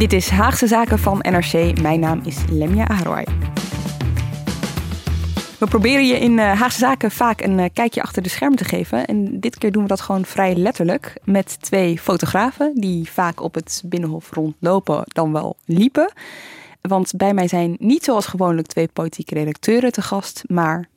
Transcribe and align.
Dit 0.00 0.12
is 0.12 0.28
Haagse 0.28 0.66
Zaken 0.66 0.98
van 0.98 1.18
NRC. 1.18 1.80
Mijn 1.80 2.00
naam 2.00 2.20
is 2.24 2.36
Lemja 2.50 2.86
Aroy. 2.86 3.26
We 5.58 5.66
proberen 5.68 6.06
je 6.06 6.18
in 6.18 6.32
uh, 6.32 6.60
Haagse 6.60 6.78
Zaken 6.78 7.10
vaak 7.10 7.40
een 7.40 7.58
uh, 7.58 7.64
kijkje 7.72 8.02
achter 8.02 8.22
de 8.22 8.28
schermen 8.28 8.58
te 8.58 8.64
geven. 8.64 9.06
En 9.06 9.40
dit 9.40 9.58
keer 9.58 9.72
doen 9.72 9.82
we 9.82 9.88
dat 9.88 10.00
gewoon 10.00 10.24
vrij 10.24 10.54
letterlijk. 10.54 11.14
Met 11.24 11.62
twee 11.62 11.98
fotografen 11.98 12.74
die 12.74 13.10
vaak 13.10 13.42
op 13.42 13.54
het 13.54 13.82
Binnenhof 13.86 14.30
rondlopen, 14.30 15.02
dan 15.06 15.32
wel 15.32 15.56
liepen. 15.64 16.12
Want 16.80 17.12
bij 17.16 17.34
mij 17.34 17.48
zijn 17.48 17.76
niet 17.78 18.04
zoals 18.04 18.26
gewoonlijk 18.26 18.66
twee 18.66 18.88
politieke 18.88 19.34
redacteuren 19.34 19.92
te 19.92 20.02
gast, 20.02 20.42
maar 20.46 20.88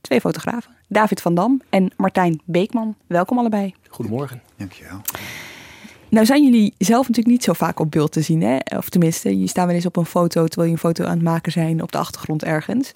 twee 0.00 0.20
fotografen. 0.20 0.70
David 0.88 1.20
van 1.20 1.34
Dam 1.34 1.62
en 1.70 1.90
Martijn 1.96 2.40
Beekman. 2.44 2.94
Welkom 3.06 3.38
allebei. 3.38 3.74
Goedemorgen. 3.88 4.42
Dankjewel. 4.56 5.00
Nou 6.10 6.26
zijn 6.26 6.44
jullie 6.44 6.74
zelf 6.78 7.00
natuurlijk 7.08 7.34
niet 7.34 7.44
zo 7.44 7.52
vaak 7.52 7.80
op 7.80 7.90
beeld 7.90 8.12
te 8.12 8.20
zien. 8.20 8.42
Hè? 8.42 8.58
Of 8.76 8.88
tenminste, 8.88 9.40
je 9.40 9.46
staat 9.46 9.66
wel 9.66 9.74
eens 9.74 9.86
op 9.86 9.96
een 9.96 10.06
foto 10.06 10.46
terwijl 10.46 10.68
je 10.68 10.74
een 10.74 10.80
foto 10.80 11.04
aan 11.04 11.10
het 11.10 11.22
maken 11.22 11.52
zijn 11.52 11.82
op 11.82 11.92
de 11.92 11.98
achtergrond 11.98 12.44
ergens. 12.44 12.92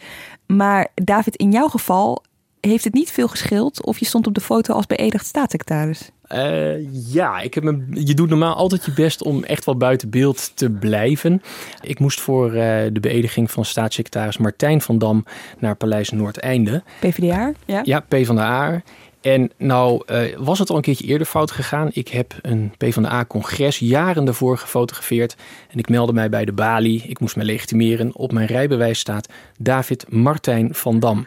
Maar 0.47 0.89
David, 0.95 1.37
in 1.37 1.51
jouw 1.51 1.69
geval 1.69 2.23
heeft 2.61 2.85
het 2.85 2.95
niet 2.95 3.11
veel 3.11 3.29
gescheeld 3.29 3.85
of 3.85 3.99
je 3.99 4.05
stond 4.05 4.27
op 4.27 4.35
de 4.35 4.41
foto 4.41 4.75
als 4.75 4.87
beëdigd 4.87 5.27
staatssecretaris. 5.27 6.11
Uh, 6.35 7.13
ja, 7.13 7.41
ik 7.41 7.55
heb 7.55 7.65
me, 7.65 7.87
je 7.91 8.15
doet 8.15 8.29
normaal 8.29 8.55
altijd 8.55 8.85
je 8.85 8.93
best 8.93 9.23
om 9.23 9.45
echt 9.45 9.65
wel 9.65 9.77
buiten 9.77 10.11
beeld 10.11 10.57
te 10.57 10.71
blijven. 10.71 11.43
Ik 11.81 11.99
moest 11.99 12.21
voor 12.21 12.47
uh, 12.47 12.55
de 12.93 13.01
beëdiging 13.01 13.51
van 13.51 13.65
staatssecretaris 13.65 14.39
Martijn 14.39 14.81
van 14.81 14.99
Dam 14.99 15.25
naar 15.59 15.77
Paleis 15.77 16.11
Noordeinde. 16.11 16.83
PvdA? 17.01 17.53
Ja, 17.67 17.81
ja 17.85 18.01
P 18.01 18.17
van 18.25 18.37
de 18.37 18.43
A. 18.43 18.83
En 19.23 19.51
nou 19.57 20.03
uh, 20.07 20.37
was 20.37 20.59
het 20.59 20.71
al 20.71 20.77
een 20.77 20.83
keertje 20.83 21.07
eerder 21.07 21.27
fout 21.27 21.51
gegaan. 21.51 21.91
Ik 21.93 22.09
heb 22.09 22.35
een 22.43 22.73
PvdA-congres 22.79 23.79
jaren 23.79 24.25
daarvoor 24.25 24.59
gefotografeerd. 24.59 25.37
En 25.71 25.79
ik 25.79 25.89
meldde 25.89 26.13
mij 26.13 26.29
bij 26.29 26.45
de 26.45 26.53
balie. 26.53 27.03
Ik 27.07 27.21
moest 27.21 27.37
me 27.37 27.45
legitimeren. 27.45 28.15
Op 28.15 28.33
mijn 28.33 28.47
rijbewijs 28.47 28.99
staat 28.99 29.29
David 29.59 30.07
Martijn 30.09 30.75
van 30.75 31.01
Dam. 31.01 31.27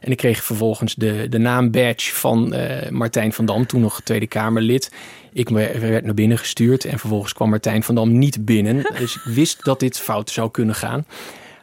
En 0.00 0.10
ik 0.10 0.16
kreeg 0.16 0.44
vervolgens 0.44 0.94
de, 0.94 1.26
de 1.28 1.38
naambadge 1.38 2.14
van 2.14 2.54
uh, 2.54 2.88
Martijn 2.90 3.32
van 3.32 3.44
Dam, 3.44 3.66
toen 3.66 3.80
nog 3.80 4.00
Tweede 4.00 4.26
Kamerlid. 4.26 4.92
Ik 5.32 5.48
werd 5.48 6.04
naar 6.04 6.14
binnen 6.14 6.38
gestuurd 6.38 6.84
en 6.84 6.98
vervolgens 6.98 7.32
kwam 7.32 7.50
Martijn 7.50 7.82
van 7.82 7.94
Dam 7.94 8.18
niet 8.18 8.44
binnen. 8.44 8.76
Dus 8.98 9.14
ik 9.14 9.22
wist 9.22 9.64
dat 9.64 9.80
dit 9.80 9.98
fout 9.98 10.30
zou 10.30 10.50
kunnen 10.50 10.74
gaan. 10.74 11.06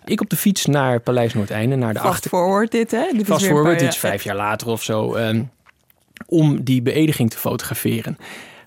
Ik 0.05 0.21
op 0.21 0.29
de 0.29 0.35
fiets 0.35 0.65
naar 0.65 0.99
Paleis 0.99 1.33
Noordeinde, 1.33 1.75
naar 1.75 1.93
de 1.93 1.99
Fast 1.99 2.11
achter... 2.11 2.29
forward 2.29 2.71
dit, 2.71 2.91
hè? 2.91 3.05
Dit 3.13 3.25
Fast 3.25 3.45
forward, 3.45 3.79
dit 3.79 3.89
is 3.89 3.97
vijf 3.97 4.23
jaar 4.23 4.35
later 4.35 4.67
of 4.67 4.83
zo. 4.83 5.15
Um, 5.15 5.49
om 6.31 6.63
die 6.63 6.81
beëdiging 6.81 7.29
te 7.29 7.37
fotograferen. 7.37 8.17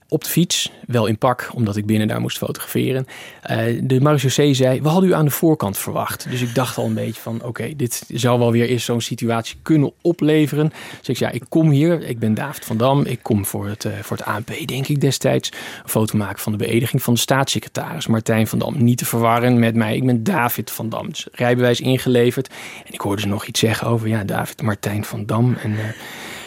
Op 0.08 0.24
de 0.24 0.30
fiets, 0.30 0.70
wel 0.86 1.06
in 1.06 1.18
pak, 1.18 1.50
omdat 1.54 1.76
ik 1.76 1.86
binnen 1.86 2.08
daar 2.08 2.20
moest 2.20 2.38
fotograferen. 2.38 3.06
Uh, 3.50 3.80
de 3.82 4.00
marechaussee 4.00 4.54
zei, 4.54 4.82
we 4.82 4.88
hadden 4.88 5.10
u 5.10 5.14
aan 5.14 5.24
de 5.24 5.30
voorkant 5.30 5.78
verwacht. 5.78 6.30
Dus 6.30 6.40
ik 6.40 6.54
dacht 6.54 6.76
al 6.76 6.84
een 6.84 6.94
beetje 6.94 7.20
van, 7.20 7.42
oké, 7.42 7.76
dit 7.76 8.04
zou 8.08 8.38
wel 8.38 8.52
weer 8.52 8.68
eens 8.68 8.84
zo'n 8.84 9.00
situatie 9.00 9.56
kunnen 9.62 9.92
opleveren. 10.02 10.72
Dus 10.98 11.08
ik 11.08 11.16
zei, 11.16 11.30
ja, 11.30 11.36
ik 11.36 11.44
kom 11.48 11.70
hier, 11.70 12.02
ik 12.02 12.18
ben 12.18 12.34
David 12.34 12.64
van 12.64 12.76
Dam. 12.76 13.04
Ik 13.04 13.18
kom 13.22 13.46
voor 13.46 13.66
het, 13.66 13.84
uh, 13.84 13.92
voor 14.02 14.16
het 14.16 14.26
ANP, 14.26 14.66
denk 14.66 14.88
ik 14.88 15.00
destijds, 15.00 15.50
een 15.82 15.88
foto 15.88 16.18
maken 16.18 16.42
van 16.42 16.52
de 16.52 16.58
beëdiging 16.58 17.02
van 17.02 17.14
de 17.14 17.20
staatssecretaris 17.20 18.06
Martijn 18.06 18.46
van 18.46 18.58
Dam. 18.58 18.84
Niet 18.84 18.98
te 18.98 19.04
verwarren 19.04 19.58
met 19.58 19.74
mij, 19.74 19.96
ik 19.96 20.06
ben 20.06 20.24
David 20.24 20.70
van 20.70 20.88
Dam. 20.88 21.08
Dus 21.08 21.26
rijbewijs 21.32 21.80
ingeleverd. 21.80 22.48
En 22.86 22.92
ik 22.92 23.00
hoorde 23.00 23.22
ze 23.22 23.28
nog 23.28 23.46
iets 23.46 23.60
zeggen 23.60 23.86
over, 23.86 24.08
ja, 24.08 24.24
David 24.24 24.62
Martijn 24.62 25.04
van 25.04 25.26
Dam. 25.26 25.54
En... 25.62 25.70
Uh, 25.70 25.78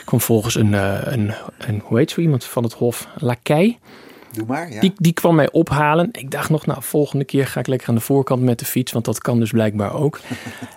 kwam 0.07 0.21
volgens 0.21 0.55
een, 0.55 0.71
uh, 0.71 0.99
een, 1.01 1.33
een, 1.57 1.81
hoe 1.83 1.97
heet 1.97 2.11
zo 2.11 2.21
iemand 2.21 2.43
van 2.43 2.63
het 2.63 2.73
Hof, 2.73 3.07
Lakij. 3.17 3.79
Doe 4.31 4.45
maar, 4.47 4.71
ja. 4.73 4.79
Die, 4.79 4.93
die 4.95 5.13
kwam 5.13 5.35
mij 5.35 5.51
ophalen. 5.51 6.09
Ik 6.11 6.31
dacht 6.31 6.49
nog, 6.49 6.65
nou, 6.65 6.83
volgende 6.83 7.25
keer 7.25 7.47
ga 7.47 7.59
ik 7.59 7.67
lekker 7.67 7.89
aan 7.89 7.95
de 7.95 8.01
voorkant 8.01 8.41
met 8.41 8.59
de 8.59 8.65
fiets, 8.65 8.91
want 8.91 9.05
dat 9.05 9.19
kan 9.19 9.39
dus 9.39 9.51
blijkbaar 9.51 9.93
ook. 9.93 10.19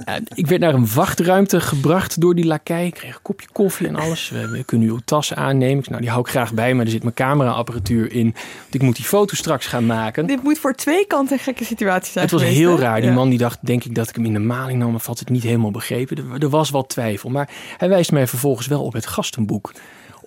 uh, 0.08 0.14
ik 0.34 0.46
werd 0.46 0.60
naar 0.60 0.74
een 0.74 0.92
wachtruimte 0.94 1.60
gebracht 1.60 2.20
door 2.20 2.34
die 2.34 2.44
lakij. 2.46 2.86
Ik 2.86 2.94
kreeg 2.94 3.14
een 3.14 3.22
kopje 3.22 3.48
koffie 3.52 3.88
en 3.88 3.96
alles. 3.96 4.30
We, 4.30 4.48
we 4.50 4.64
kunnen 4.64 4.88
uw 4.88 4.98
tas 5.04 5.34
aannemen. 5.34 5.78
Ik 5.78 5.84
zei, 5.84 5.88
nou, 5.88 6.00
die 6.00 6.10
hou 6.10 6.22
ik 6.24 6.30
graag 6.30 6.52
bij 6.54 6.74
me. 6.74 6.84
Er 6.84 6.90
zit 6.90 7.02
mijn 7.02 7.14
cameraapparatuur 7.14 8.12
in. 8.12 8.34
Want 8.60 8.74
ik 8.74 8.82
moet 8.82 8.96
die 8.96 9.04
foto 9.04 9.34
straks 9.34 9.66
gaan 9.66 9.86
maken. 9.86 10.26
Dit 10.26 10.42
moet 10.42 10.58
voor 10.58 10.74
twee 10.74 11.06
kanten 11.06 11.36
een 11.36 11.42
gekke 11.42 11.64
situatie 11.64 12.12
zijn 12.12 12.24
Het 12.24 12.32
was 12.32 12.42
geweest, 12.42 12.60
heel 12.60 12.76
hè? 12.76 12.82
raar. 12.82 13.00
Die 13.00 13.08
Ja. 13.10 13.14
man 13.14 13.28
die 13.28 13.38
dacht, 13.38 13.58
denk 13.60 13.84
ik 13.84 13.94
dat 13.94 14.08
ik 14.08 14.14
hem 14.14 14.24
in 14.24 14.32
de 14.32 14.38
maling 14.38 14.78
nam, 14.78 14.94
of 14.94 15.06
had 15.06 15.18
het 15.18 15.28
niet 15.28 15.42
helemaal 15.42 15.70
begrepen. 15.70 16.16
Er, 16.16 16.42
er 16.42 16.48
was 16.48 16.70
wat 16.70 16.88
twijfel. 16.88 17.30
Maar 17.30 17.48
hij 17.76 17.88
wijst 17.88 18.12
mij 18.12 18.26
vervolgens 18.26 18.66
wel 18.66 18.82
op 18.82 18.92
het 18.92 19.06
gastenboek 19.06 19.72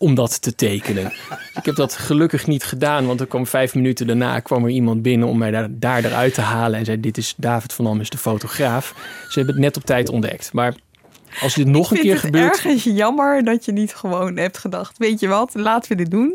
om 0.04 0.16
dat 0.16 0.42
te 0.42 0.56
tekenen. 0.56 1.06
ik 1.54 1.66
heb 1.66 1.76
dat 1.76 1.94
gelukkig 1.94 2.48
niet 2.48 2.64
gedaan, 2.64 3.06
want 3.06 3.20
er 3.20 3.28
kwam 3.28 3.48
vijf 3.48 3.76
minuten 3.76 4.08
daarna 4.08 4.40
kwam 4.40 4.64
er 4.64 4.70
iemand 4.70 5.02
binnen 5.02 5.28
om 5.28 5.38
mij 5.38 5.52
daar, 5.52 5.68
daar 5.72 6.04
eruit 6.04 6.34
te 6.34 6.42
halen 6.42 6.80
en 6.80 6.86
zei: 6.86 7.00
Dit 7.00 7.18
is 7.18 7.34
David 7.38 7.74
van 7.74 8.02
is 8.02 8.10
de 8.10 8.18
fotograaf. 8.18 8.96
Ze 9.30 9.38
hebben 9.38 9.56
het 9.56 9.64
net 9.64 9.78
op 9.78 9.84
tijd 9.84 10.10
ontdekt. 10.10 10.54
Maar 10.54 10.76
als 11.42 11.54
dit 11.54 11.68
nog 11.68 11.92
een 11.92 11.98
keer 11.98 12.20
vind 12.20 12.34
het 12.36 12.36
gebeurt. 12.36 12.54
ergens 12.54 12.84
jammer 12.84 13.44
dat 13.44 13.66
je 13.66 13.72
niet 13.72 13.96
gewoon 13.96 14.38
hebt 14.38 14.58
gedacht, 14.58 14.98
weet 14.98 15.20
je 15.20 15.28
wat, 15.28 15.54
laten 15.54 15.90
we 15.92 15.98
dit 15.98 16.12
doen. 16.12 16.34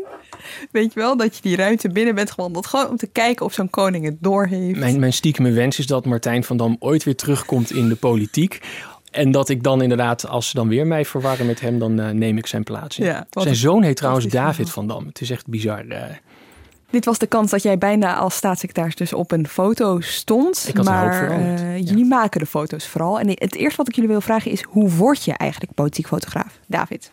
Weet 0.71 0.93
je 0.93 0.99
wel, 0.99 1.17
dat 1.17 1.35
je 1.35 1.41
die 1.41 1.55
ruimte 1.55 1.89
binnen 1.89 2.15
bent 2.15 2.31
gewandeld. 2.31 2.67
Gewoon 2.67 2.87
om 2.87 2.97
te 2.97 3.07
kijken 3.07 3.45
of 3.45 3.53
zo'n 3.53 3.69
koning 3.69 4.05
het 4.05 4.17
doorheeft. 4.19 4.79
Mijn, 4.79 4.99
mijn 4.99 5.13
stiekeme 5.13 5.51
wens 5.51 5.79
is 5.79 5.87
dat 5.87 6.05
Martijn 6.05 6.43
van 6.43 6.57
Dam 6.57 6.75
ooit 6.79 7.03
weer 7.03 7.15
terugkomt 7.15 7.71
in 7.71 7.89
de 7.89 7.95
politiek. 7.95 8.59
En 9.11 9.31
dat 9.31 9.49
ik 9.49 9.63
dan 9.63 9.81
inderdaad, 9.81 10.27
als 10.27 10.49
ze 10.49 10.55
dan 10.55 10.67
weer 10.67 10.87
mij 10.87 11.05
verwarren 11.05 11.45
met 11.45 11.61
hem, 11.61 11.79
dan 11.79 11.99
uh, 11.99 12.09
neem 12.09 12.37
ik 12.37 12.47
zijn 12.47 12.63
plaats 12.63 12.99
in. 12.99 13.05
Ja, 13.05 13.27
zijn 13.29 13.55
zoon 13.55 13.83
heet 13.83 13.95
trouwens 13.95 14.25
David 14.25 14.69
van 14.69 14.87
Dam. 14.87 15.05
Het 15.05 15.21
is 15.21 15.29
echt 15.29 15.47
bizar. 15.47 15.85
Uh, 15.85 16.03
Dit 16.89 17.05
was 17.05 17.17
de 17.17 17.27
kans 17.27 17.51
dat 17.51 17.63
jij 17.63 17.77
bijna 17.77 18.15
als 18.15 18.35
staatssecretaris 18.35 18.95
dus 18.95 19.13
op 19.13 19.31
een 19.31 19.47
foto 19.47 19.99
stond. 19.99 20.65
Ik 20.67 20.75
had 20.77 20.85
maar 20.85 21.29
eh, 21.29 21.77
ja. 21.77 21.83
jullie 21.83 22.05
maken 22.05 22.39
de 22.39 22.45
foto's 22.45 22.87
vooral. 22.87 23.19
En 23.19 23.29
het 23.29 23.55
eerste 23.55 23.77
wat 23.77 23.87
ik 23.87 23.95
jullie 23.95 24.09
wil 24.09 24.21
vragen 24.21 24.51
is, 24.51 24.61
hoe 24.61 24.89
word 24.89 25.23
je 25.23 25.33
eigenlijk 25.33 25.73
politiek 25.73 26.07
fotograaf? 26.07 26.59
David. 26.67 27.11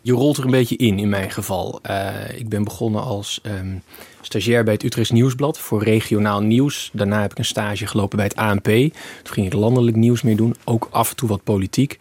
je 0.00 0.12
rolt 0.12 0.36
er 0.36 0.44
een 0.44 0.50
beetje 0.50 0.76
in, 0.76 0.98
in 0.98 1.08
mijn 1.08 1.30
geval. 1.30 1.80
Uh, 1.90 2.38
ik 2.38 2.48
ben 2.48 2.64
begonnen 2.64 3.02
als 3.02 3.40
um, 3.42 3.82
stagiair 4.20 4.64
bij 4.64 4.72
het 4.72 4.82
Utrechts 4.82 5.10
Nieuwsblad 5.10 5.58
voor 5.58 5.82
regionaal 5.82 6.40
nieuws. 6.40 6.90
Daarna 6.92 7.20
heb 7.20 7.30
ik 7.30 7.38
een 7.38 7.44
stage 7.44 7.86
gelopen 7.86 8.16
bij 8.16 8.26
het 8.26 8.36
ANP. 8.36 8.64
Toen 9.22 9.32
ging 9.32 9.46
ik 9.46 9.52
landelijk 9.52 9.96
nieuws 9.96 10.22
meer 10.22 10.36
doen, 10.36 10.56
ook 10.64 10.88
af 10.90 11.10
en 11.10 11.16
toe 11.16 11.28
wat 11.28 11.44
politiek. 11.44 11.96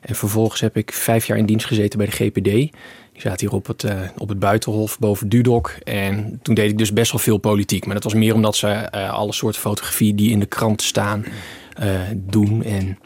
En 0.00 0.14
vervolgens 0.14 0.60
heb 0.60 0.76
ik 0.76 0.92
vijf 0.92 1.26
jaar 1.26 1.38
in 1.38 1.46
dienst 1.46 1.66
gezeten 1.66 1.98
bij 1.98 2.06
de 2.06 2.12
GPD. 2.12 2.72
Die 3.12 3.20
zaten 3.20 3.46
hier 3.46 3.56
op 3.56 3.66
het, 3.66 3.82
uh, 3.82 4.00
op 4.18 4.28
het 4.28 4.38
Buitenhof 4.38 4.98
boven 4.98 5.28
Dudok. 5.28 5.68
En 5.84 6.38
toen 6.42 6.54
deed 6.54 6.70
ik 6.70 6.78
dus 6.78 6.92
best 6.92 7.12
wel 7.12 7.20
veel 7.20 7.38
politiek. 7.38 7.84
Maar 7.84 7.94
dat 7.94 8.04
was 8.04 8.14
meer 8.14 8.34
omdat 8.34 8.56
ze 8.56 8.88
uh, 8.94 9.12
alle 9.12 9.32
soorten 9.32 9.60
fotografie 9.60 10.14
die 10.14 10.30
in 10.30 10.40
de 10.40 10.46
krant 10.46 10.82
staan 10.82 11.24
uh, 11.82 12.00
doen. 12.14 12.62
En 12.62 12.98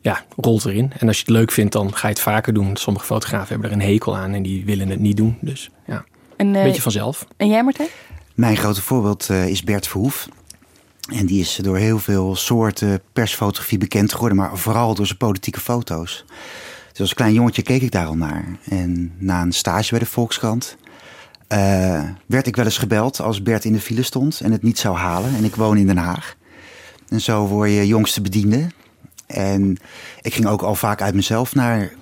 ja, 0.00 0.24
rolt 0.36 0.64
erin. 0.64 0.92
En 0.98 1.06
als 1.06 1.16
je 1.16 1.22
het 1.22 1.32
leuk 1.32 1.50
vindt, 1.50 1.72
dan 1.72 1.94
ga 1.94 2.08
je 2.08 2.14
het 2.14 2.22
vaker 2.22 2.52
doen. 2.52 2.76
Sommige 2.76 3.06
fotografen 3.06 3.48
hebben 3.48 3.70
er 3.70 3.76
een 3.76 3.92
hekel 3.92 4.16
aan 4.16 4.32
en 4.32 4.42
die 4.42 4.64
willen 4.64 4.88
het 4.88 5.00
niet 5.00 5.16
doen. 5.16 5.38
Dus 5.40 5.70
ja, 5.86 6.04
een 6.36 6.52
beetje 6.52 6.82
vanzelf. 6.82 7.26
En 7.36 7.48
jij 7.48 7.64
Martijn? 7.64 7.88
Mijn 8.34 8.56
grote 8.56 8.82
voorbeeld 8.82 9.28
uh, 9.30 9.48
is 9.48 9.62
Bert 9.62 9.88
Verhoef. 9.88 10.28
En 11.12 11.26
die 11.26 11.40
is 11.40 11.58
door 11.62 11.76
heel 11.76 11.98
veel 11.98 12.36
soorten 12.36 13.00
persfotografie 13.12 13.78
bekend 13.78 14.12
geworden, 14.12 14.38
maar 14.38 14.58
vooral 14.58 14.94
door 14.94 15.06
zijn 15.06 15.18
politieke 15.18 15.60
foto's. 15.60 16.24
Dus 16.90 17.00
als 17.00 17.14
klein 17.14 17.32
jongetje 17.32 17.62
keek 17.62 17.82
ik 17.82 17.90
daar 17.90 18.06
al 18.06 18.16
naar. 18.16 18.44
En 18.64 19.12
na 19.18 19.42
een 19.42 19.52
stage 19.52 19.90
bij 19.90 19.98
de 19.98 20.06
Volkskrant 20.06 20.76
uh, 21.48 22.02
werd 22.26 22.46
ik 22.46 22.56
wel 22.56 22.64
eens 22.64 22.78
gebeld 22.78 23.20
als 23.20 23.42
Bert 23.42 23.64
in 23.64 23.72
de 23.72 23.80
file 23.80 24.02
stond 24.02 24.40
en 24.40 24.52
het 24.52 24.62
niet 24.62 24.78
zou 24.78 24.96
halen. 24.96 25.34
En 25.36 25.44
ik 25.44 25.56
woon 25.56 25.76
in 25.76 25.86
Den 25.86 25.96
Haag. 25.96 26.36
En 27.08 27.20
zo 27.20 27.46
word 27.46 27.70
je 27.70 27.86
jongste 27.86 28.20
bediende. 28.20 28.66
En 29.26 29.76
ik 30.20 30.34
ging 30.34 30.46
ook 30.46 30.62
al 30.62 30.74
vaak 30.74 31.02
uit 31.02 31.14
mezelf 31.14 31.54
naar 31.54 31.92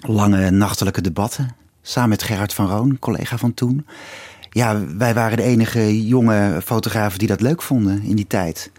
lange 0.00 0.50
nachtelijke 0.50 1.00
debatten. 1.00 1.56
Samen 1.88 2.08
met 2.08 2.22
Gerard 2.22 2.54
van 2.54 2.66
Roon, 2.66 2.98
collega 2.98 3.36
van 3.38 3.54
toen. 3.54 3.86
Ja, 4.50 4.86
wij 4.96 5.14
waren 5.14 5.36
de 5.36 5.42
enige 5.42 6.06
jonge 6.06 6.60
fotografen 6.64 7.18
die 7.18 7.28
dat 7.28 7.40
leuk 7.40 7.62
vonden 7.62 8.02
in 8.02 8.16
die 8.16 8.26
tijd. 8.26 8.70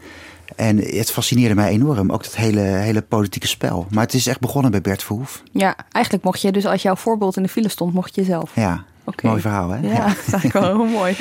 En 0.56 0.78
het 0.78 1.12
fascineerde 1.12 1.56
mij 1.56 1.70
enorm, 1.70 2.12
ook 2.12 2.24
dat 2.24 2.36
hele, 2.36 2.60
hele 2.60 3.02
politieke 3.02 3.48
spel. 3.48 3.88
Maar 3.90 4.04
het 4.04 4.14
is 4.14 4.28
echt 4.28 4.40
begonnen 4.40 4.72
bij 4.72 4.82
Bert 4.82 5.04
Verhoef. 5.04 5.44
Ja, 5.52 5.76
eigenlijk 5.92 6.26
mocht 6.26 6.42
je 6.42 6.52
dus 6.52 6.66
als 6.66 6.82
jouw 6.82 6.96
voorbeeld 6.96 7.38
in 7.38 7.44
de 7.44 7.50
file 7.50 7.70
stond, 7.70 7.94
mocht 7.94 8.16
je 8.16 8.24
zelf. 8.24 8.52
Ja, 8.56 8.84
okay. 9.04 9.30
mooi 9.30 9.42
verhaal 9.42 9.70
hè? 9.70 9.88
Ja, 9.88 10.08
dat 10.08 10.18
is 10.26 10.34
eigenlijk 10.34 10.54
wel 10.54 10.64
heel 10.64 10.98
mooi. 10.98 11.18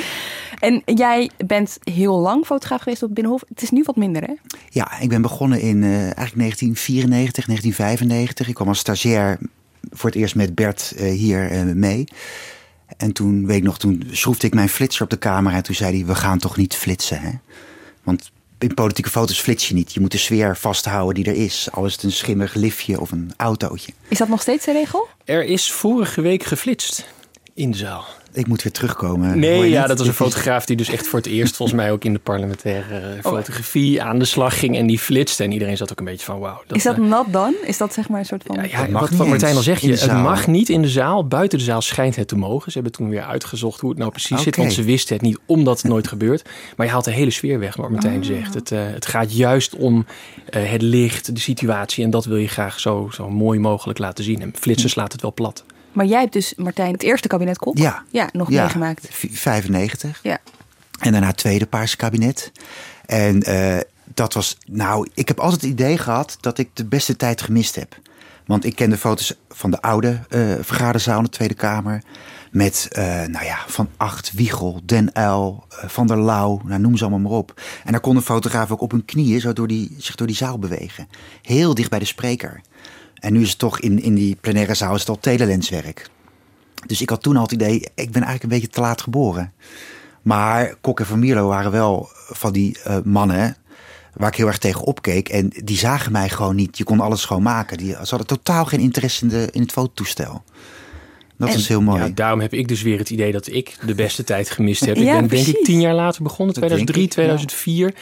En 0.59 0.81
jij 0.85 1.29
bent 1.45 1.77
heel 1.83 2.19
lang 2.19 2.45
fotograaf 2.45 2.81
geweest 2.81 3.03
op 3.03 3.13
Binnenhof. 3.15 3.43
Het 3.49 3.61
is 3.61 3.69
nu 3.69 3.83
wat 3.85 3.95
minder, 3.95 4.21
hè? 4.21 4.33
Ja, 4.69 4.99
ik 4.99 5.09
ben 5.09 5.21
begonnen 5.21 5.59
in 5.59 5.77
uh, 5.77 5.93
eigenlijk 5.93 6.37
1994, 6.37 7.45
1995. 7.45 8.47
Ik 8.47 8.55
kwam 8.55 8.67
als 8.67 8.79
stagiair 8.79 9.39
voor 9.91 10.09
het 10.09 10.19
eerst 10.19 10.35
met 10.35 10.55
Bert 10.55 10.93
uh, 10.95 11.11
hier 11.11 11.51
uh, 11.51 11.73
mee. 11.73 12.07
En 12.97 13.11
toen, 13.11 13.45
weet 13.45 13.57
ik 13.57 13.63
nog, 13.63 13.79
toen 13.79 14.07
schroefde 14.11 14.47
ik 14.47 14.53
mijn 14.53 14.69
flitser 14.69 15.03
op 15.03 15.09
de 15.09 15.17
camera. 15.17 15.55
En 15.55 15.63
toen 15.63 15.75
zei 15.75 15.97
hij, 15.97 16.05
we 16.05 16.15
gaan 16.15 16.39
toch 16.39 16.57
niet 16.57 16.75
flitsen, 16.75 17.19
hè? 17.19 17.31
Want 18.03 18.31
in 18.59 18.73
politieke 18.73 19.09
foto's 19.09 19.39
flits 19.39 19.67
je 19.67 19.73
niet. 19.73 19.93
Je 19.93 19.99
moet 19.99 20.11
de 20.11 20.17
sfeer 20.17 20.57
vasthouden 20.57 21.23
die 21.23 21.33
er 21.33 21.41
is. 21.41 21.67
Al 21.71 21.85
is 21.85 21.93
het 21.93 22.03
een 22.03 22.11
schimmig 22.11 22.53
liftje 22.53 22.99
of 22.99 23.11
een 23.11 23.33
autootje. 23.37 23.93
Is 24.07 24.17
dat 24.17 24.27
nog 24.27 24.41
steeds 24.41 24.65
de 24.65 24.71
regel? 24.71 25.07
Er 25.25 25.43
is 25.43 25.71
vorige 25.71 26.21
week 26.21 26.43
geflitst 26.43 27.07
in 27.53 27.71
de 27.71 27.77
zaal 27.77 28.05
ik 28.37 28.47
moet 28.47 28.63
weer 28.63 28.71
terugkomen. 28.71 29.39
Nee, 29.39 29.69
ja, 29.69 29.87
dat 29.87 29.97
was 29.97 30.07
een 30.07 30.13
fotograaf 30.13 30.65
die 30.65 30.75
dus 30.75 30.89
echt 30.89 31.07
voor 31.07 31.19
het 31.19 31.27
eerst 31.27 31.55
volgens 31.55 31.77
mij 31.77 31.91
ook 31.91 32.03
in 32.03 32.13
de 32.13 32.19
parlementaire 32.19 32.99
eh, 32.99 33.25
oh. 33.25 33.31
fotografie 33.31 34.01
aan 34.01 34.19
de 34.19 34.25
slag 34.25 34.59
ging 34.59 34.77
en 34.77 34.87
die 34.87 34.99
flitste. 34.99 35.43
En 35.43 35.51
iedereen 35.51 35.77
zat 35.77 35.91
ook 35.91 35.99
een 35.99 36.05
beetje 36.05 36.25
van 36.25 36.39
wauw. 36.39 36.61
Is 36.67 36.83
dat 36.83 36.97
uh, 36.97 37.05
nat 37.05 37.25
dan? 37.31 37.53
Is 37.65 37.77
dat 37.77 37.93
zeg 37.93 38.09
maar 38.09 38.19
een 38.19 38.25
soort 38.25 38.43
van... 38.45 38.55
Ja, 38.55 38.63
ja 38.63 38.91
wat, 38.91 39.09
wat 39.09 39.27
Martijn 39.27 39.55
al 39.55 39.61
zegt, 39.61 39.81
je, 39.81 39.91
het 39.91 40.11
mag 40.11 40.47
niet 40.47 40.69
in 40.69 40.81
de 40.81 40.87
zaal. 40.87 41.27
Buiten 41.27 41.57
de 41.57 41.63
zaal 41.63 41.81
schijnt 41.81 42.15
het 42.15 42.27
te 42.27 42.35
mogen. 42.35 42.71
Ze 42.71 42.77
hebben 42.77 42.97
toen 42.97 43.09
weer 43.09 43.23
uitgezocht 43.23 43.79
hoe 43.79 43.89
het 43.89 43.99
nou 43.99 44.11
precies 44.11 44.41
zit, 44.41 44.55
want 44.55 44.73
ze 44.73 44.83
wisten 44.83 45.15
het 45.15 45.23
niet 45.23 45.39
omdat 45.45 45.81
het 45.81 45.91
nooit 45.91 46.07
gebeurt. 46.07 46.49
Maar 46.75 46.85
je 46.85 46.91
haalt 46.91 47.05
de 47.05 47.11
hele 47.11 47.31
sfeer 47.31 47.59
weg, 47.59 47.75
wat 47.75 47.89
Martijn 47.89 48.19
oh. 48.19 48.25
zegt. 48.25 48.53
Het, 48.53 48.71
uh, 48.71 48.79
het 48.83 49.05
gaat 49.05 49.35
juist 49.35 49.75
om 49.75 50.05
het 50.49 50.81
licht, 50.81 51.35
de 51.35 51.41
situatie 51.41 52.03
en 52.03 52.09
dat 52.09 52.25
wil 52.25 52.37
je 52.37 52.47
graag 52.47 52.79
zo, 52.79 53.09
zo 53.11 53.29
mooi 53.29 53.59
mogelijk 53.59 53.99
laten 53.99 54.23
zien. 54.23 54.41
En 54.41 54.53
flitsers 54.55 54.95
laat 54.95 55.11
het 55.11 55.21
wel 55.21 55.33
plat. 55.33 55.63
Maar 55.97 56.05
jij 56.05 56.19
hebt 56.19 56.33
dus, 56.33 56.53
Martijn, 56.55 56.91
het 56.91 57.03
eerste 57.03 57.27
kabinet 57.27 57.57
Kok 57.57 57.77
ja. 57.77 58.03
Ja, 58.11 58.29
nog 58.31 58.49
meegemaakt. 58.49 59.07
95. 59.11 60.19
Ja. 60.23 60.37
En 60.99 61.11
daarna 61.11 61.27
het 61.27 61.37
tweede 61.37 61.65
Paarse 61.65 61.95
kabinet. 61.95 62.51
En 63.05 63.49
uh, 63.49 63.77
dat 64.03 64.33
was, 64.33 64.57
nou, 64.65 65.07
ik 65.13 65.27
heb 65.27 65.39
altijd 65.39 65.61
het 65.61 65.69
idee 65.69 65.97
gehad 65.97 66.37
dat 66.39 66.57
ik 66.57 66.69
de 66.73 66.85
beste 66.85 67.15
tijd 67.15 67.41
gemist 67.41 67.75
heb. 67.75 67.99
Want 68.45 68.65
ik 68.65 68.75
ken 68.75 68.89
de 68.89 68.97
foto's 68.97 69.33
van 69.49 69.71
de 69.71 69.81
oude 69.81 70.19
uh, 70.29 70.53
vergaderzaal 70.61 71.17
in 71.17 71.23
de 71.23 71.29
Tweede 71.29 71.53
Kamer. 71.53 72.03
Met, 72.51 72.87
uh, 72.91 73.03
nou 73.05 73.45
ja, 73.45 73.57
Van 73.67 73.89
Acht, 73.97 74.31
Wiegel, 74.33 74.81
Den 74.85 75.15
Uil, 75.15 75.65
Van 75.69 76.07
der 76.07 76.21
Lauw, 76.21 76.61
nou, 76.65 76.81
noem 76.81 76.97
ze 76.97 77.03
allemaal 77.03 77.29
maar 77.29 77.39
op. 77.39 77.61
En 77.85 77.91
daar 77.91 78.01
kon 78.01 78.15
een 78.15 78.21
fotograaf 78.21 78.71
ook 78.71 78.81
op 78.81 78.91
hun 78.91 79.05
knieën 79.05 79.39
zo 79.39 79.53
door 79.53 79.67
die, 79.67 79.95
zich 79.97 80.15
door 80.15 80.27
die 80.27 80.35
zaal 80.35 80.59
bewegen. 80.59 81.07
Heel 81.41 81.73
dicht 81.73 81.89
bij 81.89 81.99
de 81.99 82.05
spreker. 82.05 82.61
En 83.19 83.33
nu 83.33 83.41
is 83.41 83.49
het 83.49 83.59
toch 83.59 83.79
in, 83.79 84.01
in 84.01 84.15
die 84.15 84.37
plenaire 84.41 84.73
zaal 84.73 84.93
is 84.93 84.99
het 84.99 85.09
al 85.09 85.19
telelenswerk. 85.19 86.09
Dus 86.85 87.01
ik 87.01 87.09
had 87.09 87.21
toen 87.21 87.35
al 87.35 87.43
het 87.43 87.51
idee, 87.51 87.75
ik 87.79 88.11
ben 88.11 88.23
eigenlijk 88.23 88.43
een 88.43 88.49
beetje 88.49 88.67
te 88.67 88.81
laat 88.81 89.01
geboren. 89.01 89.53
Maar 90.21 90.75
Kok 90.81 90.99
en 90.99 91.05
Van 91.05 91.19
Mierlo 91.19 91.47
waren 91.47 91.71
wel 91.71 92.09
van 92.29 92.53
die 92.53 92.77
uh, 92.87 92.97
mannen 93.03 93.57
waar 94.13 94.29
ik 94.29 94.35
heel 94.35 94.47
erg 94.47 94.57
tegen 94.57 94.81
opkeek. 94.81 95.29
En 95.29 95.51
die 95.63 95.77
zagen 95.77 96.11
mij 96.11 96.29
gewoon 96.29 96.55
niet. 96.55 96.77
Je 96.77 96.83
kon 96.83 96.99
alles 96.99 97.25
gewoon 97.25 97.43
maken. 97.43 97.77
Die, 97.77 97.91
ze 97.91 97.97
hadden 97.97 98.27
totaal 98.27 98.65
geen 98.65 98.79
interesse 98.79 99.23
in, 99.23 99.29
de, 99.29 99.47
in 99.51 99.61
het 99.61 99.71
fototoestel. 99.71 100.43
Dat 101.37 101.53
is 101.53 101.67
heel 101.67 101.81
mooi. 101.81 102.03
Ja, 102.03 102.09
daarom 102.09 102.39
heb 102.39 102.53
ik 102.53 102.67
dus 102.67 102.81
weer 102.81 102.97
het 102.97 103.09
idee 103.09 103.31
dat 103.31 103.47
ik 103.47 103.77
de 103.85 103.95
beste 103.95 104.23
tijd 104.23 104.49
gemist 104.49 104.85
heb. 104.85 104.95
ik 104.95 105.03
ben 105.05 105.27
denk 105.27 105.47
ik 105.47 105.63
tien 105.63 105.81
jaar 105.81 105.93
later 105.93 106.23
begonnen, 106.23 106.55
2003, 106.55 107.07
2004. 107.07 107.93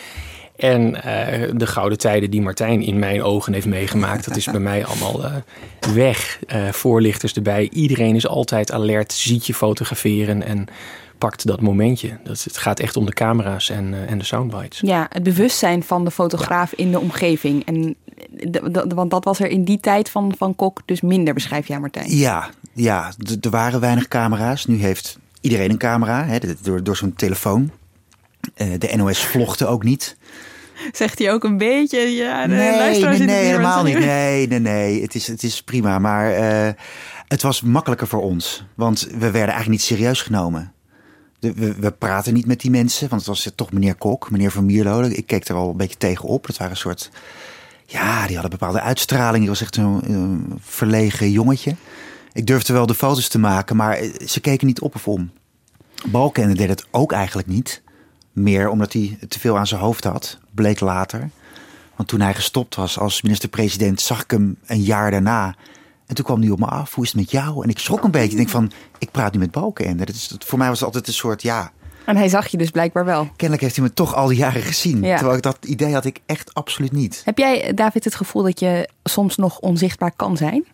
En 0.58 0.82
uh, 0.82 1.02
de 1.54 1.68
gouden 1.68 1.98
tijden 1.98 2.32
die 2.32 2.42
Martijn 2.42 2.82
in 2.82 3.00
mijn 3.00 3.24
ogen 3.24 3.54
heeft 3.54 3.66
meegemaakt, 3.66 4.26
dat 4.26 4.36
is 4.36 4.46
bij 4.46 4.60
mij 4.60 4.86
allemaal 4.86 5.26
uh, 5.26 5.36
weg. 5.94 6.40
Uh, 6.48 6.72
voorlichters 6.72 7.34
erbij. 7.34 7.70
Iedereen 7.72 8.16
is 8.16 8.28
altijd 8.28 8.72
alert, 8.72 9.14
ziet 9.14 9.46
je 9.46 9.54
fotograferen 9.54 10.44
en 10.44 10.68
pakt 11.18 11.48
dat 11.48 11.62
momentje. 11.62 12.18
Dat, 12.24 12.44
het 12.44 12.58
gaat 12.58 12.80
echt 12.80 12.98
om 12.98 13.06
de 13.06 13.14
camera's 13.14 13.70
en, 13.70 14.08
en 14.08 14.18
de 14.18 14.24
soundbites. 14.24 14.80
Ja, 14.80 15.08
het 15.10 15.24
bewustzijn 15.24 15.84
van 15.84 16.06
de 16.06 16.12
fotograaf 16.12 16.74
in 16.74 16.92
de 16.92 17.00
omgeving. 17.00 17.66
En 17.66 17.96
de, 18.32 18.86
want 18.96 19.12
dat 19.12 19.24
was 19.24 19.40
er 19.40 19.48
in 19.48 19.64
die 19.64 19.80
tijd 19.80 20.10
van, 20.10 20.34
van 20.38 20.56
Kok 20.56 20.82
dus 20.86 21.02
minder, 21.02 21.34
beschrijf 21.34 21.68
jij 21.68 21.80
Martijn? 21.80 22.18
Ja, 22.18 22.50
ja 22.74 23.14
er 23.42 23.50
waren 23.50 23.80
weinig 23.80 24.08
camera's. 24.08 24.66
Nu 24.66 24.78
heeft 24.78 25.18
iedereen 25.42 25.70
een 25.70 25.78
camera, 25.78 26.26
hè, 26.26 26.38
door, 26.62 26.84
door 26.84 26.96
zo'n 26.96 27.14
telefoon. 27.14 27.72
De 28.54 28.94
NOS 28.96 29.20
vlogde 29.20 29.66
ook 29.66 29.84
niet. 29.84 30.18
Zegt 30.92 31.20
hij 31.20 31.32
ook 31.32 31.44
een 31.44 31.58
beetje, 31.58 32.00
ja, 32.00 32.48
de 32.48 32.54
nee, 32.54 33.04
nee, 33.04 33.20
nee 33.20 33.46
helemaal 33.46 33.84
niet. 33.84 34.00
Nee, 34.00 34.48
nee, 34.48 34.60
nee, 34.60 35.02
het 35.02 35.16
is, 35.16 35.28
het 35.28 35.44
is 35.44 35.64
prima. 35.64 36.00
Maar 36.00 36.40
uh, 36.40 36.74
het 37.28 37.42
was 37.42 37.62
makkelijker 37.62 38.08
voor 38.08 38.22
ons. 38.22 38.66
Want 38.76 39.02
we 39.02 39.18
werden 39.18 39.54
eigenlijk 39.54 39.70
niet 39.70 39.82
serieus 39.82 40.22
genomen. 40.22 40.74
De, 41.40 41.54
we, 41.54 41.74
we 41.74 41.92
praten 41.92 42.34
niet 42.34 42.46
met 42.46 42.60
die 42.60 42.72
mensen, 42.72 43.10
want 43.10 43.22
het 43.22 43.30
was 43.30 43.52
toch 43.56 43.72
meneer 43.72 43.96
Kok, 43.96 44.32
meneer 44.32 44.52
Van 44.52 44.66
Mierlo. 44.66 45.02
Ik 45.02 45.28
keek 45.28 45.48
er 45.48 45.56
al 45.56 45.70
een 45.70 45.78
beetje 45.78 45.98
tegen 45.98 46.30
op. 46.30 46.48
Dat 46.48 46.58
waren 46.58 46.74
een 46.74 46.80
soort, 46.80 47.12
ja, 47.86 48.28
die 48.28 48.36
hadden 48.36 48.52
een 48.52 48.60
bepaalde 48.60 48.82
uitstraling. 48.82 49.40
Die 49.40 49.50
was 49.50 49.62
echt 49.62 49.76
zo'n 49.76 50.60
verlegen 50.62 51.32
jongetje. 51.32 51.76
Ik 52.34 52.48
durfde 52.48 52.74
wel 52.74 52.86
de 52.86 52.96
foto's 52.96 53.28
te 53.28 53.40
maken, 53.40 53.76
maar 53.76 53.98
ze 54.26 54.40
keken 54.40 54.68
niet 54.68 54.82
op 54.82 54.96
of 54.96 55.08
om. 55.08 55.32
Balken 56.06 56.56
deed 56.56 56.70
het 56.70 56.86
ook 56.92 57.12
eigenlijk 57.12 57.48
niet. 57.48 57.84
Meer 58.36 58.70
omdat 58.70 58.94
hij 58.94 59.18
te 59.28 59.40
veel 59.40 59.58
aan 59.58 59.68
zijn 59.68 59.82
hoofd 59.82 60.04
had, 60.04 60.38
bleek 60.52 60.80
later. 60.80 61.30
Want 61.96 62.10
toen 62.10 62.20
hij 62.20 62.34
gestopt 62.34 62.76
was 62.76 63.00
als 63.00 63.22
minister-president, 63.22 64.02
zag 64.02 64.24
ik 64.24 64.32
hem 64.32 64.58
een 64.66 64.82
jaar 64.82 65.12
daarna. 65.12 65.56
En 66.06 66.16
toen 66.16 66.26
kwam 66.26 66.42
hij 66.42 66.50
op 66.50 66.60
me 66.60 66.66
af, 66.66 66.94
hoe 66.94 67.04
is 67.04 67.12
het 67.12 67.20
met 67.20 67.32
jou? 67.32 67.64
En 67.64 67.70
ik 67.70 67.80
schrok 67.80 68.04
een 68.04 68.12
beetje. 68.12 68.30
Ik 68.30 68.38
denk 68.38 68.50
van, 68.50 68.72
ik 68.98 69.12
praat 69.12 69.34
nu 69.34 69.40
met 69.40 69.52
Balkenende. 69.52 70.06
Dat 70.06 70.16
is, 70.16 70.36
voor 70.40 70.58
mij 70.58 70.68
was 70.68 70.78
het 70.78 70.88
altijd 70.88 71.08
een 71.08 71.14
soort, 71.14 71.42
ja... 71.42 71.72
En 72.06 72.18
hij 72.18 72.28
zag 72.28 72.48
je 72.48 72.58
dus 72.58 72.70
blijkbaar 72.70 73.06
wel. 73.06 73.24
Kennelijk 73.36 73.62
heeft 73.62 73.76
hij 73.76 73.86
me 73.86 73.94
toch 73.94 74.16
al 74.16 74.28
die 74.28 74.38
jaren 74.38 74.62
gezien. 74.62 75.02
Terwijl 75.02 75.36
ik 75.36 75.42
dat 75.42 75.58
idee 75.66 75.94
had 75.94 76.06
ik 76.06 76.20
echt 76.26 76.54
absoluut 76.54 76.92
niet. 76.92 77.22
Heb 77.26 77.38
jij, 77.38 77.74
David, 77.74 78.04
het 78.04 78.16
gevoel 78.16 78.44
dat 78.44 78.60
je 78.60 78.90
soms 79.04 79.36
nog 79.36 79.60
onzichtbaar 79.60 80.12
kan 80.16 80.38
zijn? 80.38 80.66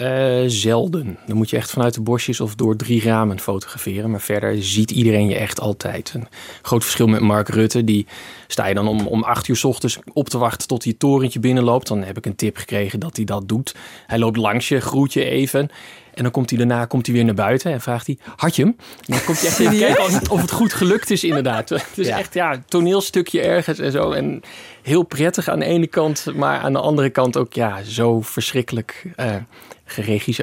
Uh, 0.00 0.42
zelden. 0.46 1.18
Dan 1.26 1.36
moet 1.36 1.50
je 1.50 1.56
echt 1.56 1.70
vanuit 1.70 1.94
de 1.94 2.00
bosjes 2.00 2.40
of 2.40 2.54
door 2.54 2.76
drie 2.76 3.02
ramen 3.02 3.40
fotograferen. 3.40 4.10
Maar 4.10 4.20
verder 4.20 4.62
ziet 4.62 4.90
iedereen 4.90 5.28
je 5.28 5.34
echt 5.34 5.60
altijd. 5.60 6.12
Een 6.14 6.28
groot 6.62 6.82
verschil 6.82 7.06
met 7.06 7.20
Mark 7.20 7.48
Rutte. 7.48 7.84
Die 7.84 8.06
sta 8.46 8.66
je 8.66 8.74
dan 8.74 8.88
om, 8.88 9.06
om 9.06 9.22
acht 9.22 9.48
uur 9.48 9.56
s 9.56 9.64
ochtends 9.64 9.98
op 10.12 10.28
te 10.28 10.38
wachten 10.38 10.68
tot 10.68 10.82
hij 10.82 10.92
het 10.92 11.00
torentje 11.00 11.40
binnenloopt. 11.40 11.86
Dan 11.88 12.02
heb 12.02 12.16
ik 12.16 12.26
een 12.26 12.36
tip 12.36 12.56
gekregen 12.56 13.00
dat 13.00 13.16
hij 13.16 13.24
dat 13.24 13.48
doet. 13.48 13.74
Hij 14.06 14.18
loopt 14.18 14.36
langs 14.36 14.68
je, 14.68 14.80
groet 14.80 15.12
je 15.12 15.24
even. 15.24 15.70
En 16.18 16.24
dan 16.24 16.32
komt 16.32 16.50
hij 16.50 16.58
daarna 16.58 16.84
komt 16.84 17.06
hij 17.06 17.14
weer 17.14 17.24
naar 17.24 17.34
buiten 17.34 17.72
en 17.72 17.80
vraagt 17.80 18.06
hij: 18.06 18.18
Had 18.36 18.56
je 18.56 18.62
hem? 18.62 18.76
En 18.78 19.12
dan 19.12 19.24
komt 19.24 19.40
hij 19.40 19.48
echt 19.48 19.58
even 19.58 19.78
kijken 19.86 20.30
of 20.30 20.40
het 20.40 20.50
goed 20.50 20.72
gelukt 20.72 21.10
is, 21.10 21.24
inderdaad. 21.24 21.68
Het 21.88 21.98
is 21.98 22.06
echt 22.06 22.34
ja, 22.34 22.62
toneelstukje 22.66 23.40
ergens 23.40 23.78
en 23.78 23.92
zo. 23.92 24.12
En 24.12 24.42
heel 24.82 25.02
prettig 25.02 25.48
aan 25.48 25.58
de 25.58 25.64
ene 25.64 25.86
kant, 25.86 26.26
maar 26.34 26.58
aan 26.60 26.72
de 26.72 26.80
andere 26.80 27.10
kant 27.10 27.36
ook 27.36 27.52
ja, 27.52 27.82
zo 27.82 28.20
verschrikkelijk. 28.20 29.06
Uh, 29.16 29.34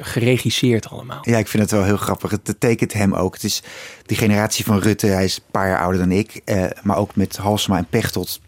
geregisseerd 0.02 0.88
allemaal. 0.88 1.18
Ja, 1.22 1.38
ik 1.38 1.48
vind 1.48 1.62
het 1.62 1.72
wel 1.72 1.84
heel 1.84 1.96
grappig. 1.96 2.30
Het 2.30 2.54
tekent 2.58 2.92
hem 2.92 3.14
ook. 3.14 3.34
Het 3.34 3.44
is 3.44 3.62
die 4.06 4.16
generatie 4.16 4.64
van 4.64 4.78
Rutte, 4.78 5.06
hij 5.06 5.24
is 5.24 5.36
een 5.36 5.42
paar 5.50 5.68
jaar 5.68 5.80
ouder 5.80 6.00
dan 6.00 6.10
ik. 6.12 6.40
Eh, 6.44 6.64
maar 6.82 6.96
ook 6.96 7.16
met 7.16 7.36
Halsema 7.36 7.76
en 7.76 7.86
Pechtold. 7.90 8.40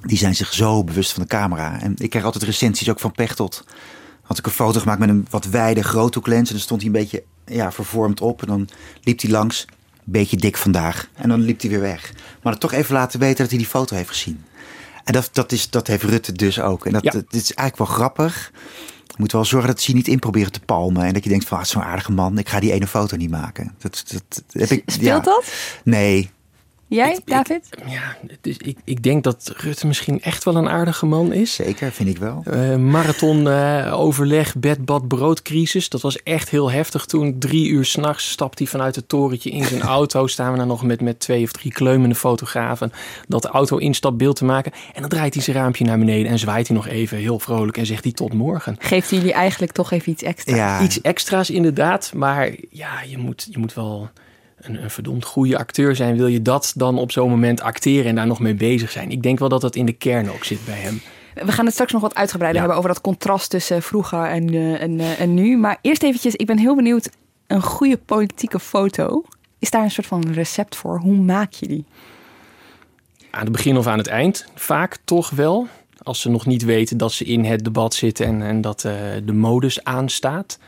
Die 0.00 0.18
zijn 0.18 0.34
zich 0.34 0.52
zo 0.52 0.84
bewust 0.84 1.12
van 1.12 1.22
de 1.22 1.28
camera. 1.28 1.80
En 1.80 1.94
ik 1.96 2.10
krijg 2.10 2.24
altijd 2.24 2.44
recensies 2.44 2.90
ook 2.90 3.00
van 3.00 3.12
Pechtold. 3.12 3.64
Had 4.26 4.38
ik 4.38 4.46
een 4.46 4.52
foto 4.52 4.80
gemaakt 4.80 4.98
met 4.98 5.08
een 5.08 5.26
wat 5.30 5.44
wijde 5.44 5.82
groothoeklens. 5.82 6.48
En 6.48 6.54
dan 6.54 6.64
stond 6.64 6.80
hij 6.82 6.90
een 6.90 7.00
beetje 7.00 7.22
ja, 7.44 7.72
vervormd 7.72 8.20
op. 8.20 8.42
En 8.42 8.48
dan 8.48 8.68
liep 9.02 9.20
hij 9.20 9.30
langs. 9.30 9.64
Beetje 10.04 10.36
dik 10.36 10.56
vandaag. 10.56 11.08
En 11.14 11.28
dan 11.28 11.40
liep 11.40 11.60
hij 11.60 11.70
weer 11.70 11.80
weg. 11.80 12.12
Maar 12.42 12.52
het 12.52 12.60
toch 12.60 12.72
even 12.72 12.94
laten 12.94 13.20
weten 13.20 13.36
dat 13.36 13.48
hij 13.48 13.58
die 13.58 13.68
foto 13.68 13.96
heeft 13.96 14.08
gezien. 14.08 14.44
En 15.04 15.12
dat, 15.12 15.28
dat, 15.32 15.52
is, 15.52 15.70
dat 15.70 15.86
heeft 15.86 16.02
Rutte 16.02 16.32
dus 16.32 16.60
ook. 16.60 16.86
En 16.86 16.92
dat, 16.92 17.02
dat 17.02 17.24
is 17.30 17.52
eigenlijk 17.52 17.76
wel 17.76 17.96
grappig 17.96 18.52
moet 19.16 19.32
wel 19.32 19.44
zorgen 19.44 19.68
dat 19.68 19.80
ze 19.80 19.90
je 19.90 19.96
niet 19.96 20.08
in 20.08 20.18
proberen 20.18 20.52
te 20.52 20.60
palmen. 20.60 21.04
En 21.04 21.12
dat 21.12 21.24
je 21.24 21.30
denkt 21.30 21.44
van, 21.44 21.58
ah, 21.58 21.64
zo'n 21.64 21.82
aardige 21.82 22.12
man, 22.12 22.38
ik 22.38 22.48
ga 22.48 22.60
die 22.60 22.72
ene 22.72 22.86
foto 22.86 23.16
niet 23.16 23.30
maken. 23.30 23.74
Dat, 23.78 24.04
dat, 24.06 24.42
heb 24.50 24.70
ik, 24.70 24.82
Speelt 24.86 25.24
dat? 25.24 25.44
Nee, 25.84 26.30
Jij, 26.88 27.20
David? 27.24 27.68
ja, 27.86 28.16
dus 28.40 28.56
ik, 28.56 28.78
ik 28.84 29.02
denk 29.02 29.24
dat 29.24 29.52
Rutte 29.56 29.86
misschien 29.86 30.22
echt 30.22 30.44
wel 30.44 30.56
een 30.56 30.68
aardige 30.68 31.06
man 31.06 31.32
is. 31.32 31.54
Zeker, 31.54 31.92
vind 31.92 32.08
ik 32.08 32.18
wel. 32.18 32.44
Uh, 32.52 32.76
marathon, 32.76 33.46
uh, 33.46 33.92
overleg, 33.98 34.56
bed, 34.56 34.84
bad, 34.84 35.08
broodcrisis. 35.08 35.88
Dat 35.88 36.00
was 36.00 36.22
echt 36.22 36.50
heel 36.50 36.70
heftig 36.70 37.04
toen. 37.04 37.38
Drie 37.38 37.68
uur 37.68 37.84
s'nachts 37.84 38.30
stapt 38.30 38.58
hij 38.58 38.68
vanuit 38.68 38.96
het 38.96 39.08
torentje 39.08 39.50
in 39.50 39.64
zijn 39.64 39.82
auto. 39.82 40.26
Staan 40.26 40.52
we 40.52 40.58
dan 40.58 40.66
nog 40.66 40.82
met, 40.82 41.00
met 41.00 41.20
twee 41.20 41.42
of 41.42 41.52
drie 41.52 41.72
kleumende 41.72 42.14
fotografen. 42.14 42.92
Dat 43.28 43.42
de 43.42 43.48
auto 43.48 43.76
instapbeeld 43.76 44.36
te 44.36 44.44
maken. 44.44 44.72
En 44.94 45.00
dan 45.00 45.10
draait 45.10 45.34
hij 45.34 45.42
zijn 45.42 45.56
raampje 45.56 45.84
naar 45.84 45.98
beneden 45.98 46.30
en 46.30 46.38
zwaait 46.38 46.66
hij 46.66 46.76
nog 46.76 46.86
even 46.86 47.18
heel 47.18 47.38
vrolijk. 47.38 47.76
En 47.76 47.86
zegt 47.86 48.04
hij 48.04 48.12
tot 48.12 48.32
morgen. 48.32 48.76
Geeft 48.78 49.10
jullie 49.10 49.32
eigenlijk 49.32 49.72
toch 49.72 49.90
even 49.90 50.12
iets 50.12 50.22
extra's? 50.22 50.56
Ja. 50.56 50.82
Iets 50.82 51.00
extra's 51.00 51.50
inderdaad. 51.50 52.12
Maar 52.14 52.50
ja, 52.70 53.02
je 53.06 53.18
moet, 53.18 53.46
je 53.50 53.58
moet 53.58 53.74
wel 53.74 54.10
een, 54.68 54.82
een 54.82 54.90
verdomd 54.90 55.24
goede 55.24 55.58
acteur 55.58 55.96
zijn, 55.96 56.16
wil 56.16 56.26
je 56.26 56.42
dat 56.42 56.72
dan 56.76 56.98
op 56.98 57.12
zo'n 57.12 57.30
moment 57.30 57.60
acteren 57.60 58.06
en 58.06 58.14
daar 58.14 58.26
nog 58.26 58.40
mee 58.40 58.54
bezig 58.54 58.90
zijn? 58.90 59.10
Ik 59.10 59.22
denk 59.22 59.38
wel 59.38 59.48
dat 59.48 59.60
dat 59.60 59.76
in 59.76 59.86
de 59.86 59.92
kern 59.92 60.30
ook 60.30 60.44
zit 60.44 60.64
bij 60.64 60.78
hem. 60.78 61.00
We 61.34 61.52
gaan 61.52 61.64
het 61.64 61.74
straks 61.74 61.92
nog 61.92 62.02
wat 62.02 62.14
uitgebreider 62.14 62.60
hebben 62.60 62.78
over 62.78 62.92
dat 62.92 63.02
contrast 63.02 63.50
tussen 63.50 63.82
vroeger 63.82 64.24
en, 64.24 64.52
uh, 64.52 64.82
en, 64.82 64.98
uh, 64.98 65.20
en 65.20 65.34
nu. 65.34 65.56
Maar 65.56 65.78
eerst 65.80 66.02
eventjes, 66.02 66.34
ik 66.34 66.46
ben 66.46 66.58
heel 66.58 66.74
benieuwd, 66.74 67.10
een 67.46 67.62
goede 67.62 67.96
politieke 67.96 68.60
foto. 68.60 69.24
Is 69.58 69.70
daar 69.70 69.82
een 69.82 69.90
soort 69.90 70.06
van 70.06 70.30
recept 70.32 70.76
voor? 70.76 70.98
Hoe 70.98 71.16
maak 71.16 71.52
je 71.52 71.66
die? 71.66 71.84
Aan 73.30 73.42
het 73.42 73.52
begin 73.52 73.76
of 73.76 73.86
aan 73.86 73.98
het 73.98 74.06
eind, 74.06 74.46
vaak 74.54 74.98
toch 75.04 75.30
wel. 75.30 75.66
Als 76.02 76.20
ze 76.20 76.30
nog 76.30 76.46
niet 76.46 76.64
weten 76.64 76.96
dat 76.96 77.12
ze 77.12 77.24
in 77.24 77.44
het 77.44 77.64
debat 77.64 77.94
zitten 77.94 78.26
en, 78.26 78.42
en 78.42 78.60
dat 78.60 78.84
uh, 78.84 78.92
de 79.24 79.32
modus 79.32 79.84
aanstaat. 79.84 80.58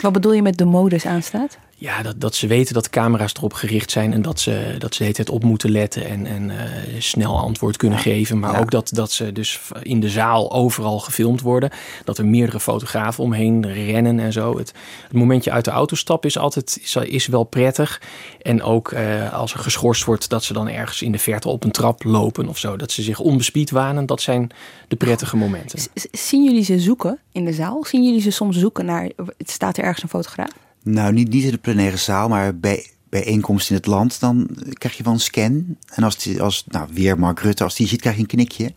Wat 0.00 0.12
bedoel 0.12 0.32
je 0.32 0.42
met 0.42 0.58
de 0.58 0.64
modus 0.64 1.06
aanstaat? 1.06 1.58
Ja, 1.80 2.02
dat, 2.02 2.20
dat 2.20 2.34
ze 2.34 2.46
weten 2.46 2.74
dat 2.74 2.90
camera's 2.90 3.34
erop 3.34 3.52
gericht 3.52 3.90
zijn 3.90 4.12
en 4.12 4.22
dat 4.22 4.40
ze, 4.40 4.74
dat 4.78 4.94
ze 4.94 5.04
het 5.04 5.30
op 5.30 5.44
moeten 5.44 5.70
letten 5.70 6.06
en, 6.06 6.26
en 6.26 6.50
uh, 6.50 6.54
snel 6.98 7.38
antwoord 7.38 7.76
kunnen 7.76 7.98
geven. 7.98 8.38
Maar 8.38 8.60
ook 8.60 8.70
dat, 8.70 8.90
dat 8.94 9.12
ze 9.12 9.32
dus 9.32 9.60
in 9.82 10.00
de 10.00 10.08
zaal 10.08 10.52
overal 10.52 10.98
gefilmd 10.98 11.40
worden. 11.40 11.70
Dat 12.04 12.18
er 12.18 12.26
meerdere 12.26 12.60
fotografen 12.60 13.24
omheen 13.24 13.72
rennen 13.72 14.20
en 14.20 14.32
zo. 14.32 14.58
Het, 14.58 14.72
het 15.02 15.12
momentje 15.12 15.50
uit 15.50 15.64
de 15.64 15.70
auto 15.70 15.96
stappen 15.96 16.28
is 16.28 16.38
altijd 16.38 16.78
is, 16.82 16.96
is 16.96 17.26
wel 17.26 17.44
prettig. 17.44 18.02
En 18.42 18.62
ook 18.62 18.92
uh, 18.92 19.32
als 19.32 19.52
er 19.52 19.58
geschorst 19.58 20.04
wordt, 20.04 20.28
dat 20.28 20.44
ze 20.44 20.52
dan 20.52 20.68
ergens 20.68 21.02
in 21.02 21.12
de 21.12 21.18
verte 21.18 21.48
op 21.48 21.64
een 21.64 21.70
trap 21.70 22.04
lopen 22.04 22.48
of 22.48 22.58
zo. 22.58 22.76
Dat 22.76 22.92
ze 22.92 23.02
zich 23.02 23.18
onbespied 23.18 23.70
wanen. 23.70 24.06
Dat 24.06 24.20
zijn 24.20 24.50
de 24.88 24.96
prettige 24.96 25.36
momenten. 25.36 25.78
Zien 26.12 26.44
jullie 26.44 26.64
ze 26.64 26.78
zoeken 26.78 27.18
in 27.32 27.44
de 27.44 27.52
zaal? 27.52 27.84
Zien 27.84 28.04
jullie 28.04 28.20
ze 28.20 28.30
soms 28.30 28.56
zoeken 28.56 28.84
naar, 28.84 29.10
het 29.36 29.50
staat 29.50 29.76
er 29.76 29.84
ergens 29.84 30.02
een 30.02 30.08
fotograaf? 30.08 30.50
Nou, 30.82 31.12
niet, 31.12 31.28
niet 31.28 31.44
in 31.44 31.50
de 31.50 31.58
plenaire 31.58 31.96
zaal, 31.96 32.28
maar 32.28 32.58
bij 32.58 32.90
bijeenkomst 33.08 33.70
in 33.70 33.76
het 33.76 33.86
land, 33.86 34.20
dan 34.20 34.48
krijg 34.72 34.96
je 34.96 35.02
wel 35.02 35.12
een 35.12 35.20
scan. 35.20 35.76
En 35.94 36.02
als, 36.02 36.16
die, 36.16 36.42
als 36.42 36.64
nou, 36.68 36.88
weer 36.92 37.18
Mark 37.18 37.40
Rutte, 37.40 37.64
als 37.64 37.76
die 37.76 37.86
ziet, 37.86 38.00
krijg 38.00 38.14
je 38.14 38.20
een 38.20 38.26
knikje. 38.26 38.72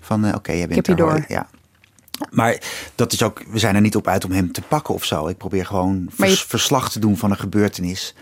Van 0.00 0.20
uh, 0.20 0.28
oké, 0.28 0.36
okay, 0.36 0.56
jij 0.56 0.68
bent 0.68 0.88
er. 0.88 0.96
door. 0.96 1.24
Ja. 1.28 1.48
Maar 2.30 2.62
dat 2.94 3.12
is 3.12 3.22
ook, 3.22 3.42
we 3.48 3.58
zijn 3.58 3.74
er 3.74 3.80
niet 3.80 3.96
op 3.96 4.06
uit 4.06 4.24
om 4.24 4.32
hem 4.32 4.52
te 4.52 4.62
pakken 4.62 4.94
of 4.94 5.04
zo. 5.04 5.28
Ik 5.28 5.36
probeer 5.36 5.66
gewoon 5.66 6.06
vers, 6.10 6.40
je... 6.40 6.48
verslag 6.48 6.90
te 6.90 6.98
doen 6.98 7.16
van 7.16 7.30
een 7.30 7.38
gebeurtenis. 7.38 8.14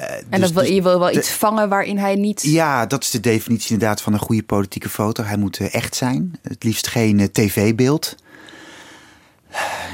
Uh, 0.00 0.10
en 0.10 0.24
dus, 0.30 0.40
dat 0.40 0.52
wil, 0.52 0.72
je 0.72 0.82
wil 0.82 0.98
wel 0.98 1.12
de, 1.12 1.18
iets 1.18 1.30
vangen 1.30 1.68
waarin 1.68 1.98
hij 1.98 2.14
niet. 2.14 2.42
Ja, 2.42 2.86
dat 2.86 3.02
is 3.02 3.10
de 3.10 3.20
definitie 3.20 3.72
inderdaad 3.72 4.00
van 4.00 4.12
een 4.12 4.18
goede 4.18 4.42
politieke 4.42 4.88
foto. 4.88 5.22
Hij 5.22 5.36
moet 5.36 5.58
uh, 5.58 5.74
echt 5.74 5.94
zijn. 5.94 6.38
Het 6.42 6.64
liefst 6.64 6.86
geen 6.86 7.32
tv-beeld. 7.32 8.16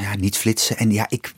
Ja, 0.00 0.16
niet 0.18 0.36
flitsen. 0.36 0.76
En 0.76 0.92
ja, 0.92 1.06
ik, 1.08 1.34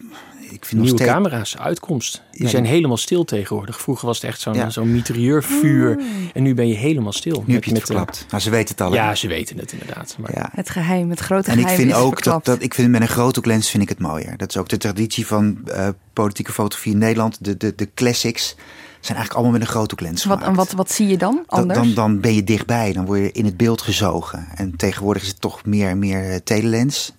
ik 0.56 0.64
vind 0.64 0.82
Nieuwe 0.82 1.04
camera's, 1.04 1.56
uitkomst. 1.56 2.22
Die 2.30 2.48
zijn 2.48 2.64
helemaal 2.64 2.96
stil 2.96 3.25
tegenwoordig. 3.25 3.80
Vroeger 3.80 4.06
was 4.06 4.16
het 4.16 4.30
echt 4.30 4.40
zo'n 4.40 4.54
ja. 4.54 4.70
zo'n 4.70 4.92
mitrailleurvuur. 4.92 5.96
Mm. 5.96 6.30
En 6.34 6.42
nu 6.42 6.54
ben 6.54 6.68
je 6.68 6.75
helemaal 6.75 7.12
stil. 7.12 7.44
Nu 7.46 7.54
heb 7.54 7.64
je 7.64 7.70
het 7.70 7.78
met, 7.78 7.88
verklapt. 7.88 8.22
Uh, 8.25 8.30
nou, 8.30 8.42
ze 8.42 8.50
weten 8.50 8.68
het 8.68 8.80
al. 8.80 8.94
Ja, 8.94 9.14
ze 9.14 9.28
weten 9.28 9.58
het 9.58 9.72
inderdaad. 9.72 10.16
Maar... 10.18 10.34
Ja. 10.34 10.50
Het 10.52 10.70
geheim, 10.70 11.10
het 11.10 11.20
grote 11.20 11.50
en 11.50 11.56
geheim 11.56 11.78
En 11.78 11.84
ik 11.84 11.90
vind 11.90 12.04
ook 12.04 12.22
dat, 12.22 12.44
dat, 12.44 12.62
ik 12.62 12.75
vind 12.75 12.90
met 12.90 13.00
een 13.00 13.08
grote 13.08 13.40
lens 13.44 13.70
vind 13.70 13.82
ik 13.82 13.88
het 13.88 13.98
mooier. 13.98 14.36
Dat 14.36 14.48
is 14.48 14.56
ook 14.56 14.68
de 14.68 14.76
traditie 14.76 15.26
van 15.26 15.58
uh, 15.66 15.88
politieke 16.12 16.52
fotografie 16.52 16.92
in 16.92 16.98
Nederland. 16.98 17.44
De, 17.44 17.56
de, 17.56 17.75
de 17.75 17.88
classics 17.94 18.54
zijn 19.00 19.16
eigenlijk 19.16 19.32
allemaal 19.32 19.52
met 19.52 19.60
een 19.60 19.75
grote 19.75 19.94
lens 19.98 20.25
wat, 20.25 20.38
gemaakt. 20.38 20.56
Wat, 20.56 20.72
wat 20.72 20.90
zie 20.90 21.06
je 21.06 21.16
dan 21.16 21.42
anders? 21.46 21.78
Dan, 21.78 21.94
dan 21.94 22.20
ben 22.20 22.34
je 22.34 22.44
dichtbij. 22.44 22.92
Dan 22.92 23.06
word 23.06 23.18
je 23.18 23.32
in 23.32 23.44
het 23.44 23.56
beeld 23.56 23.82
gezogen. 23.82 24.46
En 24.54 24.76
tegenwoordig 24.76 25.22
is 25.22 25.28
het 25.28 25.40
toch 25.40 25.64
meer 25.64 25.88
en 25.88 25.98
meer 25.98 26.42
telelens. 26.42 27.14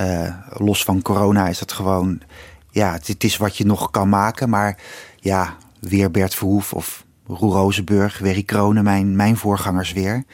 Uh, 0.00 0.34
los 0.48 0.84
van 0.84 1.02
corona 1.02 1.48
is 1.48 1.58
dat 1.58 1.72
gewoon 1.72 2.20
ja, 2.72 2.92
het, 2.92 3.24
is 3.24 3.36
wat 3.36 3.56
je 3.56 3.64
nog 3.64 3.90
kan 3.90 4.08
maken. 4.08 4.48
Maar 4.48 4.78
ja, 5.20 5.56
weer 5.80 6.10
Bert 6.10 6.34
Verhoef 6.34 6.72
of 6.72 7.04
Roel 7.26 7.52
Rozenburg, 7.52 8.18
Werry 8.18 8.42
Kronen, 8.42 8.84
mijn, 8.84 9.16
mijn 9.16 9.36
voorgangers 9.36 9.92
weer. 9.92 10.24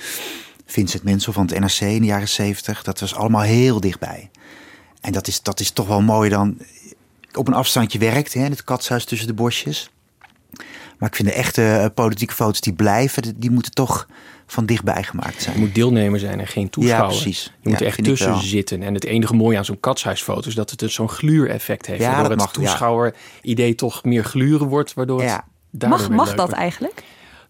Vincent 0.66 1.02
Mensel 1.02 1.32
van 1.32 1.46
het 1.46 1.58
NRC 1.58 1.80
in 1.80 2.00
de 2.00 2.06
jaren 2.06 2.28
zeventig. 2.28 2.82
Dat 2.82 3.00
was 3.00 3.14
allemaal 3.14 3.40
heel 3.40 3.80
dichtbij. 3.80 4.30
En 5.00 5.12
dat 5.12 5.26
is, 5.26 5.42
dat 5.42 5.60
is 5.60 5.70
toch 5.70 5.86
wel 5.86 6.02
mooi 6.02 6.30
dan 6.30 6.58
op 7.34 7.48
een 7.48 7.54
afstandje 7.54 7.98
werkt. 7.98 8.34
Hè, 8.34 8.42
het 8.42 8.64
katshuis 8.64 9.04
tussen 9.04 9.28
de 9.28 9.34
bosjes. 9.34 9.90
Maar 10.98 11.08
ik 11.08 11.16
vind 11.16 11.28
de 11.28 11.34
echte 11.34 11.62
eh, 11.62 11.86
politieke 11.94 12.34
foto's 12.34 12.60
die 12.60 12.72
blijven, 12.72 13.22
die 13.36 13.50
moeten 13.50 13.72
toch 13.72 14.06
van 14.46 14.66
dichtbij 14.66 15.02
gemaakt 15.02 15.42
zijn. 15.42 15.54
Je 15.54 15.60
moet 15.60 15.74
deelnemer 15.74 16.20
zijn 16.20 16.40
en 16.40 16.46
geen 16.46 16.70
toeschouwer. 16.70 17.10
Ja, 17.10 17.20
precies. 17.20 17.52
Je 17.60 17.68
moet 17.68 17.80
er 17.80 17.86
echt 17.86 18.04
tussen 18.04 18.42
zitten. 18.42 18.82
En 18.82 18.94
het 18.94 19.04
enige 19.04 19.34
mooie 19.34 19.58
aan 19.58 19.64
zo'n 19.64 19.80
katshuisfoto 19.80 20.48
is 20.48 20.54
dat 20.54 20.70
het 20.70 20.78
dus 20.78 20.94
zo'n 20.94 21.08
gluureffect 21.08 21.86
heeft. 21.86 22.00
Ja, 22.00 22.20
waardoor 22.20 22.46
het 22.46 22.52
toeschouwer-idee 22.52 23.74
toch 23.74 24.04
meer 24.04 24.24
gluren 24.24 24.66
wordt. 24.66 24.94
Waardoor 24.94 25.22
het 25.22 25.88
mag 25.88 26.10
mag 26.10 26.34
dat 26.34 26.52
eigenlijk? 26.52 27.02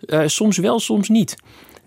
Uh, 0.07 0.23
soms 0.27 0.57
wel, 0.59 0.81
soms 0.81 1.09
niet. 1.09 1.37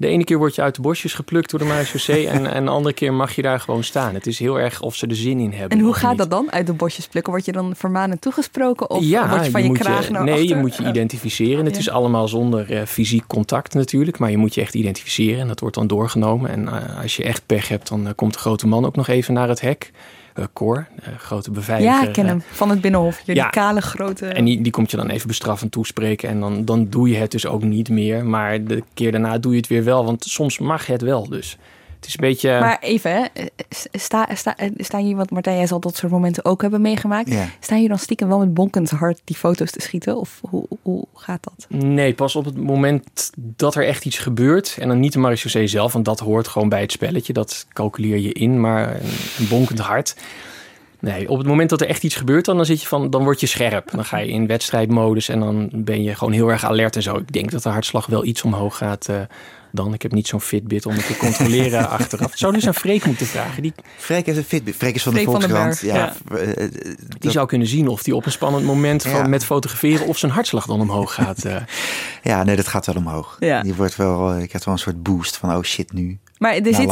De 0.01 0.08
ene 0.08 0.24
keer 0.24 0.38
word 0.38 0.55
je 0.55 0.62
uit 0.62 0.75
de 0.75 0.81
bosjes 0.81 1.13
geplukt 1.13 1.50
door 1.50 1.60
de 1.60 1.65
marechaussee 1.65 2.27
en, 2.36 2.53
en 2.53 2.65
de 2.65 2.72
andere 2.72 2.96
keer 2.96 3.13
mag 3.13 3.36
je 3.36 3.41
daar 3.41 3.60
gewoon 3.60 3.84
staan. 3.84 4.13
Het 4.13 4.27
is 4.27 4.39
heel 4.39 4.60
erg 4.60 4.81
of 4.81 4.96
ze 4.96 5.08
er 5.08 5.15
zin 5.15 5.39
in 5.39 5.51
hebben. 5.51 5.77
En 5.77 5.84
hoe 5.84 5.93
gaat 5.93 6.17
dat 6.17 6.29
dan, 6.29 6.51
uit 6.51 6.65
de 6.65 6.74
bosjes 6.74 7.08
plukken? 7.08 7.34
Word 7.34 7.46
je 7.46 7.51
dan 7.51 7.75
vermanend 7.75 8.22
toegesproken 8.22 8.89
of 8.89 9.03
ja, 9.03 9.29
word 9.29 9.46
je 9.46 9.51
van 9.51 9.63
je, 9.63 9.72
je 9.72 9.77
kraag 9.77 10.10
naar 10.10 10.24
Nee, 10.24 10.34
achter? 10.34 10.50
je 10.50 10.55
moet 10.55 10.75
je 10.75 10.88
identificeren. 10.88 11.65
Het 11.65 11.77
is 11.77 11.89
allemaal 11.89 12.27
zonder 12.27 12.72
uh, 12.72 12.81
fysiek 12.86 13.27
contact 13.27 13.74
natuurlijk, 13.74 14.20
maar 14.20 14.31
je 14.31 14.38
moet 14.38 14.55
je 14.55 14.62
echt 14.62 14.74
identificeren 14.74 15.39
en 15.39 15.48
dat 15.48 15.60
wordt 15.60 15.75
dan 15.75 15.88
doorgenomen. 15.88 16.50
En 16.50 16.62
uh, 16.63 17.01
als 17.01 17.15
je 17.15 17.24
echt 17.24 17.46
pech 17.46 17.67
hebt, 17.67 17.88
dan 17.88 18.08
uh, 18.08 18.10
komt 18.15 18.34
de 18.34 18.39
grote 18.39 18.67
man 18.67 18.86
ook 18.86 18.96
nog 18.96 19.08
even 19.08 19.34
naar 19.34 19.50
het 19.50 19.62
hek 19.62 19.91
uh, 20.41 20.48
Cor, 20.53 20.88
uh, 21.00 21.17
grote 21.17 21.51
beveiliger. 21.51 21.93
Ja, 21.93 22.07
ik 22.07 22.13
ken 22.13 22.25
hem 22.25 22.43
van 22.51 22.69
het 22.69 22.81
Binnenhof. 22.81 23.21
Die 23.25 23.36
ja, 23.36 23.50
kale 23.50 23.81
grote... 23.81 24.27
En 24.27 24.45
die, 24.45 24.62
die 24.62 24.71
komt 24.71 24.91
je 24.91 24.98
dan 24.98 25.10
even 25.10 25.27
bestraffend 25.27 25.71
toespreken 25.71 26.29
en 26.29 26.39
dan, 26.39 26.65
dan 26.65 26.89
doe 26.89 27.10
je 27.10 27.15
het 27.15 27.31
dus 27.31 27.45
ook 27.45 27.63
niet 27.63 27.89
meer. 27.89 28.25
Maar 28.25 28.63
de 28.63 28.83
keer 28.93 29.12
daarna 29.12 29.38
doe 29.38 29.51
je 29.51 29.57
het 29.57 29.67
weer 29.67 29.83
wel, 29.83 30.05
want 30.05 30.24
soms 30.24 30.60
mag 30.60 30.86
het 30.86 31.01
wel 31.01 31.29
dus. 31.29 31.57
Het 32.01 32.10
is 32.10 32.15
een 32.17 32.29
beetje... 32.29 32.60
Maar 32.60 32.77
even, 32.79 33.12
hè. 33.12 33.25
Sta, 33.91 34.27
sta, 34.36 34.55
staan 34.77 35.01
hier, 35.01 35.15
want 35.15 35.31
Martijn, 35.31 35.58
jij 35.58 35.67
zal 35.67 35.79
dat 35.79 35.96
soort 35.96 36.12
momenten 36.12 36.46
ook 36.46 36.62
hebben 36.62 36.81
meegemaakt. 36.81 37.29
Ja. 37.29 37.48
Staan 37.60 37.81
je 37.81 37.88
dan 37.88 37.98
stiekem 37.98 38.27
wel 38.27 38.39
met 38.39 38.53
bonkend 38.53 38.89
hart 38.89 39.22
die 39.24 39.36
foto's 39.36 39.72
te 39.72 39.81
schieten? 39.81 40.17
Of 40.17 40.39
hoe, 40.50 40.65
hoe 40.81 41.05
gaat 41.15 41.43
dat? 41.43 41.81
Nee, 41.81 42.13
pas 42.13 42.36
op 42.36 42.46
het 42.46 42.58
moment 42.58 43.31
dat 43.36 43.75
er 43.75 43.86
echt 43.86 44.05
iets 44.05 44.17
gebeurt. 44.17 44.77
En 44.79 44.88
dan 44.88 45.00
niet 45.00 45.13
de 45.13 45.20
marechaussee 45.20 45.67
zelf, 45.67 45.93
want 45.93 46.05
dat 46.05 46.20
hoort 46.20 46.48
gewoon 46.48 46.70
bij 46.70 46.81
het 46.81 46.91
spelletje. 46.91 47.34
Dat 47.34 47.65
calculeer 47.74 48.17
je 48.17 48.34
in, 48.34 48.60
maar 48.60 48.96
een, 48.96 49.10
een 49.38 49.48
bonkend 49.48 49.79
hart... 49.79 50.15
Nee, 51.00 51.29
op 51.29 51.38
het 51.38 51.48
moment 51.48 51.70
dat 51.70 51.81
er 51.81 51.88
echt 51.88 52.03
iets 52.03 52.15
gebeurt, 52.15 52.46
dan, 52.46 52.55
dan, 52.55 52.65
zit 52.65 52.81
je 52.81 52.88
van, 52.88 53.10
dan 53.10 53.24
word 53.24 53.39
je 53.39 53.48
scherp. 53.48 53.91
Dan 53.91 54.05
ga 54.05 54.17
je 54.17 54.27
in 54.27 54.48
wedstrijdmodus 54.48 55.29
en 55.29 55.39
dan 55.39 55.70
ben 55.74 56.03
je 56.03 56.15
gewoon 56.15 56.34
heel 56.34 56.48
erg 56.48 56.65
alert 56.65 56.96
en 56.96 57.01
zo. 57.01 57.17
Ik 57.17 57.31
denk 57.31 57.51
dat 57.51 57.63
de 57.63 57.70
hartslag 57.70 58.05
wel 58.05 58.25
iets 58.25 58.41
omhoog 58.41 58.77
gaat 58.77 59.08
uh, 59.10 59.22
dan. 59.72 59.94
Ik 59.94 60.01
heb 60.01 60.12
niet 60.12 60.28
zo'n 60.28 60.42
Fitbit 60.42 60.86
om 60.86 60.94
het 60.94 61.06
te 61.06 61.18
controleren 61.18 61.90
achteraf. 62.00 62.32
Zou 62.36 62.54
dus 62.54 62.68
aan 62.68 62.74
Freek 62.74 63.06
moeten 63.06 63.25
vragen. 63.25 63.62
Die... 63.62 63.74
Freek 63.98 64.25
heeft 64.25 64.38
een 64.38 64.44
Fitbit. 64.44 64.75
Freek 64.75 64.96
is 64.96 65.04
van 65.04 65.12
Freek 65.13 65.25
de 65.25 65.32
Volkskrant. 65.32 65.80
Ja, 65.80 65.96
ja. 65.96 66.13
Uh, 66.32 66.68
die 67.20 67.32
zou 67.32 67.48
kunnen 67.48 67.68
zien 67.68 67.88
of 67.88 68.04
die 68.04 68.16
op 68.16 68.25
een 68.25 68.32
spannend 68.32 68.66
moment 68.66 69.04
van, 69.04 69.30
met 69.30 69.46
fotograferen 69.46 70.08
of 70.08 70.18
zijn 70.18 70.32
hartslag 70.32 70.66
dan 70.66 70.82
omhoog 70.82 71.13
gaat. 71.13 71.44
Ja, 72.24 72.44
nee, 72.44 72.56
dat 72.56 72.68
gaat 72.68 72.86
wel 72.86 72.96
omhoog. 72.96 73.38
Ja. 73.40 73.62
Die 73.62 73.74
wordt 73.74 73.96
wel, 73.96 74.38
ik 74.38 74.51
heb 74.51 74.63
wel 74.63 74.74
een 74.74 74.80
soort 74.80 75.04
boost 75.04 75.38
van 75.38 75.56
oh 75.56 75.63
shit 75.63 75.94
nu. 75.94 76.20
Maar 76.38 76.54
er 76.54 76.75
zit, 76.75 76.92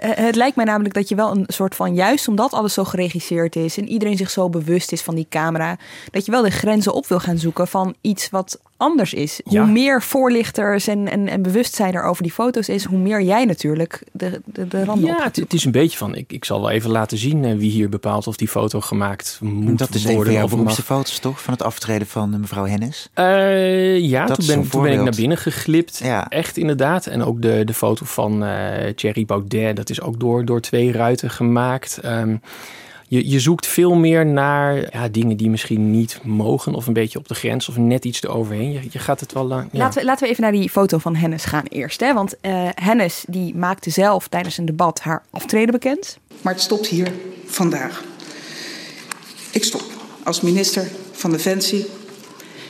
het 0.00 0.36
lijkt 0.36 0.56
mij 0.56 0.64
namelijk 0.64 0.94
dat 0.94 1.08
je 1.08 1.14
wel 1.14 1.30
een 1.30 1.44
soort 1.46 1.74
van, 1.74 1.94
juist 1.94 2.28
omdat 2.28 2.52
alles 2.52 2.74
zo 2.74 2.84
geregisseerd 2.84 3.56
is 3.56 3.78
en 3.78 3.88
iedereen 3.88 4.16
zich 4.16 4.30
zo 4.30 4.50
bewust 4.50 4.92
is 4.92 5.02
van 5.02 5.14
die 5.14 5.26
camera, 5.30 5.78
dat 6.10 6.24
je 6.24 6.30
wel 6.30 6.42
de 6.42 6.50
grenzen 6.50 6.94
op 6.94 7.06
wil 7.06 7.20
gaan 7.20 7.38
zoeken 7.38 7.68
van 7.68 7.94
iets 8.00 8.30
wat 8.30 8.60
anders 8.76 9.14
is. 9.14 9.40
Ja. 9.44 9.62
Hoe 9.62 9.72
meer 9.72 10.02
voorlichters 10.02 10.86
en, 10.86 11.10
en, 11.10 11.28
en 11.28 11.42
bewustzijn 11.42 11.94
er 11.94 12.04
over 12.04 12.22
die 12.22 12.32
foto's 12.32 12.68
is, 12.68 12.84
hoe 12.84 12.98
meer 12.98 13.22
jij 13.22 13.44
natuurlijk 13.44 14.02
de, 14.12 14.40
de, 14.44 14.68
de 14.68 14.84
randen 14.84 15.08
Ja, 15.08 15.22
het, 15.22 15.36
het, 15.36 15.52
is 15.52 15.64
een 15.64 15.72
beetje 15.72 15.98
van, 15.98 16.14
ik, 16.14 16.32
ik 16.32 16.44
zal 16.44 16.60
wel 16.60 16.70
even 16.70 16.90
laten 16.90 17.18
zien 17.18 17.44
uh, 17.44 17.58
wie 17.58 17.70
hier 17.70 17.88
bepaalt 17.88 18.26
of 18.26 18.36
die 18.36 18.48
foto 18.48 18.80
gemaakt 18.80 19.38
moet 19.42 19.78
dat 19.78 19.94
is 19.94 20.04
worden. 20.04 20.34
Dat 20.34 20.44
is 20.44 20.52
een 20.52 20.66
van 20.66 20.84
foto's 20.84 21.18
toch, 21.18 21.42
van 21.42 21.52
het 21.52 21.62
aftreden 21.62 22.06
van 22.06 22.40
mevrouw 22.40 22.66
Hennis? 22.66 23.08
Uh, 23.14 23.98
ja, 23.98 24.26
toen 24.26 24.46
ben, 24.46 24.68
toen 24.68 24.82
ben, 24.82 24.92
ik 24.92 25.00
naar 25.00 25.14
binnen 25.16 25.38
geglipt. 25.38 26.00
Ja. 26.04 26.28
Echt 26.28 26.56
inderdaad. 26.56 27.06
En 27.06 27.22
ook 27.22 27.42
de, 27.42 27.62
de 27.64 27.74
foto 27.74 28.04
van 28.04 28.44
uh, 28.44 28.50
Thierry 28.94 29.24
Baudet, 29.24 29.76
dat 29.76 29.90
is 29.90 30.00
ook 30.00 30.20
door, 30.20 30.44
door 30.44 30.60
twee 30.60 30.92
ruiten 30.92 31.30
gemaakt. 31.30 32.00
Um, 32.04 32.40
je, 33.08 33.28
je 33.28 33.40
zoekt 33.40 33.66
veel 33.66 33.94
meer 33.94 34.26
naar 34.26 34.88
ja, 34.92 35.08
dingen 35.08 35.36
die 35.36 35.50
misschien 35.50 35.90
niet 35.90 36.20
mogen, 36.22 36.74
of 36.74 36.86
een 36.86 36.92
beetje 36.92 37.18
op 37.18 37.28
de 37.28 37.34
grens, 37.34 37.68
of 37.68 37.76
net 37.76 38.04
iets 38.04 38.22
eroverheen. 38.22 38.72
Je, 38.72 38.80
je 38.90 38.98
gaat 38.98 39.20
het 39.20 39.32
wel 39.32 39.44
lang. 39.44 39.68
Ja. 39.72 39.78
Laten, 39.78 40.00
we, 40.00 40.06
laten 40.06 40.24
we 40.24 40.30
even 40.30 40.42
naar 40.42 40.52
die 40.52 40.70
foto 40.70 40.98
van 40.98 41.14
Hennis 41.14 41.44
gaan 41.44 41.64
eerst. 41.68 42.00
Hè? 42.00 42.14
Want 42.14 42.34
uh, 42.42 42.68
Hennis 42.74 43.24
die 43.28 43.54
maakte 43.54 43.90
zelf 43.90 44.28
tijdens 44.28 44.58
een 44.58 44.64
debat 44.64 45.00
haar 45.00 45.22
aftreden 45.30 45.70
bekend. 45.70 46.18
Maar 46.42 46.52
het 46.52 46.62
stopt 46.62 46.86
hier 46.86 47.12
vandaag. 47.46 48.04
Ik 49.52 49.64
stop 49.64 49.84
als 50.24 50.40
minister 50.40 50.86
van 51.12 51.30
Defensie. 51.30 51.86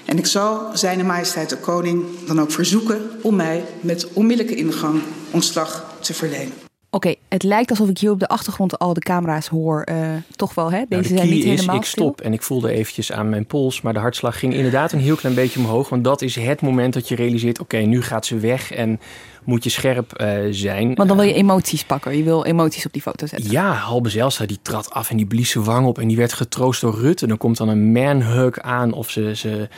En 0.04 0.18
ik 0.18 0.26
zal 0.26 0.70
zijn 0.72 1.06
majesteit 1.06 1.48
de 1.48 1.56
koning 1.56 2.04
dan 2.26 2.40
ook 2.40 2.50
verzoeken 2.50 3.10
om 3.22 3.36
mij 3.36 3.64
met 3.80 4.12
onmiddellijke 4.12 4.58
ingang 4.58 5.02
ontslag 5.30 5.96
te 6.00 6.14
verlenen 6.14 6.65
Oké, 6.96 7.14
het 7.28 7.42
lijkt 7.42 7.70
alsof 7.70 7.88
ik 7.88 7.98
hier 7.98 8.10
op 8.10 8.20
de 8.20 8.28
achtergrond 8.28 8.78
al 8.78 8.92
de 8.94 9.00
camera's 9.00 9.46
hoor. 9.48 9.86
Uh, 9.90 10.08
toch 10.36 10.54
wel, 10.54 10.70
hè? 10.70 10.76
Nou, 10.76 10.86
Deze 10.88 11.08
de 11.08 11.16
zijn 11.16 11.28
niet 11.30 11.44
is, 11.44 11.50
helemaal 11.50 11.76
ik 11.76 11.84
stop 11.84 12.20
en 12.20 12.32
ik 12.32 12.42
voelde 12.42 12.70
eventjes 12.70 13.12
aan 13.12 13.28
mijn 13.28 13.46
pols. 13.46 13.80
Maar 13.80 13.92
de 13.92 13.98
hartslag 13.98 14.38
ging 14.38 14.54
inderdaad 14.54 14.92
een 14.92 14.98
heel 15.00 15.16
klein 15.16 15.34
beetje 15.34 15.58
omhoog. 15.58 15.88
Want 15.88 16.04
dat 16.04 16.22
is 16.22 16.36
het 16.36 16.60
moment 16.60 16.94
dat 16.94 17.08
je 17.08 17.14
realiseert, 17.14 17.60
oké, 17.60 17.76
nu 17.76 18.02
gaat 18.02 18.26
ze 18.26 18.38
weg 18.38 18.72
en 18.72 19.00
moet 19.44 19.64
je 19.64 19.70
scherp 19.70 20.20
uh, 20.20 20.38
zijn. 20.50 20.94
Want 20.94 21.08
dan 21.08 21.16
wil 21.16 21.26
je 21.26 21.34
emoties 21.34 21.84
pakken. 21.84 22.16
Je 22.16 22.22
wil 22.22 22.44
emoties 22.44 22.86
op 22.86 22.92
die 22.92 23.02
foto 23.02 23.26
zetten. 23.26 23.50
Ja, 23.50 23.72
Halbe 23.72 24.08
Zijlstra 24.08 24.46
die 24.46 24.58
trad 24.62 24.90
af 24.90 25.10
en 25.10 25.16
die 25.16 25.26
blies 25.26 25.50
zijn 25.50 25.64
wang 25.64 25.86
op. 25.86 25.98
En 25.98 26.08
die 26.08 26.16
werd 26.16 26.32
getroost 26.32 26.80
door 26.80 26.94
Rutte. 26.94 27.26
Dan 27.26 27.36
komt 27.36 27.56
dan 27.56 27.68
een 27.68 27.92
manhug 27.92 28.60
aan. 28.60 28.92
Of 28.92 29.10
ze, 29.10 29.34
ze 29.36 29.68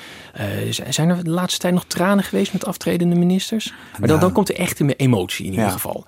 uh, 0.41 0.73
zijn 0.89 1.09
er 1.09 1.25
de 1.25 1.31
laatste 1.31 1.59
tijd 1.61 1.75
nog 1.75 1.85
tranen 1.85 2.25
geweest 2.25 2.53
met 2.53 2.65
aftredende 2.67 3.17
ministers? 3.17 3.71
Maar 3.71 4.01
dan, 4.01 4.09
Nou. 4.09 4.21
dan 4.21 4.33
komt 4.33 4.49
er 4.49 4.57
echt 4.57 4.81
een 4.81 4.91
emotie 4.91 5.45
in 5.45 5.51
ieder 5.51 5.67
Ja. 5.67 5.73
geval. 5.73 6.05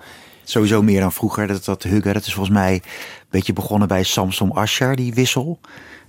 Sowieso 0.51 0.81
meer 0.81 0.99
dan 0.99 1.11
vroeger. 1.11 1.47
Dat, 1.47 1.65
dat 1.65 1.83
huggen, 1.83 2.13
dat 2.13 2.25
is 2.25 2.33
volgens 2.33 2.55
mij 2.55 2.73
een 2.73 2.81
beetje 3.29 3.53
begonnen 3.53 3.87
bij 3.87 4.03
Samson 4.03 4.51
Ascher, 4.51 4.95
die 4.95 5.13
wissel. 5.13 5.59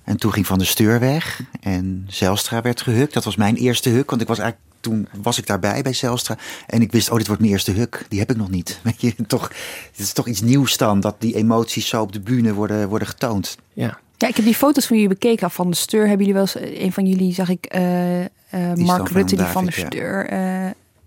En 0.04 0.16
toen 0.16 0.32
ging 0.32 0.46
Van 0.46 0.58
der 0.58 0.66
Steur 0.66 1.00
weg 1.00 1.40
en 1.60 2.04
Zelstra 2.08 2.60
werd 2.62 2.80
gehukt. 2.82 3.14
Dat 3.14 3.24
was 3.24 3.36
mijn 3.36 3.56
eerste 3.56 3.88
huk, 3.88 4.10
want 4.10 4.22
ik 4.22 4.28
was 4.28 4.38
eigenlijk, 4.38 4.70
toen 4.80 5.08
was 5.22 5.38
ik 5.38 5.46
daarbij 5.46 5.82
bij 5.82 5.92
Zelstra. 5.92 6.36
En 6.66 6.82
ik 6.82 6.92
wist, 6.92 7.10
oh, 7.10 7.16
dit 7.16 7.26
wordt 7.26 7.40
mijn 7.40 7.52
eerste 7.52 7.72
huk. 7.72 8.04
Die 8.08 8.18
heb 8.18 8.30
ik 8.30 8.36
nog 8.36 8.50
niet. 8.50 8.80
Weet 8.82 9.00
je, 9.00 9.14
toch, 9.26 9.48
het 9.90 9.98
is 10.00 10.12
toch 10.12 10.26
iets 10.26 10.40
nieuws 10.40 10.76
dan, 10.76 11.00
dat 11.00 11.16
die 11.18 11.34
emoties 11.34 11.88
zo 11.88 12.02
op 12.02 12.12
de 12.12 12.20
bühne 12.20 12.54
worden, 12.54 12.88
worden 12.88 13.08
getoond. 13.08 13.56
Ja. 13.72 13.98
Ja, 14.16 14.28
ik 14.28 14.36
heb 14.36 14.44
die 14.44 14.54
foto's 14.54 14.86
van 14.86 14.96
jullie 14.96 15.12
bekeken. 15.12 15.50
Van 15.50 15.70
de 15.70 15.76
Steur 15.76 16.08
hebben 16.08 16.26
jullie 16.26 16.34
wel 16.34 16.42
eens... 16.42 16.56
eh, 16.56 16.84
Een 16.84 16.92
van 16.92 17.06
jullie 17.06 17.34
zag 17.34 17.48
ik 17.48 17.64
eh, 17.64 18.20
eh, 18.24 18.28
Mark 18.74 19.08
Rutte, 19.08 19.36
van 19.36 19.44
die 19.44 19.52
van 19.52 19.64
de 19.64 19.70
David, 19.70 19.74
ja. 19.74 19.86
Steur... 19.86 20.28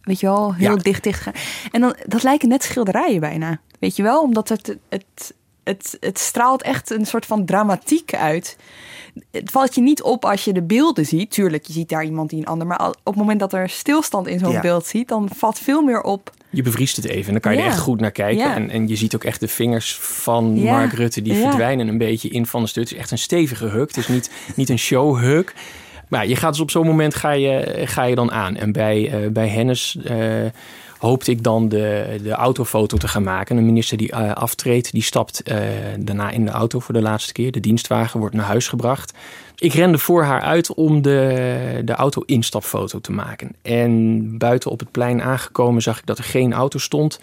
weet 0.05 0.19
je 0.19 0.25
wel, 0.25 0.53
heel 0.53 0.69
Ja. 0.75 0.75
dicht 0.75 1.03
dicht 1.03 1.21
gaan. 1.21 1.33
En 1.71 1.81
dan, 1.81 1.95
dat 2.05 2.23
lijken 2.23 2.49
net 2.49 2.63
schilderijen 2.63 3.19
bijna. 3.19 3.59
Weet 3.79 3.95
je 3.95 4.03
wel? 4.03 4.21
Omdat 4.21 4.49
het, 4.49 4.77
het, 4.89 5.33
het, 5.63 5.97
het 5.99 6.19
straalt 6.19 6.61
echt 6.61 6.89
een 6.91 7.05
soort 7.05 7.25
van 7.25 7.45
dramatiek 7.45 8.13
uit. 8.15 8.57
Het 9.31 9.51
valt 9.51 9.75
je 9.75 9.81
niet 9.81 10.01
op 10.01 10.25
als 10.25 10.43
je 10.43 10.53
de 10.53 10.61
beelden 10.63 11.05
ziet. 11.05 11.31
Tuurlijk, 11.31 11.65
je 11.67 11.73
ziet 11.73 11.89
daar 11.89 12.03
iemand 12.03 12.29
die 12.29 12.39
een 12.39 12.45
ander. 12.45 12.67
Maar 12.67 12.87
op 12.87 12.95
het 13.03 13.15
moment 13.15 13.39
dat 13.39 13.53
er 13.53 13.69
stilstand 13.69 14.27
in 14.27 14.39
zo'n 14.39 14.51
Ja. 14.51 14.61
beeld 14.61 14.85
ziet... 14.85 15.07
dan 15.07 15.29
valt 15.35 15.59
veel 15.59 15.81
meer 15.81 16.01
op... 16.01 16.33
Je 16.49 16.61
bevriest 16.61 16.95
het 16.95 17.05
even 17.05 17.25
en 17.25 17.31
dan 17.31 17.41
kan 17.41 17.51
je 17.51 17.57
Ja. 17.57 17.63
er 17.65 17.71
echt 17.71 17.79
goed 17.79 17.99
naar 17.99 18.11
kijken. 18.11 18.53
En, 18.53 18.69
en 18.69 18.87
je 18.87 18.95
ziet 18.95 19.15
ook 19.15 19.23
echt 19.23 19.39
de 19.39 19.47
vingers 19.47 19.97
van. 19.99 20.63
Mark 20.63 20.93
Rutte, 20.93 21.21
die 21.21 21.33
verdwijnen 21.33 21.87
een 21.87 21.97
beetje 21.97 22.29
in 22.29 22.45
Van 22.45 22.61
de 22.61 22.67
Stut. 22.67 22.83
Het 22.83 22.91
is 22.93 22.99
echt 22.99 23.11
een 23.11 23.17
stevige 23.17 23.65
huk. 23.65 23.87
Het 23.87 23.97
is 23.97 24.07
niet, 24.07 24.31
niet 24.55 24.69
een 24.69 24.79
showhuk. 24.79 25.53
Maar 26.07 26.27
je 26.27 26.35
gaat 26.35 26.51
dus 26.51 26.61
op 26.61 26.71
zo'n 26.71 26.85
moment 26.85 27.15
ga 27.15 27.31
je, 27.31 27.81
ga 27.85 28.03
je 28.03 28.15
dan 28.15 28.31
aan. 28.31 28.55
En 28.55 28.71
bij, 28.71 29.11
eh, 29.11 29.29
bij 29.31 29.47
Hennis 29.47 29.97
eh, 30.03 30.17
hoopte 30.97 31.31
ik 31.31 31.43
dan 31.43 31.69
de, 31.69 32.17
de 32.23 32.31
autofoto 32.31 32.97
te 32.97 33.07
gaan 33.07 33.23
maken. 33.23 33.57
Een 33.57 33.65
minister 33.65 33.97
die 33.97 34.11
eh, 34.11 34.31
aftreedt, 34.31 34.91
die 34.91 35.03
stapt 35.03 35.43
daarna 35.99 36.29
in 36.29 36.45
de 36.45 36.51
auto 36.51 36.79
voor 36.79 36.93
de 36.93 37.01
laatste 37.01 37.33
keer. 37.33 37.51
De 37.51 37.59
dienstwagen 37.59 38.19
wordt 38.19 38.35
naar 38.35 38.45
huis 38.45 38.67
gebracht. 38.67 39.13
Ik 39.55 39.73
rende 39.73 39.97
voor 39.97 40.23
haar 40.23 40.41
uit 40.41 40.73
om 40.73 41.01
de, 41.01 41.81
de 41.85 41.93
auto-instapfoto 41.93 42.99
te 42.99 43.11
maken. 43.11 43.51
En 43.61 44.37
buiten 44.37 44.71
op 44.71 44.79
het 44.79 44.91
plein 44.91 45.21
aangekomen 45.21 45.81
zag 45.81 45.97
ik 45.97 46.05
dat 46.05 46.17
er 46.17 46.23
geen 46.23 46.53
auto 46.53 46.79
stond. 46.79 47.19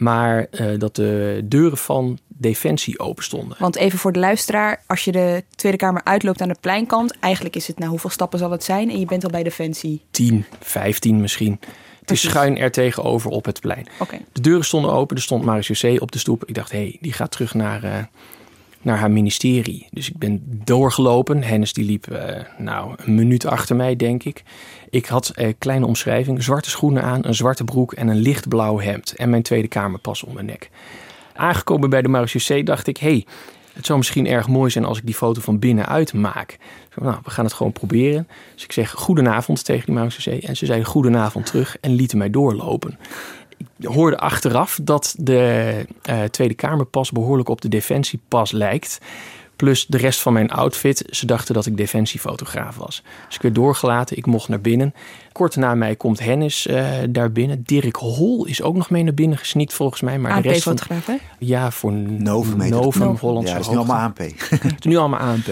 Maar 0.00 0.46
eh, 0.50 0.78
dat 0.78 0.96
de 0.96 1.40
deuren 1.44 1.78
van 1.78 2.18
Defensie 2.26 2.98
open 2.98 3.24
stonden. 3.24 3.56
Want 3.58 3.76
even 3.76 3.98
voor 3.98 4.12
de 4.12 4.18
luisteraar, 4.18 4.82
als 4.86 5.04
je 5.04 5.12
de 5.12 5.44
Tweede 5.56 5.78
Kamer 5.78 6.04
uitloopt 6.04 6.40
aan 6.40 6.48
de 6.48 6.56
pleinkant, 6.60 7.18
eigenlijk 7.18 7.56
is 7.56 7.66
het, 7.66 7.78
nou 7.78 7.90
hoeveel 7.90 8.10
stappen 8.10 8.38
zal 8.38 8.50
het 8.50 8.64
zijn? 8.64 8.90
En 8.90 8.98
je 8.98 9.06
bent 9.06 9.24
al 9.24 9.30
bij 9.30 9.42
Defensie. 9.42 10.02
10, 10.10 10.44
15 10.60 11.20
misschien. 11.20 11.60
Het 12.00 12.10
is 12.10 12.20
schuin 12.20 12.58
er 12.58 12.70
tegenover 12.70 13.30
op 13.30 13.44
het 13.44 13.60
plein. 13.60 13.86
De 14.32 14.40
deuren 14.40 14.64
stonden 14.64 14.92
open, 14.92 15.16
er 15.16 15.22
stond 15.22 15.44
Marius 15.44 15.66
José 15.66 15.96
op 15.98 16.12
de 16.12 16.18
stoep. 16.18 16.44
Ik 16.44 16.54
dacht, 16.54 16.70
hé, 16.70 16.78
hey, 16.78 16.96
die 17.00 17.12
gaat 17.12 17.30
terug 17.30 17.54
naar, 17.54 17.82
eh, 17.84 18.04
naar 18.82 18.98
haar 18.98 19.10
ministerie. 19.10 19.86
Dus 19.90 20.08
ik 20.08 20.18
ben 20.18 20.42
doorgelopen. 20.64 21.42
Hennis 21.42 21.72
die 21.72 21.84
liep 21.84 22.06
eh, 22.06 22.44
nou, 22.58 22.94
een 22.96 23.14
minuut 23.14 23.46
achter 23.46 23.76
mij, 23.76 23.96
denk 23.96 24.22
ik. 24.22 24.42
Ik 24.90 25.06
had 25.06 25.32
een 25.34 25.58
kleine 25.58 25.86
omschrijving. 25.86 26.42
Zwarte 26.42 26.70
schoenen 26.70 27.02
aan, 27.02 27.20
een 27.24 27.34
zwarte 27.34 27.64
broek 27.64 27.92
en 27.92 28.08
een 28.08 28.20
lichtblauw 28.20 28.78
hemd. 28.78 29.14
En 29.16 29.30
mijn 29.30 29.42
Tweede 29.42 29.68
Kamerpas 29.68 30.22
om 30.22 30.34
mijn 30.34 30.46
nek. 30.46 30.70
Aangekomen 31.34 31.90
bij 31.90 32.02
de 32.02 32.08
José 32.26 32.62
dacht 32.62 32.86
ik, 32.86 32.96
hey, 32.96 33.26
het 33.72 33.86
zou 33.86 33.98
misschien 33.98 34.26
erg 34.26 34.48
mooi 34.48 34.70
zijn 34.70 34.84
als 34.84 34.98
ik 34.98 35.06
die 35.06 35.14
foto 35.14 35.40
van 35.40 35.58
binnenuit 35.58 36.12
maak. 36.12 36.58
Nou, 36.94 37.18
we 37.24 37.30
gaan 37.30 37.44
het 37.44 37.54
gewoon 37.54 37.72
proberen. 37.72 38.28
Dus 38.54 38.64
ik 38.64 38.72
zeg 38.72 38.90
goedenavond 38.90 39.64
tegen 39.64 39.94
die 39.94 40.02
José. 40.02 40.30
En 40.30 40.56
ze 40.56 40.66
zei 40.66 40.84
goedenavond 40.84 41.46
terug 41.46 41.76
en 41.80 41.92
lieten 41.92 42.18
mij 42.18 42.30
doorlopen. 42.30 42.98
Ik 43.78 43.86
hoorde 43.86 44.18
achteraf 44.18 44.78
dat 44.82 45.14
de 45.18 45.74
eh, 46.02 46.22
Tweede 46.22 46.54
Kamerpas 46.54 47.10
behoorlijk 47.10 47.48
op 47.48 47.60
de 47.60 47.68
defensiepas 47.68 48.50
lijkt. 48.50 48.98
Plus 49.56 49.86
de 49.86 49.96
rest 49.96 50.20
van 50.20 50.32
mijn 50.32 50.50
outfit. 50.50 51.04
Ze 51.10 51.26
dachten 51.26 51.54
dat 51.54 51.66
ik 51.66 51.76
defensiefotograaf 51.76 52.76
was. 52.76 53.02
Dus 53.26 53.36
ik 53.36 53.42
werd 53.42 53.54
doorgelaten. 53.54 54.16
Ik 54.16 54.26
mocht 54.26 54.48
naar 54.48 54.60
binnen. 54.60 54.94
Kort 55.32 55.56
na 55.56 55.74
mij 55.74 55.96
komt 55.96 56.20
Hennis 56.20 56.66
eh, 56.66 56.86
daar 57.10 57.32
binnen. 57.32 57.62
Dirk 57.64 57.96
Hol 57.96 58.46
is 58.46 58.62
ook 58.62 58.76
nog 58.76 58.90
mee 58.90 59.02
naar 59.02 59.14
binnen 59.14 59.38
gesneakt 59.38 59.72
volgens 59.72 60.00
mij. 60.00 60.18
Maar 60.18 60.42
de 60.42 60.48
rest 60.48 60.62
van... 60.62 60.72
AP-fotograaf, 60.72 61.06
hè? 61.06 61.16
Ja, 61.38 61.70
voor 61.70 61.92
Novum. 61.92 62.56
Novum, 62.56 62.70
Novum. 62.70 63.16
Hollandse 63.16 63.52
Ja, 63.52 63.58
dat 63.58 63.66
is 63.66 63.72
nu 63.72 63.76
allemaal 63.78 64.00
ANP. 64.00 64.18
Het 64.50 64.74
is 64.78 64.84
nu 64.84 64.96
allemaal 64.96 65.20
ANP. 65.20 65.48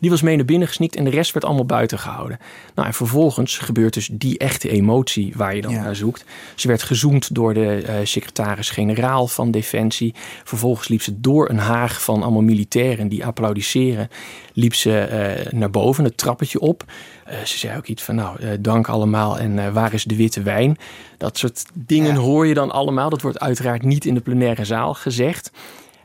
Die 0.00 0.10
was 0.10 0.22
mee 0.22 0.36
naar 0.36 0.44
binnen 0.44 0.68
gesnikt 0.68 0.96
en 0.96 1.04
de 1.04 1.10
rest 1.10 1.32
werd 1.32 1.44
allemaal 1.44 1.64
buiten 1.64 1.98
gehouden. 1.98 2.38
Nou, 2.74 2.88
en 2.88 2.94
vervolgens 2.94 3.58
gebeurt 3.58 3.94
dus 3.94 4.08
die 4.12 4.38
echte 4.38 4.68
emotie 4.70 5.32
waar 5.36 5.54
je 5.56 5.62
dan 5.62 5.72
Ja. 5.72 5.82
naar 5.82 5.96
zoekt. 5.96 6.24
Ze 6.54 6.68
werd 6.68 6.82
gezoend 6.82 7.34
door 7.34 7.54
de 7.54 7.82
eh, 7.82 7.94
secretaris-generaal 8.04 9.26
van 9.26 9.50
Defensie. 9.50 10.14
Vervolgens 10.44 10.88
liep 10.88 11.02
ze 11.02 11.20
door 11.20 11.48
een 11.50 11.58
haag 11.58 12.02
van 12.02 12.22
allemaal 12.22 12.42
militairen 12.42 13.08
die 13.08 13.24
applaudisseren. 13.26 14.08
Liep 14.52 14.74
ze 14.74 14.98
eh, 14.98 15.52
naar 15.52 15.70
boven, 15.70 16.04
het 16.04 16.16
trappetje 16.16 16.60
op. 16.60 16.84
Eh, 17.24 17.38
ze 17.44 17.58
zei 17.58 17.76
ook 17.76 17.86
iets 17.86 18.02
van, 18.02 18.14
nou, 18.14 18.40
eh, 18.40 18.48
dank 18.60 18.88
allemaal 18.88 19.38
en 19.38 19.58
eh, 19.58 19.72
waar 19.72 19.94
is 19.94 20.04
de 20.04 20.16
witte 20.16 20.42
wijn? 20.42 20.76
Dat 21.18 21.38
soort 21.38 21.64
dingen 21.74 22.12
Ja. 22.14 22.18
hoor 22.20 22.46
je 22.46 22.54
dan 22.54 22.70
allemaal. 22.70 23.10
Dat 23.10 23.22
wordt 23.22 23.40
uiteraard 23.40 23.82
niet 23.82 24.04
in 24.04 24.14
de 24.14 24.20
plenaire 24.20 24.64
zaal 24.64 24.94
gezegd. 24.94 25.50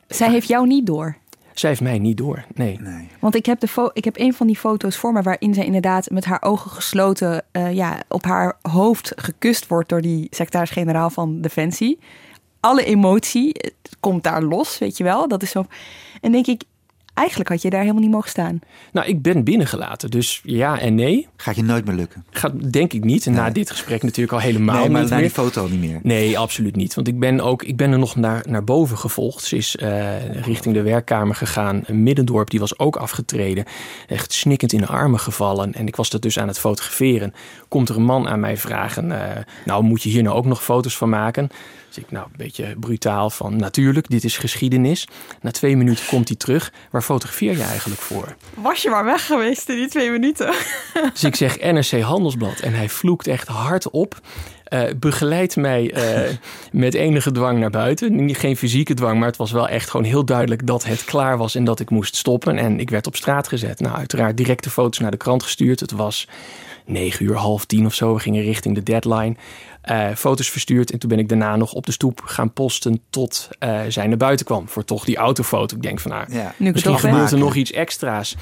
Zij 0.07 0.31
heeft 0.31 0.47
jou 0.47 0.67
niet 0.67 0.85
door. 0.85 1.17
Zij 1.59 1.69
heeft 1.69 1.81
mij 1.81 1.99
niet 1.99 2.17
door, 2.17 2.45
nee. 2.53 2.79
Nee. 2.81 3.07
Want 3.19 3.35
ik 3.35 3.45
heb, 3.45 3.59
de 3.59 3.67
fo- 3.67 3.89
ik 3.93 4.03
heb 4.05 4.17
een 4.19 4.33
van 4.33 4.47
die 4.47 4.57
foto's 4.57 4.95
voor 4.97 5.13
me 5.13 5.21
waarin 5.21 5.53
zij 5.53 5.65
inderdaad 5.65 6.09
met 6.09 6.25
haar 6.25 6.41
ogen 6.41 6.71
gesloten 6.71 7.43
eh, 7.51 7.73
ja, 7.73 7.99
op 8.07 8.23
haar 8.23 8.57
hoofd 8.61 9.11
gekust 9.15 9.67
wordt 9.67 9.89
door 9.89 10.01
die 10.01 10.27
secretaris-generaal 10.29 11.09
van 11.09 11.41
Defensie. 11.41 11.99
Alle 12.59 12.83
emotie 12.85 13.53
eh, 13.53 13.71
komt 13.99 14.23
daar 14.23 14.43
los, 14.43 14.77
weet 14.77 14.97
je 14.97 15.03
wel. 15.03 15.27
Dat 15.27 15.41
is 15.43 15.51
zo. 15.51 15.65
En 16.21 16.31
denk 16.31 16.47
ik, 16.47 16.63
eigenlijk 17.15 17.49
had 17.49 17.61
je 17.61 17.69
daar 17.69 17.81
helemaal 17.81 18.01
niet 18.01 18.11
mogen 18.11 18.29
staan. 18.29 18.59
Nou, 18.91 19.07
ik 19.07 19.21
ben 19.21 19.43
binnengelaten, 19.43 20.09
dus 20.11 20.41
ja 20.43 20.79
en 20.79 20.95
nee. 20.95 21.27
Gaat 21.37 21.55
je 21.55 21.63
nooit 21.63 21.85
meer 21.85 21.95
lukken. 21.95 22.25
Gaat 22.29 22.71
denk 22.73 22.93
ik 22.93 23.03
niet. 23.03 23.25
Na 23.25 23.49
dit 23.49 23.71
gesprek 23.71 24.03
natuurlijk 24.03 24.33
al 24.33 24.39
helemaal 24.39 24.79
nee, 24.79 24.89
maar 24.89 25.01
niet 25.01 25.09
na 25.09 25.15
meer. 25.15 25.25
die 25.25 25.33
foto 25.33 25.67
niet 25.67 25.79
meer. 25.79 25.99
Nee, 26.03 26.37
absoluut 26.37 26.75
niet. 26.75 26.93
Want 26.93 27.07
ik 27.07 27.19
ben, 27.19 27.41
ook, 27.41 27.63
ik 27.63 27.77
ben 27.77 27.91
er 27.91 27.99
nog 27.99 28.15
naar, 28.15 28.43
naar 28.49 28.63
boven 28.63 28.97
gevolgd. 28.97 29.43
Ze 29.43 29.55
is 29.55 29.75
eh, 29.75 30.35
richting 30.41 30.75
de 30.75 30.81
werkkamer 30.81 31.35
gegaan. 31.35 31.83
Middendorp, 31.87 32.49
die 32.49 32.59
was 32.59 32.79
ook 32.79 32.95
afgetreden. 32.95 33.65
Echt 34.07 34.33
snikkend 34.33 34.73
in 34.73 34.79
de 34.79 34.87
armen 34.87 35.19
gevallen. 35.19 35.73
En 35.73 35.87
ik 35.87 35.95
was 35.95 36.09
dat 36.09 36.21
dus 36.21 36.39
aan 36.39 36.47
het 36.47 36.59
fotograferen. 36.59 37.33
Komt 37.67 37.89
er 37.89 37.95
een 37.95 38.03
man 38.03 38.27
aan 38.27 38.39
mij 38.39 38.57
vragen... 38.57 39.11
eh, 39.11 39.43
nou, 39.65 39.83
moet 39.83 40.03
je 40.03 40.09
hier 40.09 40.23
nou 40.23 40.35
ook 40.35 40.45
nog 40.45 40.63
foto's 40.63 40.97
van 40.97 41.09
maken? 41.09 41.49
Dus 41.95 42.03
ik, 42.03 42.11
nou, 42.11 42.25
een 42.25 42.37
beetje 42.37 42.75
brutaal 42.79 43.29
van... 43.29 43.55
Natuurlijk, 43.55 44.09
dit 44.09 44.23
is 44.23 44.37
geschiedenis. 44.37 45.07
Na 45.41 45.51
twee 45.51 45.77
minuten 45.77 46.05
komt 46.07 46.27
hij 46.27 46.37
terug. 46.37 46.71
Waar 46.91 47.01
fotografeer 47.01 47.57
je 47.57 47.63
eigenlijk 47.63 48.01
voor? 48.01 48.35
Was 48.53 48.81
je 48.81 48.89
maar 48.89 49.05
weg 49.05 49.25
geweest 49.25 49.69
in 49.69 49.75
die 49.75 49.87
twee 49.87 50.09
minuten? 50.11 50.53
Dus 51.13 51.23
ik 51.23 51.35
zeg 51.35 51.59
NRC 51.59 52.01
Handelsblad. 52.01 52.59
En 52.59 52.73
hij 52.73 52.89
vloekt 52.89 53.27
echt 53.27 53.47
hard 53.47 53.89
op. 53.89 54.19
Eh, 54.63 54.83
begeleidt 54.99 55.55
mij 55.55 55.91
eh, 55.93 56.31
met 56.71 56.93
enige 56.93 57.31
dwang 57.31 57.59
naar 57.59 57.69
buiten. 57.69 58.25
Niet- 58.25 58.37
Geen 58.37 58.57
fysieke 58.57 58.93
dwang, 58.93 59.17
maar 59.19 59.27
het 59.27 59.37
was 59.37 59.51
wel 59.51 59.67
echt 59.67 59.89
gewoon 59.89 60.05
heel 60.05 60.25
duidelijk 60.25 60.67
dat 60.67 60.83
het 60.83 61.03
klaar 61.05 61.37
was 61.37 61.55
en 61.55 61.63
dat 61.63 61.79
ik 61.79 61.89
moest 61.89 62.15
stoppen. 62.15 62.57
En 62.57 62.79
ik 62.79 62.89
werd 62.89 63.07
op 63.07 63.15
straat 63.15 63.47
gezet. 63.47 63.79
Nou, 63.79 63.95
uiteraard 63.95 64.37
direct 64.37 64.63
de 64.63 64.69
foto's 64.69 64.99
naar 64.99 65.11
de 65.11 65.17
krant 65.17 65.43
gestuurd. 65.43 65.79
Het 65.79 65.91
was 65.91 66.27
negen 66.85 67.25
uur, 67.25 67.35
half 67.35 67.65
tien 67.65 67.85
of 67.85 67.93
zo. 67.93 68.13
We 68.13 68.19
gingen 68.19 68.43
richting 68.43 68.75
de 68.75 68.83
deadline. 68.83 69.35
Eh, 69.81 70.09
foto's 70.15 70.49
verstuurd 70.49 70.91
en 70.91 70.99
toen 70.99 71.09
ben 71.09 71.19
ik 71.19 71.29
daarna 71.29 71.55
nog 71.55 71.73
op 71.73 71.85
de 71.85 71.91
stoep 71.91 72.21
gaan 72.25 72.53
posten 72.53 73.01
tot 73.09 73.49
eh, 73.59 73.81
zij 73.87 74.07
naar 74.07 74.17
buiten 74.17 74.45
kwam. 74.45 74.67
Voor 74.67 74.85
toch 74.85 75.05
die 75.05 75.17
autofoto. 75.17 75.75
Ik 75.75 75.81
denk 75.81 75.99
van 75.99 76.11
nou, 76.11 76.25
Ja. 76.29 76.53
Nu 76.57 76.71
Misschien 76.71 76.99
gebeurt 76.99 77.31
er 77.31 77.37
nog 77.37 77.55
iets 77.55 77.71
extra's. 77.71 78.35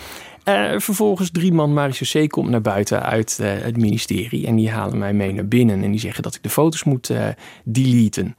Eh, 0.43 0.71
vervolgens 0.77 1.32
drie 1.32 1.53
man 1.53 1.73
marechaussee 1.73 2.27
komt 2.27 2.49
naar 2.49 2.62
buiten 2.62 3.03
uit 3.03 3.39
eh, 3.39 3.51
het 3.62 3.77
ministerie. 3.77 4.47
En 4.47 4.56
die 4.56 4.69
halen 4.71 4.97
mij 4.97 5.13
mee 5.13 5.34
naar 5.34 5.47
binnen. 5.47 5.84
En 5.84 5.91
die 5.91 5.99
zeggen 5.99 6.23
dat 6.23 6.36
ik 6.36 6.43
de 6.43 6.49
foto's 6.49 6.84
moet 6.84 7.10
eh, 7.10 7.27
deleten. 7.63 8.36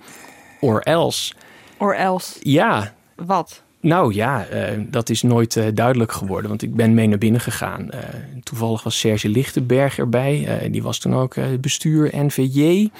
Or 0.60 0.80
else. 0.80 1.34
Or 1.78 1.94
else. 1.94 2.38
Ja, 2.42 2.94
Wat? 3.16 3.62
Nou 3.84 4.14
ja, 4.14 4.46
eh, 4.46 4.78
dat 4.78 5.10
is 5.10 5.22
nooit 5.22 5.56
eh, 5.56 5.64
duidelijk 5.74 6.12
geworden. 6.12 6.48
Want 6.48 6.62
ik 6.62 6.74
ben 6.74 6.94
mee 6.94 7.06
naar 7.06 7.18
binnen 7.18 7.40
gegaan. 7.40 7.90
Eh, 7.90 8.00
toevallig 8.42 8.82
was 8.82 8.98
Serge 8.98 9.28
Lichtenberg 9.28 9.98
erbij. 9.98 10.46
Eh, 10.46 10.72
die 10.72 10.82
was 10.82 10.98
toen 10.98 11.14
ook 11.14 11.34
eh, 11.36 11.44
bestuur 11.60 12.10
NVJ. 12.12 12.90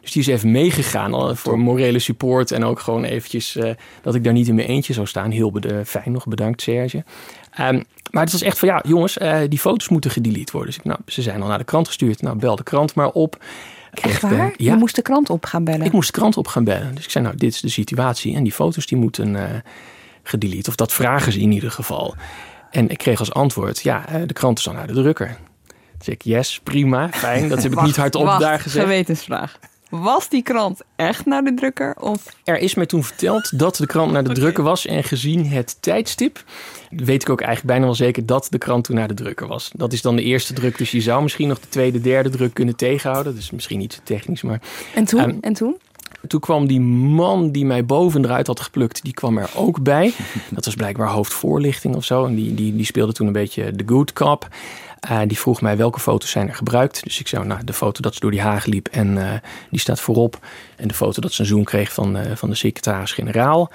Dus 0.00 0.12
die 0.12 0.22
is 0.22 0.26
even 0.26 0.50
meegegaan 0.50 1.14
al 1.14 1.36
voor 1.36 1.58
morele 1.58 1.98
support. 1.98 2.50
En 2.50 2.64
ook 2.64 2.80
gewoon 2.80 3.04
eventjes 3.04 3.56
eh, 3.56 3.70
dat 4.02 4.14
ik 4.14 4.24
daar 4.24 4.32
niet 4.32 4.48
in 4.48 4.54
mijn 4.54 4.68
eentje 4.68 4.92
zou 4.92 5.06
staan. 5.06 5.30
Heel 5.30 5.52
fijn 5.84 6.12
nog, 6.12 6.26
bedankt 6.26 6.62
Serge. 6.62 7.04
Ehm, 7.50 7.82
maar 8.10 8.22
het 8.22 8.32
was 8.32 8.42
echt 8.42 8.58
van, 8.58 8.68
ja 8.68 8.82
jongens, 8.86 9.18
eh, 9.18 9.38
die 9.48 9.58
foto's 9.58 9.88
moeten 9.88 10.10
gedelete 10.10 10.52
worden. 10.52 10.70
Dus 10.70 10.78
ik, 10.78 10.84
nou, 10.84 10.98
ze 11.06 11.22
zijn 11.22 11.42
al 11.42 11.48
naar 11.48 11.58
de 11.58 11.64
krant 11.64 11.86
gestuurd. 11.86 12.22
Nou, 12.22 12.38
bel 12.38 12.56
de 12.56 12.62
krant 12.62 12.94
maar 12.94 13.10
op. 13.10 13.44
Echt 13.90 14.22
waar? 14.22 14.36
ja, 14.36 14.52
Je 14.56 14.74
moest 14.74 14.94
de 14.94 15.02
krant 15.02 15.30
op 15.30 15.44
gaan 15.44 15.64
bellen. 15.64 15.86
ik 15.86 15.92
moest 15.92 16.12
de 16.12 16.18
krant 16.18 16.36
op 16.36 16.46
gaan 16.46 16.64
bellen. 16.64 16.94
Dus 16.94 17.04
ik 17.04 17.10
zei, 17.10 17.24
nou, 17.24 17.36
dit 17.36 17.52
is 17.52 17.60
de 17.60 17.68
situatie. 17.68 18.34
En 18.34 18.42
die 18.42 18.52
foto's 18.52 18.86
die 18.86 18.98
moeten 18.98 19.36
eh 19.36 19.58
gedelete. 20.30 20.68
Of 20.68 20.76
dat 20.76 20.92
vragen 20.92 21.32
ze 21.32 21.40
in 21.40 21.52
ieder 21.52 21.70
geval. 21.70 22.14
En 22.70 22.88
ik 22.88 22.98
kreeg 22.98 23.18
als 23.18 23.32
antwoord, 23.32 23.82
ja, 23.82 24.08
eh, 24.08 24.22
de 24.26 24.32
krant 24.32 24.58
is 24.58 24.68
al 24.68 24.74
naar 24.74 24.86
de 24.86 24.92
drukker. 24.92 25.36
Dus 25.98 26.08
ik, 26.08 26.22
yes, 26.22 26.60
prima, 26.62 27.08
fijn. 27.08 27.48
Dat 27.48 27.62
heb 27.62 27.72
ik 27.72 27.82
niet 27.90 27.96
hardop 27.96 28.24
Wacht, 28.24 28.40
daar 28.40 28.60
gezegd. 28.60 28.84
Gewetensvraag. 28.84 29.58
Was 29.90 30.28
die 30.28 30.42
krant 30.42 30.80
echt 30.96 31.26
naar 31.26 31.42
de 31.42 31.54
drukker? 31.54 31.96
Of 31.98 32.36
Er 32.44 32.58
is 32.58 32.74
mij 32.74 32.86
toen 32.86 33.04
verteld 33.04 33.58
dat 33.58 33.76
de 33.76 33.86
krant 33.86 34.12
naar 34.12 34.24
de 34.24 34.32
drukker 34.40 34.64
was. 34.64 34.86
En 34.86 35.04
gezien 35.04 35.46
het 35.46 35.76
tijdstip 35.80 36.44
weet 36.90 37.22
ik 37.22 37.30
ook 37.30 37.40
eigenlijk 37.40 37.68
bijna 37.68 37.84
wel 37.84 37.94
zeker 37.94 38.26
dat 38.26 38.46
de 38.50 38.58
krant 38.58 38.84
toen 38.84 38.96
naar 38.96 39.08
de 39.08 39.14
drukker 39.14 39.46
was. 39.46 39.70
Dat 39.74 39.92
is 39.92 40.02
dan 40.02 40.16
de 40.16 40.22
eerste 40.22 40.52
druk. 40.52 40.78
Dus 40.78 40.90
je 40.90 41.00
zou 41.00 41.22
misschien 41.22 41.48
nog 41.48 41.60
de 41.60 41.68
tweede, 41.68 42.00
derde 42.00 42.28
druk 42.28 42.54
kunnen 42.54 42.76
tegenhouden. 42.76 43.34
Dus 43.34 43.50
misschien 43.50 43.78
niet 43.78 43.92
zo 43.92 44.00
technisch, 44.04 44.42
maar 44.42 44.60
en 44.94 45.04
toen? 45.04 45.20
Ehm, 45.20 45.36
en 45.40 45.52
toen? 45.52 45.76
Toen 46.26 46.40
kwam 46.40 46.66
die 46.66 46.80
man 46.80 47.50
die 47.50 47.64
mij 47.64 47.84
boven 47.84 48.24
eruit 48.24 48.46
had 48.46 48.60
geplukt, 48.60 49.02
die 49.02 49.14
kwam 49.14 49.38
er 49.38 49.50
ook 49.56 49.82
bij. 49.82 50.12
Dat 50.50 50.64
was 50.64 50.74
blijkbaar 50.74 51.08
hoofdvoorlichting 51.08 51.94
of 51.94 52.04
zo. 52.04 52.24
En 52.24 52.34
die, 52.34 52.54
die, 52.54 52.76
die 52.76 52.84
speelde 52.84 53.12
toen 53.12 53.26
een 53.26 53.32
beetje 53.32 53.72
de 53.72 53.84
good 53.86 54.12
cop. 54.12 54.48
Eh, 55.00 55.20
die 55.26 55.38
vroeg 55.38 55.60
mij 55.60 55.76
welke 55.76 56.00
foto's 56.00 56.30
zijn 56.30 56.48
er 56.48 56.54
gebruikt. 56.54 57.04
Dus 57.04 57.20
ik 57.20 57.28
zei, 57.28 57.44
nou, 57.44 57.64
de 57.64 57.72
foto 57.72 58.00
dat 58.00 58.14
ze 58.14 58.20
door 58.20 58.30
die 58.30 58.40
haag 58.40 58.64
liep 58.64 58.88
en 58.88 59.32
eh, 59.32 59.38
die 59.70 59.80
staat 59.80 60.00
voorop. 60.00 60.46
En 60.76 60.88
de 60.88 60.94
foto 60.94 61.20
dat 61.20 61.32
ze 61.32 61.40
een 61.40 61.46
zoom 61.46 61.64
kreeg 61.64 61.92
van, 61.92 62.16
eh, 62.16 62.36
van 62.36 62.48
de 62.48 62.54
secretaris-generaal. 62.54 63.66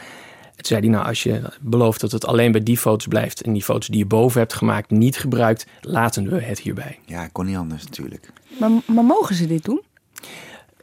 Toen 0.56 0.66
zei 0.66 0.80
hij, 0.80 0.90
nou, 0.90 1.06
als 1.06 1.24
je 1.24 1.42
belooft 1.62 2.02
dat 2.02 2.12
het 2.12 2.26
alleen 2.26 2.52
bij 2.52 2.64
die 2.64 2.78
foto's 2.78 3.08
blijft... 3.08 3.42
en 3.42 3.54
die 3.54 3.64
foto's 3.64 3.88
die 3.88 3.98
je 3.98 4.06
boven 4.06 4.40
hebt 4.40 4.54
gemaakt 4.54 4.90
niet 4.90 5.18
gebruikt... 5.18 5.66
laten 5.82 6.30
we 6.30 6.42
het 6.42 6.60
hierbij. 6.60 7.00
Ja, 7.06 7.24
ik 7.24 7.30
kon 7.34 7.46
niet 7.46 7.58
anders 7.58 7.84
natuurlijk. 7.84 8.32
Maar, 8.60 8.70
maar 8.86 9.04
mogen 9.04 9.36
ze 9.36 9.48
dit 9.48 9.64
doen? 9.64 9.82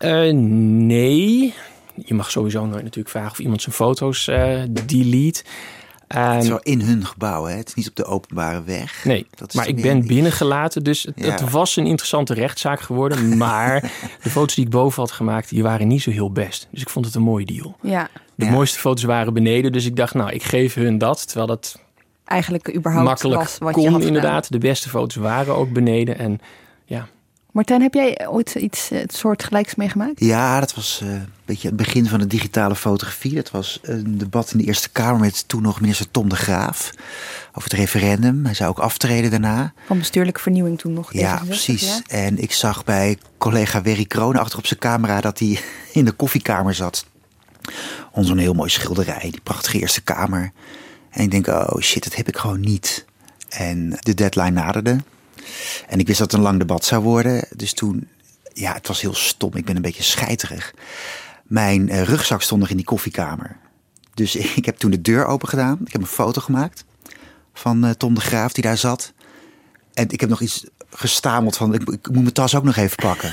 Eh, 0.02 0.32
nee. 0.34 1.54
Je 1.94 2.14
mag 2.14 2.30
sowieso 2.30 2.66
nooit 2.66 2.82
natuurlijk 2.82 3.08
vragen 3.08 3.30
of 3.30 3.38
iemand 3.38 3.62
zijn 3.62 3.74
foto's 3.74 4.28
eh, 4.28 4.60
delete. 4.86 5.42
Het 6.08 6.18
is 6.42 6.48
Ehm, 6.48 6.48
wel 6.48 6.60
in 6.62 6.80
hun 6.80 7.06
gebouw, 7.06 7.44
hè? 7.44 7.56
Het 7.56 7.68
is 7.68 7.74
niet 7.74 7.88
op 7.88 7.96
de 7.96 8.04
openbare 8.04 8.62
weg. 8.62 9.04
nee, 9.04 9.26
Dat 9.34 9.48
is 9.48 9.54
maar 9.54 9.68
ik 9.68 9.82
ben 9.82 10.06
binnengelaten, 10.06 10.82
dus 10.84 11.02
het, 11.02 11.14
Ja. 11.16 11.30
het 11.30 11.50
was 11.50 11.76
een 11.76 11.86
interessante 11.86 12.34
rechtszaak 12.34 12.80
geworden. 12.80 13.36
Maar 13.36 13.80
de 14.22 14.30
foto's 14.30 14.54
die 14.54 14.64
ik 14.64 14.70
boven 14.70 15.02
had 15.02 15.10
gemaakt, 15.12 15.48
die 15.48 15.62
waren 15.62 15.88
niet 15.88 16.02
zo 16.02 16.10
heel 16.10 16.32
best. 16.32 16.68
Dus 16.70 16.80
ik 16.82 16.88
vond 16.88 17.04
het 17.06 17.14
een 17.14 17.22
mooie 17.22 17.44
deal. 17.46 17.76
Ja, 17.82 18.08
De 18.34 18.44
Ja. 18.44 18.50
mooiste 18.50 18.78
foto's 18.78 19.04
waren 19.04 19.32
beneden, 19.34 19.72
dus 19.72 19.84
ik 19.84 19.96
dacht, 19.96 20.14
nou, 20.14 20.30
ik 20.32 20.42
geef 20.42 20.74
hun 20.74 20.98
dat. 20.98 21.26
Terwijl 21.26 21.46
dat 21.46 21.80
eigenlijk 22.24 22.74
überhaupt 22.74 23.06
makkelijk 23.08 23.40
was 23.40 23.58
wat 23.58 23.74
je 23.74 23.80
had 23.80 23.92
gedaan. 23.92 24.06
inderdaad. 24.06 24.52
De 24.52 24.58
beste 24.58 24.88
foto's 24.88 25.16
waren 25.16 25.56
ook 25.56 25.72
beneden. 25.72 26.18
En 26.18 26.40
ja, 26.84 27.08
Martijn, 27.52 27.82
heb 27.82 27.94
jij 27.94 28.28
ooit 28.28 28.54
iets 28.54 28.90
eh, 28.90 29.00
het 29.00 29.14
soortgelijks 29.14 29.74
meegemaakt? 29.74 30.20
Ja, 30.20 30.60
dat 30.60 30.74
was 30.74 31.00
eh, 31.02 31.08
een 31.12 31.28
beetje 31.44 31.68
het 31.68 31.76
begin 31.76 32.06
van 32.06 32.18
de 32.18 32.26
digitale 32.26 32.76
fotografie. 32.76 33.34
Dat 33.34 33.50
was 33.50 33.78
een 33.82 34.18
debat 34.18 34.52
in 34.52 34.58
de 34.58 34.64
Eerste 34.64 34.90
Kamer 34.90 35.20
met 35.20 35.48
toen 35.48 35.62
nog 35.62 35.80
minister 35.80 36.10
Tom 36.10 36.28
de 36.28 36.36
Graaf 36.36 36.90
over 37.48 37.70
het 37.70 37.72
referendum. 37.72 38.44
Hij 38.44 38.54
zou 38.54 38.70
ook 38.70 38.78
aftreden 38.78 39.30
daarna. 39.30 39.72
Van 39.86 39.98
bestuurlijke 39.98 40.40
vernieuwing 40.40 40.78
toen 40.78 40.92
nog. 40.92 41.12
Ja, 41.12 41.40
D66, 41.40 41.46
precies. 41.46 41.82
ja? 41.86 42.00
En 42.06 42.38
ik 42.38 42.52
zag 42.52 42.84
bij 42.84 43.18
collega 43.38 43.82
Werry 43.82 44.04
Kroon 44.04 44.36
achter 44.36 44.58
op 44.58 44.66
zijn 44.66 44.80
camera 44.80 45.20
dat 45.20 45.38
hij 45.38 45.60
in 45.92 46.04
de 46.04 46.12
koffiekamer 46.12 46.74
zat. 46.74 47.06
Onder 48.10 48.30
zo'n 48.30 48.38
heel 48.38 48.54
mooi 48.54 48.70
schilderij, 48.70 49.28
die 49.30 49.40
prachtige 49.42 49.78
Eerste 49.78 50.02
Kamer. 50.02 50.52
En 51.10 51.22
ik 51.22 51.30
denk, 51.30 51.46
oh 51.46 51.80
shit, 51.80 52.04
dat 52.04 52.14
heb 52.14 52.28
ik 52.28 52.36
gewoon 52.36 52.60
niet. 52.60 53.04
En 53.48 53.96
de 54.00 54.14
deadline 54.14 54.50
naderde. 54.50 54.98
En 55.88 55.98
ik 55.98 56.07
wist 56.07 56.18
dat 56.18 56.31
het 56.31 56.40
een 56.40 56.46
lang 56.46 56.59
debat 56.59 56.85
zou 56.85 57.02
worden. 57.02 57.44
Dus 57.57 57.72
toen, 57.72 58.09
ja, 58.52 58.72
het 58.72 58.87
was 58.87 59.00
heel 59.00 59.14
stom. 59.14 59.57
Ik 59.57 59.64
ben 59.64 59.76
een 59.76 59.83
beetje 59.83 60.02
scheiterig. 60.02 60.74
Mijn 61.42 61.88
eh, 61.88 62.02
rugzak 62.02 62.42
stond 62.42 62.61
nog 62.61 62.70
in 62.70 62.76
die 62.76 62.85
koffiekamer. 62.85 63.57
Dus 64.14 64.37
ik 64.61 64.64
heb 64.64 64.76
toen 64.76 64.90
de 64.90 65.00
deur 65.00 65.26
open 65.26 65.48
gedaan. 65.48 65.78
Ik 65.85 65.92
heb 65.92 66.00
een 66.00 66.07
foto 66.07 66.40
gemaakt 66.40 66.85
van 67.55 67.85
eh, 67.85 67.90
Tom 67.90 68.14
de 68.14 68.20
Graaf 68.20 68.52
die 68.52 68.64
daar 68.64 68.78
zat. 68.78 69.12
En 69.94 70.09
ik 70.09 70.20
heb 70.20 70.28
nog 70.28 70.40
iets 70.40 70.64
gestameld 70.90 71.57
van, 71.57 71.74
ik, 71.74 71.81
ik 71.83 72.07
moet 72.07 72.22
mijn 72.22 72.33
tas 72.33 72.55
ook 72.55 72.64
nog 72.64 72.76
even 72.76 72.96
pakken. 72.96 73.33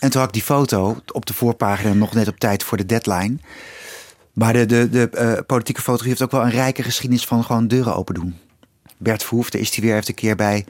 En 0.00 0.10
toen 0.10 0.20
had 0.20 0.28
ik 0.28 0.34
die 0.34 0.42
foto 0.42 1.00
op 1.12 1.26
de 1.26 1.34
voorpagina 1.34 1.92
nog 1.92 2.14
net 2.14 2.28
op 2.28 2.38
tijd 2.38 2.64
voor 2.64 2.76
de 2.76 2.86
deadline. 2.86 3.36
Maar 4.32 4.52
de, 4.52 4.66
de, 4.66 4.88
de 4.88 5.08
eh, 5.08 5.38
politieke 5.46 5.80
fotografie 5.80 6.08
heeft 6.08 6.22
ook 6.22 6.30
wel 6.30 6.42
een 6.42 6.60
rijke 6.60 6.82
geschiedenis 6.82 7.24
van 7.24 7.44
gewoon 7.44 7.68
deuren 7.68 7.96
open 7.96 8.14
doen. 8.14 8.36
Bert 8.96 9.26
daar 9.30 9.60
is 9.60 9.74
hij 9.74 9.84
weer, 9.84 9.94
heeft 9.94 10.08
een 10.08 10.14
keer 10.14 10.36
bij 10.36 10.64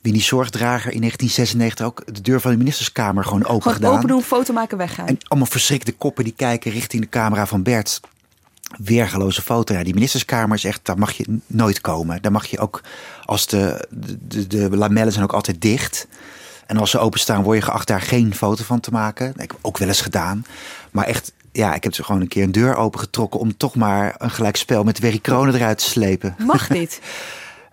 Winnie 0.00 0.22
Zorgdrager 0.22 0.92
in 0.92 1.00
1996 1.00 1.86
ook 1.86 2.14
de 2.14 2.20
deur 2.20 2.40
van 2.40 2.50
de 2.50 2.56
ministerskamer 2.56 3.24
gewoon 3.24 3.44
open 3.44 3.62
Gewoon 3.62 3.74
gedaan. 3.74 3.94
open 3.94 4.08
doen, 4.08 4.22
foto 4.22 4.52
maken, 4.52 4.78
weggaan. 4.78 5.06
En 5.06 5.18
allemaal 5.28 5.48
verschrikte 5.48 5.92
koppen 5.92 6.24
die 6.24 6.32
kijken 6.36 6.70
richting 6.70 7.02
de 7.02 7.08
camera 7.08 7.46
van 7.46 7.62
Bert. 7.62 8.00
Weergeloze 8.78 9.42
foto. 9.42 9.74
Ja, 9.74 9.82
die 9.82 9.94
ministerskamer 9.94 10.56
is 10.56 10.64
echt, 10.64 10.80
daar 10.82 10.98
mag 10.98 11.12
je 11.12 11.38
nooit 11.46 11.80
komen. 11.80 12.22
Daar 12.22 12.32
mag 12.32 12.46
je 12.46 12.58
ook, 12.58 12.82
als 13.24 13.46
de, 13.46 13.88
de, 13.90 14.18
de, 14.26 14.46
de 14.46 14.76
lamellen 14.76 15.12
zijn 15.12 15.24
ook 15.24 15.32
altijd 15.32 15.60
dicht. 15.62 16.06
En 16.66 16.76
als 16.76 16.90
ze 16.90 16.98
openstaan, 16.98 17.42
word 17.42 17.58
je 17.58 17.64
geacht 17.64 17.86
daar 17.86 18.00
geen 18.00 18.34
foto 18.34 18.64
van 18.64 18.80
te 18.80 18.90
maken. 18.90 19.26
Dat 19.26 19.40
heb 19.40 19.52
ik 19.52 19.58
ook 19.62 19.78
wel 19.78 19.88
eens 19.88 20.00
gedaan. 20.00 20.44
Maar 20.90 21.04
echt, 21.04 21.32
ja, 21.52 21.74
ik 21.74 21.84
heb 21.84 21.94
ze 21.94 22.04
gewoon 22.04 22.20
een 22.20 22.28
keer 22.28 22.42
een 22.42 22.52
deur 22.52 22.74
opengetrokken... 22.76 23.40
om 23.40 23.56
toch 23.56 23.74
maar 23.74 24.14
een 24.18 24.30
gelijkspel 24.30 24.84
met 24.84 24.98
Werry 24.98 25.18
Kronen 25.18 25.54
eruit 25.54 25.78
te 25.78 25.84
slepen. 25.84 26.34
Mag 26.38 26.66
dit? 26.66 27.00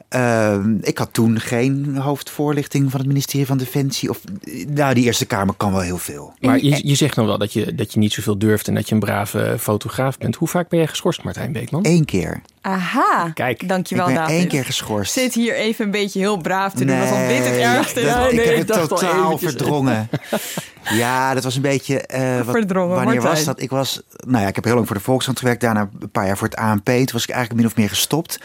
Ehm, 0.10 0.76
ik 0.82 0.98
had 0.98 1.10
toen 1.14 1.40
geen 1.40 1.96
hoofdvoorlichting 1.98 2.92
van 2.92 3.00
het 3.00 3.08
ministerie 3.10 3.46
van 3.46 3.58
Defensie. 3.58 4.10
Of, 4.10 4.20
nou, 4.68 4.94
die 4.94 5.04
Eerste 5.06 5.26
Kamer 5.26 5.54
kan 5.58 5.72
wel 5.72 5.82
heel 5.82 5.98
veel. 5.98 6.34
maar 6.40 6.64
je, 6.64 6.88
je 6.88 6.96
zegt 6.96 7.16
nog 7.16 7.26
wel 7.26 7.38
dat 7.38 7.54
je, 7.54 7.76
dat 7.76 7.94
je 7.94 8.00
niet 8.00 8.14
zoveel 8.14 8.38
durft 8.38 8.68
en 8.68 8.74
dat 8.76 8.88
je 8.88 8.94
een 8.94 9.00
brave 9.00 9.56
fotograaf 9.60 10.18
bent. 10.18 10.36
Hoe 10.36 10.48
vaak 10.48 10.70
ben 10.70 10.80
jij 10.80 10.88
geschorst, 10.88 11.24
Martijn 11.24 11.52
Beekman? 11.52 11.86
Eén 11.86 12.06
keer. 12.06 12.42
Aha. 12.62 13.32
Kijk, 13.34 13.68
Dankjewel, 13.68 14.08
ik 14.08 14.14
ben 14.14 14.22
David. 14.22 14.40
één 14.40 14.48
keer 14.48 14.66
geschorst. 14.66 15.14
Zit 15.14 15.34
hier 15.34 15.56
even 15.56 15.86
een 15.86 15.92
beetje 15.92 16.20
heel 16.20 16.38
braaf 16.38 16.74
te 16.74 16.86
doen, 16.86 17.00
alsof 17.00 17.18
dit 17.28 17.38
het 17.38 17.50
Nee, 17.50 17.62
ergste 17.62 18.00
is. 18.00 18.06
dat- 18.06 18.16
Ja, 18.16 18.28
ik 18.28 18.36
nee, 18.36 18.46
heb 18.46 18.56
ik 18.56 18.68
het 18.68 18.78
al 18.78 18.88
totaal 18.88 19.38
verdrongen. 19.38 20.10
ja, 20.92 21.34
dat 21.34 21.44
was 21.44 21.56
een 21.56 21.62
beetje... 21.62 22.00
eh, 22.02 22.42
wat- 22.42 22.56
Verdrongen, 22.56 22.96
Wanneer 22.96 23.14
Martijn. 23.14 23.34
was 23.36 23.44
dat? 23.44 23.62
Ik 23.62 23.70
was... 23.70 24.02
Nou 24.28 24.42
ja, 24.42 24.48
ik 24.48 24.56
heb 24.56 24.64
heel 24.64 24.74
lang 24.76 24.88
voor 24.88 24.96
de 24.96 25.02
Volkskrant 25.02 25.40
gewerkt. 25.40 25.62
Daarna 25.62 25.90
een 26.00 26.12
paar 26.12 26.26
jaar 26.26 26.38
voor 26.38 26.48
het 26.48 26.58
ANP. 26.58 26.86
Toen 26.86 27.10
was 27.12 27.24
ik 27.24 27.30
eigenlijk 27.30 27.62
min 27.62 27.66
of 27.72 27.76
meer 27.78 27.90
gestopt. 27.90 28.40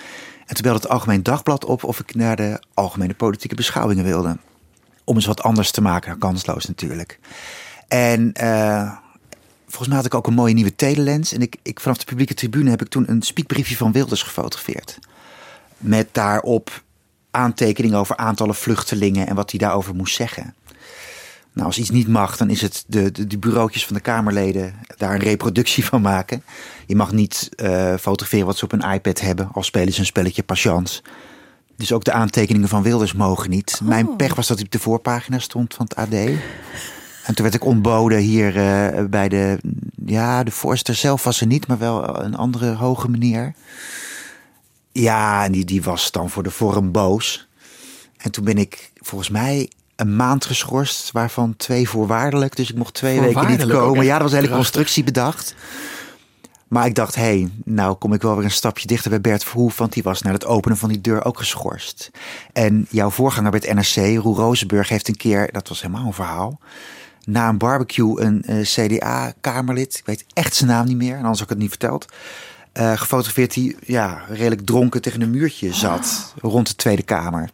En 0.51 0.57
toen 0.57 0.65
belde 0.65 0.81
het 0.81 0.89
Algemeen 0.89 1.23
Dagblad 1.23 1.65
op... 1.65 1.85
of 1.85 2.01
ik 2.01 2.15
naar 2.15 2.37
de 2.37 2.63
algemene 2.75 3.15
politieke 3.15 3.55
beschouwingen 3.55 4.05
wilde. 4.05 4.37
Om 5.05 5.15
eens 5.15 5.27
wat 5.27 5.43
anders 5.43 5.71
te 5.71 5.81
maken. 5.81 6.19
Kansloos 6.19 6.67
natuurlijk. 6.67 7.19
En... 7.89 8.33
eh, 8.33 8.93
Volgens 9.71 9.89
mij 9.89 9.97
had 9.97 10.07
ik 10.07 10.15
ook 10.15 10.27
een 10.27 10.35
mooie 10.35 10.55
nieuwe 10.55 10.77
telelens. 10.77 11.33
En 11.33 11.41
ik, 11.43 11.57
ik, 11.63 11.81
vanaf 11.81 11.99
de 11.99 12.05
publieke 12.05 12.35
tribune 12.35 12.71
heb 12.71 12.81
ik 12.83 12.89
toen 12.89 13.11
een 13.11 13.23
spiekbriefje 13.23 13.77
van 13.77 13.93
Wilders 13.93 14.23
gefotografeerd. 14.23 14.99
Met 15.77 16.09
daarop 16.13 16.83
aantekeningen 17.31 17.99
over 17.99 18.17
aantallen 18.17 18.55
vluchtelingen 18.55 19.27
en 19.27 19.35
wat 19.35 19.51
hij 19.51 19.61
daarover 19.61 19.95
moest 19.95 20.15
zeggen. 20.15 20.55
Nou, 21.53 21.67
als 21.67 21.79
iets 21.79 21.91
niet 21.91 22.09
mag, 22.09 22.37
dan 22.37 22.51
is 22.51 22.61
het 22.61 22.85
de, 22.87 23.13
de, 23.13 23.27
de 23.27 23.39
bureautjes 23.39 23.87
van 23.87 23.95
de 23.95 24.03
Kamerleden 24.03 24.75
daar 24.97 25.15
een 25.15 25.21
reproductie 25.21 25.85
van 25.85 26.03
maken. 26.03 26.43
Je 26.87 26.97
mag 26.97 27.13
niet 27.13 27.49
eh, 27.57 27.95
fotograferen 27.95 28.47
wat 28.47 28.57
ze 28.57 28.65
op 28.65 28.73
een 28.73 28.93
iPad 28.93 29.21
hebben, 29.21 29.49
al 29.53 29.63
spelen 29.63 29.93
ze 29.93 30.01
een 30.01 30.07
spelletje 30.07 30.43
patience. 30.43 31.03
Dus 31.77 31.93
ook 31.93 32.05
de 32.05 32.13
aantekeningen 32.13 32.69
van 32.69 32.83
Wilders 32.83 33.13
mogen 33.13 33.51
niet. 33.51 33.81
Mijn 33.85 34.17
pech 34.17 34.35
was 34.35 34.47
dat 34.47 34.57
hij 34.57 34.67
op 34.67 34.73
de 34.73 34.79
voorpagina 34.79 35.39
stond 35.39 35.75
van 35.75 35.85
het 35.89 35.97
AD. 35.97 36.13
En 37.25 37.35
toen 37.35 37.45
werd 37.45 37.55
ik 37.55 37.65
ontboden 37.65 38.19
hier 38.19 38.57
eh, 38.57 39.05
bij 39.05 39.29
de... 39.29 39.59
Ja, 40.07 40.45
de 40.45 40.51
voorzitter 40.51 40.95
zelf 40.95 41.25
was 41.25 41.41
er 41.41 41.47
niet, 41.47 41.67
maar 41.67 41.79
wel 41.79 42.23
een 42.23 42.35
andere 42.35 42.75
hoge 42.75 43.11
meneer. 43.11 43.55
Ja, 44.93 45.45
en 45.45 45.53
die, 45.53 45.65
die 45.65 45.83
was 45.83 46.11
dan 46.11 46.31
voor 46.31 46.43
de 46.43 46.51
vorm 46.51 46.93
boos. 46.93 47.49
En 48.17 48.31
toen 48.31 48.45
ben 48.45 48.59
ik 48.59 48.93
volgens 48.95 49.31
mij 49.31 49.71
een 50.01 50.17
maand 50.17 50.45
geschorst, 50.45 51.13
waarvan 51.13 51.57
twee 51.57 51.89
voorwaardelijk. 51.89 52.57
Dus 52.57 52.71
ik 52.71 52.77
mocht 52.77 52.95
twee 52.95 53.21
weken 53.21 53.47
niet 53.47 53.67
komen. 53.67 54.05
Ja, 54.05 54.13
dat 54.13 54.23
was 54.23 54.33
een 54.33 54.45
hele 54.45 54.55
constructie 54.55 55.05
bedacht. 55.05 55.55
Maar 56.69 56.87
ik 56.87 56.95
dacht, 56.95 57.15
hé, 57.15 57.23
hey, 57.23 57.51
nou 57.65 57.95
kom 57.95 58.13
ik 58.13 58.23
wel 58.23 58.37
weer 58.37 58.45
een 58.45 58.51
stapje 58.51 58.87
dichter 58.87 59.11
bij 59.11 59.21
Bert 59.21 59.45
Verhoef... 59.45 59.79
want 59.79 59.93
die 59.93 60.03
was 60.03 60.23
na 60.23 60.33
het 60.33 60.47
openen 60.47 60.77
van 60.77 60.89
die 60.89 61.01
deur 61.01 61.25
ook 61.25 61.39
geschorst. 61.39 62.11
En 62.53 62.87
jouw 62.91 63.11
voorganger 63.11 63.51
bij 63.51 63.61
het 63.65 63.75
NRC, 63.75 64.23
Roel 64.23 64.37
Rozenburg, 64.37 64.89
heeft 64.89 65.09
een 65.09 65.17
keer... 65.17 65.53
dat 65.53 65.69
was 65.69 65.83
helemaal 65.83 66.07
een 66.07 66.13
verhaal... 66.13 66.61
na 67.25 67.49
een 67.49 67.59
barbecue 67.59 68.21
een 68.21 68.43
eh, 68.43 68.61
CDA-kamerlid... 68.61 69.97
ik 69.99 70.07
weet 70.07 70.25
echt 70.33 70.55
zijn 70.55 70.71
naam 70.71 70.87
niet 70.87 70.97
meer, 70.97 71.15
en 71.15 71.21
anders 71.21 71.39
had 71.39 71.43
ik 71.43 71.49
het 71.49 71.59
niet 71.59 71.69
verteld... 71.69 72.07
eh, 72.73 72.93
gefotografeerd 72.93 73.55
die 73.55 73.77
ja, 73.87 74.23
redelijk 74.29 74.67
dronken 74.67 75.03
tegen 75.03 75.23
een 75.23 75.31
muurtje 75.31 75.75
zat... 75.75 76.35
rond 76.41 76.67
de 76.67 76.75
Tweede 76.75 77.03
Kamer. 77.03 77.51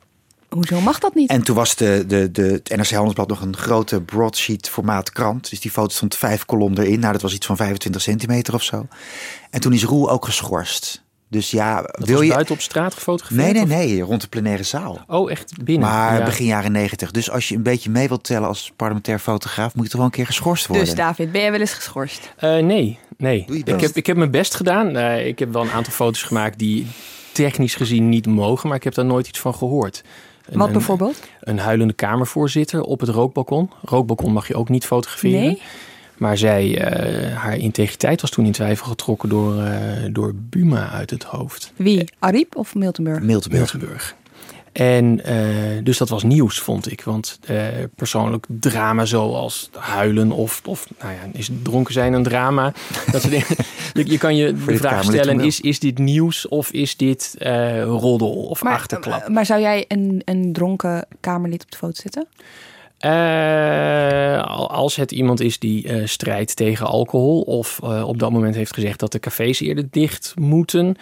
Hoezo 0.48 0.80
mag 0.80 0.98
dat 0.98 1.14
niet? 1.14 1.30
En 1.30 1.42
toen 1.42 1.56
was 1.56 1.74
de, 1.76 2.04
de, 2.06 2.30
de, 2.30 2.42
het 2.42 2.76
NRC 2.76 2.90
Handelsblad 2.90 3.28
nog 3.28 3.40
een 3.40 3.56
grote 3.56 4.00
broadsheet 4.00 4.68
formaat 4.68 5.12
krant. 5.12 5.50
Dus 5.50 5.61
die 5.61 5.70
foto 5.70 5.94
stond 5.94 6.16
vijf 6.16 6.44
kolom 6.44 6.78
erin. 6.78 7.00
Nou, 7.00 7.12
dat 7.12 7.22
was 7.22 7.35
iets 7.35 7.46
van 7.46 7.56
25 7.56 8.02
centimeter 8.02 8.54
of 8.54 8.62
zo. 8.62 8.87
En 9.50 9.61
toen 9.61 9.72
is 9.72 9.85
Roel 9.85 10.11
ook 10.11 10.24
geschorst. 10.24 11.04
Dus 11.28 11.50
ja, 11.50 11.82
Dat 11.82 12.06
wil 12.06 12.16
was 12.16 12.26
je... 12.26 12.32
buiten 12.32 12.54
op 12.54 12.61
straat 12.61 12.94
gefotografeerd? 12.94 13.52
Nee, 13.52 13.64
nee, 13.64 13.87
nee, 13.87 14.00
rond 14.00 14.20
de 14.20 14.28
plenaire 14.28 14.62
zaal. 14.62 15.04
Oh, 15.06 15.30
echt 15.30 15.64
binnen? 15.64 15.88
Maar 15.88 16.18
Ja. 16.18 16.24
begin 16.24 16.46
jaren 16.46 16.72
negentig. 16.72 17.11
Dus 17.11 17.30
als 17.30 17.48
je 17.48 17.54
een 17.54 17.62
beetje 17.62 17.90
mee 17.90 18.09
wilt 18.09 18.24
tellen 18.24 18.48
als 18.48 18.72
parlementair 18.76 19.18
fotograaf, 19.18 19.74
moet 19.74 19.85
je 19.85 19.90
toch 19.90 19.98
wel 20.00 20.09
een 20.09 20.14
keer 20.16 20.26
geschorst 20.26 20.66
worden. 20.66 20.87
Dus 20.87 20.94
David, 20.94 21.32
ben 21.32 21.40
jij 21.40 21.50
wel 21.50 21.61
eens 21.61 21.72
geschorst? 21.72 22.32
Eh, 22.37 22.56
nee, 22.59 22.98
nee. 23.16 23.44
Ik 23.64 23.80
heb, 23.80 23.90
ik 23.96 24.06
heb 24.06 24.16
mijn 24.16 24.30
best 24.30 24.54
gedaan. 24.54 24.96
Eh, 24.96 25.26
ik 25.26 25.38
heb 25.38 25.52
wel 25.52 25.62
een 25.62 25.70
aantal 25.70 25.92
foto's 25.92 26.22
gemaakt 26.22 26.59
die 26.59 26.87
technisch 27.32 27.74
gezien 27.74 28.09
niet 28.09 28.26
mogen, 28.26 28.68
maar 28.68 28.76
ik 28.76 28.85
heb 28.85 28.94
daar 28.94 29.04
nooit 29.04 29.28
iets 29.28 29.38
van 29.40 29.54
gehoord. 29.54 30.02
Een, 30.48 30.59
Wat 30.59 30.72
bijvoorbeeld? 30.72 31.20
Een 31.40 31.59
huilende 31.59 31.92
kamervoorzitter 31.92 32.82
op 32.82 33.00
het 33.00 33.09
rookbalkon. 33.09 33.70
Rookbalkon 33.85 34.32
mag 34.32 34.48
je 34.48 34.54
ook 34.54 34.68
niet 34.68 34.85
fotograferen. 34.85 35.40
Nee? 35.40 35.62
Maar 36.16 36.37
zij, 36.38 36.78
eh, 36.78 37.37
haar 37.37 37.56
integriteit 37.56 38.20
was 38.20 38.30
toen 38.30 38.44
in 38.46 38.52
twijfel 38.52 38.87
getrokken 38.87 39.28
door, 39.28 39.62
eh, 39.62 39.78
door 40.11 40.32
Buma 40.35 40.90
uit 40.90 41.11
het 41.11 41.22
hoofd. 41.22 41.72
Wie? 41.76 42.04
Ariep 42.18 42.56
of 42.56 42.74
Miltenburg? 42.74 43.20
Miltenburg. 43.22 43.72
Miltenburg. 43.72 44.14
En 44.77 45.25
eh, 45.25 45.37
dus 45.83 45.99
dat 45.99 46.09
was 46.09 46.23
nieuws, 46.23 46.59
vond 46.59 46.91
ik. 46.91 47.03
Want 47.03 47.39
eh, 47.47 47.67
persoonlijk 47.95 48.47
drama 48.49 49.05
zoals 49.05 49.71
huilen 49.73 50.31
of, 50.33 50.61
of 50.65 50.87
nou 51.01 51.12
ja, 51.12 51.21
is 51.33 51.51
dronken 51.62 51.93
zijn 51.93 52.12
een 52.12 52.23
drama? 52.23 52.73
Dat 53.12 53.21
soort 53.21 53.33
dingen. 53.33 53.47
Je, 53.93 54.11
je 54.11 54.19
kan 54.19 54.37
je 54.37 54.55
de 54.67 54.77
vraag 54.77 55.05
stellen, 55.05 55.41
is, 55.41 55.61
is 55.61 55.79
dit 55.79 55.99
nieuws 55.99 56.49
of 56.49 56.71
is 56.71 56.97
dit 56.97 57.35
eh, 57.39 57.83
roddel 57.83 58.33
of 58.33 58.65
achterklap? 58.65 59.29
maar 59.29 59.47
zou 59.47 59.61
jij 59.61 59.85
een, 59.89 60.23
een 60.25 60.53
dronken 60.53 61.07
Kamerlid 61.21 61.62
op 61.62 61.71
de 61.71 61.77
foto 61.77 62.01
zetten? 62.03 62.27
Eh, 62.99 64.43
al- 64.43 64.71
als 64.71 64.97
het 64.97 65.12
iemand 65.12 65.41
is 65.41 65.59
die 65.59 65.89
eh, 65.89 66.07
strijdt 66.07 66.57
tegen 66.57 66.87
alcohol 66.87 67.41
of 67.41 67.81
eh, 67.83 68.09
op 68.09 68.19
dat 68.19 68.31
moment 68.31 68.55
heeft 68.55 68.75
gezegd 68.75 69.01
dat 69.01 69.12
de 69.12 69.19
cafés 69.19 69.61
eerder 69.61 69.87
dicht 69.91 70.35
moeten. 70.37 70.97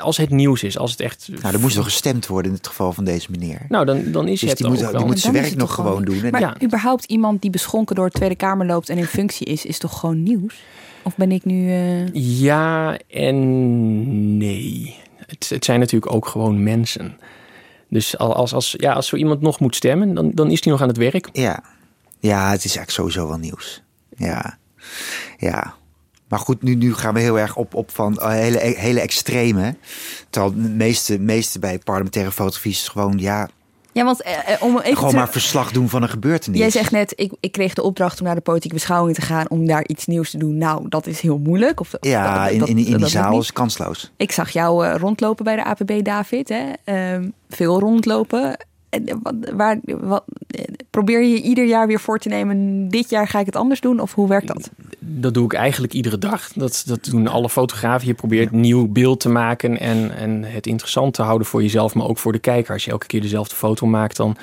Als 0.00 0.16
het 0.16 0.30
nieuws 0.30 0.62
is, 0.62 0.78
als 0.78 0.90
het 0.90 1.00
echt... 1.00 1.28
Nou, 1.42 1.54
er 1.54 1.60
moest 1.60 1.76
nog 1.76 1.84
gestemd 1.84 2.26
worden 2.26 2.50
in 2.50 2.56
het 2.56 2.66
geval 2.66 2.92
van 2.92 3.04
deze 3.04 3.30
meneer. 3.30 3.60
Nou, 3.68 3.84
dan, 3.84 4.12
dan 4.12 4.28
is 4.28 4.40
Dus 4.40 4.48
het 4.48 4.58
die 4.58 4.66
ook 4.66 4.72
moet, 4.72 4.80
wel. 4.82 4.92
die 4.92 5.06
moet 5.06 5.18
zijn 5.20 5.32
werk 5.32 5.50
nog 5.50 5.58
toch 5.58 5.74
gewoon 5.74 6.04
doen. 6.04 6.22
En 6.24 6.30
Maar 6.30 6.40
Ja. 6.40 6.56
überhaupt 6.62 7.04
iemand 7.04 7.42
die 7.42 7.50
beschonken 7.50 7.94
door 7.96 8.04
het 8.04 8.14
Tweede 8.14 8.34
Kamer 8.36 8.66
loopt 8.66 8.88
en 8.88 8.98
in 8.98 9.06
functie 9.06 9.46
is, 9.46 9.64
is 9.64 9.78
toch 9.78 9.98
gewoon 10.00 10.22
nieuws? 10.22 10.54
Of 11.02 11.16
ben 11.16 11.32
ik 11.32 11.44
nu... 11.44 11.70
eh, 11.70 12.12
Ja 12.14 12.98
en 13.10 14.36
nee. 14.36 14.96
Het, 15.26 15.48
het 15.48 15.64
zijn 15.64 15.80
natuurlijk 15.80 16.12
ook 16.14 16.26
gewoon 16.26 16.62
mensen. 16.62 17.18
Dus 17.88 18.18
al- 18.18 18.34
als, 18.34 18.52
als, 18.54 18.74
ja, 18.78 18.92
als 18.92 19.06
zo 19.06 19.16
iemand 19.16 19.40
nog 19.40 19.60
moet 19.60 19.76
stemmen, 19.76 20.14
dan, 20.14 20.30
dan 20.34 20.50
is 20.50 20.64
hij 20.64 20.72
nog 20.72 20.82
aan 20.82 20.88
het 20.88 20.96
werk. 20.96 21.28
Ja. 21.32 21.62
ja, 22.18 22.50
het 22.50 22.64
is 22.64 22.76
eigenlijk 22.76 22.90
sowieso 22.90 23.28
wel 23.28 23.38
nieuws. 23.38 23.82
Ja, 24.16 24.58
ja. 25.38 25.74
Maar 26.28 26.38
goed, 26.38 26.62
nu, 26.62 26.74
nu 26.74 26.94
gaan 26.94 27.14
we 27.14 27.20
heel 27.20 27.38
erg 27.38 27.56
op, 27.56 27.74
op 27.74 27.90
van 27.90 28.18
eh, 28.18 28.28
hele, 28.28 28.58
hele 28.58 29.00
extreme. 29.00 29.76
Terwijl 30.30 30.52
de 30.54 30.60
meeste, 30.68 31.18
meeste 31.18 31.58
bij 31.58 31.78
parlementaire 31.78 32.32
fotografie 32.32 32.70
is 32.72 32.88
gewoon, 32.88 33.18
ja, 33.18 33.48
Ja, 33.92 34.04
want 34.04 34.22
eh, 34.22 34.32
eh, 34.52 34.62
om 34.62 34.78
even 34.78 34.96
gewoon 34.96 35.10
te- 35.10 35.16
maar 35.16 35.28
verslag 35.28 35.70
doen 35.72 35.88
van 35.88 36.02
een 36.02 36.08
gebeurtenis. 36.08 36.58
Jij 36.60 36.70
zegt 36.70 36.90
net, 36.90 37.12
ik, 37.16 37.32
ik 37.40 37.52
kreeg 37.52 37.74
de 37.74 37.82
opdracht 37.82 38.20
om 38.20 38.26
naar 38.26 38.34
de 38.34 38.40
politieke 38.40 38.76
beschouwing 38.76 39.14
te 39.16 39.22
gaan 39.22 39.50
om 39.50 39.66
daar 39.66 39.86
iets 39.86 40.06
nieuws 40.06 40.30
te 40.30 40.38
doen. 40.38 40.58
Nou, 40.58 40.88
dat 40.88 41.06
is 41.06 41.20
heel 41.20 41.38
moeilijk. 41.38 41.80
Of, 41.80 41.94
Ja, 42.00 42.42
dat- 42.44 42.52
in, 42.52 42.58
dat- 42.58 42.68
in, 42.68 42.76
in 42.76 42.82
dat 42.84 42.90
die 42.92 42.98
lukt 43.00 43.10
zaal 43.10 43.38
is 43.38 43.52
kansloos. 43.52 44.12
Ik 44.16 44.32
zag 44.32 44.50
jou 44.50 44.86
rondlopen 44.86 45.44
bij 45.44 45.56
de 45.56 45.64
APB, 45.64 46.04
David. 46.04 46.48
Hè? 46.48 46.64
Ehm, 46.84 47.28
veel 47.48 47.80
rondlopen. 47.80 48.56
Wat, 49.22 49.34
waar, 49.54 49.80
wat, 49.84 50.24
probeer 50.90 51.22
je 51.22 51.42
ieder 51.42 51.66
jaar 51.66 51.86
weer 51.86 52.00
voor 52.00 52.18
te 52.18 52.28
nemen, 52.28 52.88
dit 52.88 53.10
jaar 53.10 53.28
ga 53.28 53.38
ik 53.38 53.46
het 53.46 53.56
anders 53.56 53.80
doen? 53.80 54.00
Of 54.00 54.14
hoe 54.14 54.28
werkt 54.28 54.46
dat? 54.46 54.70
Dat 54.98 55.34
doe 55.34 55.44
ik 55.44 55.52
eigenlijk 55.52 55.92
iedere 55.92 56.18
dag. 56.18 56.52
Dat, 56.52 56.82
dat 56.86 57.04
doen 57.04 57.28
alle 57.28 57.48
fotografen. 57.48 58.06
Je 58.06 58.14
probeert 58.14 58.52
een 58.52 58.60
nieuw 58.60 58.88
beeld 58.88 59.20
te 59.20 59.28
maken 59.28 59.80
en, 59.80 60.16
en 60.16 60.44
het 60.44 60.66
interessant 60.66 61.14
te 61.14 61.22
houden 61.22 61.46
voor 61.46 61.62
jezelf, 61.62 61.94
maar 61.94 62.06
ook 62.06 62.18
voor 62.18 62.32
de 62.32 62.38
kijker. 62.38 62.72
Als 62.72 62.84
je 62.84 62.90
elke 62.90 63.06
keer 63.06 63.20
dezelfde 63.20 63.54
foto 63.54 63.86
maakt, 63.86 64.16
dan 64.16 64.36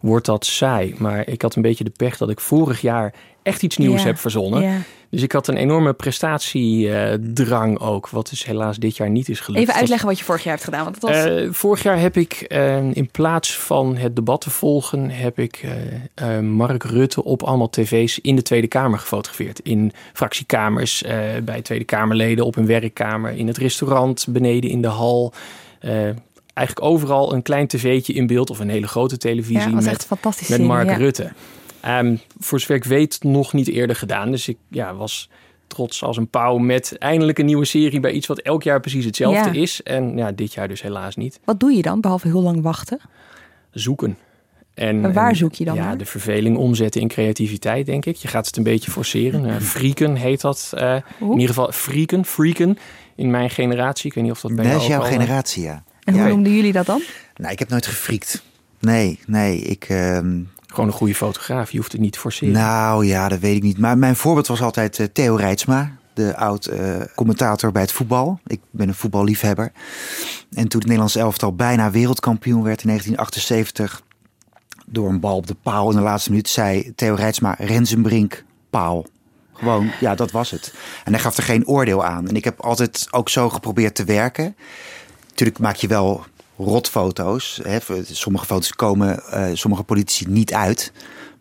wordt 0.00 0.26
dat 0.26 0.44
saai. 0.44 0.94
Maar 0.98 1.28
ik 1.28 1.42
had 1.42 1.54
een 1.54 1.62
beetje 1.62 1.84
de 1.84 1.92
pech 1.96 2.16
dat 2.16 2.30
ik 2.30 2.40
vorig 2.40 2.80
jaar 2.80 3.14
echt 3.42 3.62
iets 3.62 3.76
nieuws 3.76 4.00
Ja. 4.00 4.06
heb 4.06 4.18
verzonnen. 4.18 4.62
Ja. 4.62 4.76
Dus 5.10 5.22
ik 5.22 5.32
had 5.32 5.48
een 5.48 5.56
enorme 5.56 5.92
prestatiedrang 5.92 7.78
ook, 7.80 8.08
wat 8.08 8.28
dus 8.30 8.44
helaas 8.44 8.76
dit 8.76 8.96
jaar 8.96 9.10
niet 9.10 9.28
is 9.28 9.40
gelukt. 9.40 9.62
Even 9.62 9.74
uitleggen 9.74 10.08
wat 10.08 10.18
je 10.18 10.24
vorig 10.24 10.42
jaar 10.42 10.52
hebt 10.52 10.64
gedaan. 10.64 10.84
Want 10.84 11.00
dat 11.00 11.10
was, 11.10 11.24
Eh, 11.24 11.48
vorig 11.50 11.82
jaar 11.82 12.00
heb 12.00 12.16
ik 12.16 12.32
eh, 12.32 12.76
in 12.92 13.10
plaats 13.10 13.58
van 13.58 13.96
het 13.96 14.16
debat 14.16 14.40
te 14.40 14.50
volgen, 14.50 15.10
heb 15.10 15.38
ik 15.38 15.66
eh, 16.14 16.38
Mark 16.38 16.82
Rutte 16.82 17.24
op 17.24 17.42
allemaal 17.42 17.70
tv's 17.70 18.18
in 18.18 18.36
de 18.36 18.42
Tweede 18.42 18.66
Kamer 18.66 18.98
gefotografeerd. 18.98 19.58
In 19.58 19.92
fractiekamers, 20.12 21.04
bij 21.44 21.62
Tweede 21.62 21.84
Kamerleden, 21.84 22.44
op 22.44 22.56
een 22.56 22.66
werkkamer, 22.66 23.36
in 23.36 23.46
het 23.46 23.56
restaurant, 23.56 24.26
beneden 24.28 24.70
in 24.70 24.82
de 24.82 24.88
hal. 24.88 25.32
Eigenlijk 26.54 26.88
overal 26.88 27.34
een 27.34 27.42
klein 27.42 27.66
tv'tje 27.66 28.12
in 28.12 28.26
beeld 28.26 28.50
of 28.50 28.58
een 28.58 28.70
hele 28.70 28.88
grote 28.88 29.16
televisie 29.16 29.70
ja, 29.70 29.80
met, 29.80 30.08
met 30.48 30.60
Mark 30.60 30.88
ja. 30.88 30.96
Rutte. 30.96 31.32
Ehm, 31.80 32.16
voor 32.38 32.60
zover 32.60 32.74
ik 32.74 32.84
weet 32.84 33.22
nog 33.22 33.52
niet 33.52 33.68
eerder 33.68 33.96
gedaan. 33.96 34.30
Dus 34.30 34.48
ik 34.48 34.56
ja, 34.68 34.94
was 34.94 35.28
trots 35.66 36.02
als 36.02 36.16
een 36.16 36.28
pauw 36.28 36.56
met 36.58 36.98
eindelijk 36.98 37.38
een 37.38 37.46
nieuwe 37.46 37.64
serie 37.64 38.00
bij 38.00 38.12
iets 38.12 38.26
wat 38.26 38.38
elk 38.40 38.62
jaar 38.62 38.80
precies 38.80 39.04
hetzelfde 39.04 39.52
Ja. 39.54 39.62
is. 39.62 39.82
En 39.82 40.16
ja, 40.16 40.32
dit 40.32 40.52
jaar 40.54 40.68
dus 40.68 40.82
helaas 40.82 41.16
niet. 41.16 41.40
Wat 41.44 41.60
doe 41.60 41.72
je 41.72 41.82
dan, 41.82 42.00
behalve 42.00 42.26
heel 42.28 42.42
lang 42.42 42.62
wachten? 42.62 43.00
Zoeken. 43.70 44.16
En, 44.74 45.12
waar 45.12 45.28
en, 45.28 45.36
zoek 45.36 45.54
je 45.54 45.64
dan 45.64 45.74
Ja, 45.74 45.84
naar? 45.84 45.98
de 45.98 46.04
verveling 46.04 46.56
omzetten 46.56 47.00
in 47.00 47.08
creativiteit, 47.08 47.86
denk 47.86 48.06
ik. 48.06 48.16
Je 48.16 48.28
gaat 48.28 48.46
het 48.46 48.56
een 48.56 48.62
beetje 48.62 48.90
forceren. 48.90 49.44
Uh, 49.44 49.56
freaken 49.56 50.14
heet 50.14 50.40
dat. 50.40 50.72
eh, 50.76 50.94
in 51.20 51.30
ieder 51.32 51.48
geval 51.48 51.72
freaken, 51.72 52.24
freaken. 52.24 52.78
In 53.14 53.30
mijn 53.30 53.50
generatie. 53.50 54.06
Ik 54.06 54.14
weet 54.14 54.24
niet 54.24 54.32
of 54.32 54.40
dat 54.40 54.54
bij 54.54 54.64
Dat 54.64 54.72
jou 54.72 54.84
is 54.84 54.90
ook 54.96 55.00
jouw 55.02 55.10
eh, 55.10 55.12
generatie, 55.18 55.62
ja. 55.62 55.82
En 56.04 56.14
ja. 56.14 56.20
hoe 56.20 56.28
noemden 56.30 56.54
jullie 56.54 56.72
dat 56.72 56.86
dan? 56.86 57.02
Nou, 57.36 57.52
ik 57.52 57.58
heb 57.58 57.68
nooit 57.68 57.86
gefriekt. 57.86 58.42
Nee, 58.80 59.18
nee, 59.26 59.58
ik... 59.58 59.84
ehm, 59.88 60.40
Gewoon 60.70 60.86
een 60.86 60.92
goede 60.92 61.14
fotograaf. 61.14 61.70
Je 61.70 61.78
hoeft 61.78 61.92
het 61.92 62.00
niet 62.00 62.12
te 62.12 62.18
forceren. 62.18 62.54
Nou 62.54 63.06
ja, 63.06 63.28
dat 63.28 63.38
weet 63.38 63.56
ik 63.56 63.62
niet. 63.62 63.78
Maar 63.78 63.98
mijn 63.98 64.16
voorbeeld 64.16 64.46
was 64.46 64.62
altijd 64.62 64.98
eh, 64.98 65.06
Theo 65.12 65.34
Rijtsma, 65.34 65.96
de 66.14 66.36
oud 66.36 66.66
eh, 66.66 67.00
commentator 67.14 67.72
bij 67.72 67.82
het 67.82 67.92
voetbal. 67.92 68.40
Ik 68.46 68.60
ben 68.70 68.88
een 68.88 68.94
voetballiefhebber. 68.94 69.72
En 70.50 70.68
toen 70.68 70.80
het 70.80 70.82
Nederlands 70.82 71.16
elftal 71.16 71.54
bijna 71.54 71.90
wereldkampioen 71.90 72.62
werd 72.62 72.82
in 72.82 72.86
1978... 72.86 74.02
door 74.86 75.08
een 75.08 75.20
bal 75.20 75.36
op 75.36 75.46
de 75.46 75.56
paal 75.62 75.90
in 75.90 75.96
de 75.96 76.02
laatste 76.02 76.30
minuut, 76.30 76.48
zei 76.48 76.92
Theo 76.94 77.14
Rijtsma... 77.14 77.54
Rensenbrink, 77.58 78.44
paal. 78.70 79.06
Gewoon, 79.52 79.90
ja, 80.00 80.14
dat 80.14 80.30
was 80.30 80.50
het. 80.50 80.74
En 81.04 81.12
hij 81.12 81.22
gaf 81.22 81.36
er 81.36 81.42
geen 81.42 81.66
oordeel 81.66 82.04
aan. 82.04 82.28
En 82.28 82.36
ik 82.36 82.44
heb 82.44 82.60
altijd 82.60 83.08
ook 83.10 83.28
zo 83.28 83.48
geprobeerd 83.48 83.94
te 83.94 84.04
werken. 84.04 84.56
Natuurlijk 85.28 85.58
maak 85.58 85.76
je 85.76 85.88
wel 85.88 86.24
rotfoto's. 86.64 87.60
Hè. 87.62 87.78
Sommige 88.02 88.46
foto's 88.46 88.72
komen 88.72 89.24
eh, 89.24 89.50
sommige 89.54 89.82
politici 89.82 90.24
niet 90.28 90.54
uit. 90.54 90.92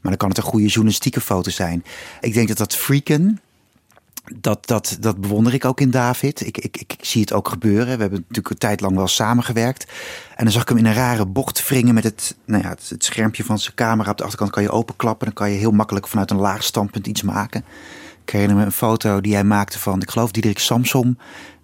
Maar 0.01 0.11
dan 0.11 0.17
kan 0.17 0.29
het 0.29 0.37
een 0.37 0.43
goede 0.43 0.67
journalistieke 0.67 1.21
foto 1.21 1.51
zijn. 1.51 1.83
Ik 2.21 2.33
denk 2.33 2.47
dat 2.47 2.57
dat 2.57 2.75
freaken, 2.75 3.41
dat, 4.35 4.67
dat, 4.67 4.97
dat 4.99 5.21
bewonder 5.21 5.53
ik 5.53 5.65
ook 5.65 5.81
in 5.81 5.91
David. 5.91 6.45
Ik, 6.45 6.57
ik, 6.57 6.77
ik 6.77 6.95
zie 7.01 7.21
het 7.21 7.33
ook 7.33 7.47
gebeuren. 7.47 7.95
We 7.95 8.01
hebben 8.01 8.19
natuurlijk 8.19 8.49
een 8.49 8.57
tijd 8.57 8.81
lang 8.81 8.95
wel 8.95 9.07
samengewerkt. 9.07 9.91
En 10.35 10.43
dan 10.43 10.53
zag 10.53 10.61
ik 10.61 10.69
hem 10.69 10.77
in 10.77 10.85
een 10.85 10.93
rare 10.93 11.25
bocht 11.25 11.67
wringen 11.67 11.93
met 11.93 12.03
het, 12.03 12.35
nou 12.45 12.63
ja, 12.63 12.69
het, 12.69 12.89
het 12.89 13.03
schermpje 13.03 13.43
van 13.43 13.59
zijn 13.59 13.75
camera. 13.75 14.11
Op 14.11 14.17
de 14.17 14.23
achterkant 14.23 14.51
kan 14.51 14.63
je 14.63 14.71
openklappen. 14.71 15.25
Dan 15.25 15.35
kan 15.35 15.51
je 15.51 15.57
heel 15.57 15.71
makkelijk 15.71 16.07
vanuit 16.07 16.31
een 16.31 16.37
laag 16.37 16.63
standpunt 16.63 17.07
iets 17.07 17.21
maken. 17.21 17.65
Ik 18.23 18.29
herinner 18.29 18.57
me 18.57 18.65
een 18.65 18.71
foto 18.71 19.21
die 19.21 19.33
hij 19.33 19.43
maakte 19.43 19.79
van, 19.79 20.01
ik 20.01 20.09
geloof, 20.09 20.31
Diederik 20.31 20.59
Samsom. 20.59 21.17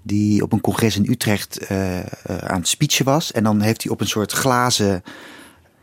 Die 0.08 0.42
op 0.42 0.54
een 0.54 0.62
congres 0.62 0.96
in 0.96 1.10
Utrecht 1.10 1.58
eh, 1.58 2.00
eh, 2.00 2.06
aan 2.26 2.60
het 2.60 2.68
speechen 2.68 3.06
was. 3.06 3.32
En 3.32 3.44
dan 3.44 3.62
heeft 3.62 3.84
hij 3.84 3.92
op 3.92 4.02
een 4.02 4.08
soort 4.08 4.32
glazen 4.32 5.04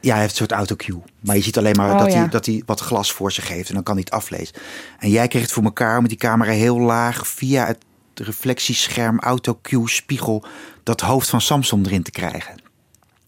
ja, 0.02 0.12
hij 0.12 0.20
heeft 0.20 0.30
een 0.30 0.46
soort 0.46 0.52
autocue. 0.52 1.02
Maar 1.20 1.36
je 1.36 1.42
ziet 1.42 1.58
alleen 1.58 1.76
maar 1.76 1.92
Oh, 1.92 1.98
dat, 1.98 2.12
ja. 2.12 2.18
hij, 2.18 2.28
dat 2.28 2.46
hij 2.46 2.62
wat 2.66 2.80
glas 2.80 3.12
voor 3.12 3.32
zich 3.32 3.48
heeft. 3.48 3.68
En 3.68 3.74
dan 3.74 3.82
kan 3.82 3.94
hij 3.94 4.02
het 4.04 4.14
aflezen. 4.14 4.54
En 4.98 5.10
jij 5.10 5.28
kreeg 5.28 5.42
het 5.42 5.52
voor 5.52 5.62
elkaar 5.64 5.94
om 5.94 6.00
met 6.00 6.10
die 6.10 6.18
camera 6.18 6.52
heel 6.52 6.78
laag... 6.78 7.28
via 7.28 7.66
het 7.66 7.78
reflectiescherm, 8.14 9.20
autocue, 9.20 9.88
spiegel... 9.88 10.44
dat 10.82 11.00
hoofd 11.00 11.28
van 11.28 11.40
Samsung 11.40 11.86
erin 11.86 12.02
te 12.02 12.10
krijgen. 12.10 12.54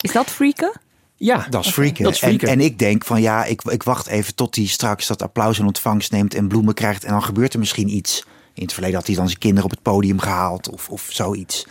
Is 0.00 0.12
dat 0.12 0.26
freaken? 0.26 0.80
Ja, 1.16 1.46
Dat 1.50 1.64
is 1.64 1.70
freaken. 1.70 2.04
Dat 2.04 2.12
is 2.12 2.20
En, 2.20 2.28
freaken. 2.28 2.48
en 2.48 2.61
ik 2.61 2.78
denk 2.78 3.04
van 3.04 3.22
ja, 3.22 3.44
ik, 3.44 3.62
ik 3.62 3.83
wacht 3.83 4.07
even 4.07 4.35
tot 4.35 4.57
hij 4.57 4.66
straks 4.66 5.07
dat 5.07 5.22
applaus 5.22 5.59
in 5.59 5.66
ontvangst 5.66 6.11
neemt... 6.12 6.35
en 6.35 6.48
bloemen 6.48 6.74
krijgt 6.74 7.04
en 7.04 7.11
dan 7.11 7.22
gebeurt 7.22 7.52
er 7.52 7.59
misschien 7.59 7.88
iets. 7.88 8.24
In 8.54 8.62
het 8.62 8.72
verleden 8.72 8.96
had 8.96 9.06
hij 9.06 9.16
dan 9.16 9.26
zijn 9.26 9.38
kinderen 9.38 9.64
op 9.64 9.70
het 9.70 9.82
podium 9.82 10.18
gehaald 10.18 10.70
of, 10.70 10.88
of 10.88 11.06
zoiets. 11.10 11.66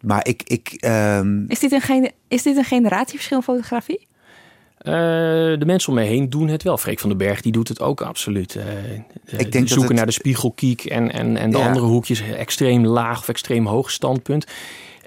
Maar 0.00 0.26
ik... 0.26 0.42
ik 0.44 0.68
ehm, 0.78 1.44
Is 1.48 1.58
dit 1.58 1.72
een, 1.72 1.80
gene- 1.80 2.10
is 2.28 2.42
dit 2.42 2.56
een 2.56 2.64
generatieverschil 2.64 3.36
in 3.36 3.42
fotografie? 3.44 4.06
Eh, 4.78 4.92
de 4.92 5.62
mensen 5.66 5.88
om 5.88 5.94
me 5.98 6.04
heen 6.04 6.30
doen 6.30 6.48
het 6.48 6.62
wel. 6.62 6.78
Freek 6.78 6.98
van 7.00 7.08
den 7.08 7.18
Berg 7.18 7.40
die 7.40 7.52
doet 7.52 7.68
het 7.68 7.80
ook 7.80 8.00
absoluut. 8.00 8.56
Eh, 8.56 8.64
Ik 9.26 9.52
denk 9.52 9.52
dat 9.52 9.68
zoeken 9.68 9.86
het- 9.86 9.96
naar 9.96 10.06
de 10.06 10.12
spiegelkiek 10.12 10.84
en, 10.84 11.12
en, 11.12 11.36
en 11.36 11.50
de 11.50 11.58
Ja. 11.58 11.66
andere 11.66 11.86
hoekjes 11.86 12.20
extreem 12.22 12.86
laag 12.86 13.18
of 13.18 13.28
extreem 13.28 13.66
hoog 13.66 13.90
standpunt. 13.90 14.46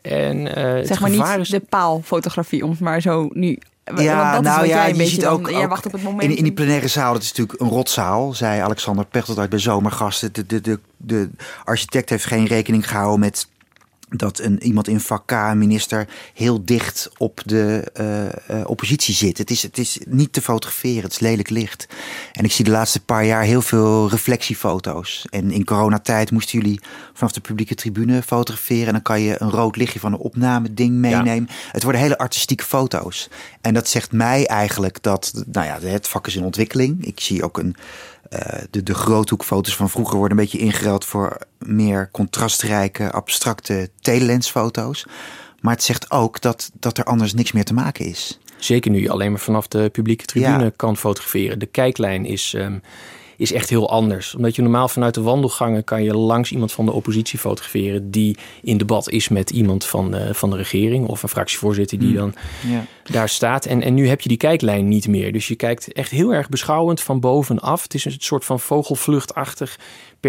En 0.02 0.56
eh, 0.56 0.86
Zeg 0.86 1.00
maar 1.00 1.10
niet 1.10 1.38
is 1.40 1.50
de 1.50 1.60
paalfotografie, 1.60 2.64
om 2.64 2.70
het 2.70 2.80
maar 2.80 3.02
zo 3.02 3.30
nu 3.34 3.60
Ja, 3.96 4.42
nou 4.42 4.68
ja, 4.68 4.86
je, 4.86 5.06
ziet 5.06 5.26
ook, 5.26 5.52
dan, 5.52 5.68
wacht 5.68 5.86
op 5.86 5.92
het 5.92 6.04
moment. 6.04 6.24
In, 6.24 6.38
in, 6.38 6.44
die 6.44 6.54
plenaire 6.54 6.88
zaal, 6.88 7.14
dat 7.14 7.22
is 7.22 7.28
natuurlijk 7.28 7.62
een 7.62 7.68
rotzaal, 7.68 8.34
zei 8.34 8.62
Alexander 8.62 9.06
Pechtold 9.06 9.38
uit 9.38 9.50
bij 9.50 9.60
Zomergasten. 9.60 10.34
De, 10.34 10.46
de, 10.46 10.62
de, 10.62 10.80
de 10.98 11.30
architect 11.64 12.10
heeft 12.10 12.26
geen 12.26 12.46
rekening 12.46 12.90
gehouden 12.90 13.20
met 13.20 13.48
dat 14.18 14.40
een, 14.40 14.64
iemand 14.64 14.88
in 14.88 15.00
vak 15.00 15.28
K, 15.28 15.32
een 15.32 15.58
minister, 15.58 16.08
heel 16.34 16.66
dicht 16.66 17.10
op 17.18 17.42
de 17.46 17.92
uh, 18.52 18.62
oppositie 18.66 19.14
zit. 19.14 19.38
Het 19.38 19.52
is, 19.52 19.62
het 19.62 19.78
is 19.78 20.00
niet 20.08 20.34
te 20.34 20.42
fotograferen, 20.42 21.04
het 21.04 21.12
is 21.12 21.20
lelijk 21.20 21.50
licht. 21.50 21.88
En 22.34 22.44
ik 22.44 22.52
zie 22.52 22.66
de 22.66 22.72
laatste 22.72 23.04
paar 23.04 23.26
jaar 23.26 23.44
heel 23.44 23.62
veel 23.62 24.10
reflectiefoto's. 24.10 25.26
En 25.30 25.52
in 25.52 25.66
coronatijd 25.66 26.32
moesten 26.32 26.60
jullie 26.60 26.80
vanaf 27.14 27.32
de 27.32 27.42
publieke 27.42 27.76
tribune 27.76 28.22
fotograferen. 28.22 28.88
En 28.88 28.94
dan 28.94 29.02
kan 29.02 29.22
je 29.22 29.42
een 29.42 29.50
rood 29.50 29.76
lichtje 29.76 30.00
van 30.00 30.14
een 30.14 30.20
opname 30.20 30.74
ding 30.74 30.92
meenemen. 30.96 31.50
Het 31.72 31.84
worden 31.84 32.02
hele 32.02 32.18
artistieke 32.18 32.64
foto's. 32.64 33.30
En 33.62 33.74
dat 33.74 33.88
zegt 33.88 34.12
mij 34.12 34.46
eigenlijk 34.48 35.02
dat, 35.02 35.44
nou 35.52 35.66
ja, 35.66 35.80
het 35.88 36.08
vak 36.08 36.28
is 36.28 36.36
in 36.36 36.44
ontwikkeling. 36.44 37.06
Ik 37.06 37.20
zie 37.20 37.44
ook 37.44 37.58
een 37.58 37.76
eh, 37.76 37.82
de, 38.70 38.84
de 38.84 38.94
groothoekfoto's 38.94 39.76
van 39.76 39.90
vroeger 39.90 40.18
worden 40.18 40.38
een 40.38 40.44
beetje 40.44 40.60
ingeruild 40.60 41.06
voor 41.06 41.38
meer 41.58 42.10
contrastrijke, 42.12 43.12
abstracte 43.12 43.90
telelensfoto's. 44.00 45.06
Maar 45.62 45.74
het 45.74 45.84
zegt 45.84 46.12
ook 46.12 46.42
dat, 46.42 46.72
dat 46.80 46.98
er 46.98 47.04
anders 47.04 47.34
niks 47.34 47.52
meer 47.52 47.64
te 47.64 47.74
maken 47.74 48.06
is. 48.06 48.40
Zeker 48.58 48.92
nu 48.92 49.02
je 49.02 49.10
alleen 49.10 49.32
maar 49.32 49.40
vanaf 49.40 49.68
de 49.68 49.90
publieke 49.90 50.26
tribune 50.26 50.74
kan 50.76 50.98
fotograferen. 50.98 51.60
De 51.60 51.66
kijklijn 51.66 52.26
is, 52.26 52.54
ehm, 52.54 52.78
is 53.38 53.52
echt 53.52 53.70
heel 53.70 53.90
anders. 53.90 54.36
Omdat 54.36 54.56
je 54.56 54.62
normaal 54.62 54.88
vanuit 54.88 55.14
de 55.14 55.22
wandelgangen 55.22 55.84
kan 55.84 56.04
je 56.04 56.16
langs 56.16 56.52
iemand 56.52 56.72
van 56.72 56.86
de 56.86 56.92
oppositie 56.92 57.40
fotograferen 57.40 58.12
die 58.12 58.38
in 58.62 58.78
debat 58.78 59.10
is 59.10 59.30
met 59.30 59.50
iemand 59.50 59.86
van 59.86 60.12
de, 60.12 60.34
van 60.34 60.50
de 60.50 60.56
regering 60.58 61.08
of 61.08 61.24
een 61.24 61.30
fractievoorzitter 61.30 62.00
die 62.00 62.08
hmm. 62.08 62.18
dan 62.18 62.34
ja. 62.68 62.86
daar 63.04 63.30
staat. 63.30 63.66
En, 63.66 63.82
en 63.82 63.94
nu 63.94 64.08
heb 64.08 64.22
je 64.22 64.30
die 64.30 64.38
kijklijn 64.38 64.88
niet 64.88 65.08
meer. 65.08 65.32
Dus 65.32 65.48
je 65.48 65.56
kijkt 65.56 65.94
echt 65.94 66.12
heel 66.12 66.34
erg 66.34 66.50
beschouwend 66.50 67.02
van 67.02 67.20
bovenaf. 67.20 67.84
Het 67.84 67.94
is 67.94 68.06
een 68.06 68.16
soort 68.18 68.46
van 68.46 68.60
vogelvluchtachtig 68.60 69.78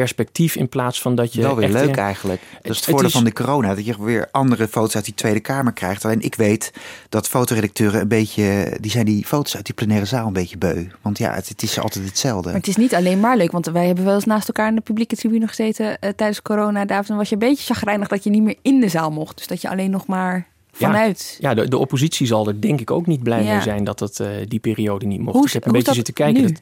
perspectief 0.00 0.56
in 0.56 0.68
plaats 0.68 1.00
van 1.00 1.14
dat 1.14 1.32
je. 1.32 1.40
Wel 1.40 1.56
weer 1.56 1.68
leuk 1.68 1.96
eigenlijk. 1.96 2.40
Dat 2.62 2.72
is 2.72 2.76
het 2.76 2.84
voordeel 2.84 3.10
van 3.10 3.24
de 3.24 3.32
corona, 3.32 3.74
dat 3.74 3.84
je 3.84 4.04
weer 4.04 4.28
andere 4.30 4.68
foto's 4.68 4.94
uit 4.94 5.04
die 5.04 5.14
Tweede 5.14 5.40
Kamer 5.40 5.72
krijgt. 5.72 6.04
Alleen 6.04 6.20
ik 6.20 6.34
weet 6.34 6.72
dat 7.08 7.28
fotoredacteuren 7.28 8.00
een 8.00 8.08
beetje. 8.08 8.76
die 8.80 8.90
zijn 8.90 9.04
die 9.04 9.24
foto's 9.24 9.56
uit 9.56 9.66
die 9.66 9.74
plenaire 9.74 10.06
zaal 10.06 10.26
een 10.26 10.32
beetje 10.32 10.58
beu. 10.58 10.86
Want 11.02 11.18
ja, 11.18 11.34
het, 11.34 11.48
het 11.48 11.62
is 11.62 11.78
altijd 11.78 12.04
hetzelfde. 12.04 12.48
Maar 12.48 12.58
het 12.58 12.68
is 12.68 12.76
niet 12.76 12.94
alleen 12.94 13.20
maar 13.20 13.36
leuk, 13.36 13.52
want 13.52 13.66
wij 13.66 13.86
hebben 13.86 14.04
wel 14.04 14.14
eens 14.14 14.24
naast 14.24 14.48
elkaar 14.48 14.68
in 14.68 14.74
de 14.74 14.80
publieke 14.80 15.16
tribune 15.16 15.48
gezeten 15.48 15.86
uh, 15.86 16.10
tijdens 16.16 16.42
corona. 16.42 16.84
David, 16.84 17.16
was 17.16 17.28
je 17.28 17.34
een 17.34 17.48
beetje 17.48 17.74
chagrijnig 17.74 18.08
dat 18.08 18.24
je 18.24 18.30
niet 18.30 18.42
meer 18.42 18.56
in 18.62 18.80
de 18.80 18.88
zaal 18.88 19.10
mocht. 19.10 19.36
Dus 19.36 19.46
dat 19.46 19.60
je 19.60 19.68
alleen 19.70 19.90
nog 19.90 20.06
maar 20.06 20.46
vanuit. 20.72 21.36
Ja, 21.40 21.54
de, 21.54 21.68
de 21.68 21.78
oppositie 21.78 22.26
zal 22.26 22.48
er 22.48 22.60
denk 22.60 22.80
ik 22.80 22.90
ook 22.90 23.06
niet 23.06 23.22
blij 23.22 23.44
mee 23.44 23.60
zijn 23.60 23.84
dat 23.84 24.00
het 24.00 24.18
uh, 24.18 24.28
die 24.48 24.60
periode 24.60 25.06
niet 25.06 25.20
mocht. 25.20 25.36
Hoe, 25.36 25.46
ik 25.46 25.52
heb 25.52 25.66
een 25.66 25.72
beetje 25.72 25.94
zitten 25.94 26.14
kijken. 26.14 26.42
Nu? 26.42 26.56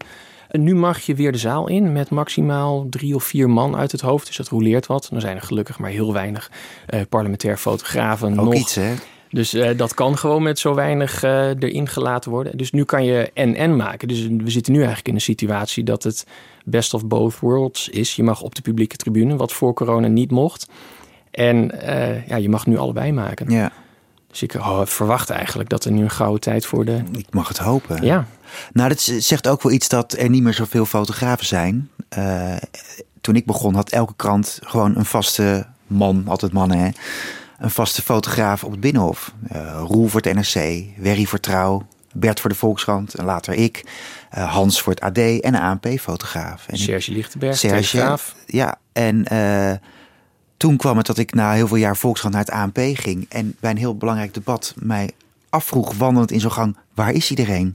En 0.53 0.62
nu 0.62 0.75
mag 0.75 1.01
je 1.01 1.15
weer 1.15 1.33
de 1.33 1.38
zaal 1.38 1.69
in 1.69 1.93
met 1.93 2.11
maximaal 2.11 2.87
drie 2.91 3.15
of 3.15 3.25
vier 3.25 3.51
man 3.51 3.77
uit 3.77 3.93
het 3.93 4.01
hoofd. 4.01 4.27
Dus 4.27 4.37
dat 4.37 4.49
roleert 4.49 4.87
wat. 4.87 5.09
Dan 5.11 5.21
zijn 5.21 5.37
er 5.37 5.43
gelukkig 5.43 5.79
maar 5.79 5.91
heel 5.91 6.12
weinig 6.12 6.51
uh, 6.95 7.01
parlementair 7.09 7.57
fotografen. 7.57 8.38
Ook 8.38 8.45
nog. 8.45 8.55
iets, 8.55 8.75
hè? 8.75 8.95
Dus 9.31 9.55
uh, 9.55 9.77
dat 9.77 9.95
kan 9.95 10.19
gewoon 10.19 10.43
met 10.43 10.59
zo 10.59 10.75
weinig 10.75 11.25
uh, 11.25 11.49
erin 11.49 11.88
gelaten 11.88 12.31
worden. 12.31 12.57
Dus 12.57 12.71
nu 12.71 12.85
kan 12.85 13.05
je 13.05 13.31
en-en 13.35 13.77
maken. 13.77 14.09
Dus 14.09 14.27
we 14.27 14.51
zitten 14.51 14.73
nu 14.73 14.79
eigenlijk 14.79 15.09
in 15.09 15.15
een 15.15 15.21
situatie 15.21 15.85
dat 15.85 16.03
het 16.03 16.27
best 16.65 16.95
of 16.95 17.07
both 17.07 17.38
worlds 17.38 17.88
is. 17.88 18.17
Je 18.17 18.23
mag 18.23 18.43
op 18.43 18.55
de 18.55 18.62
publieke 18.62 18.97
tribune, 18.97 19.37
wat 19.37 19.53
voor 19.53 19.75
corona 19.75 20.07
niet 20.07 20.31
mocht. 20.31 20.69
En 21.31 21.73
uh, 21.75 22.27
ja, 22.27 22.37
je 22.37 22.49
mag 22.49 22.67
nu 22.67 22.79
allebei 22.79 23.12
maken. 23.12 23.51
Ja. 23.51 23.73
Dus 24.31 24.43
ik 24.43 24.55
oh, 24.55 24.81
verwacht 24.85 25.31
eigenlijk 25.31 25.69
dat 25.69 25.85
er 25.85 25.93
nu 25.93 26.03
een 26.03 26.11
gouden 26.11 26.41
tijd 26.41 26.67
voor 26.67 26.85
de... 26.85 27.03
Ik 27.12 27.27
mag 27.31 27.49
het 27.49 27.59
hopen. 27.59 28.05
Ja. 28.05 28.27
Nou, 28.73 28.88
dat 28.88 29.01
zegt 29.01 29.49
ook 29.49 29.62
wel 29.62 29.73
iets 29.73 29.88
dat 29.88 30.12
er 30.12 30.29
niet 30.29 30.43
meer 30.43 30.55
zoveel 30.55 30.87
fotografen 30.87 31.47
zijn. 31.47 31.91
Uh, 32.19 32.57
toen 33.21 33.37
ik 33.37 33.47
begon 33.47 33.75
had 33.75 33.91
elke 33.91 34.12
krant 34.17 34.59
gewoon 34.62 34.97
een 34.97 35.05
vaste 35.05 35.67
man, 35.87 36.25
altijd 36.27 36.53
mannen 36.53 36.79
hè. 36.79 36.88
Een 37.59 37.71
vaste 37.71 38.03
fotograaf 38.03 38.65
op 38.65 38.71
het 38.71 38.81
Binnenhof. 38.81 39.33
Uh, 39.53 39.83
Roel 39.87 40.07
voor 40.07 40.21
het 40.21 40.35
NRC, 40.35 40.85
Werry 40.97 41.25
voor 41.25 41.41
Trouw, 41.41 41.87
Bert 42.12 42.41
voor 42.41 42.51
de 42.51 42.57
Volkskrant 42.57 43.15
en 43.15 43.25
later 43.25 43.55
ik. 43.55 43.85
Uh, 44.38 44.53
Hans 44.53 44.83
voor 44.83 44.93
het 44.93 45.03
AD 45.03 45.19
en 45.19 45.55
een 45.55 45.61
ANP-fotograaf. 45.61 46.67
Serge 46.71 47.12
Lichtenberg, 47.12 47.57
Serge, 47.57 48.19
Ja, 48.47 48.79
en 48.93 49.25
toen 50.57 50.77
kwam 50.77 50.97
het 50.97 51.07
dat 51.07 51.19
ik 51.19 51.35
na 51.35 51.53
heel 51.53 51.67
veel 51.67 51.77
jaar 51.77 51.97
Volkskrant 51.97 52.35
naar 52.35 52.45
het 52.45 52.55
ANP 52.55 52.79
ging. 52.95 53.27
En 53.29 53.57
bij 53.61 53.71
een 53.71 53.77
heel 53.77 53.97
belangrijk 53.97 54.35
debat 54.35 54.75
mij 54.77 55.11
afvroeg, 55.49 55.95
wandelend 55.95 56.31
in 56.31 56.41
zo'n 56.41 56.53
gang, 56.53 56.77
waar 56.95 57.12
is 57.12 57.31
iedereen? 57.31 57.75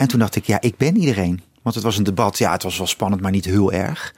En 0.00 0.08
toen 0.08 0.18
dacht 0.18 0.36
ik, 0.36 0.44
ja, 0.44 0.60
ik 0.60 0.76
ben 0.76 0.96
iedereen. 0.96 1.42
Want 1.62 1.74
het 1.74 1.84
was 1.84 1.96
een 1.96 2.04
debat, 2.04 2.38
ja, 2.38 2.52
het 2.52 2.62
was 2.62 2.78
wel 2.78 2.86
spannend, 2.86 3.22
maar 3.22 3.30
niet 3.30 3.44
heel 3.44 3.72
erg. 3.72 4.14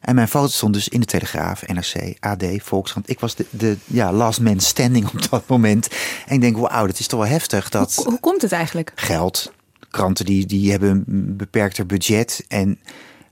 En 0.00 0.14
mijn 0.14 0.28
foto 0.28 0.48
stond 0.48 0.74
dus 0.74 0.88
in 0.88 1.00
de 1.00 1.06
Telegraaf, 1.06 1.66
NRC, 1.66 2.16
AD, 2.20 2.44
Volkskrant. 2.56 3.10
Ik 3.10 3.20
was 3.20 3.34
de, 3.34 3.46
de 3.50 3.76
ja, 3.84 4.12
last 4.12 4.40
man 4.40 4.60
standing 4.60 5.08
op 5.08 5.30
dat 5.30 5.46
moment. 5.46 5.88
En 6.26 6.34
ik 6.34 6.40
denk, 6.40 6.56
wauw, 6.56 6.86
dat 6.86 6.98
is 6.98 7.06
toch 7.06 7.20
wel 7.20 7.28
heftig. 7.28 7.68
Dat 7.68 7.94
hoe, 7.94 8.04
hoe 8.04 8.20
komt 8.20 8.42
het 8.42 8.52
eigenlijk? 8.52 8.92
Geld. 8.94 9.52
Kranten 9.90 10.24
die, 10.24 10.46
die 10.46 10.70
hebben 10.70 11.04
een 11.06 11.36
beperkter 11.36 11.86
budget. 11.86 12.44
En 12.48 12.78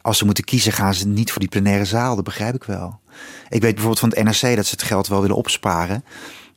als 0.03 0.19
ze 0.19 0.25
moeten 0.25 0.45
kiezen, 0.45 0.73
gaan 0.73 0.95
ze 0.95 1.07
niet 1.07 1.31
voor 1.31 1.41
die 1.41 1.51
plenaire 1.51 1.85
zaal. 1.85 2.15
Dat 2.15 2.25
begrijp 2.25 2.55
ik 2.55 2.65
wel. 2.65 3.01
Ik 3.49 3.63
weet 3.63 3.75
bijvoorbeeld 3.75 3.99
van 3.99 4.09
het 4.09 4.43
NRC 4.43 4.57
dat 4.57 4.67
ze 4.67 4.73
het 4.73 4.83
geld 4.83 5.09
wel 5.09 5.21
willen 5.21 5.37
opsparen. 5.37 6.05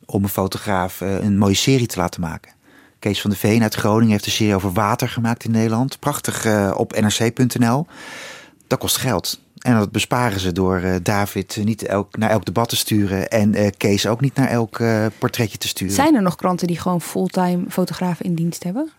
om 0.06 0.22
een 0.22 0.28
fotograaf 0.28 1.00
eh, 1.00 1.22
een 1.22 1.38
mooie 1.38 1.54
serie 1.54 1.86
te 1.86 1.98
laten 1.98 2.20
maken. 2.20 2.52
Kees 3.02 3.20
van 3.20 3.30
de 3.30 3.36
Veen 3.36 3.62
uit 3.62 3.74
Groningen 3.74 4.10
heeft 4.10 4.26
een 4.26 4.32
serie 4.32 4.54
over 4.54 4.72
water 4.72 5.08
gemaakt 5.08 5.44
in 5.44 5.50
Nederland. 5.50 5.98
Prachtig 5.98 6.46
uh, 6.46 6.74
op 6.76 7.00
nrc.nl. 7.00 7.86
Dat 8.66 8.78
kost 8.78 8.96
geld. 8.96 9.40
En 9.58 9.74
dat 9.74 9.92
besparen 9.92 10.40
ze 10.40 10.52
door 10.52 10.80
uh, 10.80 10.94
David 11.02 11.60
niet 11.64 11.82
elk, 11.82 12.16
naar 12.16 12.30
elk 12.30 12.44
debat 12.44 12.68
te 12.68 12.76
sturen. 12.76 13.28
En 13.28 13.54
uh, 13.54 13.68
Kees 13.76 14.06
ook 14.06 14.20
niet 14.20 14.34
naar 14.34 14.48
elk 14.48 14.80
portretje 15.18 15.58
te 15.58 15.68
sturen. 15.68 15.94
Zijn 15.94 16.14
er 16.14 16.22
nog 16.22 16.36
kranten 16.36 16.66
die 16.66 16.78
gewoon 16.78 17.00
fulltime 17.00 17.64
fotografen 17.68 18.24
in 18.24 18.34
dienst 18.34 18.64
hebben? 18.64 18.90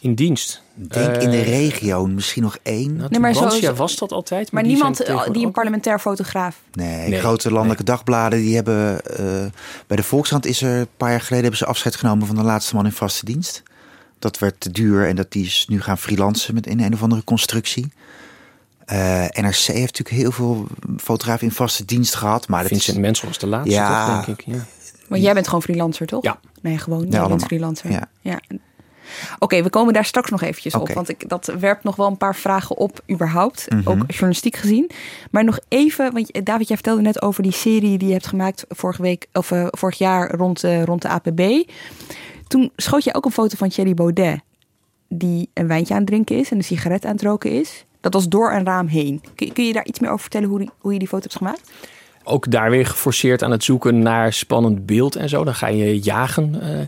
In 0.00 0.14
dienst. 0.14 0.62
Denk 0.74 1.16
in 1.16 1.30
de 1.30 1.36
eh, 1.36 1.48
regio, 1.48 2.06
misschien 2.06 2.42
nog 2.42 2.58
één. 2.62 2.96
Nou, 2.96 3.08
nee, 3.10 3.20
maar 3.20 3.34
zo 3.34 3.74
was 3.74 3.96
dat 3.96 4.12
altijd. 4.12 4.52
Maar, 4.52 4.62
niemand 4.62 5.02
eh, 5.02 5.26
die 5.32 5.46
een 5.46 5.52
parlementair 5.52 5.98
fotograaf. 5.98 6.60
Nee, 6.72 7.18
grote 7.18 7.52
landelijke 7.52 7.84
dagbladen 7.84 8.38
die 8.38 8.54
hebben. 8.54 9.00
Uh, 9.20 9.26
bij 9.86 9.96
de 9.96 10.02
Volkskrant 10.02 10.46
is 10.46 10.62
er 10.62 10.80
een 10.80 10.88
paar 10.96 11.10
jaar 11.10 11.20
geleden 11.20 11.42
hebben 11.42 11.58
ze 11.58 11.66
afscheid 11.66 11.96
genomen 11.96 12.26
van 12.26 12.36
de 12.36 12.42
laatste 12.42 12.74
man 12.74 12.84
in 12.84 12.92
vaste 12.92 13.24
dienst. 13.24 13.62
Dat 14.18 14.38
werd 14.38 14.60
te 14.60 14.70
duur 14.70 15.08
en 15.08 15.16
dat 15.16 15.32
die 15.32 15.44
is 15.44 15.66
nu 15.68 15.80
gaan 15.80 15.98
freelancen 15.98 16.54
met 16.54 16.66
in 16.66 16.80
een 16.80 16.92
of 16.92 17.02
andere 17.02 17.24
constructie. 17.24 17.92
Uh, 18.92 18.96
NRC 19.28 19.56
heeft 19.56 19.98
natuurlijk 19.98 20.08
heel 20.08 20.32
veel 20.32 20.66
fotografen 20.96 21.46
in 21.46 21.52
vaste 21.52 21.84
dienst 21.84 22.14
gehad. 22.14 22.48
Maar 22.48 22.64
Vincent 22.64 22.96
is... 22.96 23.02
Mensel 23.02 23.28
was 23.28 23.38
de 23.38 23.46
laatste, 23.46 23.74
ja, 23.74 24.16
toch, 24.16 24.24
denk 24.24 24.38
ik. 24.38 24.46
Ja. 24.46 24.66
Maar 25.08 25.18
jij 25.18 25.34
bent 25.34 25.46
gewoon 25.46 25.62
freelancer, 25.62 26.06
toch? 26.06 26.22
Ja. 26.22 26.40
Nee, 26.60 26.78
gewoon. 26.78 27.06
Ja, 27.10 27.18
jij 27.18 27.28
bent 27.28 27.44
freelancer. 27.44 27.90
Ja. 27.90 28.08
ja. 28.20 28.40
Oké, 29.38 29.62
we 29.62 29.70
komen 29.70 29.94
daar 29.94 30.04
straks 30.04 30.30
nog 30.30 30.42
eventjes 30.42 30.74
op. 30.74 30.92
Want 30.92 31.08
ik, 31.08 31.28
dat 31.28 31.52
werpt 31.58 31.84
nog 31.84 31.96
wel 31.96 32.06
een 32.06 32.16
paar 32.16 32.36
vragen 32.36 32.76
op, 32.76 33.00
überhaupt. 33.10 33.66
Mhm. 33.68 33.88
Ook 33.88 34.04
journalistiek 34.06 34.56
gezien. 34.56 34.90
Maar 35.30 35.44
nog 35.44 35.58
even, 35.68 36.12
want 36.12 36.46
David, 36.46 36.68
jij 36.68 36.76
vertelde 36.76 37.02
net 37.02 37.22
over 37.22 37.42
die 37.42 37.52
serie 37.52 37.98
die 37.98 38.06
je 38.06 38.12
hebt 38.12 38.26
gemaakt 38.26 38.64
vorige 38.68 39.02
week, 39.02 39.26
of 39.32 39.50
uh, 39.50 39.66
vorig 39.70 39.98
jaar 39.98 40.34
rond, 40.34 40.64
uh, 40.64 40.84
rond 40.84 41.02
de 41.02 41.08
APB. 41.08 41.70
Toen 42.46 42.72
schoot 42.76 43.04
je 43.04 43.14
ook 43.14 43.24
een 43.24 43.30
foto 43.30 43.56
van 43.56 43.68
Thierry 43.68 43.94
Baudet. 43.94 44.40
Die 45.08 45.50
een 45.54 45.66
wijntje 45.66 45.94
aan 45.94 46.00
het 46.00 46.08
drinken 46.08 46.36
is 46.36 46.50
en 46.50 46.56
een 46.56 46.64
sigaret 46.64 47.04
aan 47.04 47.12
het 47.12 47.22
roken 47.22 47.50
is. 47.52 47.84
Dat 48.00 48.14
was 48.14 48.28
door 48.28 48.52
een 48.52 48.64
raam 48.64 48.86
heen. 48.86 49.22
Kun, 49.34 49.52
kun 49.52 49.66
je 49.66 49.72
daar 49.72 49.86
iets 49.86 49.98
meer 49.98 50.10
over 50.10 50.22
vertellen 50.22 50.48
hoe, 50.48 50.58
die, 50.58 50.70
hoe 50.78 50.92
je 50.92 50.98
die 50.98 51.08
foto 51.08 51.22
hebt 51.22 51.36
gemaakt? 51.36 51.70
Ook 52.24 52.50
daar 52.50 52.70
weer 52.70 52.86
geforceerd 52.86 53.42
aan 53.42 53.50
het 53.50 53.64
zoeken 53.64 53.98
naar 53.98 54.32
spannend 54.32 54.86
beeld 54.86 55.16
en 55.16 55.28
zo. 55.28 55.44
Dan 55.44 55.54
ga 55.54 55.66
je 55.66 55.98
jagen. 55.98 56.54
Uh, 56.62 56.80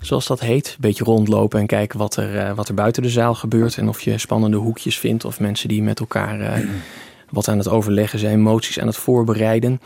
zoals 0.00 0.26
dat 0.26 0.40
heet. 0.40 0.66
Een 0.66 0.80
beetje 0.80 1.04
rondlopen 1.04 1.60
en 1.60 1.66
kijken 1.66 1.98
wat 1.98 2.16
er, 2.16 2.34
uh, 2.34 2.52
wat 2.52 2.68
er 2.68 2.74
buiten 2.74 3.02
de 3.02 3.08
zaal 3.08 3.34
gebeurt. 3.34 3.76
En 3.76 3.88
of 3.88 4.00
je 4.00 4.18
spannende 4.18 4.56
hoekjes 4.56 4.98
vindt 4.98 5.24
of 5.24 5.40
mensen 5.40 5.68
die 5.68 5.82
met 5.82 6.00
elkaar 6.00 6.40
uh, 6.40 6.70
wat 7.30 7.48
aan 7.48 7.58
het 7.58 7.68
overleggen 7.68 8.18
zijn, 8.18 8.38
emoties 8.38 8.80
aan 8.80 8.86
het 8.86 8.96
voorbereiden. 8.96 9.80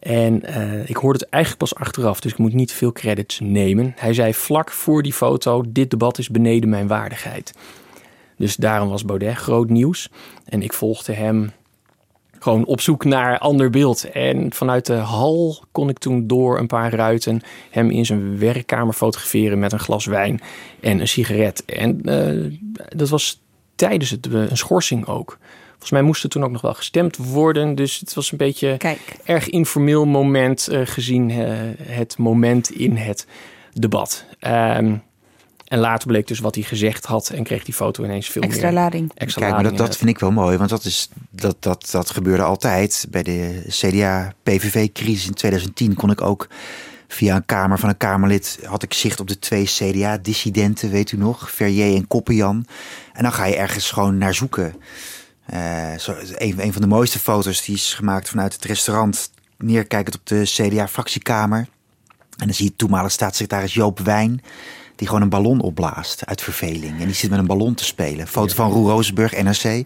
En 0.00 0.42
uh, 0.44 0.88
ik 0.88 0.96
hoorde 0.96 1.18
het 1.18 1.28
eigenlijk 1.28 1.62
pas 1.62 1.74
achteraf, 1.74 2.20
dus 2.20 2.32
ik 2.32 2.38
moet 2.38 2.52
niet 2.52 2.72
veel 2.72 2.92
credits 2.92 3.40
nemen. 3.40 3.94
Hij 3.96 4.14
zei 4.14 4.34
vlak 4.34 4.70
voor 4.70 5.02
die 5.02 5.12
foto: 5.12 5.64
Dit 5.68 5.90
debat 5.90 6.18
is 6.18 6.28
beneden 6.28 6.68
mijn 6.68 6.86
waardigheid. 6.86 7.52
Dus 8.36 8.56
daarom 8.56 8.88
was 8.88 9.04
Baudet 9.04 9.36
groot 9.36 9.70
nieuws. 9.70 10.10
En 10.44 10.62
ik 10.62 10.72
volgde 10.72 11.12
hem 11.12 11.52
gewoon 12.38 12.64
op 12.64 12.80
zoek 12.80 13.04
naar 13.04 13.38
ander 13.38 13.70
beeld. 13.70 14.10
En 14.10 14.52
vanuit 14.52 14.86
de 14.86 14.92
hal 14.92 15.62
kon 15.72 15.88
ik 15.88 15.98
toen 15.98 16.26
door 16.26 16.58
een 16.58 16.66
paar 16.66 16.94
ruiten 16.94 17.40
hem 17.70 17.90
in 17.90 18.06
zijn 18.06 18.38
werkkamer 18.38 18.94
fotograferen 18.94 19.58
met 19.58 19.72
een 19.72 19.78
glas 19.78 20.06
wijn 20.06 20.40
en 20.80 21.00
een 21.00 21.08
sigaret. 21.08 21.64
En 21.64 22.00
uh, 22.04 22.52
dat 22.88 23.08
was 23.08 23.42
tijdens 23.74 24.10
het, 24.10 24.26
uh, 24.26 24.50
een 24.50 24.56
schorsing 24.56 25.06
ook. 25.06 25.38
Volgens 25.68 25.90
mij 25.90 26.02
moest 26.02 26.22
er 26.22 26.28
toen 26.28 26.44
ook 26.44 26.50
nog 26.50 26.60
wel 26.60 26.74
gestemd 26.74 27.16
worden. 27.16 27.74
Dus 27.74 27.98
het 27.98 28.14
was 28.14 28.32
een 28.32 28.38
beetje 28.38 28.76
Kijk. 28.76 29.16
erg 29.24 29.48
informeel 29.48 30.04
moment 30.04 30.68
uh, 30.72 30.80
gezien 30.84 31.30
het 31.80 32.18
moment 32.18 32.70
in 32.70 32.96
het 32.96 33.26
debat. 33.72 34.24
Um, 34.40 35.02
En 35.68 35.78
later 35.78 36.08
bleek 36.08 36.26
dus 36.26 36.38
wat 36.38 36.54
hij 36.54 36.64
gezegd 36.64 37.04
had 37.04 37.28
en 37.28 37.42
kreeg 37.42 37.64
die 37.64 37.74
foto 37.74 38.04
ineens 38.04 38.28
veel 38.28 38.42
Extra 38.42 38.62
meer... 38.62 38.72
lading. 38.72 39.10
Extra 39.14 39.40
Kijk, 39.40 39.52
maar 39.54 39.62
dat, 39.62 39.76
dat 39.76 39.96
vind 39.96 40.10
ik 40.10 40.18
wel 40.18 40.30
mooi, 40.30 40.56
want 40.56 40.70
dat, 40.70 40.84
is, 40.84 41.08
dat, 41.30 41.56
dat, 41.60 41.88
dat 41.90 42.10
gebeurde 42.10 42.42
altijd. 42.42 43.06
Bij 43.10 43.22
de 43.22 43.64
CDA-PVV-crisis 43.68 45.26
in 45.26 45.34
2010 45.34 45.94
kon 45.94 46.10
ik 46.10 46.20
ook 46.20 46.48
via 47.08 47.36
een 47.36 47.46
kamer 47.46 47.78
van 47.78 47.88
een 47.88 47.96
Kamerlid... 47.96 48.58
had 48.62 48.82
ik 48.82 48.94
zicht 48.94 49.20
op 49.20 49.28
de 49.28 49.38
twee 49.38 49.64
CDA-dissidenten, 49.64 50.90
weet 50.90 51.12
u 51.12 51.16
nog? 51.16 51.50
Verrier 51.50 51.96
en 51.96 52.06
Koppenjan. 52.06 52.66
En 53.12 53.22
dan 53.22 53.32
ga 53.32 53.44
je 53.44 53.56
ergens 53.56 53.90
gewoon 53.90 54.18
naar 54.18 54.34
zoeken. 54.34 54.74
Eh, 55.46 55.94
zo, 55.98 56.14
een, 56.34 56.54
een 56.58 56.72
van 56.72 56.82
de 56.82 56.88
mooiste 56.88 57.18
foto's 57.18 57.64
die 57.64 57.74
is 57.74 57.94
gemaakt 57.94 58.28
vanuit 58.28 58.52
het 58.52 58.64
restaurant... 58.64 59.30
neerkijkend 59.58 60.16
op 60.16 60.26
de 60.26 60.42
CDA-fractiekamer. 60.44 61.68
En 62.36 62.46
dan 62.46 62.54
zie 62.54 62.64
je 62.64 62.76
toenmalig 62.76 63.12
staatssecretaris 63.12 63.74
Joop 63.74 63.98
Wijn... 63.98 64.42
die 64.98 65.06
gewoon 65.06 65.22
een 65.22 65.28
ballon 65.28 65.60
opblaast 65.60 66.26
uit 66.26 66.42
verveling. 66.42 67.00
En 67.00 67.06
die 67.06 67.14
zit 67.14 67.30
met 67.30 67.38
een 67.38 67.46
ballon 67.46 67.74
te 67.74 67.84
spelen. 67.84 68.26
Foto 68.26 68.54
van 68.54 68.70
Roel 68.70 68.88
Rozenburg, 68.88 69.42
NRC. 69.42 69.84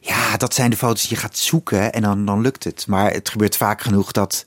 Ja, 0.00 0.36
dat 0.36 0.54
zijn 0.54 0.70
de 0.70 0.76
foto's 0.76 1.00
die 1.00 1.10
je 1.10 1.22
gaat 1.22 1.36
zoeken 1.36 1.92
en 1.92 2.02
dan, 2.02 2.24
dan 2.24 2.40
lukt 2.40 2.64
het. 2.64 2.86
Maar 2.86 3.12
het 3.12 3.28
gebeurt 3.28 3.56
vaak 3.56 3.80
genoeg 3.80 4.12
dat 4.12 4.44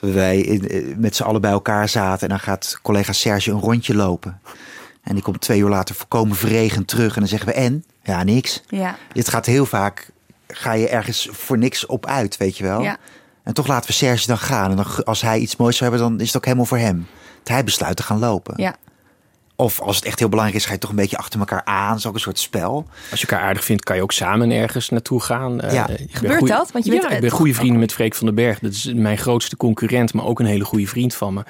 wij 0.00 0.40
in, 0.40 0.68
eh, 0.68 0.96
met 0.96 1.16
z'n 1.16 1.22
allen 1.22 1.40
bij 1.40 1.50
elkaar 1.50 1.88
zaten... 1.88 2.22
en 2.22 2.28
dan 2.28 2.40
gaat 2.40 2.78
collega 2.82 3.12
Serge 3.12 3.50
een 3.50 3.60
rondje 3.60 3.94
lopen. 3.94 4.40
En 5.02 5.14
die 5.14 5.22
komt 5.22 5.40
twee 5.40 5.60
uur 5.60 5.68
later 5.68 5.94
volkomen 5.94 6.36
verregend 6.36 6.88
terug. 6.88 7.14
En 7.14 7.20
dan 7.20 7.28
zeggen 7.28 7.48
we, 7.48 7.54
en? 7.54 7.84
Ja, 8.02 8.22
niks. 8.22 8.62
Ja. 8.68 8.96
Dit 9.12 9.28
gaat 9.28 9.46
heel 9.46 9.66
vaak, 9.66 10.10
ga 10.46 10.72
je 10.72 10.88
ergens 10.88 11.28
voor 11.30 11.58
niks 11.58 11.86
op 11.86 12.06
uit, 12.06 12.36
weet 12.36 12.56
je 12.56 12.64
wel. 12.64 12.82
Ja. 12.82 12.96
En 13.42 13.54
toch 13.54 13.66
laten 13.66 13.90
we 13.90 13.96
Serge 13.96 14.26
dan 14.26 14.38
gaan. 14.38 14.70
En 14.70 14.76
dan, 14.76 15.04
als 15.04 15.20
hij 15.20 15.38
iets 15.38 15.56
moois 15.56 15.76
zou 15.76 15.90
hebben, 15.90 16.08
dan 16.08 16.20
is 16.20 16.26
het 16.26 16.36
ook 16.36 16.44
helemaal 16.44 16.66
voor 16.66 16.78
hem. 16.78 17.06
Dat 17.38 17.48
hij 17.48 17.64
besluit 17.64 17.96
te 17.96 18.02
gaan 18.02 18.18
lopen. 18.18 18.54
Ja. 18.56 18.76
Of 19.60 19.80
als 19.80 19.96
het 19.96 20.04
echt 20.04 20.18
heel 20.18 20.28
belangrijk 20.28 20.60
is, 20.60 20.66
ga 20.66 20.72
je 20.72 20.78
toch 20.78 20.90
een 20.90 20.96
beetje 20.96 21.16
achter 21.16 21.38
elkaar 21.40 21.64
aan. 21.64 21.88
Dat 21.88 21.98
is 21.98 22.06
ook 22.06 22.14
een 22.14 22.20
soort 22.20 22.38
spel. 22.38 22.86
Als 23.10 23.20
je 23.20 23.26
elkaar 23.26 23.46
aardig 23.46 23.64
vindt, 23.64 23.84
kan 23.84 23.96
je 23.96 24.02
ook 24.02 24.12
samen 24.12 24.50
ergens 24.50 24.88
naartoe 24.88 25.20
gaan. 25.22 25.60
Eh, 25.60 25.72
Ja. 25.72 25.88
Gebeurt 26.10 26.38
goeie- 26.38 26.54
dat? 26.54 26.72
Want 26.72 26.84
je 26.84 26.92
ja, 26.92 27.00
bent- 27.00 27.12
ik 27.12 27.20
ben 27.20 27.30
goede 27.30 27.54
vrienden 27.54 27.78
met 27.80 27.92
Freek 27.92 28.14
van 28.14 28.26
den 28.26 28.34
Berg. 28.34 28.58
Dat 28.58 28.72
is 28.72 28.92
mijn 28.94 29.18
grootste 29.18 29.56
concurrent, 29.56 30.14
maar 30.14 30.24
ook 30.24 30.40
een 30.40 30.46
hele 30.46 30.64
goede 30.64 30.86
vriend 30.86 31.14
van 31.14 31.34
me. 31.34 31.42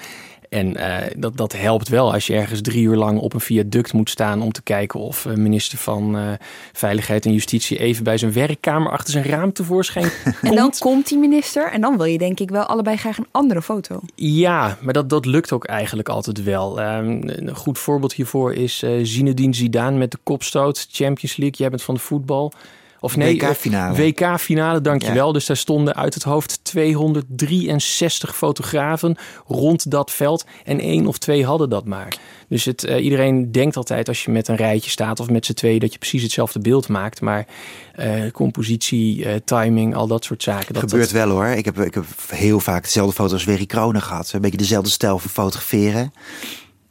En 0.50 0.76
eh, 0.76 1.10
dat, 1.16 1.36
dat 1.36 1.52
helpt 1.52 1.88
wel 1.88 2.12
als 2.12 2.26
je 2.26 2.34
ergens 2.34 2.60
drie 2.60 2.82
uur 2.82 2.96
lang 2.96 3.18
op 3.18 3.34
een 3.34 3.40
viaduct 3.40 3.92
moet 3.92 4.10
staan 4.10 4.42
om 4.42 4.52
te 4.52 4.62
kijken 4.62 5.00
of 5.00 5.26
eh, 5.26 5.34
minister 5.34 5.78
van 5.78 6.16
eh, 6.16 6.32
Veiligheid 6.72 7.26
en 7.26 7.32
Justitie 7.32 7.78
even 7.78 8.04
bij 8.04 8.18
zijn 8.18 8.32
werkkamer 8.32 8.92
achter 8.92 9.12
zijn 9.12 9.24
raam 9.24 9.52
tevoorschijn 9.52 10.10
komt. 10.22 10.36
En 10.50 10.54
dan 10.54 10.72
komt 10.78 11.08
die 11.08 11.18
minister 11.18 11.72
en 11.72 11.80
dan 11.80 11.96
wil 11.96 12.06
je 12.06 12.18
denk 12.18 12.40
ik 12.40 12.50
wel 12.50 12.62
allebei 12.62 12.96
graag 12.96 13.18
een 13.18 13.26
andere 13.30 13.62
foto. 13.62 14.00
Ja, 14.14 14.78
maar 14.80 14.92
dat, 14.92 15.08
dat 15.08 15.26
lukt 15.26 15.52
ook 15.52 15.64
eigenlijk 15.64 16.08
altijd 16.08 16.42
wel. 16.42 16.80
Ehm, 16.80 17.20
een 17.24 17.56
goed 17.56 17.78
voorbeeld 17.78 18.12
hiervoor 18.12 18.54
is 18.54 18.82
eh 18.82 18.90
Zinedine 19.02 19.54
Zidane 19.54 19.98
met 19.98 20.10
de 20.10 20.18
kopstoot. 20.22 20.86
Champions 20.90 21.36
League, 21.36 21.58
jij 21.58 21.68
bent 21.68 21.82
van 21.82 21.94
de 21.94 22.00
voetbal. 22.00 22.52
Of 23.00 23.16
nee, 23.16 23.34
WK-finale. 23.34 23.96
WK-finale, 23.96 24.80
dankjewel. 24.80 25.32
Dus 25.32 25.46
daar 25.46 25.56
stonden 25.56 25.96
uit 25.96 26.14
het 26.14 26.22
hoofd 26.22 26.60
263 26.62 28.36
fotografen 28.36 29.16
rond 29.46 29.90
dat 29.90 30.10
veld. 30.10 30.44
En 30.64 30.80
één 30.80 31.06
of 31.06 31.18
twee 31.18 31.44
hadden 31.44 31.70
dat 31.70 31.84
maar. 31.84 32.16
Dus 32.48 32.64
het, 32.64 32.84
eh, 32.84 33.04
iedereen 33.04 33.52
denkt 33.52 33.76
altijd 33.76 34.08
als 34.08 34.24
je 34.24 34.30
met 34.30 34.48
een 34.48 34.56
rijtje 34.56 34.90
staat 34.90 35.20
of 35.20 35.30
met 35.30 35.46
z'n 35.46 35.52
tweeën... 35.52 35.78
dat 35.78 35.92
je 35.92 35.98
precies 35.98 36.22
hetzelfde 36.22 36.60
beeld 36.60 36.88
maakt. 36.88 37.20
Maar 37.20 37.46
eh, 37.94 38.30
compositie, 38.32 39.24
eh, 39.24 39.34
timing, 39.44 39.94
al 39.94 40.06
dat 40.06 40.24
soort 40.24 40.42
zaken... 40.42 40.74
Dat, 40.74 40.82
gebeurt 40.82 41.12
dat, 41.12 41.26
wel 41.26 41.28
hoor. 41.28 41.46
Ik 41.46 41.64
heb, 41.64 41.80
ik 41.80 41.94
heb 41.94 42.04
heel 42.28 42.60
vaak 42.60 42.82
dezelfde 42.82 43.14
foto's 43.14 43.32
als 43.32 43.44
Werry 43.44 43.66
Kronen 43.66 44.02
gehad. 44.02 44.32
Een 44.32 44.40
beetje 44.40 44.56
dezelfde 44.56 44.90
stijl 44.90 45.18
van 45.18 45.30
fotograferen. 45.30 46.12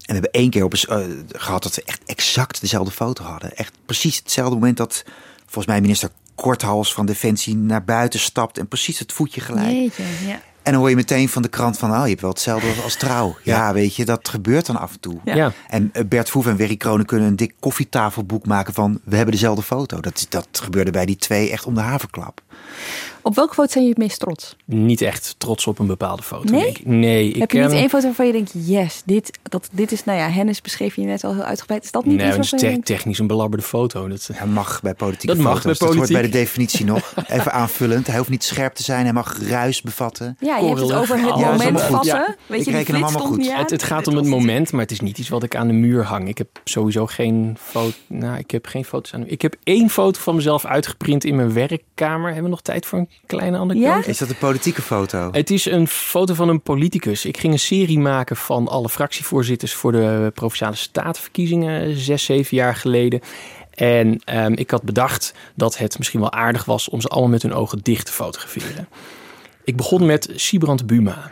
En 0.10 0.16
we 0.16 0.22
hebben 0.22 0.42
één 0.42 0.50
keer 0.50 0.64
op 0.64 0.74
eh, 0.74 0.98
gehad 1.32 1.64
dat 1.64 1.76
we 1.76 1.84
echt 1.86 2.02
exact 2.06 2.62
dezelfde 2.62 2.92
foto 2.92 3.24
hadden. 3.24 3.56
Echt 3.56 3.74
precies 3.86 4.18
hetzelfde 4.18 4.56
moment 4.56 4.78
dat 4.78 5.04
volgens 5.50 5.66
mij 5.66 5.82
minister 5.82 6.10
Korthals 6.36 6.94
van 6.94 7.06
Defensie 7.06 7.56
naar 7.56 7.84
buiten 7.84 8.20
stapt 8.20 8.58
en 8.58 8.68
precies 8.68 9.00
het 9.00 9.14
voetje 9.14 9.42
gelijk. 9.42 9.72
Jeetje, 9.72 10.04
ja. 10.28 10.42
En 10.64 10.72
dan 10.72 10.84
hoor 10.84 10.90
je 10.90 10.96
meteen 10.96 11.30
van 11.30 11.42
de 11.42 11.48
krant 11.48 11.78
van, 11.78 11.92
oh, 11.92 12.02
je 12.04 12.10
hebt 12.10 12.22
wel 12.22 12.30
hetzelfde 12.30 12.82
als, 12.84 12.96
trouw. 12.96 13.38
Ja, 13.44 13.74
weet 13.74 13.96
je, 13.96 14.06
dat 14.06 14.30
gebeurt 14.30 14.66
dan 14.66 14.80
af 14.80 14.92
en 14.92 15.00
toe. 15.00 15.20
Ja. 15.24 15.52
En 15.68 15.90
eh, 15.94 16.04
Bert 16.06 16.30
Voef 16.30 16.48
en 16.48 16.58
Werry 16.58 16.78
Kronen 16.78 17.06
kunnen 17.06 17.28
een 17.28 17.36
dik 17.36 17.54
koffietafelboek 17.60 18.46
maken 18.46 18.74
van, 18.74 19.00
we 19.04 19.16
hebben 19.16 19.34
dezelfde 19.34 19.62
foto. 19.62 20.00
Dat, 20.00 20.26
dat 20.30 20.48
gebeurde 20.52 20.92
bij 20.92 21.06
die 21.06 21.16
twee 21.16 21.52
echt 21.52 21.66
om 21.66 21.74
de 21.74 21.82
haverklap. 21.82 22.42
Op 23.22 23.36
welke 23.36 23.54
foto 23.54 23.72
zijn 23.72 23.84
je 23.84 23.90
het 23.90 23.98
meest 24.00 24.20
trots? 24.20 24.56
niet 24.66 25.02
echt 25.02 25.36
trots 25.38 25.68
op 25.68 25.80
een 25.80 25.88
bepaalde 25.88 26.24
foto. 26.24 26.52
Nee? 26.54 26.64
denk 26.64 26.78
ik. 26.78 26.86
Nee, 26.86 27.30
ik 27.30 27.36
Heb 27.40 27.52
je 27.52 27.60
niet 27.60 27.72
één 27.72 27.90
foto 27.90 28.04
waarvan 28.06 28.26
je 28.26 28.32
denkt, 28.32 28.52
yes, 28.54 29.02
dit, 29.06 29.40
dat, 29.44 29.70
dit 29.72 29.92
is, 29.92 30.04
nou 30.04 30.18
ja, 30.18 30.30
Hennis 30.30 30.62
beschreef 30.62 30.96
je 30.96 31.02
net 31.02 31.24
al 31.24 31.34
heel 31.34 31.44
uitgebreid. 31.44 31.84
Is 31.84 31.92
dat 31.92 32.06
niet 32.06 32.18
Nee, 32.18 32.28
iets 32.38 32.50
dat 32.50 32.62
is 32.62 32.74
te- 32.74 32.80
technisch 32.84 33.20
een 33.20 33.28
belabberde 33.28 33.66
foto. 33.66 34.08
Dat, 34.08 34.30
Hij 34.34 34.48
mag 34.48 34.82
bij 34.82 34.94
politieke 34.94 35.36
Dat 35.36 35.44
mag 35.46 35.64
bij 35.64 35.74
Dat 35.80 35.96
hoort 35.96 36.12
bij 36.12 36.22
de 36.22 36.30
definitie 36.30 36.86
nog. 36.86 37.14
Even 37.28 37.52
aanvullend. 37.52 38.08
Hij 38.08 38.18
hoeft 38.18 38.30
niet 38.30 38.44
scherp 38.44 38.74
te 38.74 38.84
zijn. 38.84 39.04
Hij 39.04 39.14
mag 39.14 39.38
ruis 39.50 39.82
bevatten. 39.82 40.38
ja, 40.40 40.58
je 40.58 40.66
hebt 40.68 40.80
het 40.80 40.94
over 40.94 41.18
het 41.18 41.36
moment 41.36 41.82
vatten. 41.82 42.16
Ja. 42.16 42.36
Weet 42.46 42.60
Ik 42.60 42.66
je, 42.66 42.72
die 42.72 42.80
reken 42.80 42.94
hem 42.94 43.04
allemaal 43.04 43.26
goed. 43.26 43.54
het, 43.54 43.70
het 43.70 43.84
gaat 43.84 44.08
om 44.08 44.16
het 44.16 44.26
moment, 44.26 44.72
maar 44.72 44.82
het 44.82 44.92
is 44.92 45.00
niet 45.00 45.18
iets 45.18 45.30
wat 45.30 45.44
ik 45.44 45.56
aan 45.56 45.68
de 45.68 45.74
muur 45.74 46.04
hang. 46.04 46.28
Ik 46.28 46.38
heb 46.38 46.48
sowieso 46.64 47.06
geen 47.06 47.58
foto. 47.60 47.96
Nou, 48.08 48.38
ik 48.38 48.52
heb 48.52 48.66
geen 48.66 48.86
foto's 48.86 49.14
aan. 49.14 49.28
Ik 49.28 49.42
heb 49.42 49.56
één 49.64 49.90
foto 49.90 50.20
van 50.20 50.36
mezelf 50.36 50.66
uitgeprint 50.66 51.24
in 51.24 51.36
mijn 51.36 51.54
werkkamer. 51.54 52.26
Hebben 52.26 52.44
we 52.44 52.50
nog 52.50 52.62
tijd 52.62 52.86
voor 52.86 53.00
een 53.00 53.09
kleine 53.26 53.58
anekdote? 53.58 54.10
Is 54.10 54.18
dat 54.18 54.30
een 54.30 54.38
politieke 54.38 54.82
foto? 54.82 55.30
Het 55.32 55.50
is 55.50 55.66
een 55.66 55.88
foto 55.88 56.34
van 56.34 56.50
een 56.50 56.62
politicus. 56.62 57.26
Ik 57.26 57.38
ging 57.38 57.54
een 57.54 57.60
serie 57.60 58.00
maken 58.00 58.36
van 58.36 58.68
alle 58.68 58.90
fractievoorzitters 58.90 59.74
voor 59.74 59.92
de 59.92 60.32
Provinciale 60.34 60.76
Statenverkiezingen 60.76 61.98
zes, 61.98 62.24
zeven 62.24 62.58
jaar 62.58 62.76
geleden. 62.76 63.22
En 63.74 64.22
ehm, 64.24 64.54
ik 64.54 64.72
had 64.72 64.84
bedacht 64.84 65.34
dat 65.56 65.78
het 65.78 65.98
misschien 65.98 66.20
wel 66.20 66.32
aardig 66.32 66.66
was 66.66 66.90
om 66.90 67.02
ze 67.02 67.08
allemaal 67.08 67.30
met 67.30 67.42
hun 67.42 67.54
ogen 67.54 67.80
dicht 67.82 68.06
te 68.06 68.12
fotograferen. 68.12 68.88
Ik 69.64 69.76
begon 69.76 70.06
met 70.06 70.30
Sibrand 70.36 70.86
Buma. 70.86 71.32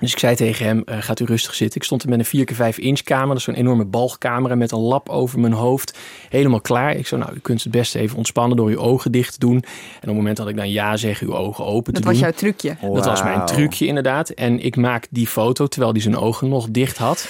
Dus 0.00 0.12
ik 0.12 0.18
zei 0.18 0.36
tegen 0.36 0.66
hem, 0.66 0.82
eh, 0.84 0.96
gaat 1.00 1.20
u 1.20 1.24
rustig 1.24 1.54
zitten. 1.54 1.76
Ik 1.80 1.86
stond 1.86 2.02
er 2.02 2.08
met 2.08 2.18
een 2.18 2.24
4x5 2.24 2.78
inch 2.78 3.00
camera, 3.00 3.28
dat 3.28 3.36
is 3.36 3.42
zo'n 3.44 3.54
enorme 3.54 3.84
balgcamera 3.84 4.54
met 4.54 4.72
een 4.72 4.78
lap 4.78 5.08
over 5.08 5.40
mijn 5.40 5.52
hoofd. 5.52 5.98
Helemaal 6.28 6.60
klaar. 6.60 6.94
Ik 6.94 7.06
zei, 7.06 7.20
nou, 7.20 7.34
u 7.34 7.38
kunt 7.38 7.62
het 7.62 7.72
beste 7.72 7.98
even 7.98 8.16
ontspannen 8.16 8.56
door 8.56 8.68
uw 8.68 8.78
ogen 8.78 9.12
dicht 9.12 9.32
te 9.32 9.38
doen. 9.38 9.56
En 9.56 9.62
op 10.00 10.06
het 10.06 10.14
moment 10.14 10.36
dat 10.36 10.48
ik 10.48 10.56
dan 10.56 10.70
ja 10.70 10.96
zeg, 10.96 11.20
uw 11.20 11.36
ogen 11.36 11.64
open 11.64 11.92
te 11.92 12.00
Dat 12.00 12.08
was 12.10 12.12
doen. 12.12 12.22
jouw 12.22 12.38
trucje. 12.38 12.76
Dat 12.80 13.04
was 13.04 13.22
mijn 13.22 13.44
trucje 13.44 13.86
inderdaad. 13.86 14.30
En 14.30 14.64
ik 14.64 14.76
maak 14.76 15.06
die 15.10 15.26
foto 15.26 15.66
terwijl 15.66 15.92
hij 15.92 16.00
zijn 16.02 16.16
ogen 16.16 16.48
nog 16.48 16.68
dicht 16.70 16.98
had. 16.98 17.28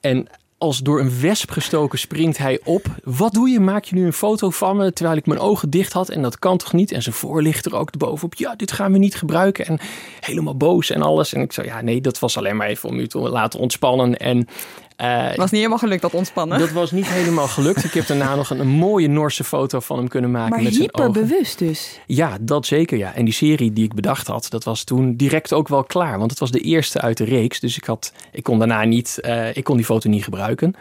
En 0.00 0.28
als 0.64 0.78
door 0.78 1.00
een 1.00 1.20
wesp 1.20 1.50
gestoken 1.50 1.98
springt 1.98 2.38
hij 2.38 2.60
op. 2.64 2.86
Wat 3.02 3.32
doe 3.32 3.48
je? 3.48 3.60
Maak 3.60 3.84
je 3.84 3.94
nu 3.94 4.06
een 4.06 4.12
foto 4.12 4.50
van 4.50 4.76
me 4.76 4.92
terwijl 4.92 5.16
ik 5.16 5.26
mijn 5.26 5.40
ogen 5.40 5.70
dicht 5.70 5.92
had? 5.92 6.08
En 6.08 6.22
dat 6.22 6.38
kan 6.38 6.58
toch 6.58 6.72
niet? 6.72 6.92
En 6.92 7.02
zijn 7.02 7.14
voorlichter 7.14 7.76
ook 7.76 7.90
erbovenop. 7.90 8.34
Ja, 8.34 8.54
dit 8.56 8.72
gaan 8.72 8.92
we 8.92 8.98
niet 8.98 9.14
gebruiken. 9.14 9.66
En 9.66 9.78
helemaal 10.20 10.56
boos 10.56 10.90
en 10.90 11.02
alles. 11.02 11.32
En 11.32 11.40
ik 11.40 11.52
zei, 11.52 11.66
ja 11.66 11.80
nee, 11.80 12.00
dat 12.00 12.18
was 12.18 12.36
alleen 12.36 12.56
maar 12.56 12.66
even 12.66 12.88
om 12.88 12.98
u 12.98 13.06
te 13.06 13.18
laten 13.18 13.60
ontspannen. 13.60 14.16
En 14.16 14.48
Het 14.96 15.36
was 15.36 15.50
niet 15.50 15.60
helemaal 15.60 15.78
gelukt, 15.78 16.02
dat 16.02 16.14
ontspannen. 16.14 16.58
dat 16.58 16.70
was 16.70 16.90
niet 16.90 17.08
helemaal 17.08 17.48
gelukt. 17.48 17.84
Ik 17.84 17.92
heb 17.92 18.06
daarna 18.06 18.34
nog 18.34 18.50
een, 18.50 18.60
een 18.60 18.68
mooie 18.68 19.08
Norse 19.08 19.44
foto 19.44 19.80
van 19.80 19.98
hem 19.98 20.08
kunnen 20.08 20.30
maken 20.30 20.50
maar 20.50 20.62
met 20.62 20.74
zijn 20.74 20.94
ogen. 20.94 21.06
hyperbewust 21.06 21.58
dus. 21.58 22.00
Ja, 22.06 22.36
dat 22.40 22.66
zeker 22.66 22.98
ja. 22.98 23.14
En 23.14 23.24
die 23.24 23.34
serie 23.34 23.72
die 23.72 23.84
ik 23.84 23.94
bedacht 23.94 24.26
had, 24.26 24.46
dat 24.50 24.64
was 24.64 24.84
toen 24.84 25.16
direct 25.16 25.52
ook 25.52 25.68
wel 25.68 25.84
klaar. 25.84 26.18
Want 26.18 26.30
het 26.30 26.40
was 26.40 26.50
de 26.50 26.60
eerste 26.60 27.00
uit 27.00 27.16
de 27.16 27.24
reeks. 27.24 27.60
Dus 27.60 27.76
ik, 27.76 27.84
had, 27.84 28.12
ik 28.32 28.42
kon 28.42 28.58
daarna 28.58 28.84
niet, 28.84 29.18
eh, 29.20 29.56
ik 29.56 29.64
kon 29.64 29.76
die 29.76 29.84
foto 29.84 30.08
niet 30.08 30.24
gebruiken. 30.24 30.74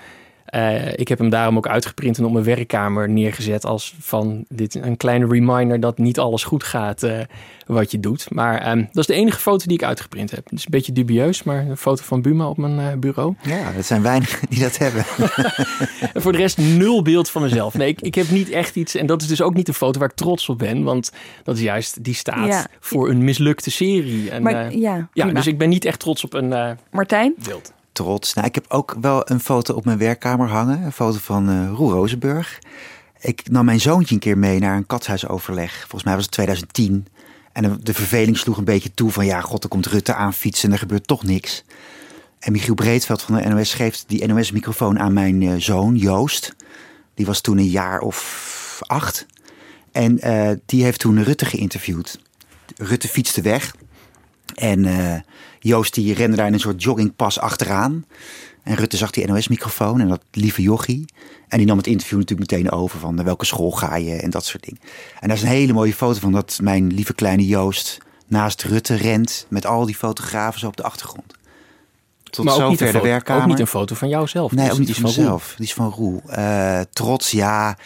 Eh, 0.54 0.94
ik 0.96 1.08
heb 1.08 1.18
hem 1.20 1.30
daarom 1.30 1.58
ook 1.58 1.68
uitgeprint 1.68 2.18
en 2.18 2.26
op 2.26 2.32
mijn 2.32 2.44
werkkamer 2.46 3.10
neergezet 3.10 3.66
als 3.66 3.96
van 4.00 4.46
dit 4.50 4.76
een 4.76 4.98
kleine 4.98 5.28
reminder 5.28 5.80
dat 5.80 5.98
niet 5.98 6.20
alles 6.20 6.44
goed 6.44 6.64
gaat 6.64 7.04
eh, 7.04 7.20
wat 7.66 7.92
je 7.92 8.00
doet. 8.00 8.30
Maar 8.32 8.62
ehm, 8.62 8.78
dat 8.78 8.98
is 8.98 9.06
de 9.06 9.14
enige 9.14 9.40
foto 9.40 9.66
die 9.66 9.78
ik 9.78 9.84
uitgeprint 9.84 10.32
heb. 10.32 10.44
Het 10.44 10.60
is 10.60 10.66
een 10.66 10.72
beetje 10.72 10.92
dubieus, 10.92 11.44
maar 11.44 11.68
een 11.68 11.78
foto 11.78 12.04
van 12.04 12.22
Buma 12.22 12.48
op 12.48 12.58
mijn 12.58 12.80
eh, 12.80 12.98
bureau. 12.98 13.36
Ja, 13.42 13.72
dat 13.72 13.86
zijn 13.86 14.02
weinigen 14.02 14.48
die 14.50 14.60
dat 14.60 14.78
hebben. 14.78 15.06
En 16.14 16.22
voor 16.22 16.32
de 16.32 16.38
rest 16.38 16.58
nul 16.58 17.02
beeld 17.02 17.30
van 17.30 17.42
mezelf. 17.42 17.74
Nee, 17.74 17.88
ik, 17.88 18.02
ik 18.02 18.16
heb 18.16 18.30
niet 18.30 18.50
echt 18.50 18.76
iets. 18.76 18.96
En 18.96 19.06
dat 19.06 19.22
is 19.22 19.28
dus 19.28 19.42
ook 19.42 19.54
niet 19.54 19.66
de 19.66 19.74
foto 19.74 20.00
waar 20.00 20.10
ik 20.10 20.16
trots 20.16 20.50
op 20.50 20.58
ben. 20.58 20.84
Want 20.84 21.12
dat 21.44 21.56
is 21.56 21.62
juist, 21.62 22.04
die 22.04 22.16
staat 22.16 22.48
Ja. 22.48 22.68
voor 22.80 23.10
een 23.10 23.24
mislukte 23.24 23.72
serie. 23.72 24.30
En, 24.32 24.44
Maar 24.44 24.76
ja, 24.76 25.10
ja, 25.14 25.26
dus 25.26 25.48
ik 25.48 25.58
ben 25.58 25.70
niet 25.70 25.86
echt 25.86 26.00
trots 26.00 26.24
op 26.24 26.34
een 26.34 26.54
eh, 26.54 26.72
Martijn? 26.92 27.34
beeld. 27.44 27.74
Trots. 27.94 28.34
Nou, 28.34 28.48
ik 28.48 28.56
heb 28.56 28.66
ook 28.68 28.96
wel 29.02 29.30
een 29.32 29.40
foto 29.40 29.74
op 29.74 29.86
mijn 29.86 29.98
werkkamer 29.98 30.48
hangen. 30.48 30.82
Een 30.82 30.92
foto 30.92 31.18
van 31.22 31.50
eh 31.50 31.72
Roel. 31.76 32.08
Ik 33.20 33.50
nam 33.50 33.66
mijn 33.66 33.80
zoontje 33.80 34.14
een 34.14 34.22
keer 34.22 34.38
mee 34.38 34.60
naar 34.60 34.76
een 34.76 34.86
katshuisoverleg. 34.86 35.80
Volgens 35.80 36.04
mij 36.04 36.14
was 36.14 36.24
het 36.24 36.32
2010. 36.34 37.08
En 37.52 37.80
de- 37.84 37.94
verveling 37.94 38.38
sloeg 38.38 38.58
een 38.58 38.64
beetje 38.64 38.94
toe 38.94 39.12
van... 39.12 39.26
ja, 39.26 39.42
god, 39.42 39.64
er 39.64 39.70
komt 39.70 39.86
Rutte 39.86 40.14
aan 40.14 40.34
fietsen 40.34 40.68
en 40.68 40.74
er 40.74 40.80
gebeurt 40.80 41.08
toch 41.08 41.24
niks. 41.24 41.64
En 42.40 42.52
Michiel 42.52 42.74
Breedveld 42.74 43.22
van 43.22 43.36
de 43.36 43.48
NOS 43.50 43.74
geeft 43.74 44.04
die 44.08 44.26
NOS-microfoon 44.28 45.00
aan 45.00 45.14
mijn 45.14 45.42
eh, 45.42 45.54
zoon, 45.58 45.96
Joost. 45.96 46.56
Die 47.14 47.26
was 47.26 47.42
toen 47.42 47.58
een 47.58 47.70
jaar 47.70 48.00
of 48.00 48.82
acht. 48.86 49.26
En 49.92 50.20
eh, 50.20 50.52
die 50.66 50.84
heeft 50.84 51.00
toen 51.00 51.24
Rutte 51.24 51.46
geïnterviewd. 51.46 52.20
Rutte 52.78 53.08
fietste 53.08 53.42
weg. 53.42 53.76
En 54.56 54.86
Joost 55.64 55.94
die 55.94 56.14
rende 56.14 56.36
daar 56.38 56.48
in 56.48 56.54
een 56.54 56.60
soort 56.60 56.84
joggingpas 56.84 57.40
achteraan. 57.40 58.06
En 58.64 58.76
Rutte 58.76 58.98
zag 58.98 59.12
die 59.12 59.28
NOS-microfoon 59.28 60.00
en 60.00 60.08
dat 60.08 60.22
lieve 60.32 60.62
jochie. 60.62 61.06
En 61.48 61.58
die 61.58 61.68
nam 61.68 61.78
het 61.78 61.88
interview 61.88 62.20
natuurlijk 62.20 62.52
meteen 62.52 62.72
over 62.72 63.00
van 63.00 63.16
naar 63.16 63.26
welke 63.26 63.46
school 63.46 63.72
ga 63.72 63.96
je 63.96 64.16
en 64.16 64.30
dat 64.30 64.46
soort 64.46 64.64
dingen. 64.64 64.82
En 65.20 65.28
daar 65.28 65.38
is 65.38 65.44
een 65.44 65.50
hele 65.50 65.74
mooie 65.74 65.94
foto 65.94 66.20
van 66.20 66.32
dat 66.32 66.60
mijn 66.62 66.94
lieve 66.94 67.14
kleine 67.14 67.46
Joost 67.46 67.98
naast 68.28 68.64
Rutte 68.64 68.96
rent 68.96 69.46
met 69.50 69.66
al 69.66 69.86
die 69.86 69.96
fotografen 69.96 70.60
zo 70.60 70.68
op 70.68 70.78
de 70.78 70.84
achtergrond. 70.84 71.34
Tot 72.24 72.46
maar 72.46 72.54
ook 72.54 72.70
niet, 72.70 72.80
zover 72.80 72.86
een 72.86 72.92
de 72.92 72.98
foto, 72.98 73.10
werkkamer. 73.10 73.42
ook 73.42 73.48
niet 73.50 73.60
een 73.60 73.68
foto 73.68 73.96
van 73.96 74.10
jouzelf. 74.10 74.52
Nee, 74.52 74.64
Dus 74.64 74.74
ook 74.74 74.80
niet 74.80 74.88
die 74.88 74.96
van 74.96 75.04
mezelf. 75.04 75.54
Die 75.58 75.66
is 75.66 75.74
van 75.74 75.90
Roel. 75.90 76.22
Eh, 76.28 76.80
trots, 76.94 77.32
ja. 77.32 77.78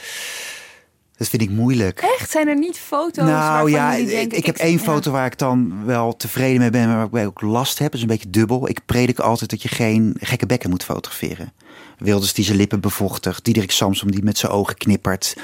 Dat 1.18 1.30
vind 1.30 1.42
ik 1.42 1.50
moeilijk. 1.50 2.00
Echt? 2.00 2.30
Zijn 2.30 2.48
er 2.48 2.58
niet 2.58 2.78
foto's 2.78 3.26
Nou 3.26 3.38
waarvan 3.38 3.72
ja, 3.72 3.94
ik, 3.94 4.08
denken... 4.08 4.38
ik 4.38 4.46
heb 4.46 4.58
één 4.58 4.78
ja. 4.78 4.84
foto 4.84 5.12
waar 5.12 5.26
ik 5.26 5.38
dan 5.38 5.86
wel 5.86 6.16
tevreden 6.16 6.60
mee 6.60 6.70
ben, 6.70 6.88
maar 6.88 7.10
waar 7.10 7.22
ik 7.22 7.28
ook 7.28 7.42
last 7.42 7.80
heb. 7.80 7.88
Dat 7.88 7.96
is 7.96 8.02
een 8.02 8.08
beetje 8.08 8.30
dubbel. 8.30 8.70
Ik 8.70 8.80
predik 8.86 9.20
altijd 9.20 9.50
dat 9.50 9.62
je 9.62 9.68
geen 9.68 10.16
gekke 10.20 10.46
bekken 10.46 10.70
moet 10.70 10.84
fotograferen. 10.84 11.54
Wilders 11.98 12.34
die 12.34 12.46
zijn 12.46 12.58
lippen 12.58 12.80
bevochtigt. 12.80 13.44
Diederik 13.44 13.72
Samsom 13.72 14.12
die 14.12 14.24
met 14.24 14.38
zijn 14.38 14.52
ogen 14.52 14.76
knippert. 14.76 15.36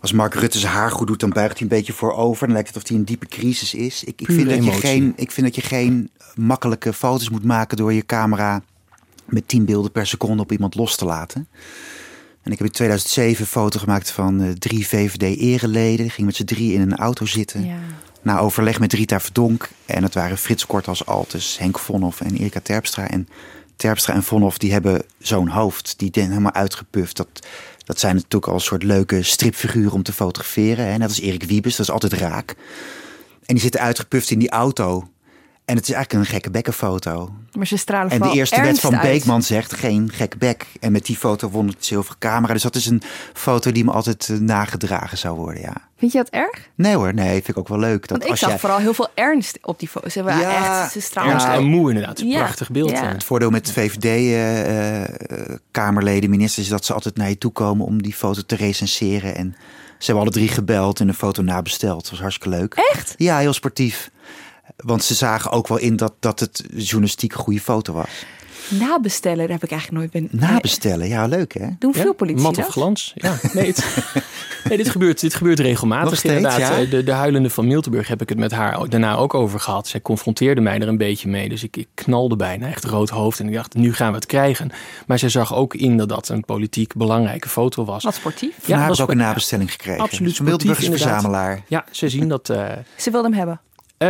Als 0.00 0.12
Mark 0.12 0.34
Rutte 0.34 0.58
zijn 0.58 0.72
haar 0.72 0.90
goed 0.90 1.06
doet, 1.06 1.20
dan 1.20 1.30
buigt 1.30 1.52
hij 1.52 1.62
een 1.62 1.76
beetje 1.76 1.92
voorover. 1.92 2.44
Dan 2.46 2.54
lijkt 2.54 2.68
het 2.68 2.82
of 2.82 2.88
hij 2.88 2.96
in 2.96 3.04
diepe 3.04 3.26
crisis 3.26 3.74
is. 3.74 4.04
Ik, 4.04 4.20
ik, 4.20 4.26
vind 4.26 4.48
dat 4.48 4.64
je 4.64 4.72
geen, 4.72 5.12
ik 5.16 5.30
vind 5.30 5.46
dat 5.46 5.54
je 5.54 5.62
geen 5.62 6.10
makkelijke 6.34 6.92
foto's 6.92 7.30
moet 7.30 7.44
maken 7.44 7.76
door 7.76 7.92
je 7.92 8.06
camera 8.06 8.62
met 9.24 9.48
10 9.48 9.64
beelden 9.64 9.92
per 9.92 10.06
seconde 10.06 10.42
op 10.42 10.52
iemand 10.52 10.74
los 10.74 10.96
te 10.96 11.04
laten. 11.04 11.48
En 12.44 12.52
ik 12.52 12.58
heb 12.58 12.66
in 12.66 12.72
2007 12.72 13.40
een 13.40 13.46
foto 13.46 13.78
gemaakt 13.78 14.10
van 14.10 14.42
eh, 14.42 14.50
drie 14.50 14.88
VVD-ereleden. 14.88 16.10
Ging 16.10 16.26
met 16.26 16.36
z'n 16.36 16.44
drie 16.44 16.72
in 16.72 16.80
een 16.80 16.96
auto 16.96 17.26
zitten. 17.26 17.64
Ja. 17.64 17.78
Na 18.22 18.38
overleg 18.38 18.80
met 18.80 18.92
Rita 18.92 19.20
Verdonk. 19.20 19.68
En 19.86 20.02
dat 20.02 20.14
waren 20.14 20.38
Frits 20.38 20.66
Kort 20.66 20.88
als 20.88 21.06
Altus, 21.06 21.58
Henk 21.58 21.78
Vonhoff 21.78 22.20
en 22.20 22.36
Erika 22.36 22.60
Terpstra. 22.62 23.08
En 23.08 23.28
Terpstra 23.76 24.14
en 24.14 24.22
Vonhoff 24.22 24.58
die 24.58 24.72
hebben 24.72 25.02
zo'n 25.18 25.48
hoofd. 25.48 25.94
Die 25.98 26.08
zijn 26.12 26.28
helemaal 26.28 26.52
uitgepuft. 26.52 27.16
Dat, 27.16 27.46
dat 27.84 27.98
zijn 27.98 28.14
natuurlijk 28.14 28.46
al 28.46 28.54
een 28.54 28.60
soort 28.60 28.82
leuke 28.82 29.22
stripfiguren 29.22 29.92
om 29.92 30.02
te 30.02 30.12
fotograferen. 30.12 30.86
Hè. 30.86 30.96
Net 30.96 31.08
als 31.08 31.20
Erik 31.20 31.42
Wiebes, 31.42 31.76
dat 31.76 31.86
is 31.86 31.92
altijd 31.92 32.12
raak. 32.12 32.54
En 33.44 33.54
die 33.54 33.62
zitten 33.62 33.80
uitgepuft 33.80 34.30
in 34.30 34.38
die 34.38 34.50
auto. 34.50 35.08
En 35.64 35.76
het 35.76 35.88
is 35.88 35.94
eigenlijk 35.94 36.24
een 36.26 36.32
gekke 36.32 36.50
bekkenfoto. 36.50 37.34
Maar 37.52 37.66
ze 37.66 37.76
stralen 37.76 38.10
En 38.10 38.20
de 38.20 38.32
eerste 38.32 38.60
wet 38.60 38.80
van 38.80 38.92
uit. 38.96 39.02
Beekman 39.02 39.42
zegt 39.42 39.72
geen 39.74 40.10
gek 40.12 40.38
bek. 40.38 40.66
En 40.80 40.92
met 40.92 41.06
die 41.06 41.16
foto 41.16 41.50
won 41.50 41.66
het 41.66 41.84
zilveren 41.84 42.18
camera. 42.18 42.52
Dus 42.52 42.62
dat 42.62 42.74
is 42.74 42.86
een 42.86 43.02
foto 43.32 43.72
die 43.72 43.84
me 43.84 43.90
altijd 43.90 44.28
eh, 44.28 44.36
nagedragen 44.36 45.18
zou 45.18 45.36
worden, 45.36 45.60
ja. 45.62 45.72
Vind 45.96 46.12
je 46.12 46.18
dat 46.18 46.28
erg? 46.28 46.68
Nee 46.74 46.94
hoor, 46.96 47.14
nee, 47.14 47.30
vind 47.32 47.48
ik 47.48 47.58
ook 47.58 47.68
wel 47.68 47.78
leuk. 47.78 48.00
Dat 48.00 48.10
Want 48.10 48.22
ik 48.24 48.30
als 48.30 48.38
zag 48.38 48.48
jij... 48.48 48.58
vooral 48.58 48.78
heel 48.78 48.94
veel 48.94 49.08
ernst 49.14 49.58
op 49.62 49.78
die 49.78 49.88
foto's. 49.88 50.12
Ze 50.12 50.18
hebben 50.22 50.38
Ja, 50.38 50.82
echt, 50.82 50.92
ze 50.92 51.00
stralen 51.00 51.32
Ernst 51.32 51.46
en 51.46 51.64
moe 51.64 51.88
inderdaad. 51.88 52.20
Een 52.20 52.28
Ja. 52.28 52.38
prachtig 52.38 52.70
beeld. 52.70 52.90
Ja. 52.90 53.02
eh. 53.02 53.08
Het 53.12 53.24
voordeel 53.24 53.50
met 53.50 53.72
VVD-kamerleden, 53.72 56.30
ministers, 56.30 56.64
is 56.66 56.72
dat 56.72 56.84
ze 56.84 56.92
altijd 56.94 57.16
naar 57.16 57.28
je 57.28 57.38
toe 57.38 57.52
komen 57.52 57.86
om 57.86 58.02
die 58.02 58.14
foto 58.14 58.42
te 58.46 58.56
recenseren. 58.56 59.34
En 59.34 59.54
ze 59.98 60.04
hebben 60.06 60.22
alle 60.22 60.32
drie 60.32 60.48
gebeld 60.48 61.00
en 61.00 61.08
een 61.08 61.14
foto 61.14 61.42
nabesteld. 61.42 62.00
Dat 62.02 62.10
was 62.10 62.20
hartstikke 62.20 62.56
leuk. 62.56 62.74
Echt? 62.92 63.14
Ja, 63.16 63.38
heel 63.38 63.52
sportief. 63.52 64.10
Want 64.84 65.04
ze 65.04 65.14
zagen 65.14 65.50
ook 65.50 65.68
wel 65.68 65.78
in 65.78 65.96
dat, 65.96 66.12
dat 66.20 66.40
het 66.40 66.64
journalistiek 66.76 67.32
een 67.32 67.38
goede 67.38 67.60
foto 67.60 67.92
was. 67.92 68.08
Nabestellen, 68.68 69.38
daar 69.38 69.48
heb 69.48 69.64
ik 69.64 69.70
eigenlijk 69.70 70.00
nooit 70.00 70.30
ben. 70.30 70.40
Nabestellen, 70.40 71.08
ja, 71.08 71.26
leuk 71.26 71.54
hè? 71.54 71.66
Doen 71.78 71.92
Ja, 71.94 72.00
veel 72.02 72.14
politie 72.14 72.42
Mat 72.42 72.54
dat? 72.54 72.66
of 72.66 72.72
glans. 72.72 73.12
Ja, 73.14 73.36
nee, 73.52 73.66
het- 73.66 73.84
nee 74.68 74.76
dit, 74.76 74.88
gebeurt, 74.88 75.20
dit 75.20 75.34
gebeurt 75.34 75.58
regelmatig 75.60 76.04
Nog 76.10 76.18
steeds, 76.18 76.34
inderdaad. 76.34 76.58
ja? 76.60 76.78
Eh, 76.78 76.90
De, 76.90 77.02
de 77.04 77.12
huilende 77.12 77.50
van 77.50 77.66
Miltenburg 77.66 78.08
heb 78.08 78.22
ik 78.22 78.28
het 78.28 78.38
met 78.38 78.50
haar 78.52 78.88
daarna 78.88 79.16
ook 79.16 79.34
over 79.34 79.60
gehad. 79.60 79.88
Zij 79.88 80.00
confronteerde 80.00 80.60
mij 80.60 80.78
er 80.80 80.88
een 80.88 80.96
beetje 80.98 81.28
mee. 81.28 81.48
Dus 81.48 81.62
ik, 81.62 81.76
ik 81.76 81.88
knalde 81.94 82.36
bijna, 82.36 82.66
echt 82.66 82.84
rood 82.84 83.08
hoofd. 83.10 83.40
En 83.40 83.46
ik 83.48 83.54
dacht, 83.54 83.74
nu 83.74 83.94
gaan 83.94 84.08
we 84.10 84.14
het 84.16 84.26
krijgen. 84.26 84.70
Maar 85.06 85.18
zij 85.18 85.28
zag 85.28 85.54
ook 85.54 85.74
in 85.74 85.96
dat 85.96 86.08
dat 86.08 86.28
een 86.28 86.44
politiek 86.44 86.94
belangrijke 86.94 87.48
foto 87.48 87.84
was. 87.84 88.04
Wat 88.04 88.14
sportief. 88.14 88.54
Van 88.60 88.74
haar 88.74 88.88
was 88.88 89.00
ook 89.00 89.10
een 89.10 89.18
ja, 89.18 89.24
nabestelling 89.26 89.70
gekregen. 89.72 90.00
absoluut 90.02 90.34
Zo'n 90.36 90.44
Miltenburg 90.44 90.78
is 90.78 90.84
sportief, 90.84 91.06
verzamelaar. 91.06 91.62
Ja, 91.68 91.84
ze 91.90 92.08
zien 92.08 92.28
dat... 92.28 92.48
eh, 92.50 92.64
Ze 92.96 93.10
wilden 93.10 93.30
hem 93.30 93.38
hebben. 93.38 93.60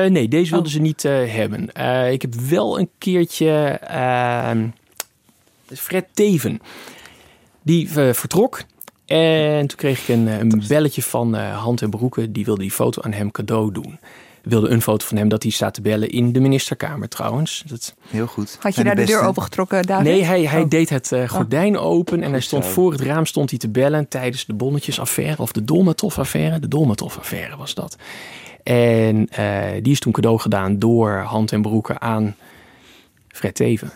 Eh, 0.02 0.10
nee, 0.10 0.28
deze 0.28 0.50
wilden 0.50 0.68
Oh. 0.68 0.74
ze 0.74 0.80
niet 0.80 1.04
eh, 1.04 1.12
hebben. 1.34 1.72
Eh, 1.72 2.12
ik 2.12 2.22
heb 2.22 2.34
wel 2.34 2.78
een 2.78 2.88
keertje 2.98 3.50
ehm, 3.80 4.68
Fred 5.76 6.04
Teven. 6.12 6.60
Die 7.62 7.90
vertrok. 7.90 8.62
En 9.06 9.66
toen 9.66 9.76
kreeg 9.78 10.00
ik 10.00 10.08
een, 10.08 10.26
een 10.26 10.62
belletje 10.68 11.02
van 11.02 11.36
eh, 11.36 11.62
Hand 11.62 11.82
en 11.82 11.90
Broeken. 11.90 12.32
Die 12.32 12.44
wilde 12.44 12.60
die 12.60 12.70
foto 12.70 13.02
aan 13.02 13.12
hem 13.12 13.30
cadeau 13.30 13.72
doen. 13.72 13.98
Wilde 14.42 14.68
een 14.68 14.82
foto 14.82 15.06
van 15.06 15.16
hem 15.16 15.28
dat 15.28 15.42
hij 15.42 15.52
staat 15.52 15.74
te 15.74 15.80
bellen 15.80 16.10
in 16.10 16.32
de 16.32 16.40
ministerkamer 16.40 17.08
trouwens. 17.08 17.62
Dat, 17.66 17.94
Heel 18.08 18.26
goed. 18.26 18.50
Had 18.60 18.62
je 18.62 18.72
Zijn 18.72 18.86
daar 18.86 18.94
de 18.96 19.04
deur 19.04 19.14
beste. 19.14 19.28
opengetrokken, 19.30 19.82
David? 19.82 20.06
nee, 20.06 20.24
hij, 20.24 20.42
hij 20.46 20.62
Oh. 20.62 20.68
deed 20.68 20.90
het 20.90 21.12
eh, 21.12 21.28
gordijn 21.28 21.78
open. 21.78 22.22
En 22.22 22.30
hij 22.30 22.40
stond 22.40 22.66
voor 22.66 22.92
het 22.92 23.00
raam 23.00 23.26
stond 23.26 23.50
hij 23.50 23.58
te 23.58 23.68
bellen 23.68 24.08
tijdens 24.08 24.44
de 24.46 24.54
bonnetjesaffaire. 24.54 25.42
Of 25.42 25.52
de 25.52 25.64
Dolmatov-affaire. 25.64 26.58
De 26.58 26.68
Dolmatov-affaire 26.68 27.56
was 27.56 27.74
dat. 27.74 27.96
En 28.64 29.28
eh, 29.28 29.82
die 29.82 29.92
is 29.92 30.00
toen 30.00 30.12
cadeau 30.12 30.38
gedaan 30.38 30.78
door 30.78 31.10
Hand 31.12 31.52
en 31.52 31.62
Broeken 31.62 32.00
aan 32.00 32.36
Fred 33.28 33.54
Teven. 33.54 33.90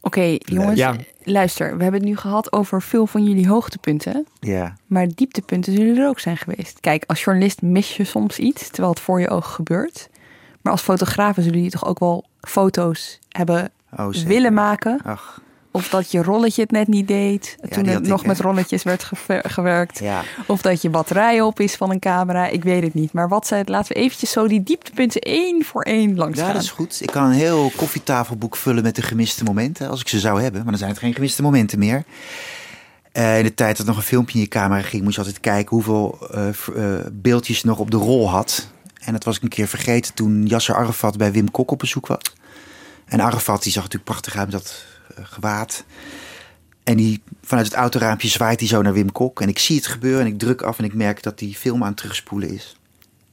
Oké, 0.00 0.36
jongens, 0.38 0.78
Ja. 0.78 0.96
luister. 1.22 1.76
We 1.76 1.82
hebben 1.82 2.00
het 2.00 2.10
nu 2.10 2.16
gehad 2.16 2.52
over 2.52 2.82
veel 2.82 3.06
van 3.06 3.24
jullie 3.24 3.48
hoogtepunten. 3.48 4.26
Ja, 4.40 4.76
Maar 4.86 5.06
dieptepunten 5.14 5.72
zullen 5.72 5.96
er 5.96 6.08
ook 6.08 6.20
zijn 6.20 6.36
geweest. 6.36 6.80
Kijk, 6.80 7.04
als 7.06 7.24
journalist 7.24 7.62
mis 7.62 7.96
je 7.96 8.04
soms 8.04 8.38
iets, 8.38 8.68
terwijl 8.68 8.88
het 8.88 9.00
voor 9.00 9.20
je 9.20 9.28
ogen 9.28 9.52
gebeurt. 9.52 10.08
Maar 10.62 10.72
als 10.72 10.82
fotografen 10.82 11.42
zullen 11.42 11.56
jullie 11.58 11.72
toch 11.72 11.86
ook 11.86 11.98
wel 11.98 12.24
foto's 12.40 13.18
hebben 13.28 13.70
oh, 13.96 14.08
willen 14.08 14.54
maken. 14.54 15.00
Ach, 15.04 15.42
Of 15.78 15.88
dat 15.88 16.10
je 16.10 16.22
rolletje 16.22 16.62
het 16.62 16.70
net 16.70 16.88
niet 16.88 17.08
deed. 17.08 17.56
toen 17.70 17.86
er 17.86 17.92
had 17.92 18.02
nog 18.02 18.20
ik, 18.20 18.26
met 18.26 18.40
rolletjes 18.40 18.82
werd 18.82 19.10
gewerkt. 19.26 19.98
ja. 19.98 20.22
Of 20.46 20.62
dat 20.62 20.82
je 20.82 20.90
batterij 20.90 21.40
op 21.40 21.60
is 21.60 21.74
van 21.74 21.90
een 21.90 21.98
camera. 21.98 22.46
Ik 22.46 22.64
weet 22.64 22.82
het 22.82 22.94
niet. 22.94 23.12
Maar 23.12 23.28
wat 23.28 23.46
zijn 23.46 23.60
het? 23.60 23.68
Laten 23.68 23.92
we 23.92 24.00
eventjes 24.00 24.30
zo 24.30 24.48
die 24.48 24.62
dieptepunten 24.62 25.20
één 25.20 25.64
voor 25.64 25.82
één 25.82 26.16
langs 26.16 26.38
Ja, 26.38 26.44
gaan. 26.44 26.52
dat 26.52 26.62
is 26.62 26.70
goed. 26.70 26.98
Ik 27.02 27.10
kan 27.10 27.24
een 27.24 27.32
heel 27.32 27.72
koffietafelboek 27.76 28.56
vullen 28.56 28.82
met 28.82 28.94
de 28.96 29.02
gemiste 29.02 29.44
momenten. 29.44 29.88
Als 29.88 30.00
ik 30.00 30.08
ze 30.08 30.18
zou 30.18 30.42
hebben. 30.42 30.60
Maar 30.60 30.70
dan 30.70 30.78
zijn 30.78 30.90
het 30.90 30.98
geen 30.98 31.14
gemiste 31.14 31.42
momenten 31.42 31.78
meer. 31.78 32.04
Eh, 33.12 33.38
in 33.38 33.44
de 33.44 33.54
tijd 33.54 33.76
dat 33.76 33.86
nog 33.86 33.96
een 33.96 34.02
filmpje 34.02 34.34
in 34.34 34.40
je 34.40 34.48
camera 34.48 34.82
ging, 34.82 35.02
moest 35.02 35.14
je 35.14 35.20
altijd 35.20 35.40
kijken 35.40 35.76
hoeveel 35.76 36.18
eh, 36.30 36.48
eh, 36.48 37.06
beeldjes 37.12 37.60
je 37.60 37.66
nog 37.66 37.78
op 37.78 37.90
de 37.90 37.96
rol 37.96 38.30
had. 38.30 38.68
En 39.00 39.12
dat 39.12 39.24
was 39.24 39.36
ik 39.36 39.42
een 39.42 39.48
keer 39.48 39.68
vergeten 39.68 40.14
toen 40.14 40.46
Yasser 40.46 40.74
Arafat 40.74 41.16
bij 41.16 41.32
Wim 41.32 41.50
Kok 41.50 41.70
op 41.70 41.78
bezoek 41.78 42.06
was. 42.06 42.32
En 43.04 43.20
Arafat 43.20 43.62
die 43.62 43.72
zag 43.72 43.82
natuurlijk 43.82 44.10
prachtig 44.10 44.36
uit 44.36 44.50
met 44.52 44.60
dat 44.60 44.84
gewaad. 45.22 45.84
En 46.84 46.96
die, 46.96 47.22
vanuit 47.42 47.66
het 47.66 47.76
autoraampje 47.76 48.28
zwaait 48.28 48.60
hij 48.60 48.68
zo 48.68 48.82
naar 48.82 48.92
Wim 48.92 49.12
Kok. 49.12 49.40
En 49.40 49.48
ik 49.48 49.58
zie 49.58 49.76
het 49.76 49.86
gebeuren 49.86 50.20
en 50.20 50.32
ik 50.32 50.38
druk 50.38 50.62
af 50.62 50.78
en 50.78 50.84
ik 50.84 50.94
merk 50.94 51.22
dat 51.22 51.38
die 51.38 51.54
film 51.54 51.82
aan 51.82 51.88
het 51.88 51.96
terugspoelen 51.96 52.50
is. 52.50 52.76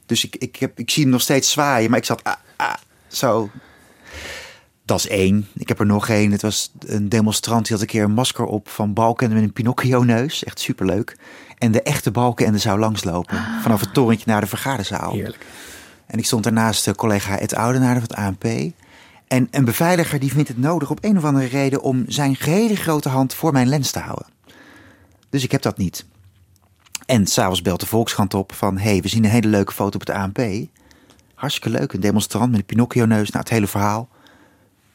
Dus 0.05 0.25
ik, 0.25 0.35
ik, 0.35 0.55
heb, 0.55 0.79
ik 0.79 0.89
zie 0.89 1.03
hem 1.03 1.11
nog 1.11 1.21
steeds 1.21 1.51
zwaaien, 1.51 1.89
maar 1.89 1.99
ik 1.99 2.05
zat 2.05 2.23
ah, 2.23 2.33
ah, 2.55 2.73
zo. 3.07 3.49
Dat 4.85 4.99
is 4.99 5.07
één. 5.07 5.47
Ik 5.53 5.67
heb 5.67 5.79
er 5.79 5.85
nog 5.85 6.09
één. 6.09 6.31
Het 6.31 6.41
was 6.41 6.71
een 6.79 7.09
demonstrant 7.09 7.67
die 7.67 7.71
had 7.71 7.81
een 7.81 7.91
keer 7.91 8.03
een 8.03 8.11
masker 8.11 8.45
op 8.45 8.69
van 8.69 8.93
Balken 8.93 9.33
met 9.33 9.43
een 9.43 9.53
Pinocchio-neus. 9.53 10.43
Echt 10.43 10.59
superleuk. 10.59 11.17
En 11.57 11.71
de 11.71 11.81
echte 11.81 12.11
Balken 12.11 12.59
zou 12.59 12.79
langslopen. 12.79 13.37
Vanaf 13.61 13.79
het 13.79 13.93
torentje 13.93 14.25
naar 14.27 14.41
de 14.41 14.47
vergaderzaal. 14.47 15.11
Heerlijk. 15.11 15.45
En 16.07 16.19
ik 16.19 16.25
stond 16.25 16.43
daarnaast 16.43 16.85
de 16.85 16.95
collega 16.95 17.39
Ed 17.39 17.55
Oudenaar 17.55 17.93
van 17.93 18.01
het 18.01 18.13
ANP. 18.13 18.73
En 19.35 19.47
een 19.51 19.65
beveiliger 19.65 20.19
die 20.19 20.31
vindt 20.31 20.47
het 20.47 20.57
nodig 20.57 20.89
op 20.89 21.03
een 21.03 21.17
of 21.17 21.23
andere 21.23 21.45
reden 21.45 21.81
om 21.81 22.03
zijn 22.07 22.35
gehele 22.35 22.75
grote 22.75 23.09
hand 23.09 23.33
voor 23.33 23.51
mijn 23.51 23.67
lens 23.67 23.91
te 23.91 23.99
houden. 23.99 24.25
Dus 25.29 25.43
ik 25.43 25.51
heb 25.51 25.61
dat 25.61 25.77
niet. 25.77 26.05
En 27.05 27.27
s'avonds 27.27 27.61
belt 27.61 27.79
de 27.79 27.85
Volkskrant 27.85 28.33
op 28.33 28.53
van... 28.53 28.77
hé, 28.77 28.89
hey, 28.89 29.01
we 29.01 29.07
zien 29.07 29.23
een 29.23 29.29
hele 29.29 29.47
leuke 29.47 29.71
foto 29.73 29.99
op 29.99 30.07
het 30.07 30.15
ANP. 30.15 30.39
Hartstikke 31.33 31.77
leuk, 31.77 31.93
een 31.93 31.99
demonstrant 31.99 32.51
met 32.51 32.59
een 32.59 32.65
Pinocchio-neus. 32.65 33.29
Nou, 33.29 33.43
het 33.43 33.53
hele 33.53 33.67
verhaal. 33.67 34.09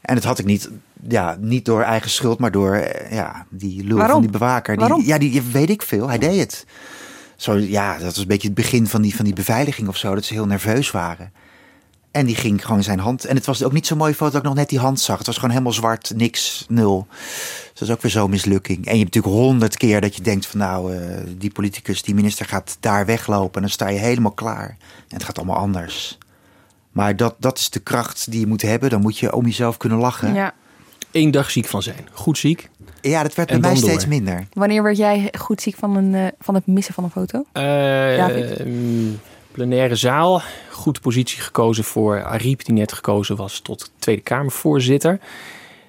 En 0.00 0.14
dat 0.14 0.24
had 0.24 0.38
ik 0.38 0.44
niet, 0.44 0.70
ja, 1.08 1.36
niet 1.40 1.64
door 1.64 1.82
eigen 1.82 2.10
schuld, 2.10 2.38
maar 2.38 2.50
door 2.50 2.74
eh, 2.74 3.12
ja, 3.12 3.46
die 3.48 3.84
lul 3.84 3.96
Waarom? 3.96 4.12
van 4.12 4.22
die 4.22 4.30
bewaker. 4.30 4.76
Die, 4.76 4.86
Waarom? 4.86 5.04
Ja, 5.04 5.18
die 5.18 5.42
weet 5.42 5.70
ik 5.70 5.82
veel. 5.82 6.08
Hij 6.08 6.18
deed 6.18 6.40
het. 6.40 6.66
Zo, 7.36 7.56
ja, 7.56 7.92
dat 7.92 8.02
was 8.02 8.16
een 8.16 8.26
beetje 8.26 8.48
het 8.48 8.56
begin 8.56 8.86
van 8.86 9.02
die, 9.02 9.16
van 9.16 9.24
die 9.24 9.34
beveiliging 9.34 9.88
of 9.88 9.96
zo. 9.96 10.14
Dat 10.14 10.24
ze 10.24 10.34
heel 10.34 10.46
nerveus 10.46 10.90
waren. 10.90 11.32
En 12.10 12.26
die 12.26 12.34
ging 12.34 12.62
gewoon 12.62 12.76
in 12.76 12.84
zijn 12.84 12.98
hand. 12.98 13.24
En 13.24 13.36
het 13.36 13.46
was 13.46 13.62
ook 13.62 13.72
niet 13.72 13.86
zo'n 13.86 13.98
mooie 13.98 14.14
foto 14.14 14.30
dat 14.30 14.40
ik 14.40 14.46
nog 14.46 14.56
net 14.56 14.68
die 14.68 14.78
hand 14.78 15.00
zag. 15.00 15.18
Het 15.18 15.26
was 15.26 15.34
gewoon 15.34 15.50
helemaal 15.50 15.72
zwart, 15.72 16.12
niks, 16.16 16.64
nul. 16.68 17.06
Dus 17.10 17.72
dat 17.74 17.88
is 17.88 17.94
ook 17.94 18.02
weer 18.02 18.10
zo'n 18.10 18.30
mislukking. 18.30 18.86
En 18.86 18.92
je 18.96 19.02
hebt 19.02 19.14
natuurlijk 19.14 19.42
honderd 19.42 19.76
keer 19.76 20.00
dat 20.00 20.16
je 20.16 20.22
denkt 20.22 20.46
van 20.46 20.60
nou, 20.60 20.96
eh, 20.96 21.16
die 21.38 21.50
politicus, 21.50 22.02
die 22.02 22.14
minister 22.14 22.46
gaat 22.46 22.76
daar 22.80 23.06
weglopen. 23.06 23.54
En 23.54 23.60
dan 23.60 23.70
sta 23.70 23.88
je 23.88 23.98
helemaal 23.98 24.32
klaar. 24.32 24.76
En 25.08 25.16
het 25.16 25.24
gaat 25.24 25.36
allemaal 25.38 25.56
anders. 25.56 26.18
Maar 26.92 27.16
dat, 27.16 27.34
dat 27.38 27.58
is 27.58 27.70
de 27.70 27.80
kracht 27.80 28.30
die 28.30 28.40
je 28.40 28.46
moet 28.46 28.62
hebben. 28.62 28.90
Dan 28.90 29.00
moet 29.00 29.18
je 29.18 29.34
om 29.34 29.44
jezelf 29.44 29.76
kunnen 29.76 29.98
lachen. 29.98 30.28
Ja, 30.28 30.34
Ja. 30.34 30.54
Eén 31.12 31.30
dag 31.30 31.50
ziek 31.50 31.66
van 31.66 31.82
zijn. 31.82 32.08
Goed 32.12 32.38
ziek. 32.38 32.70
dat 33.00 33.34
werd 33.34 33.48
bij 33.48 33.58
mij 33.58 33.76
steeds 33.76 34.04
door. 34.04 34.08
minder. 34.08 34.46
Wanneer 34.52 34.82
werd 34.82 34.96
jij 34.96 35.32
goed 35.38 35.62
ziek 35.62 35.76
van, 35.76 35.96
een, 35.96 36.14
eh, 36.14 36.26
van 36.38 36.54
het 36.54 36.66
missen 36.66 36.94
van 36.94 37.04
een 37.04 37.10
foto? 37.10 37.44
Eh, 37.52 37.62
David? 38.16 38.64
mm, 38.64 39.20
plenaire 39.60 39.96
zaal. 39.96 40.42
Goed 40.70 41.00
positie 41.00 41.40
gekozen 41.40 41.84
voor 41.84 42.24
Ariep, 42.24 42.64
die 42.64 42.74
net 42.74 42.92
gekozen 42.92 43.36
was 43.36 43.60
tot 43.60 43.90
Tweede 43.98 44.22
Kamervoorzitter. 44.22 45.18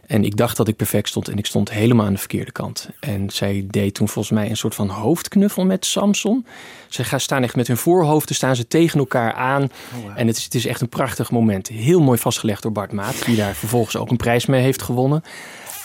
En 0.08 0.24
ik 0.24 0.38
dacht 0.38 0.58
dat 0.58 0.68
ik 0.68 0.76
perfect 0.76 1.08
stond 1.08 1.28
en 1.28 1.38
ik 1.38 1.46
stond 1.46 1.72
helemaal 1.72 2.06
aan 2.06 2.14
de 2.14 2.20
verkeerde 2.20 2.52
kant. 2.52 2.90
En 3.00 3.30
zij 3.30 3.66
deed 3.70 3.94
toen 3.94 4.08
volgens 4.08 4.34
mij 4.34 4.50
een 4.50 4.58
soort 4.58 4.76
van 4.76 4.90
hoofdknuffel 4.90 5.66
met 5.66 5.86
Samson. 5.86 6.46
Ze 6.88 7.04
gaan 7.04 7.20
staan 7.20 7.44
echt 7.44 7.56
met 7.56 7.68
hun 7.68 7.78
voorhoofden 7.78 8.36
staan 8.36 8.56
ze 8.56 8.68
tegen 8.68 9.00
elkaar 9.00 9.34
aan. 9.34 9.70
En 10.16 10.28
het 10.28 10.38
is, 10.38 10.44
het 10.44 10.56
is 10.56 10.66
echt 10.66 10.82
een 10.82 10.90
prachtig 10.90 11.32
moment. 11.32 11.68
Heel 11.68 12.02
mooi 12.02 12.18
vastgelegd 12.18 12.62
door 12.62 12.72
Bart 12.72 12.92
Maat, 12.92 13.26
die 13.26 13.36
daar 13.36 13.56
vervolgens 13.56 13.96
ook 13.96 14.10
een 14.10 14.18
prijs 14.18 14.46
mee 14.46 14.62
heeft 14.62 14.82
gewonnen. 14.82 15.24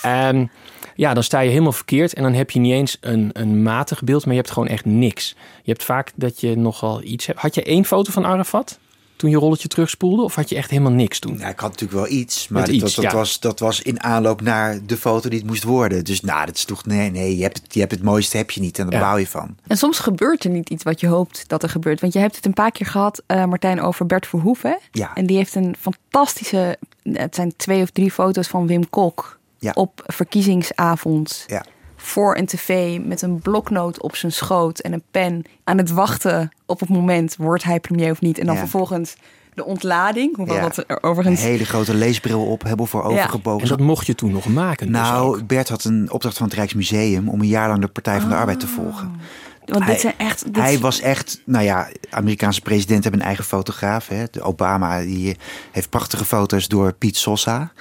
En 0.03 0.51
ja, 0.97 1.15
dan 1.15 1.23
sta 1.23 1.41
je 1.41 1.51
helemaal 1.51 1.73
verkeerd 1.73 2.15
en 2.15 2.23
dan 2.23 2.33
heb 2.33 2.51
je 2.51 2.61
niet 2.61 2.73
eens 2.73 2.97
een, 3.01 3.31
een 3.33 3.63
matig 3.63 4.05
beeld, 4.05 4.25
maar 4.25 4.35
je 4.35 4.41
hebt 4.41 4.53
gewoon 4.53 4.69
echt 4.69 4.85
niks. 4.85 5.35
Je 5.63 5.71
hebt 5.71 5.85
vaak 5.85 6.13
dat 6.15 6.41
je 6.41 6.57
nogal 6.57 7.03
iets 7.03 7.27
hebt. 7.27 7.39
Had 7.39 7.55
je 7.55 7.63
één 7.63 7.85
foto 7.85 8.13
van 8.13 8.25
Arafat? 8.27 8.79
toen 9.17 9.31
je 9.31 9.37
rolletje 9.37 9.69
terugspoelde? 9.69 10.23
Of 10.23 10.35
had 10.35 10.49
je 10.49 10.57
echt 10.57 10.71
helemaal 10.71 10.93
niks 10.93 11.19
toen? 11.19 11.39
Ja, 11.39 11.49
ik 11.49 11.61
had 11.61 11.71
natuurlijk 11.71 12.01
wel 12.01 12.19
iets, 12.19 12.49
maar 12.49 12.67
dat, 12.67 12.95
dat, 12.95 13.13
was, 13.13 13.41
dat 13.41 13.61
was 13.61 13.83
in 13.83 14.03
aanloop 14.03 14.41
naar 14.41 14.79
de 14.87 14.97
foto 14.97 15.29
die 15.29 15.39
het 15.39 15.49
moest 15.49 15.63
worden. 15.63 16.05
Dus 16.05 16.21
nou, 16.21 16.47
dat 16.47 16.57
is 16.57 16.65
toch, 16.65 16.87
nee, 16.87 17.11
nee, 17.11 17.37
je 17.37 17.43
hebt 17.43 17.63
het, 17.63 17.75
je 17.75 17.81
hebt 17.81 17.93
het 17.93 18.03
mooiste 18.03 18.37
heb 18.37 18.51
je 18.51 18.61
niet 18.61 18.79
en 18.79 18.91
daar 18.91 19.01
bouw 19.01 19.17
je 19.17 19.27
van. 19.27 19.57
En 19.67 19.77
soms 19.77 19.99
gebeurt 19.99 20.45
er 20.45 20.51
niet 20.51 20.71
iets 20.71 20.83
wat 20.83 21.01
je 21.01 21.07
hoopt 21.07 21.45
dat 21.47 21.63
er 21.63 21.69
gebeurt. 21.69 22.01
Want 22.01 22.13
je 22.13 22.19
hebt 22.19 22.37
het 22.37 22.47
een 22.47 22.53
paar 22.53 22.71
keer 22.71 22.87
gehad, 22.87 23.23
uh, 23.27 23.45
Martijn, 23.45 23.81
over 23.81 24.07
Bert 24.07 24.27
Verhoeven. 24.27 24.79
Ja. 24.91 25.15
En 25.15 25.27
die 25.27 25.37
heeft 25.37 25.55
een 25.55 25.77
fantastische, 25.79 26.79
het 27.03 27.35
zijn 27.35 27.57
twee 27.57 27.83
of 27.83 27.91
drie 27.91 28.11
foto's 28.11 28.49
van 28.49 28.67
Wim 28.67 28.91
Kok 28.91 29.39
ja. 29.67 29.73
op 29.75 30.03
verkiezingsavond. 30.07 31.45
Ja 31.47 31.65
voor 31.97 32.37
een 32.37 32.47
tv 32.47 32.99
met 33.05 33.23
een 33.23 33.39
bloknoot 33.39 34.03
op 34.03 34.17
zijn 34.17 34.33
schoot 34.33 34.79
en 34.79 34.93
een 34.93 35.03
pen 35.11 35.45
aan 35.65 35.79
het 35.79 35.91
wachten 35.91 36.51
op 36.67 36.81
het 36.81 36.89
moment 36.89 37.37
wordt 37.37 37.65
hij 37.65 37.81
premier 37.81 38.11
of 38.11 38.21
niet. 38.21 38.39
En 38.39 38.47
dan 38.47 38.57
vervolgens 38.57 39.17
de 39.55 39.65
ontlading, 39.65 40.37
hoewel 40.37 40.61
dat 40.61 40.85
er 40.87 41.03
overigens... 41.03 41.43
Een 41.43 41.47
hele 41.47 41.65
grote 41.65 41.95
leesbril 41.95 42.45
op 42.45 42.63
hebben 42.63 42.87
voor 42.87 43.03
overgebogen. 43.03 43.63
En 43.63 43.69
dat 43.69 43.87
mocht 43.87 44.07
je 44.07 44.15
toen 44.15 44.33
nog 44.33 44.47
maken? 44.47 44.87
Dus 44.87 44.97
nou, 44.97 45.43
Bert 45.45 45.69
had 45.69 45.85
een 45.85 46.11
opdracht 46.11 46.37
van 46.37 46.47
het 46.47 46.57
Rijksmuseum 46.57 47.29
om 47.29 47.41
een 47.41 47.47
jaar 47.47 47.69
lang 47.69 47.81
de 47.81 47.89
Partij 47.89 48.21
van 48.21 48.29
de 48.29 48.35
Arbeid 48.35 48.61
te 48.61 48.69
volgen. 48.69 49.21
Want 49.65 49.85
hij, 49.85 49.93
dit 49.93 50.01
zijn 50.01 50.15
echt, 50.17 50.45
hij 50.53 50.79
was 50.79 51.01
echt, 51.01 51.41
nou 51.45 51.65
ja, 51.65 51.89
Amerikaanse 52.11 52.61
presidenten 52.61 53.03
hebben 53.03 53.21
een 53.21 53.27
eigen 53.27 53.45
fotograaf. 53.45 54.09
Hè. 54.09 54.25
De 54.31 54.43
Obama 54.43 55.01
die 55.01 55.37
heeft 55.73 55.91
prachtige 55.91 56.25
foto's 56.25 56.69
door 56.69 56.93
Piet 56.93 57.17
Sosa 57.17 57.73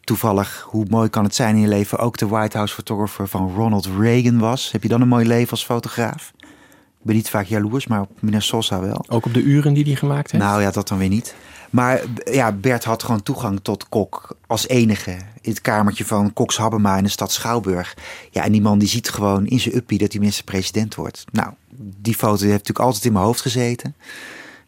toevallig, 0.00 0.66
hoe 0.68 0.86
mooi 0.88 1.08
kan 1.08 1.24
het 1.24 1.34
zijn 1.34 1.54
in 1.54 1.60
je 1.60 1.68
leven, 1.68 1.98
ook 1.98 2.16
de 2.16 2.26
White 2.26 2.56
House 2.56 2.74
photographer 2.74 3.28
van 3.28 3.54
Ronald 3.54 3.88
Reagan 3.98 4.38
was. 4.38 4.72
Heb 4.72 4.82
je 4.82 4.88
dan 4.88 5.00
een 5.00 5.08
mooi 5.08 5.26
leven 5.26 5.50
als 5.50 5.64
fotograaf? 5.64 6.32
Ik 7.00 7.06
ben 7.06 7.14
niet 7.14 7.30
vaak 7.30 7.46
jaloers, 7.46 7.86
maar 7.86 8.00
op 8.00 8.10
meneer 8.20 8.42
Sosa 8.42 8.80
wel. 8.80 9.04
Ook 9.08 9.26
op 9.26 9.34
de 9.34 9.42
uren 9.42 9.74
die 9.74 9.84
hij 9.84 9.94
gemaakt 9.94 10.30
heeft? 10.30 10.44
Nou 10.44 10.62
ja, 10.62 10.70
dat 10.70 10.88
dan 10.88 10.98
weer 10.98 11.08
niet. 11.08 11.34
Maar 11.70 12.02
ja, 12.24 12.52
Bert 12.52 12.84
had 12.84 13.02
gewoon 13.02 13.22
toegang 13.22 13.60
tot 13.62 13.88
Kok 13.88 14.36
als 14.46 14.68
enige 14.68 15.10
in 15.40 15.50
het 15.50 15.60
kamertje 15.60 16.04
van 16.04 16.32
Koks 16.32 16.56
Habema 16.56 16.96
in 16.96 17.04
de 17.04 17.10
stad 17.10 17.32
Schouwburg. 17.32 17.96
Ja, 18.30 18.44
en 18.44 18.52
die 18.52 18.60
man 18.60 18.78
die 18.78 18.88
ziet 18.88 19.08
gewoon 19.08 19.46
in 19.46 19.60
zijn 19.60 19.76
uppie 19.76 19.98
dat 19.98 20.10
hij 20.10 20.20
minister-president 20.20 20.94
wordt. 20.94 21.24
Nou, 21.32 21.52
die 21.76 22.14
foto 22.14 22.42
heeft 22.42 22.50
natuurlijk 22.50 22.78
altijd 22.78 23.04
in 23.04 23.12
mijn 23.12 23.24
hoofd 23.24 23.40
gezeten. 23.40 23.94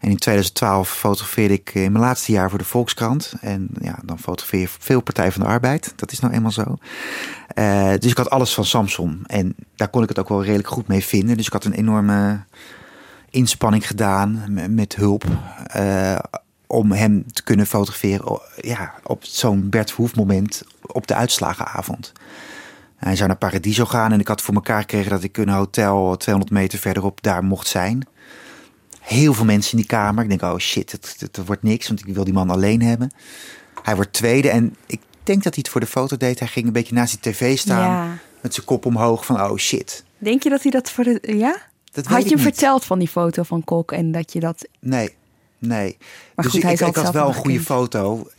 En 0.02 0.10
in 0.10 0.16
2012 0.16 0.90
fotografeerde 0.90 1.54
ik 1.54 1.74
in 1.74 1.92
mijn 1.92 2.04
laatste 2.04 2.32
jaar 2.32 2.50
voor 2.50 2.58
de 2.58 2.64
Volkskrant. 2.64 3.34
En 3.40 3.68
ja, 3.80 3.98
dan 4.04 4.18
fotografeer 4.18 4.60
je 4.60 4.68
veel 4.78 5.00
Partij 5.00 5.32
van 5.32 5.42
de 5.42 5.48
Arbeid. 5.48 5.92
Dat 5.96 6.12
is 6.12 6.20
nou 6.20 6.34
eenmaal 6.34 6.50
zo. 6.50 6.76
Uh, 7.54 7.92
dus 7.98 8.10
ik 8.10 8.16
had 8.16 8.30
alles 8.30 8.54
van 8.54 8.64
Samsung. 8.64 9.26
En 9.26 9.54
daar 9.76 9.88
kon 9.88 10.02
ik 10.02 10.08
het 10.08 10.18
ook 10.18 10.28
wel 10.28 10.44
redelijk 10.44 10.68
goed 10.68 10.88
mee 10.88 11.04
vinden. 11.04 11.36
Dus 11.36 11.46
ik 11.46 11.52
had 11.52 11.64
een 11.64 11.72
enorme 11.72 12.44
inspanning 13.30 13.86
gedaan 13.86 14.44
met 14.74 14.96
hulp. 14.96 15.24
Uh, 15.76 16.18
om 16.66 16.92
hem 16.92 17.32
te 17.32 17.42
kunnen 17.42 17.66
fotograferen 17.66 18.40
ja, 18.56 18.94
op 19.02 19.24
zo'n 19.24 19.68
Bert 19.68 19.90
Verhoef 19.90 20.14
moment 20.14 20.62
op 20.82 21.06
de 21.06 21.14
uitslagenavond. 21.14 22.12
Hij 22.96 23.16
zou 23.16 23.28
naar 23.28 23.38
Paradiso 23.38 23.84
gaan 23.84 24.12
en 24.12 24.20
ik 24.20 24.28
had 24.28 24.42
voor 24.42 24.54
elkaar 24.54 24.80
gekregen 24.80 25.10
dat 25.10 25.22
ik 25.22 25.36
een 25.36 25.48
hotel 25.48 26.16
200 26.16 26.54
meter 26.54 26.78
verderop 26.78 27.22
daar 27.22 27.44
mocht 27.44 27.66
zijn 27.66 28.06
heel 29.02 29.34
veel 29.34 29.44
mensen 29.44 29.70
in 29.70 29.78
die 29.78 29.86
kamer. 29.86 30.22
Ik 30.22 30.28
denk, 30.28 30.42
oh 30.42 30.58
shit, 30.58 30.92
het, 30.92 31.16
het, 31.18 31.46
wordt 31.46 31.62
niks, 31.62 31.88
want 31.88 32.06
ik 32.06 32.14
wil 32.14 32.24
die 32.24 32.32
man 32.32 32.50
alleen 32.50 32.82
hebben. 32.82 33.10
Hij 33.82 33.94
wordt 33.94 34.12
tweede 34.12 34.48
en 34.48 34.76
ik 34.86 35.00
denk 35.22 35.42
dat 35.42 35.54
hij 35.54 35.62
het 35.62 35.68
voor 35.72 35.80
de 35.80 35.86
foto 35.86 36.16
deed. 36.16 36.38
Hij 36.38 36.48
ging 36.48 36.66
een 36.66 36.72
beetje 36.72 36.94
naast 36.94 37.22
die 37.22 37.32
tv 37.32 37.58
staan 37.58 38.20
met 38.40 38.54
zijn 38.54 38.66
kop 38.66 38.86
omhoog 38.86 39.26
van, 39.26 39.40
oh 39.40 39.56
shit. 39.56 40.04
Denk 40.18 40.42
je 40.42 40.50
dat 40.50 40.62
hij 40.62 40.70
dat 40.70 40.90
voor 40.90 41.04
de, 41.04 41.18
ja? 41.36 41.56
Dat 41.92 42.06
Had 42.06 42.22
je 42.22 42.28
hem 42.28 42.38
verteld 42.38 42.84
van 42.84 42.98
die 42.98 43.08
foto 43.08 43.42
van 43.42 43.64
Kok 43.64 43.92
en 43.92 44.12
dat 44.12 44.32
je 44.32 44.40
dat... 44.40 44.68
Nee, 44.80 45.14
nee. 45.58 45.96
Maar 46.34 46.44
dus 46.44 46.54
goed, 46.54 46.54
ik, 46.54 46.78
hij 46.78 46.88
ik, 46.88 46.94
had 46.94 47.12
wel 47.12 47.28
een 47.28 47.34
goede 47.34 47.60
foto. 47.60 48.30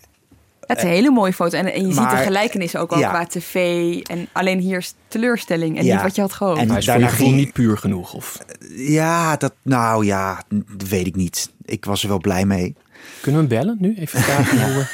Het 0.67 0.77
is 0.77 0.83
een 0.83 0.89
hele 0.89 1.11
mooie 1.11 1.33
foto. 1.33 1.57
En, 1.57 1.73
en 1.73 1.87
je 1.87 1.93
ziet 1.93 2.09
de 2.09 2.15
gelijkenis 2.15 2.75
ook 2.75 2.91
al 2.91 2.99
qua 2.99 3.25
tv. 3.25 3.55
En 4.01 4.27
alleen 4.31 4.59
hier 4.59 4.77
is 4.77 4.93
teleurstelling 5.07 5.77
en 5.77 5.85
niet 5.85 6.01
wat 6.01 6.15
je 6.15 6.21
had 6.21 6.33
gehoopt. 6.33 6.59
En 6.59 6.69
hij 6.69 6.77
is 6.77 6.85
daarna 6.85 7.07
ging 7.07 7.35
niet 7.35 7.53
puur 7.53 7.77
genoeg? 7.77 8.13
Of? 8.13 8.37
Ja, 8.75 9.37
dat, 9.37 9.53
nou 9.61 10.05
ja, 10.05 10.43
dat 10.49 10.87
weet 10.87 11.07
ik 11.07 11.15
niet. 11.15 11.51
Ik 11.65 11.85
was 11.85 12.03
er 12.03 12.09
wel 12.09 12.19
blij 12.19 12.45
mee. 12.45 12.75
Kunnen 13.21 13.41
we 13.41 13.55
hem 13.55 13.65
bellen 13.65 13.77
nu? 13.79 13.95
Even 13.97 14.19
vragen 14.19 14.73
hoe 14.73 14.85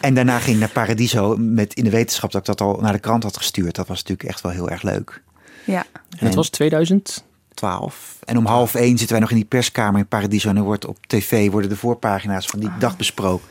En 0.00 0.14
daarna 0.14 0.38
ging 0.38 0.54
ik 0.54 0.60
naar 0.60 0.70
Paradiso 0.70 1.36
met 1.36 1.74
in 1.74 1.84
de 1.84 1.90
wetenschap 1.90 2.32
dat 2.32 2.40
ik 2.40 2.46
dat 2.46 2.60
al 2.60 2.78
naar 2.80 2.92
de 2.92 2.98
krant 2.98 3.22
had 3.22 3.36
gestuurd. 3.36 3.74
Dat 3.74 3.88
was 3.88 3.98
natuurlijk 3.98 4.28
echt 4.28 4.40
wel 4.40 4.52
heel 4.52 4.70
erg 4.70 4.82
leuk. 4.82 5.22
Ja. 5.64 5.84
En 6.18 6.26
dat 6.26 6.34
was 6.34 6.48
2000? 6.48 7.24
12. 7.54 8.18
En 8.24 8.36
om 8.36 8.46
half 8.46 8.74
één 8.74 8.98
zitten 8.98 9.08
wij 9.08 9.20
nog 9.20 9.30
in 9.30 9.36
die 9.36 9.44
perskamer 9.44 10.00
in 10.00 10.06
Paradiso. 10.06 10.48
En 10.48 10.56
er 10.56 10.62
wordt 10.62 10.86
op 10.86 11.06
tv 11.06 11.50
worden 11.50 11.70
de 11.70 11.76
voorpagina's 11.76 12.46
van 12.46 12.60
die 12.60 12.70
dag 12.78 12.96
besproken. 12.96 13.48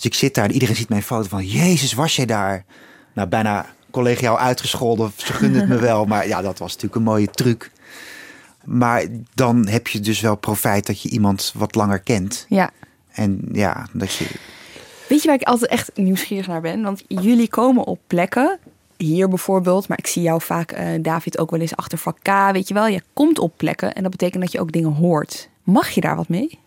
Dus 0.00 0.10
ik 0.10 0.18
zit 0.18 0.34
daar 0.34 0.44
en 0.44 0.52
iedereen 0.52 0.76
ziet 0.76 0.88
mijn 0.88 1.02
foto 1.02 1.28
van... 1.28 1.46
Jezus, 1.46 1.92
was 1.92 2.16
jij 2.16 2.26
daar? 2.26 2.64
Nou, 3.12 3.28
bijna 3.28 3.66
collegiaal 3.90 4.38
uitgescholden. 4.38 5.12
Ze 5.16 5.32
gunden 5.32 5.60
het 5.60 5.68
me 5.68 5.78
wel. 5.90 6.04
Maar 6.04 6.28
ja, 6.28 6.42
dat 6.42 6.58
was 6.58 6.68
natuurlijk 6.68 6.94
een 6.94 7.02
mooie 7.02 7.30
truc. 7.30 7.70
Maar 8.64 9.06
dan 9.34 9.66
heb 9.68 9.88
je 9.88 10.00
dus 10.00 10.20
wel 10.20 10.36
profijt 10.36 10.86
dat 10.86 11.02
je 11.02 11.08
iemand 11.08 11.52
wat 11.56 11.74
langer 11.74 11.98
kent. 11.98 12.46
Ja. 12.48 12.70
En 13.12 13.48
ja, 13.52 13.86
dat 13.92 14.14
je... 14.14 14.26
Weet 15.08 15.22
je 15.22 15.26
waar 15.28 15.40
ik 15.40 15.46
altijd 15.46 15.70
echt 15.70 15.90
nieuwsgierig 15.94 16.46
naar 16.46 16.60
ben? 16.60 16.82
Want 16.82 17.02
jullie 17.06 17.48
komen 17.48 17.84
op 17.84 17.98
plekken, 18.06 18.58
hier 18.96 19.28
bijvoorbeeld, 19.28 19.88
maar 19.88 19.98
ik 19.98 20.06
zie 20.06 20.22
jou 20.22 20.40
vaak, 20.40 20.78
uh, 20.78 20.88
David, 21.00 21.38
ook 21.38 21.50
wel 21.50 21.60
eens 21.60 21.76
achter 21.76 21.98
vak 21.98 22.18
K, 22.22 22.52
weet 22.52 22.68
je 22.68 22.74
wel. 22.74 22.86
Je 22.86 23.02
komt 23.12 23.38
op 23.38 23.52
plekken 23.56 23.94
en 23.94 24.02
dat 24.02 24.10
betekent 24.10 24.42
dat 24.42 24.52
je 24.52 24.60
ook 24.60 24.72
dingen 24.72 24.92
hoort. 24.92 25.48
Mag 25.62 25.90
je 25.90 26.00
daar 26.00 26.16
wat 26.16 26.28
mee? 26.28 26.58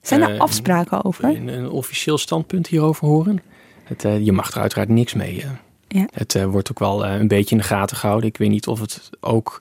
Zijn 0.00 0.22
er 0.22 0.34
uh, 0.34 0.40
afspraken 0.40 1.04
over? 1.04 1.24
Een, 1.24 1.48
een, 1.48 1.70
officieel 1.70 2.18
standpunt 2.18 2.66
hierover 2.66 3.06
horen? 3.06 3.42
Het, 3.84 4.04
uh, 4.04 4.24
je 4.24 4.32
mag 4.32 4.52
er 4.52 4.60
uiteraard 4.60 4.88
niks 4.88 5.14
mee. 5.14 5.44
Ja. 5.88 6.08
Het 6.12 6.42
wordt 6.44 6.70
ook 6.70 6.78
wel 6.78 7.06
een 7.06 7.28
beetje 7.28 7.54
in 7.54 7.60
de 7.60 7.66
gaten 7.66 7.96
gehouden. 7.96 8.28
Ik 8.28 8.36
weet 8.36 8.48
niet 8.48 8.66
of 8.66 8.80
het 8.80 9.10
ook 9.20 9.60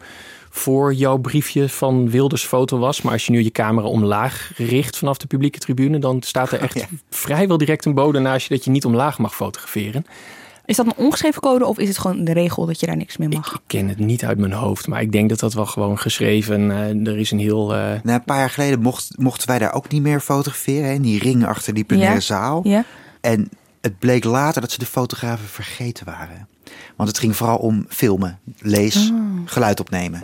voor 0.50 0.94
jouw 0.94 1.18
briefje 1.18 1.70
van 1.70 2.10
Wilders 2.10 2.46
foto 2.46 2.78
was. 2.78 3.02
Maar 3.02 3.14
als 3.14 3.26
je 3.26 3.32
nu 3.32 3.44
je 3.44 3.52
camera 3.52 3.88
omlaag 3.88 4.52
richt 4.56 4.98
vanaf 4.98 5.18
de 5.18 5.28
publieke 5.28 5.60
tribune... 5.60 6.00
dan 6.00 6.22
staat 6.22 6.52
er 6.52 6.60
echt 6.70 6.80
ja. 6.80 6.86
vrijwel 7.10 7.58
direct 7.58 7.86
een 7.86 7.94
bode 7.94 8.20
naast 8.20 8.48
je... 8.48 8.54
dat 8.54 8.64
je 8.64 8.72
niet 8.72 8.86
omlaag 8.86 9.18
mag 9.18 9.36
fotograferen. 9.36 10.06
Is 10.70 10.76
dat 10.76 10.86
een 10.86 10.96
ongeschreven 10.96 11.42
code 11.42 11.66
of 11.66 11.78
is 11.78 11.88
het 11.88 11.98
gewoon 11.98 12.24
de 12.24 12.34
regel 12.34 12.66
dat 12.66 12.80
je 12.80 12.86
daar 12.86 12.98
niks 12.98 13.18
mee 13.18 13.30
mag? 13.30 13.54
Ik, 13.54 13.60
ken 13.68 13.88
het 13.88 14.00
niet 14.00 14.26
uit 14.26 14.38
mijn 14.38 14.52
hoofd, 14.52 14.88
maar 14.88 15.02
ik 15.02 15.12
denk 15.12 15.30
dat 15.30 15.40
dat 15.40 15.54
wel 15.54 15.66
gewoon 15.66 16.00
geschreven. 16.00 16.62
Uh, 16.62 17.08
er 17.08 17.18
is 17.18 17.32
een 17.32 17.40
heel. 17.40 17.76
Uh... 17.76 17.80
Nou, 17.80 18.00
een 18.04 18.24
paar 18.24 18.38
jaar 18.38 18.50
geleden 18.50 18.82
mocht, 18.82 19.18
mochten 19.18 19.48
wij 19.48 19.60
daar 19.60 19.74
ook 19.74 19.90
niet 19.90 20.02
meer 20.02 20.20
fotograferen. 20.20 20.94
In 20.94 21.02
die 21.02 21.20
ring 21.20 21.46
achter 21.46 21.74
die 21.74 21.84
plenaire 21.84 22.14
ja. 22.14 22.20
zaal. 22.20 22.68
Ja. 22.68 22.86
En 23.22 23.50
het 23.82 24.00
bleek 24.00 24.24
later 24.24 24.62
dat 24.62 24.72
ze 24.72 24.80
de 24.80 24.86
fotografen 24.86 25.48
vergeten 25.48 26.06
waren. 26.06 26.48
Want 26.96 27.10
het 27.10 27.20
ging 27.20 27.36
vooral 27.36 27.58
om 27.58 27.86
filmen, 27.88 28.40
lees, 28.60 29.10
oh. 29.10 29.16
geluid 29.46 29.80
opnemen. 29.80 30.22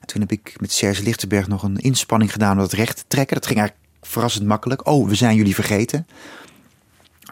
En 0.00 0.06
toen 0.06 0.20
heb 0.20 0.32
ik 0.32 0.54
met 0.60 0.72
Serge 0.72 1.02
Lichtenberg 1.02 1.48
nog 1.48 1.62
een 1.62 1.76
inspanning 1.76 2.32
gedaan 2.32 2.52
om 2.52 2.58
dat 2.58 2.72
recht 2.72 2.96
te 2.96 3.04
trekken. 3.08 3.36
Dat 3.36 3.46
ging 3.46 3.58
eigenlijk 3.58 3.88
verrassend 4.02 4.46
makkelijk. 4.46 4.86
Oh, 4.86 5.08
we 5.08 5.14
zijn 5.14 5.36
jullie 5.36 5.54
vergeten. 5.54 6.06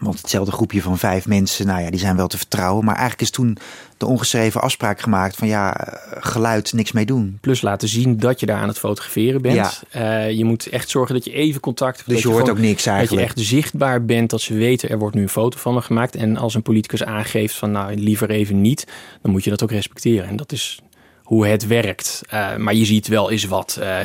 Want 0.01 0.21
hetzelfde 0.21 0.53
groepje 0.53 0.83
van 0.83 0.99
vijf 0.99 1.27
mensen, 1.27 1.67
nou 1.67 1.83
ja, 1.83 1.91
die 1.91 2.01
zijn 2.01 2.17
wel 2.17 2.29
te 2.29 2.37
vertrouwen. 2.37 2.85
Maar 2.85 2.95
eigenlijk 2.95 3.23
is 3.23 3.31
toen 3.31 3.57
de 3.97 4.07
ongeschreven 4.07 4.61
afspraak 4.61 5.01
gemaakt 5.01 5.37
van 5.37 5.49
ja, 5.49 5.75
geluid, 6.21 6.73
niks 6.73 6.93
mee 6.93 7.07
doen. 7.07 7.39
Plus 7.41 7.61
laten 7.61 7.89
zien 7.89 8.17
dat 8.17 8.41
je 8.41 8.47
daar 8.47 8.61
aan 8.61 8.69
het 8.69 8.79
fotograferen 8.79 9.43
bent. 9.43 9.83
Ja. 9.91 10.27
Uh, 10.27 10.31
je 10.31 10.45
moet 10.45 10.67
echt 10.67 10.89
zorgen 10.89 11.15
dat 11.15 11.25
je 11.25 11.33
even 11.33 11.61
contact 11.61 11.97
hebt. 11.97 12.09
Dus 12.09 12.23
je, 12.23 12.29
je 12.29 12.35
hoort 12.35 12.51
ook 12.51 12.59
niks 12.59 12.87
eigenlijk. 12.87 13.27
Dat 13.27 13.37
je 13.37 13.41
echt 13.43 13.51
zichtbaar 13.51 14.05
bent, 14.05 14.31
dat 14.31 14.41
ze 14.41 14.55
weten 14.55 14.89
er 14.89 14.99
wordt 14.99 15.15
nu 15.15 15.23
een 15.23 15.29
foto 15.29 15.59
van 15.59 15.75
me 15.75 15.83
gemaakt. 15.83 16.17
En 16.17 16.37
als 16.37 16.55
een 16.55 16.63
politicus 16.63 17.05
aangeeft 17.05 17.55
van 17.55 17.71
nou 17.71 17.95
liever 17.95 18.31
even 18.31 18.61
niet, 18.61 18.87
dan 19.23 19.33
moet 19.33 19.45
je 19.45 19.51
dat 19.51 19.63
ook 19.63 19.71
respecteren. 19.71 20.29
En 20.29 20.37
dat 20.37 20.53
is 20.53 20.81
hoe 21.23 21.47
het 21.47 21.67
werkt. 21.67 22.23
Uh, 22.35 22.57
maar 22.57 22.75
je 22.75 22.85
ziet 22.85 23.09
wel 23.09 23.31
eens 23.31 23.45
wat. 23.45 23.79
Uh, 23.81 23.99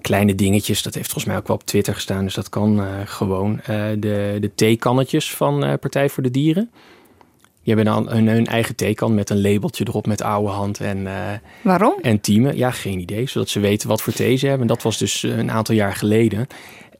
kleine 0.00 0.34
dingetjes. 0.34 0.82
Dat 0.82 0.94
heeft 0.94 1.06
volgens 1.06 1.26
mij 1.26 1.36
ook 1.36 1.46
wel 1.46 1.56
op 1.56 1.64
Twitter 1.64 1.94
gestaan, 1.94 2.24
dus 2.24 2.34
dat 2.34 2.48
kan 2.48 2.80
uh, 2.80 2.86
gewoon. 3.04 3.60
Uh, 3.60 3.66
de, 3.98 4.36
de 4.40 4.50
theekannetjes 4.54 5.34
van 5.34 5.64
uh, 5.64 5.72
Partij 5.80 6.08
voor 6.08 6.22
de 6.22 6.30
Dieren. 6.30 6.70
Die 7.62 7.74
hebben 7.74 7.94
dan 7.94 8.08
hun, 8.08 8.28
hun 8.28 8.46
eigen 8.46 8.76
theekan 8.76 9.14
met 9.14 9.30
een 9.30 9.40
labeltje 9.40 9.84
erop 9.88 10.06
met 10.06 10.22
oude 10.22 10.50
hand 10.50 10.80
en, 10.80 10.98
uh, 10.98 11.30
Waarom? 11.62 11.94
en 12.02 12.20
teamen. 12.20 12.56
Ja, 12.56 12.70
geen 12.70 12.98
idee. 12.98 13.28
Zodat 13.28 13.48
ze 13.48 13.60
weten 13.60 13.88
wat 13.88 14.02
voor 14.02 14.12
thee 14.12 14.36
ze 14.36 14.46
hebben. 14.46 14.68
En 14.68 14.74
dat 14.74 14.82
was 14.82 14.98
dus 14.98 15.22
een 15.22 15.50
aantal 15.50 15.74
jaar 15.74 15.94
geleden. 15.94 16.46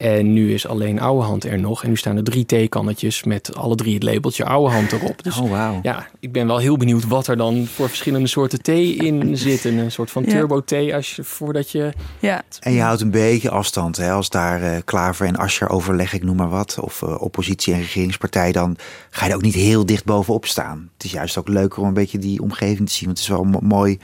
En 0.01 0.33
nu 0.33 0.53
is 0.53 0.67
alleen 0.67 0.99
oude 0.99 1.25
hand 1.25 1.45
er 1.45 1.59
nog. 1.59 1.83
En 1.83 1.89
nu 1.89 1.97
staan 1.97 2.17
er 2.17 2.23
drie 2.23 2.45
theekannetjes 2.45 3.23
met 3.23 3.55
alle 3.55 3.75
drie 3.75 3.93
het 3.93 4.03
labeltje 4.03 4.45
oude 4.45 4.73
hand 4.73 4.91
erop. 4.91 5.23
Dus 5.23 5.37
oh, 5.37 5.49
wow. 5.49 5.83
ja, 5.83 6.07
ik 6.19 6.31
ben 6.31 6.47
wel 6.47 6.57
heel 6.57 6.77
benieuwd 6.77 7.07
wat 7.07 7.27
er 7.27 7.37
dan 7.37 7.65
voor 7.65 7.87
verschillende 7.87 8.27
soorten 8.27 8.61
thee 8.61 8.95
in 8.95 9.37
zit. 9.37 9.65
Een 9.65 9.91
soort 9.91 10.11
van 10.11 10.25
turbo 10.25 10.63
thee 10.63 10.95
als 10.95 11.15
je, 11.15 11.23
voordat 11.23 11.71
je... 11.71 11.93
Ja. 12.19 12.41
En 12.59 12.73
je 12.73 12.81
houdt 12.81 13.01
een 13.01 13.11
beetje 13.11 13.49
afstand. 13.49 13.97
Hè? 13.97 14.11
Als 14.11 14.29
daar 14.29 14.61
uh, 14.61 14.77
Klaver 14.85 15.25
en 15.25 15.35
Ascher 15.35 15.69
overleg, 15.69 16.13
ik 16.13 16.23
noem 16.23 16.35
maar 16.35 16.49
wat. 16.49 16.79
Of 16.79 17.01
uh, 17.01 17.21
oppositie 17.21 17.73
en 17.73 17.79
regeringspartij. 17.79 18.51
Dan 18.51 18.75
ga 19.09 19.25
je 19.25 19.31
er 19.31 19.37
ook 19.37 19.43
niet 19.43 19.55
heel 19.55 19.85
dicht 19.85 20.05
bovenop 20.05 20.45
staan. 20.45 20.89
Het 20.93 21.03
is 21.03 21.11
juist 21.11 21.37
ook 21.37 21.47
leuker 21.47 21.81
om 21.81 21.87
een 21.87 21.93
beetje 21.93 22.19
die 22.19 22.41
omgeving 22.41 22.87
te 22.87 22.93
zien. 22.93 23.05
Want 23.05 23.17
het 23.19 23.27
is 23.27 23.35
wel 23.35 23.61
mooi 23.61 23.99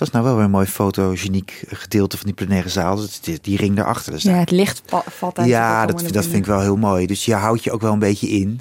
dat 0.00 0.08
is 0.08 0.14
nou 0.14 0.24
wel 0.24 0.34
weer 0.34 0.44
een 0.44 0.50
mooi 0.50 0.66
fotogeniek 0.66 1.64
gedeelte 1.68 2.16
van 2.16 2.26
die 2.26 2.34
plenaire 2.34 2.68
zaal. 2.68 3.00
Die, 3.20 3.38
die 3.40 3.56
ring 3.56 3.76
daarachter. 3.76 4.12
Dus 4.12 4.22
ja, 4.22 4.32
het 4.32 4.50
licht 4.50 4.82
valt 5.06 5.38
uit. 5.38 5.48
Ja, 5.48 5.86
dat, 5.86 6.08
dat 6.12 6.24
vind 6.24 6.36
ik 6.36 6.46
wel 6.46 6.60
heel 6.60 6.76
mooi. 6.76 7.06
Dus 7.06 7.24
je 7.24 7.34
houdt 7.34 7.64
je 7.64 7.72
ook 7.72 7.80
wel 7.80 7.92
een 7.92 7.98
beetje 7.98 8.28
in. 8.28 8.60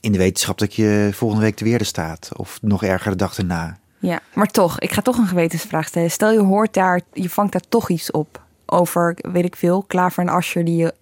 In 0.00 0.12
de 0.12 0.18
wetenschap 0.18 0.58
dat 0.58 0.74
je 0.74 1.10
volgende 1.12 1.44
week 1.44 1.56
te 1.56 1.64
weerde 1.64 1.84
staat. 1.84 2.30
Of 2.36 2.58
nog 2.62 2.82
erger 2.82 3.10
de 3.10 3.16
dag 3.16 3.38
erna. 3.38 3.78
Ja, 3.98 4.20
maar 4.34 4.46
toch, 4.46 4.80
ik 4.80 4.92
ga 4.92 5.00
toch 5.00 5.18
een 5.18 5.26
gewetensvraag 5.26 5.86
stellen. 5.86 6.10
Stel 6.10 6.32
je 6.32 6.42
hoort 6.42 6.74
daar, 6.74 7.00
je 7.12 7.30
vangt 7.30 7.52
daar 7.52 7.64
toch 7.68 7.90
iets 7.90 8.10
op. 8.10 8.42
Over, 8.66 9.16
weet 9.32 9.44
ik 9.44 9.56
veel, 9.56 9.82
Klaver 9.82 10.22
en 10.22 10.28
Ascher 10.28 10.64
die 10.64 10.76
je 10.76 10.94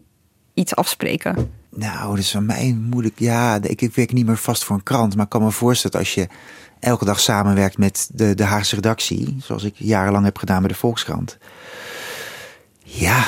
iets 0.55 0.75
afspreken. 0.75 1.51
Nou, 1.71 2.09
dat 2.09 2.19
is 2.19 2.31
van 2.31 2.47
mij 2.47 2.79
moeilijk. 2.91 3.19
Ja, 3.19 3.59
ik, 3.63 3.83
ik 3.83 3.95
werk 3.95 4.13
niet 4.13 4.27
meer 4.27 4.37
vast 4.37 4.65
voor 4.65 4.77
een 4.77 4.83
krant. 4.83 5.15
Maar 5.15 5.25
ik 5.25 5.31
kan 5.31 5.43
me 5.43 5.51
voorstellen 5.51 5.99
als 5.99 6.15
je 6.15 6.29
elke 6.81 7.05
dag 7.05 7.21
samenwerkt 7.21 7.79
met 7.79 8.09
de, 8.13 8.35
de 8.35 8.45
Haagse 8.45 8.75
redactie, 8.75 9.37
zoals 9.43 9.63
ik 9.65 9.75
jarenlang 9.77 10.25
heb 10.25 10.39
gedaan 10.39 10.61
bij 10.61 10.69
de 10.69 10.75
Volkskrant. 10.75 11.39
Ja, 12.83 13.25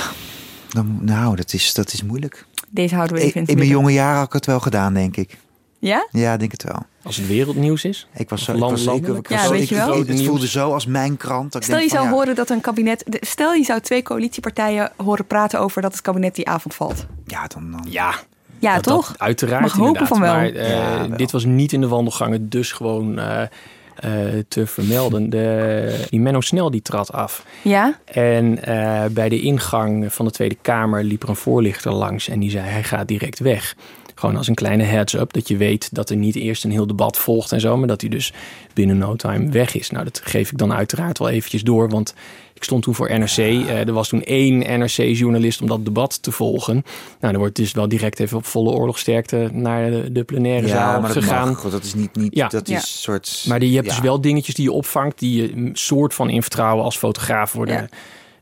dan, 0.68 0.99
nou, 1.01 1.36
dat 1.36 1.53
is, 1.53 1.74
dat 1.74 1.92
is 1.92 2.03
moeilijk. 2.03 2.46
Deze 2.68 2.94
houden 2.94 3.16
we 3.16 3.22
even 3.22 3.34
in 3.40 3.46
In, 3.46 3.53
in 3.53 3.59
mijn 3.59 3.70
jonge 3.70 3.92
jaren 3.92 4.16
had 4.18 4.26
ik 4.26 4.32
het 4.32 4.46
wel 4.46 4.61
gedaan, 4.61 4.94
denk 4.94 5.16
ik. 5.16 5.38
Ja? 5.78 6.09
Ja, 6.11 6.36
denk 6.36 6.53
het 6.53 6.62
wel. 6.62 6.86
Als 7.03 7.16
het 7.16 7.26
wereldnieuws 7.26 7.84
is? 7.84 8.09
Ik 8.14 8.28
was 8.28 8.44
zo. 8.44 8.53
Land, 8.55 8.78
ik 8.80 8.86
was, 8.86 8.96
ik, 8.96 9.07
ik 9.16 9.28
Ja, 9.28 9.44
zo- 9.44 9.51
weet 9.51 9.62
ik- 9.62 9.68
je 9.68 9.74
wel. 9.74 9.99
Het 10.07 10.22
voelde 10.24 10.49
zo 10.49 10.72
als 10.72 10.86
mijn 10.86 11.16
krant. 11.16 11.53
dat 11.53 11.61
ik 11.61 11.62
Stel 11.68 11.74
je 11.74 11.80
denk 11.80 11.90
zou 11.90 12.03
van, 12.03 12.11
ja, 12.12 12.18
horen 12.18 12.34
dat 12.34 12.51
een 12.51 12.61
kabinet. 12.61 13.05
Stel 13.20 13.53
je 13.53 13.64
zou 13.64 13.80
twee 13.80 14.03
coalitiepartijen 14.03 14.92
horen 14.96 15.26
praten 15.26 15.61
over 15.61 15.82
dat 15.82 15.92
het 15.92 16.01
kabinet 16.01 16.34
die 16.34 16.49
avond 16.49 16.74
valt. 16.74 17.07
Ja, 17.26 17.46
dan, 17.46 17.70
dan 17.70 17.86
Ja, 17.88 18.14
Ja, 18.59 18.74
dat- 18.74 18.82
toch? 18.84 19.09
Dat, 19.09 19.18
uiteraard. 19.18 19.62
Mag 19.62 19.72
hopen 19.76 20.06
van 20.06 20.20
wel. 20.20 20.34
Maar 20.34 20.46
eh, 20.52 20.70
Ja, 20.70 21.09
wel. 21.09 21.16
dit 21.16 21.30
was 21.30 21.44
niet 21.44 21.72
in 21.72 21.80
de 21.80 21.88
wandelgangen, 21.88 22.48
dus 22.48 22.72
gewoon 22.72 23.18
eh, 23.18 23.42
eh, 23.42 24.44
te 24.48 24.66
vermelden. 24.66 25.30
De, 25.30 26.04
die 26.11 26.20
Menno 26.20 26.40
Snel 26.40 26.70
die 26.70 26.82
trad 26.82 27.12
af. 27.12 27.44
Ja? 27.62 27.98
En 28.04 28.64
eh, 28.64 29.04
bij 29.11 29.28
de 29.28 29.40
ingang 29.40 30.12
van 30.12 30.24
de 30.24 30.30
Tweede 30.30 30.56
Kamer 30.62 31.04
liep 31.04 31.22
er 31.22 31.28
een 31.28 31.36
voorlichter 31.36 31.92
langs 31.92 32.28
en 32.28 32.40
die 32.40 32.50
zei 32.50 32.68
hij 32.68 32.82
gaat 32.84 33.09
direct 33.09 33.38
weg. 33.38 33.74
Gewoon 34.18 34.36
als 34.36 34.48
een 34.48 34.54
kleine 34.54 34.82
heads-up, 34.82 35.32
dat 35.32 35.48
je 35.48 35.56
weet 35.56 35.94
dat 35.94 36.10
er 36.10 36.16
niet 36.16 36.34
eerst 36.36 36.64
een 36.64 36.70
heel 36.70 36.86
debat 36.86 37.16
volgt 37.18 37.52
en 37.52 37.60
zo, 37.60 37.76
maar 37.76 37.88
dat 37.88 38.00
hij 38.00 38.10
dus 38.10 38.32
binnen 38.74 38.98
no 38.98 39.16
time 39.16 39.50
weg 39.50 39.74
is. 39.74 39.90
Nou, 39.90 40.04
dat 40.04 40.20
geef 40.24 40.50
ik 40.52 40.58
dan 40.58 40.72
uiteraard 40.72 41.18
wel 41.18 41.28
eventjes 41.28 41.62
door, 41.62 41.88
want 41.88 42.14
ik 42.54 42.64
stond 42.64 42.82
toen 42.82 42.94
voor 42.94 43.18
NRC. 43.18 43.36
Eh, 43.36 43.86
er 43.86 43.92
was 43.92 44.08
toen 44.08 44.22
één 44.24 44.78
NRC-journalist 44.78 45.60
om 45.60 45.66
dat 45.68 45.84
debat 45.84 46.22
te 46.22 46.32
volgen. 46.32 46.84
Nou, 47.20 47.32
er 47.32 47.38
wordt 47.38 47.56
dus 47.56 47.72
wel 47.72 47.88
direct 47.88 48.20
even 48.20 48.36
op 48.36 48.44
volle 48.46 48.70
oorlogsterkte 48.70 49.48
naar 49.52 49.90
de, 49.90 50.12
de 50.12 50.24
plenaire 50.24 50.66
ja, 50.66 50.72
zaal 50.74 51.00
maar 51.00 51.14
dat 51.14 51.22
gegaan. 51.24 51.48
mag. 51.48 51.70
Dat 51.70 51.84
is 51.84 51.94
niet, 51.94 52.16
niet 52.16 52.34
Ja. 52.34 52.48
dat 52.48 52.68
is 52.68 52.74
Ja. 52.74 52.80
soort. 52.80 53.44
Maar 53.48 53.58
die, 53.60 53.68
je 53.68 53.74
hebt 53.74 53.86
ja. 53.88 53.94
dus 53.94 54.02
wel 54.02 54.20
dingetjes 54.20 54.54
die 54.54 54.64
je 54.64 54.72
opvangt, 54.72 55.18
die 55.18 55.42
je 55.42 55.52
een 55.52 55.70
soort 55.72 56.14
van 56.14 56.30
in 56.30 56.42
vertrouwen 56.42 56.84
als 56.84 56.98
fotograaf 56.98 57.52
worden 57.52 57.74
Ja. 57.74 57.88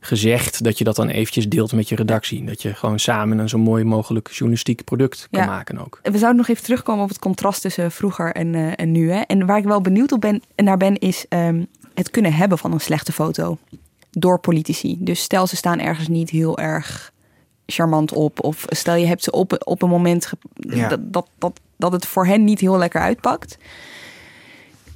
Gezegd. 0.07 0.65
Dat 0.65 0.79
je 0.79 0.85
dat 0.85 0.97
dan 0.97 1.09
eventjes 1.09 1.49
deelt 1.49 1.73
met 1.73 1.89
je 1.89 1.95
redactie. 1.97 2.45
Dat 2.45 2.63
je 2.63 2.75
gewoon 2.75 2.99
samen 2.99 3.39
een 3.39 3.49
zo 3.49 3.59
mooi 3.59 3.85
mogelijk 3.85 4.29
journalistiek 4.31 4.85
product 4.85 5.29
kan 5.31 5.41
Ja. 5.43 5.47
maken 5.47 5.79
ook. 5.79 5.99
We 6.03 6.19
zouden 6.19 6.37
nog 6.37 6.49
even 6.49 6.63
terugkomen 6.65 7.03
op 7.03 7.09
het 7.09 7.19
contrast 7.19 7.61
tussen 7.61 7.93
vroeger 7.93 8.33
en, 8.33 8.55
eh, 8.55 8.73
en 8.77 8.93
nu. 8.93 9.11
Hè? 9.11 9.21
En 9.21 9.47
waar 9.47 9.59
ik 9.59 9.65
wel 9.65 9.81
benieuwd 9.81 10.13
op 10.13 10.21
ben, 10.21 10.43
naar 10.57 10.77
ben, 10.77 10.99
is 10.99 11.25
ehm, 11.29 11.65
het 11.95 12.11
kunnen 12.11 12.33
hebben 12.35 12.59
van 12.59 12.73
een 12.73 12.81
slechte 12.81 13.13
foto. 13.13 13.59
Door 14.11 14.39
politici. 14.41 14.97
Dus 14.99 15.21
stel 15.21 15.47
ze 15.47 15.57
staan 15.57 15.79
ergens 15.79 16.09
niet 16.09 16.31
heel 16.31 16.59
erg 16.59 17.13
charmant 17.67 18.13
op. 18.13 18.45
Of 18.45 18.65
stel 18.69 18.95
je 18.95 19.07
hebt 19.07 19.23
ze 19.23 19.31
op, 19.31 19.57
op 19.65 19.83
een 19.83 19.89
moment 19.89 20.31
Ja. 20.55 20.89
dat, 20.89 21.13
dat, 21.13 21.29
dat, 21.39 21.61
dat 21.77 21.93
het 21.93 22.07
voor 22.07 22.27
hen 22.27 22.45
niet 22.45 22.61
heel 22.61 22.79
lekker 22.79 23.01
uitpakt. 23.01 23.59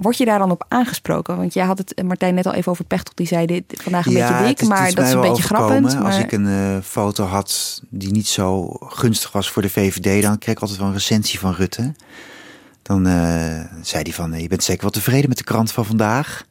Word 0.00 0.16
je 0.16 0.24
daar 0.24 0.38
dan 0.38 0.50
op 0.50 0.64
aangesproken? 0.68 1.36
Want 1.36 1.54
jij 1.54 1.64
had 1.64 1.78
het, 1.78 1.94
eh, 1.94 2.04
Martijn, 2.04 2.34
net 2.34 2.46
al 2.46 2.52
even 2.52 2.72
over 2.72 2.84
Pechtel. 2.84 3.12
Die 3.14 3.26
zei 3.26 3.46
dit 3.46 3.64
vandaag 3.82 4.06
een 4.06 4.12
beetje 4.14 4.44
dik, 4.46 4.60
is- 4.60 4.68
maar 4.68 4.94
dat 4.94 5.06
is 5.06 5.12
een 5.12 5.20
beetje 5.20 5.32
overkomen. 5.44 5.66
grappend. 5.68 6.04
Als 6.04 6.14
maar- 6.14 6.24
ik 6.24 6.32
een 6.32 6.46
eh, 6.46 6.82
foto 6.84 7.24
had 7.24 7.82
die 7.90 8.10
niet 8.12 8.28
zo 8.28 8.68
gunstig 8.80 9.32
was 9.32 9.50
voor 9.50 9.62
de 9.62 9.70
VVD, 9.70 10.22
dan 10.22 10.38
kreeg 10.38 10.54
ik 10.54 10.60
altijd 10.60 10.78
wel 10.78 10.88
een 10.88 10.94
recensie 10.94 11.38
van 11.38 11.52
Rutte. 11.52 11.94
Dan 12.82 13.06
eh, 13.06 13.12
zei 13.82 14.02
hij 14.02 14.12
van, 14.12 14.40
je 14.40 14.48
bent 14.48 14.62
zeker 14.64 14.82
wel 14.82 14.90
tevreden 14.90 15.28
met 15.28 15.38
de 15.38 15.44
krant 15.44 15.72
van 15.72 15.84
vandaag. 15.86 16.44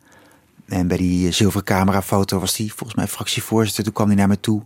En 0.68 0.88
bij 0.88 0.98
die 0.98 1.32
zilveren 1.32 1.66
camera 1.66 2.02
foto 2.02 2.40
was 2.40 2.58
hij 2.58 2.68
volgens 2.68 2.96
mij 2.96 3.08
fractievoorzitter. 3.08 3.84
Toen 3.84 3.94
kwam 3.94 4.08
hij 4.08 4.16
naar 4.16 4.28
me 4.28 4.40
toe, 4.40 4.62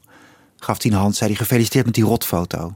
gaf 0.58 0.82
hij 0.84 0.92
een 0.92 0.98
hand, 0.98 1.16
zei 1.16 1.30
hij 1.30 1.40
gefeliciteerd 1.40 1.86
met 1.86 1.94
die 1.96 2.04
rotfoto. 2.04 2.76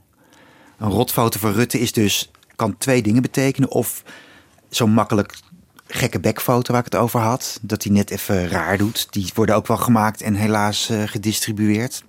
Een 0.77 0.89
rotfoto 0.89 1.39
van 1.39 1.51
Rutte 1.51 1.79
is 1.79 1.91
dus, 1.91 2.31
kan 2.55 2.77
twee 2.77 3.01
dingen 3.01 3.21
betekenen. 3.21 3.69
Of 3.71 4.03
zo'n 4.69 4.91
makkelijk 4.91 5.33
gekke 5.87 6.19
bekfoto 6.19 6.71
waar 6.71 6.85
ik 6.85 6.91
het 6.91 7.01
over 7.01 7.19
had. 7.19 7.59
Dat 7.61 7.83
hij 7.83 7.91
net 7.91 8.09
even 8.09 8.47
raar 8.47 8.77
doet. 8.77 9.07
Die 9.09 9.31
worden 9.35 9.55
ook 9.55 9.67
wel 9.67 9.77
gemaakt 9.77 10.21
en 10.21 10.33
helaas 10.35 10.89
eh, 10.89 11.01
gedistribueerd. 11.05 12.03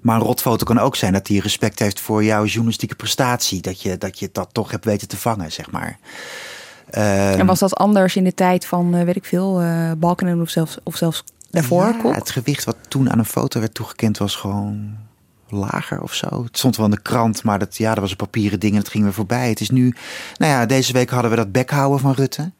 Maar 0.00 0.16
een 0.16 0.26
rotfoto 0.26 0.64
kan 0.64 0.78
ook 0.78 0.96
zijn 0.96 1.12
dat 1.12 1.28
hij 1.28 1.36
respect 1.36 1.78
heeft 1.78 2.00
voor 2.00 2.24
jouw 2.24 2.44
journalistieke 2.44 2.94
prestatie. 2.94 3.60
Dat 3.60 3.82
je 3.82 3.98
dat, 3.98 4.18
je 4.18 4.28
dat 4.32 4.48
toch 4.52 4.70
hebt 4.70 4.84
weten 4.84 5.08
te 5.08 5.16
vangen, 5.16 5.52
zeg 5.52 5.70
maar. 5.70 5.98
Ehm, 6.90 7.38
En 7.38 7.46
was 7.46 7.58
dat 7.58 7.74
anders 7.74 8.16
in 8.16 8.24
de 8.24 8.34
tijd 8.34 8.66
van, 8.66 8.94
eh, 8.94 9.04
weet 9.04 9.16
ik 9.16 9.24
veel, 9.24 9.60
eh 9.60 9.92
Balkenende 9.98 10.42
of 10.42 10.50
zelfs, 10.50 10.78
of 10.82 10.96
zelfs 10.96 11.24
daarvoor? 11.50 11.94
ja, 12.02 12.10
het 12.10 12.30
gewicht 12.30 12.64
wat 12.64 12.76
toen 12.88 13.10
aan 13.10 13.18
een 13.18 13.24
foto 13.24 13.60
werd 13.60 13.74
toegekend 13.74 14.18
was 14.18 14.34
gewoon 14.36 14.96
lager 15.52 16.02
of 16.02 16.14
zo. 16.14 16.44
Het 16.44 16.58
stond 16.58 16.76
wel 16.76 16.84
in 16.84 16.92
de 16.92 17.02
krant, 17.02 17.42
maar 17.42 17.58
dat, 17.58 17.76
ja, 17.76 17.90
dat 17.90 18.00
was 18.00 18.10
een 18.10 18.16
papieren 18.16 18.60
ding 18.60 18.72
en 18.72 18.78
het 18.78 18.88
ging 18.88 19.04
weer 19.04 19.12
voorbij. 19.12 19.48
Het 19.48 19.60
is 19.60 19.70
nu, 19.70 19.94
nou 20.36 20.52
ja, 20.52 20.66
deze 20.66 20.92
week 20.92 21.10
hadden 21.10 21.30
we 21.30 21.36
dat 21.36 21.52
bekhouden 21.52 22.00
van 22.00 22.12
Rutte. 22.12 22.50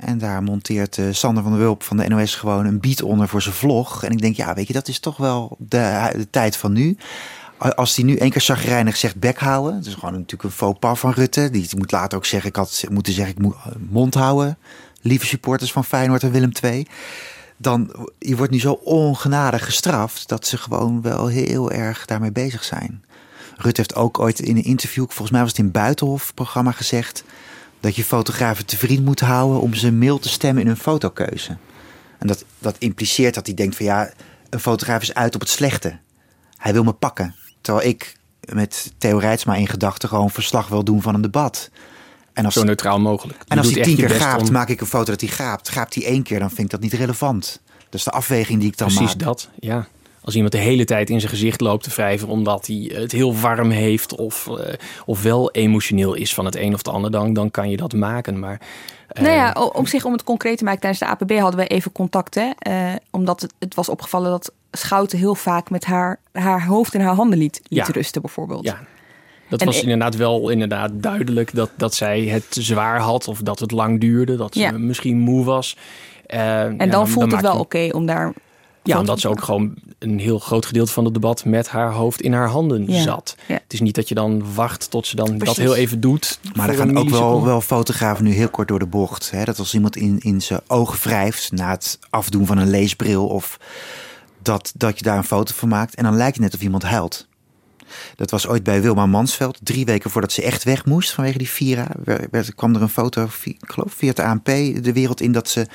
En 0.00 0.18
daar 0.18 0.42
monteert 0.42 0.98
eh, 0.98 1.04
Sander 1.10 1.42
van 1.42 1.52
der 1.52 1.60
Wulp 1.60 1.82
van 1.82 1.96
de 1.96 2.08
NOS 2.08 2.34
gewoon 2.34 2.66
een 2.66 2.80
beat 2.80 3.02
onder 3.02 3.28
voor 3.28 3.42
zijn 3.42 3.54
vlog. 3.54 4.04
En 4.04 4.10
ik 4.10 4.20
denk, 4.20 4.36
ja, 4.36 4.54
weet 4.54 4.66
je, 4.66 4.72
dat 4.72 4.88
is 4.88 4.98
toch 4.98 5.16
wel 5.16 5.56
de, 5.58 6.12
de 6.16 6.30
tijd 6.30 6.56
van 6.56 6.72
nu. 6.72 6.96
Als 7.58 7.96
hij 7.96 8.04
nu 8.04 8.16
één 8.16 8.30
keer 8.30 8.40
chagrijnig 8.40 8.96
zegt 8.96 9.16
bek 9.16 9.38
houden. 9.38 9.74
Dat 9.74 9.86
is 9.86 9.94
gewoon 9.94 10.12
natuurlijk 10.12 10.42
een 10.42 10.50
faux 10.50 10.78
pas 10.78 10.98
van 10.98 11.12
Rutte. 11.12 11.50
Die 11.50 11.68
moet 11.76 11.92
later 11.92 12.18
ook 12.18 12.26
zeggen, 12.26 12.48
ik 12.48 12.56
had 12.56 12.84
moeten 12.90 13.12
zeggen, 13.12 13.34
ik 13.34 13.42
moet 13.42 13.54
eh, 13.54 13.72
mond 13.88 14.14
houden. 14.14 14.58
Lieve 15.00 15.26
supporters 15.26 15.72
van 15.72 15.84
Feyenoord 15.84 16.22
en 16.22 16.30
Willem 16.30 16.52
II. 16.62 16.86
Dan, 17.62 18.08
je 18.18 18.36
wordt 18.36 18.52
nu 18.52 18.60
zo 18.60 18.72
ongenadig 18.72 19.64
gestraft 19.64 20.28
dat 20.28 20.46
ze 20.46 20.56
gewoon 20.56 21.02
wel 21.02 21.26
heel 21.26 21.70
erg 21.70 22.04
daarmee 22.04 22.32
bezig 22.32 22.64
zijn. 22.64 23.04
Rutte 23.56 23.80
heeft 23.80 23.94
ook 23.94 24.18
ooit 24.18 24.40
in 24.40 24.56
een 24.56 24.64
interview, 24.64 25.04
volgens 25.04 25.30
mij 25.30 25.40
was 25.40 25.50
het 25.50 25.58
in 25.58 25.70
Buitenhof 25.70 26.34
programma 26.34 26.72
gezegd, 26.72 27.24
dat 27.80 27.96
je 27.96 28.04
fotografen 28.04 28.66
te 28.66 28.76
vriend 28.76 29.04
moet 29.04 29.20
houden 29.20 29.60
om 29.60 29.74
ze 29.74 29.90
mild 29.90 30.22
te 30.22 30.28
stemmen 30.28 30.62
in 30.62 30.68
hun 30.68 30.76
fotokeuze. 30.76 31.56
En 32.18 32.26
dat, 32.26 32.44
dat 32.58 32.76
impliceert 32.78 33.34
dat 33.34 33.46
hij 33.46 33.54
denkt 33.54 33.76
van 33.76 33.84
ja, 33.84 34.10
een 34.50 34.60
fotograaf 34.60 35.02
is 35.02 35.14
uit 35.14 35.34
op 35.34 35.40
het 35.40 35.50
slechte. 35.50 35.98
Hij 36.56 36.72
wil 36.72 36.84
me 36.84 36.92
pakken. 36.92 37.34
Terwijl 37.60 37.88
ik 37.88 38.16
met 38.52 38.92
Theo 38.98 39.18
Rijtsma 39.18 39.54
in 39.54 39.66
gedachten 39.66 40.08
gewoon 40.08 40.30
verslag 40.30 40.68
wil 40.68 40.84
doen 40.84 41.02
van 41.02 41.14
een 41.14 41.20
debat. 41.20 41.70
En 42.40 42.46
als, 42.46 42.54
Zo 42.54 42.62
neutraal 42.64 43.00
mogelijk. 43.00 43.38
Je 43.38 43.44
en 43.48 43.58
als 43.58 43.72
hij 43.72 43.82
tien 43.82 43.96
je 43.96 44.06
keer 44.06 44.10
gaapt, 44.20 44.46
om- 44.46 44.52
maak 44.52 44.68
ik 44.68 44.80
een 44.80 44.86
foto 44.86 45.10
dat 45.10 45.20
hij 45.20 45.30
gaapt. 45.30 45.68
Gaapt 45.68 45.94
hij 45.94 46.04
één 46.04 46.22
keer, 46.22 46.38
dan 46.38 46.48
vind 46.48 46.60
ik 46.60 46.70
dat 46.70 46.80
niet 46.80 46.92
relevant. 46.92 47.60
Dus 47.90 48.04
de 48.04 48.10
afweging 48.10 48.60
die 48.60 48.68
ik 48.68 48.76
dan 48.76 48.88
Precies 48.88 49.14
maak. 49.14 49.24
dat, 49.24 49.48
ja. 49.58 49.86
Als 50.24 50.34
iemand 50.34 50.52
de 50.52 50.58
hele 50.58 50.84
tijd 50.84 51.10
in 51.10 51.18
zijn 51.20 51.32
gezicht 51.32 51.60
loopt 51.60 51.84
te 51.84 51.90
wrijven 51.90 52.28
omdat 52.28 52.66
hij 52.66 52.90
het 52.94 53.12
heel 53.12 53.36
warm 53.36 53.70
heeft 53.70 54.14
of, 54.14 54.46
eh, 54.58 54.74
of 55.06 55.22
wel 55.22 55.50
emotioneel 55.50 56.14
is 56.14 56.34
van 56.34 56.44
het 56.44 56.56
een 56.56 56.72
of 56.72 56.78
het 56.78 56.88
ander, 56.88 57.10
dan, 57.10 57.32
dan 57.32 57.50
kan 57.50 57.70
je 57.70 57.76
dat 57.76 57.92
maken. 57.92 58.38
Maar 58.38 58.60
eh, 59.08 59.22
Nou 59.22 59.34
ja, 59.34 59.52
o- 59.56 59.64
op 59.72 59.88
zich 59.88 60.04
om 60.04 60.12
het 60.12 60.24
concreet 60.24 60.58
te 60.58 60.64
maken, 60.64 60.80
tijdens 60.80 61.00
de 61.02 61.06
APB 61.08 61.38
hadden 61.40 61.60
we 61.60 61.66
even 61.66 61.92
contact. 61.92 62.34
Hè? 62.34 62.50
Eh, 62.58 62.92
omdat 63.10 63.40
het, 63.40 63.52
het 63.58 63.74
was 63.74 63.88
opgevallen 63.88 64.30
dat 64.30 64.52
Schouten 64.72 65.18
heel 65.18 65.34
vaak 65.34 65.70
met 65.70 65.84
haar, 65.84 66.18
haar 66.32 66.66
hoofd 66.66 66.94
in 66.94 67.00
haar 67.00 67.14
handen 67.14 67.38
liet, 67.38 67.60
liet 67.68 67.86
Ja. 67.86 67.92
rusten 67.92 68.20
bijvoorbeeld. 68.22 68.64
ja, 68.64 68.78
dat 69.50 69.60
En 69.60 69.66
was 69.66 69.76
ik- 69.76 69.82
inderdaad 69.82 70.16
wel 70.16 70.48
inderdaad 70.50 70.90
duidelijk 70.94 71.54
dat, 71.54 71.70
dat 71.76 71.94
zij 71.94 72.20
het 72.24 72.44
zwaar 72.60 72.98
had 73.00 73.28
of 73.28 73.38
dat 73.38 73.58
het 73.58 73.70
lang 73.70 74.00
duurde, 74.00 74.36
dat 74.36 74.54
ze 74.54 74.60
Ja. 74.60 74.70
misschien 74.70 75.18
moe 75.18 75.44
was. 75.44 75.76
Eh, 76.26 76.62
En 76.64 76.90
dan 76.90 77.08
voelt 77.08 77.32
het 77.32 77.40
wel 77.40 77.58
oké 77.58 77.88
om 77.92 78.06
daar 78.06 78.32
Ja, 78.82 78.98
omdat 78.98 79.20
ze 79.20 79.28
ook 79.28 79.42
gewoon 79.42 79.74
een 79.98 80.18
heel 80.18 80.38
groot 80.38 80.66
gedeelte 80.66 80.92
van 80.92 81.04
het 81.04 81.14
debat 81.14 81.44
met 81.44 81.68
haar 81.68 81.92
hoofd 81.92 82.20
in 82.20 82.32
haar 82.32 82.48
handen 82.48 82.92
zat. 83.02 83.36
Het 83.46 83.72
is 83.72 83.80
niet 83.80 83.94
dat 83.94 84.08
je 84.08 84.14
dan 84.14 84.54
wacht 84.54 84.90
tot 84.90 85.06
ze 85.06 85.16
dan 85.16 85.38
dat 85.38 85.56
heel 85.56 85.74
even 85.74 86.00
doet. 86.00 86.38
Maar 86.54 86.68
er 86.68 86.74
gaan 86.74 86.96
ook 86.98 87.08
wel, 87.08 87.44
wel 87.44 87.60
fotografen 87.60 88.24
nu 88.24 88.32
heel 88.32 88.48
kort 88.48 88.68
door 88.68 88.78
de 88.78 88.86
bocht. 88.86 89.30
Hè? 89.30 89.44
Dat 89.44 89.58
als 89.58 89.74
iemand 89.74 89.96
in, 89.96 90.18
in 90.20 90.40
zijn 90.42 90.60
ogen 90.66 90.98
wrijft 91.08 91.52
na 91.52 91.70
het 91.70 91.98
afdoen 92.10 92.46
van 92.46 92.58
een 92.58 92.70
leesbril 92.70 93.26
of 93.26 93.58
dat, 94.42 94.72
dat 94.76 94.98
je 94.98 95.04
daar 95.04 95.16
een 95.16 95.24
foto 95.24 95.52
van 95.56 95.68
maakt. 95.68 95.94
En 95.94 96.04
dan 96.04 96.16
lijkt 96.16 96.34
het 96.34 96.44
net 96.44 96.54
of 96.54 96.60
iemand 96.60 96.82
huilt. 96.82 97.26
Dat 98.16 98.30
was 98.30 98.46
ooit 98.46 98.62
bij 98.62 98.82
Wilma 98.82 99.06
Mansveld. 99.06 99.58
Drie 99.62 99.84
weken 99.84 100.10
voordat 100.10 100.32
ze 100.32 100.42
echt 100.42 100.64
weg 100.64 100.84
moest 100.84 101.12
vanwege 101.12 101.38
die 101.38 101.48
Vira. 101.48 101.88
Werd, 102.30 102.54
kwam 102.54 102.74
er 102.74 102.82
een 102.82 102.88
foto, 102.88 103.28
ik 103.44 103.56
geloof 103.60 103.92
via 103.92 104.08
het 104.08 104.20
ANP, 104.20 104.44
de 104.44 104.92
wereld 104.92 105.20
in 105.20 105.32
dat 105.32 105.48
ze 105.48 105.66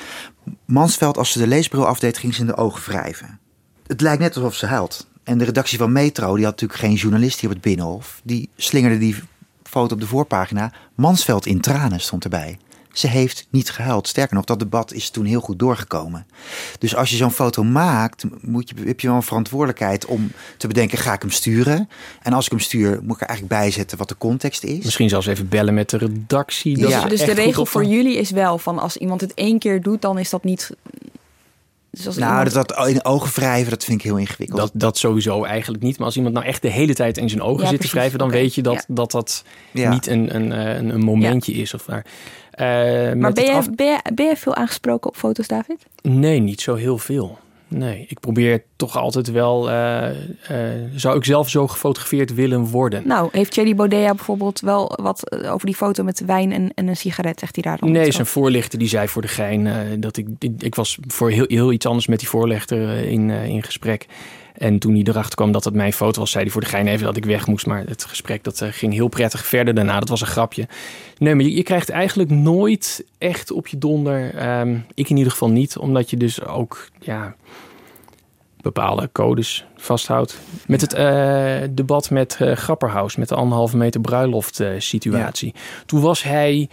Mansveld, 0.66 1.18
als 1.18 1.32
ze 1.32 1.40
de 1.40 1.48
leesbril 1.48 1.88
afdeed, 1.88 2.18
ging 2.18 2.34
ze 2.34 2.42
in 2.42 2.48
de 2.48 2.58
ogen 2.58 2.82
wrijven. 2.92 3.40
Het 3.88 4.02
lijkt 4.02 4.22
net 4.22 4.36
alsof 4.36 4.56
ze 4.56 4.66
huilt. 4.66 5.08
En 5.24 5.38
de 5.38 5.46
redactie 5.46 5.78
van 5.78 5.92
Metro, 5.92 6.36
die 6.36 6.46
had 6.46 6.54
natuurlijk 6.62 6.80
geen 6.80 6.94
journalist 6.94 7.40
hier 7.40 7.50
op 7.50 7.56
het 7.56 7.64
Binnenhof. 7.64 8.22
Die 8.24 8.50
slingerde 8.56 8.98
die 8.98 9.16
foto 9.64 9.94
op 9.94 10.00
de 10.00 10.08
voorpagina. 10.08 10.72
Mansveld 10.96 11.46
in 11.46 11.62
tranen 11.62 12.00
stond 12.00 12.24
erbij. 12.24 12.58
Ze 12.98 13.08
heeft 13.08 13.48
niet 13.50 13.70
gehuild. 13.70 14.08
Sterker 14.08 14.36
nog, 14.36 14.46
dat 14.46 14.60
debat 14.60 14.94
is 14.94 15.10
toen 15.10 15.26
heel 15.26 15.40
goed 15.40 15.60
doorgekomen. 15.60 16.28
Dus 16.80 16.96
als 16.96 17.10
je 17.10 17.16
zo'n 17.16 17.32
foto 17.32 17.64
maakt, 17.64 18.24
moet 18.42 18.70
je, 18.70 18.76
heb 18.86 19.00
je 19.00 19.08
wel 19.08 19.16
een 19.16 19.24
verantwoordelijkheid 19.24 20.06
om 20.06 20.32
te 20.58 20.68
bedenken: 20.68 20.98
ga 20.98 21.14
ik 21.14 21.22
hem 21.22 21.32
sturen? 21.32 21.90
En 22.22 22.34
als 22.34 22.46
ik 22.46 22.52
hem 22.52 22.60
stuur, 22.60 23.00
moet 23.04 23.16
ik 23.16 23.22
er 23.22 23.28
eigenlijk 23.28 23.60
bijzetten 23.60 23.98
wat 23.98 24.10
de 24.10 24.18
context 24.18 24.64
is. 24.64 24.84
Misschien 24.84 25.10
zelfs 25.10 25.28
even 25.28 25.50
bellen 25.50 25.74
met 25.74 25.90
de 25.90 25.98
redactie. 25.98 26.78
Dat 26.78 26.90
ja. 26.90 27.08
Dus 27.08 27.26
de 27.26 27.34
regel 27.34 27.66
voor 27.66 27.86
jullie 27.86 28.18
is 28.18 28.32
wel 28.32 28.58
van 28.58 28.80
als 28.80 28.98
iemand 28.98 29.22
het 29.22 29.34
één 29.34 29.60
keer 29.60 29.82
doet, 29.82 30.02
dan 30.02 30.18
is 30.18 30.30
dat 30.30 30.44
niet 30.44 30.72
dus 32.04 32.16
nou, 32.16 32.30
iemand... 32.30 32.54
dat, 32.54 32.68
dat 32.68 32.88
in 32.88 33.06
ogen 33.06 33.34
wrijven, 33.34 33.70
dat 33.70 33.84
vind 33.84 34.00
ik 34.00 34.06
heel 34.06 34.18
ingewikkeld. 34.18 34.60
Dat, 34.60 34.72
dat 34.74 34.98
sowieso 34.98 35.44
eigenlijk 35.44 35.84
niet. 35.84 35.98
Maar 35.98 36.06
als 36.06 36.16
iemand 36.16 36.34
nou 36.34 36.46
echt 36.46 36.62
de 36.62 36.70
hele 36.70 36.94
tijd 36.94 37.18
in 37.18 37.30
zijn 37.30 37.42
ogen 37.42 37.68
zit 37.68 37.82
te 37.82 37.88
wrijven, 37.88 38.20
dan 38.20 38.30
weet 38.30 38.56
je 38.56 38.62
dat 38.62 38.86
dat, 38.88 39.12
dat 39.12 39.44
niet 39.72 40.08
een, 40.08 40.36
een, 40.36 40.52
een, 40.52 40.90
een 40.90 41.04
momentje 41.04 41.54
is. 41.54 41.74
Of 41.74 41.84
daar. 41.84 42.06
Uh, 42.60 42.66
maar 43.14 43.34
ben 43.34 43.44
je, 43.44 43.62
ben, 43.76 43.86
je, 43.86 44.00
ben 44.14 44.26
je 44.26 44.36
veel 44.36 44.56
aangesproken 44.56 45.10
op 45.10 45.16
foto's, 45.16 45.48
David? 45.48 45.86
Nee, 46.02 46.40
niet 46.40 46.62
zo 46.62 46.76
heel 46.76 46.98
veel. 46.98 47.38
Nee, 47.68 48.06
ik 48.10 48.20
probeer 48.20 48.64
toch 48.76 48.98
altijd 48.98 49.32
wel. 49.32 49.70
Uh, 49.72 50.08
zou 50.96 51.18
ik 51.18 51.26
zelf 51.26 51.50
zo 51.50 51.68
gefotografeerd 51.68 52.34
willen 52.34 52.66
worden? 52.66 53.08
Nou, 53.08 53.30
heeft 53.32 53.52
Thierry 53.52 53.76
Bodea 53.76 54.14
bijvoorbeeld 54.14 54.60
wel 54.60 55.00
wat 55.02 55.46
over 55.46 55.66
die 55.66 55.76
foto 55.76 56.04
met 56.04 56.26
wijn 56.26 56.52
en, 56.52 56.72
en 56.76 56.88
een 56.88 56.98
sigaret? 56.98 57.40
Zegt 57.40 57.56
hij 57.56 57.64
daar 57.64 57.78
dan? 57.78 57.92
Nee, 57.92 58.12
zijn 58.12 58.26
voorlichter 58.26 58.80
die 58.80 58.88
zei 58.88 59.08
voor 59.08 59.22
de 59.22 59.28
gein 59.28 60.00
dat 60.00 60.18
ik, 60.18 60.28
ik. 60.40 60.52
Ik 60.64 60.76
was 60.76 60.98
voor 61.08 61.30
heel, 61.30 61.46
heel 61.48 61.72
iets 61.72 61.86
anders 61.86 62.08
met 62.08 62.20
die 62.20 62.30
voorlichter 62.30 62.98
in, 62.98 63.30
in 63.30 63.64
gesprek. 63.64 64.06
En 64.58 64.80
toen 64.80 64.94
hij 64.94 65.04
erachter 65.04 65.36
kwam 65.36 65.52
dat 65.52 65.64
het 65.64 65.74
mijn 65.74 65.94
foto 65.94 66.20
was, 66.20 66.32
zei 66.32 66.44
hij 66.44 66.52
voor 66.52 66.62
de 66.62 66.68
gein 66.68 66.88
even 66.88 67.06
dat 67.06 67.18
ik 67.18 67.26
weg 67.26 67.48
moest. 67.48 67.66
Maar 67.66 67.84
het 67.86 68.06
gesprek 68.06 68.44
dat 68.44 68.62
eh, 68.62 68.70
ging 68.72 68.94
heel 68.94 69.08
prettig 69.08 69.46
verder 69.46 69.74
daarna. 69.74 70.00
Dat 70.00 70.10
was 70.10 70.22
een 70.22 70.28
grapje. 70.28 70.68
Nee, 71.18 71.36
maar 71.36 71.44
je, 71.44 71.56
je 71.56 71.64
krijgt 71.64 71.90
eigenlijk 71.90 72.30
nooit 72.30 73.06
echt 73.18 73.52
op 73.52 73.68
je 73.68 73.78
donder. 73.78 74.36
Ehm, 74.36 74.78
ik 74.94 75.10
in 75.10 75.18
ieder 75.18 75.32
geval 75.32 75.50
niet, 75.50 75.78
omdat 75.78 76.10
je 76.10 76.18
dus 76.18 76.44
ook 76.46 76.90
ja, 77.00 77.36
bepaalde 78.62 79.10
codes 79.12 79.66
vasthoudt. 79.76 80.40
Met 80.68 80.82
het 80.82 80.96
uh, 80.96 81.68
debat 81.72 82.10
met 82.10 82.38
uh, 82.42 82.52
Grapperhaus, 82.52 83.16
met 83.16 83.30
de 83.30 83.36
anderhalve 83.36 83.78
meter 83.78 84.02
bruiloft 84.02 84.64
situatie. 84.78 85.54
Toen 85.86 86.02
was 86.02 86.24
hij... 86.24 86.70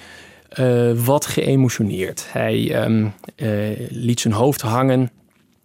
wat 1.05 1.27
geëmotioneerd. 1.27 2.27
Hij 2.29 2.85
um, 2.87 3.13
liet 3.89 4.21
zijn 4.21 4.35
hoofd 4.35 4.61
hangen 4.61 5.11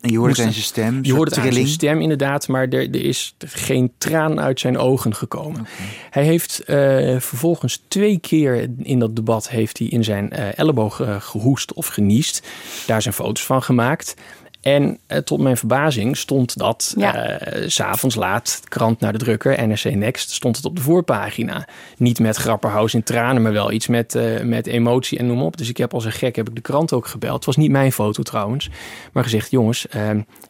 en 0.07 0.13
je 0.13 0.27
het 0.27 0.37
in 0.37 0.51
zijn 0.51 0.53
stem. 0.53 0.99
Je 1.01 1.15
het 1.19 1.37
in 1.37 1.53
zijn 1.53 1.67
stem 1.67 2.01
inderdaad, 2.01 2.47
maar 2.47 2.67
er, 2.67 2.89
er, 2.89 3.03
is 3.03 3.35
geen 3.39 3.91
traan 3.97 4.39
uit 4.39 4.59
zijn 4.59 4.77
ogen 4.77 5.15
gekomen. 5.15 5.67
Hij 6.09 6.23
heeft 6.23 6.61
uh, 6.65 6.75
vervolgens 7.19 7.83
twee 7.87 8.19
keer 8.19 8.69
in 8.77 8.99
dat 8.99 9.15
debat 9.15 9.49
heeft 9.49 9.77
hij 9.77 9.87
in 9.87 10.03
zijn 10.03 10.29
uh, 10.33 10.59
elleboog 10.59 10.99
uh, 10.99 11.15
gehoest 11.19 11.73
of 11.73 11.87
geniest. 11.87 12.47
Daar 12.85 13.01
zijn 13.01 13.13
foto's 13.13 13.45
van 13.45 13.63
gemaakt. 13.63 14.15
En 14.67 14.99
eh, 15.07 15.17
tot 15.17 15.39
mijn 15.39 15.57
verbazing 15.57 16.17
stond 16.17 16.57
dat 16.57 16.93
ja. 16.97 17.41
uh, 17.41 17.69
s'avonds 17.69 18.15
laat, 18.15 18.61
krant 18.63 18.99
naar 18.99 19.11
de 19.11 19.17
drukker, 19.17 19.67
NRC 19.67 19.95
Next, 19.95 20.31
stond 20.31 20.55
het 20.55 20.65
op 20.65 20.75
de 20.75 20.81
voorpagina. 20.81 21.67
Niet 21.97 22.19
met 22.19 22.35
grapperhaus 22.35 22.93
in 22.93 23.03
tranen, 23.03 23.41
maar 23.41 23.51
wel 23.51 23.71
iets 23.71 23.87
met, 23.87 24.15
uh, 24.15 24.41
met 24.41 24.67
emotie 24.67 25.17
en 25.17 25.27
noem 25.27 25.41
op. 25.41 25.57
Dus 25.57 25.69
ik 25.69 25.77
heb 25.77 25.93
als 25.93 26.05
een 26.05 26.11
gek 26.11 26.35
heb 26.35 26.49
ik 26.49 26.55
de 26.55 26.61
krant 26.61 26.93
ook 26.93 27.07
gebeld. 27.07 27.35
Het 27.35 27.45
was 27.45 27.55
niet 27.55 27.71
mijn 27.71 27.91
foto 27.91 28.23
trouwens, 28.23 28.69
maar 29.13 29.23
gezegd: 29.23 29.51
jongens, 29.51 29.85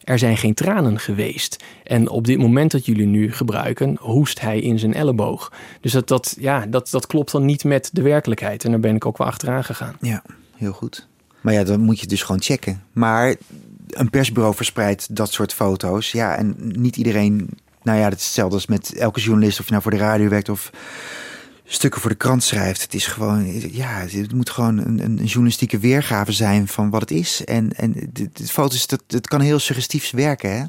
er 0.04 0.18
zijn 0.18 0.36
geen 0.36 0.54
tranen 0.54 0.98
geweest. 0.98 1.64
En 1.84 2.08
op 2.08 2.26
dit 2.26 2.38
moment 2.38 2.70
dat 2.70 2.86
jullie 2.86 3.06
nu 3.06 3.32
gebruiken, 3.32 3.96
hoest 4.00 4.40
hij 4.40 4.60
in 4.60 4.78
zijn 4.78 4.94
elleboog. 4.94 5.52
Dus 5.80 5.92
dat, 5.92 6.08
dat, 6.08 6.36
ja, 6.38 6.66
dat, 6.66 6.90
dat 6.90 7.06
klopt 7.06 7.32
dan 7.32 7.44
niet 7.44 7.64
met 7.64 7.90
de 7.92 8.02
werkelijkheid. 8.02 8.64
En 8.64 8.70
daar 8.70 8.80
ben 8.80 8.94
ik 8.94 9.06
ook 9.06 9.18
wel 9.18 9.26
achteraan 9.26 9.64
gegaan. 9.64 9.96
Ja, 10.00 10.22
heel 10.56 10.72
goed. 10.72 11.06
Maar 11.40 11.54
ja, 11.54 11.64
dan 11.64 11.80
moet 11.80 12.00
je 12.00 12.06
dus 12.06 12.22
gewoon 12.22 12.42
checken. 12.42 12.82
Maar 12.92 13.36
een 13.88 14.10
persbureau 14.10 14.54
verspreidt 14.54 15.16
dat 15.16 15.32
soort 15.32 15.54
foto's. 15.54 16.12
Ja, 16.12 16.36
en 16.36 16.54
niet 16.58 16.96
iedereen. 16.96 17.48
Nou 17.82 17.98
ja, 17.98 18.08
dat 18.08 18.18
is 18.18 18.24
hetzelfde 18.24 18.54
als 18.54 18.66
met 18.66 18.94
elke 18.94 19.20
journalist, 19.20 19.60
of 19.60 19.64
je 19.64 19.70
nou 19.70 19.82
voor 19.82 19.92
de 19.92 19.98
radio 19.98 20.28
werkt 20.28 20.48
of 20.48 20.70
stukken 21.64 22.00
voor 22.00 22.10
de 22.10 22.16
krant 22.16 22.42
schrijft. 22.42 22.82
Het 22.82 22.94
is 22.94 23.06
gewoon, 23.06 23.60
ja, 23.72 24.04
het 24.08 24.32
moet 24.32 24.50
gewoon 24.50 24.78
een, 24.78 25.00
een 25.00 25.24
journalistieke 25.24 25.78
weergave 25.78 26.32
zijn 26.32 26.68
van 26.68 26.90
wat 26.90 27.00
het 27.00 27.10
is. 27.10 27.44
En, 27.44 27.72
en 27.72 28.10
de, 28.12 28.30
de 28.32 28.46
foto's, 28.46 28.86
dat, 28.86 29.02
het 29.06 29.28
kan 29.28 29.40
heel 29.40 29.58
suggestief 29.58 30.10
werken, 30.10 30.50
hè? 30.58 30.64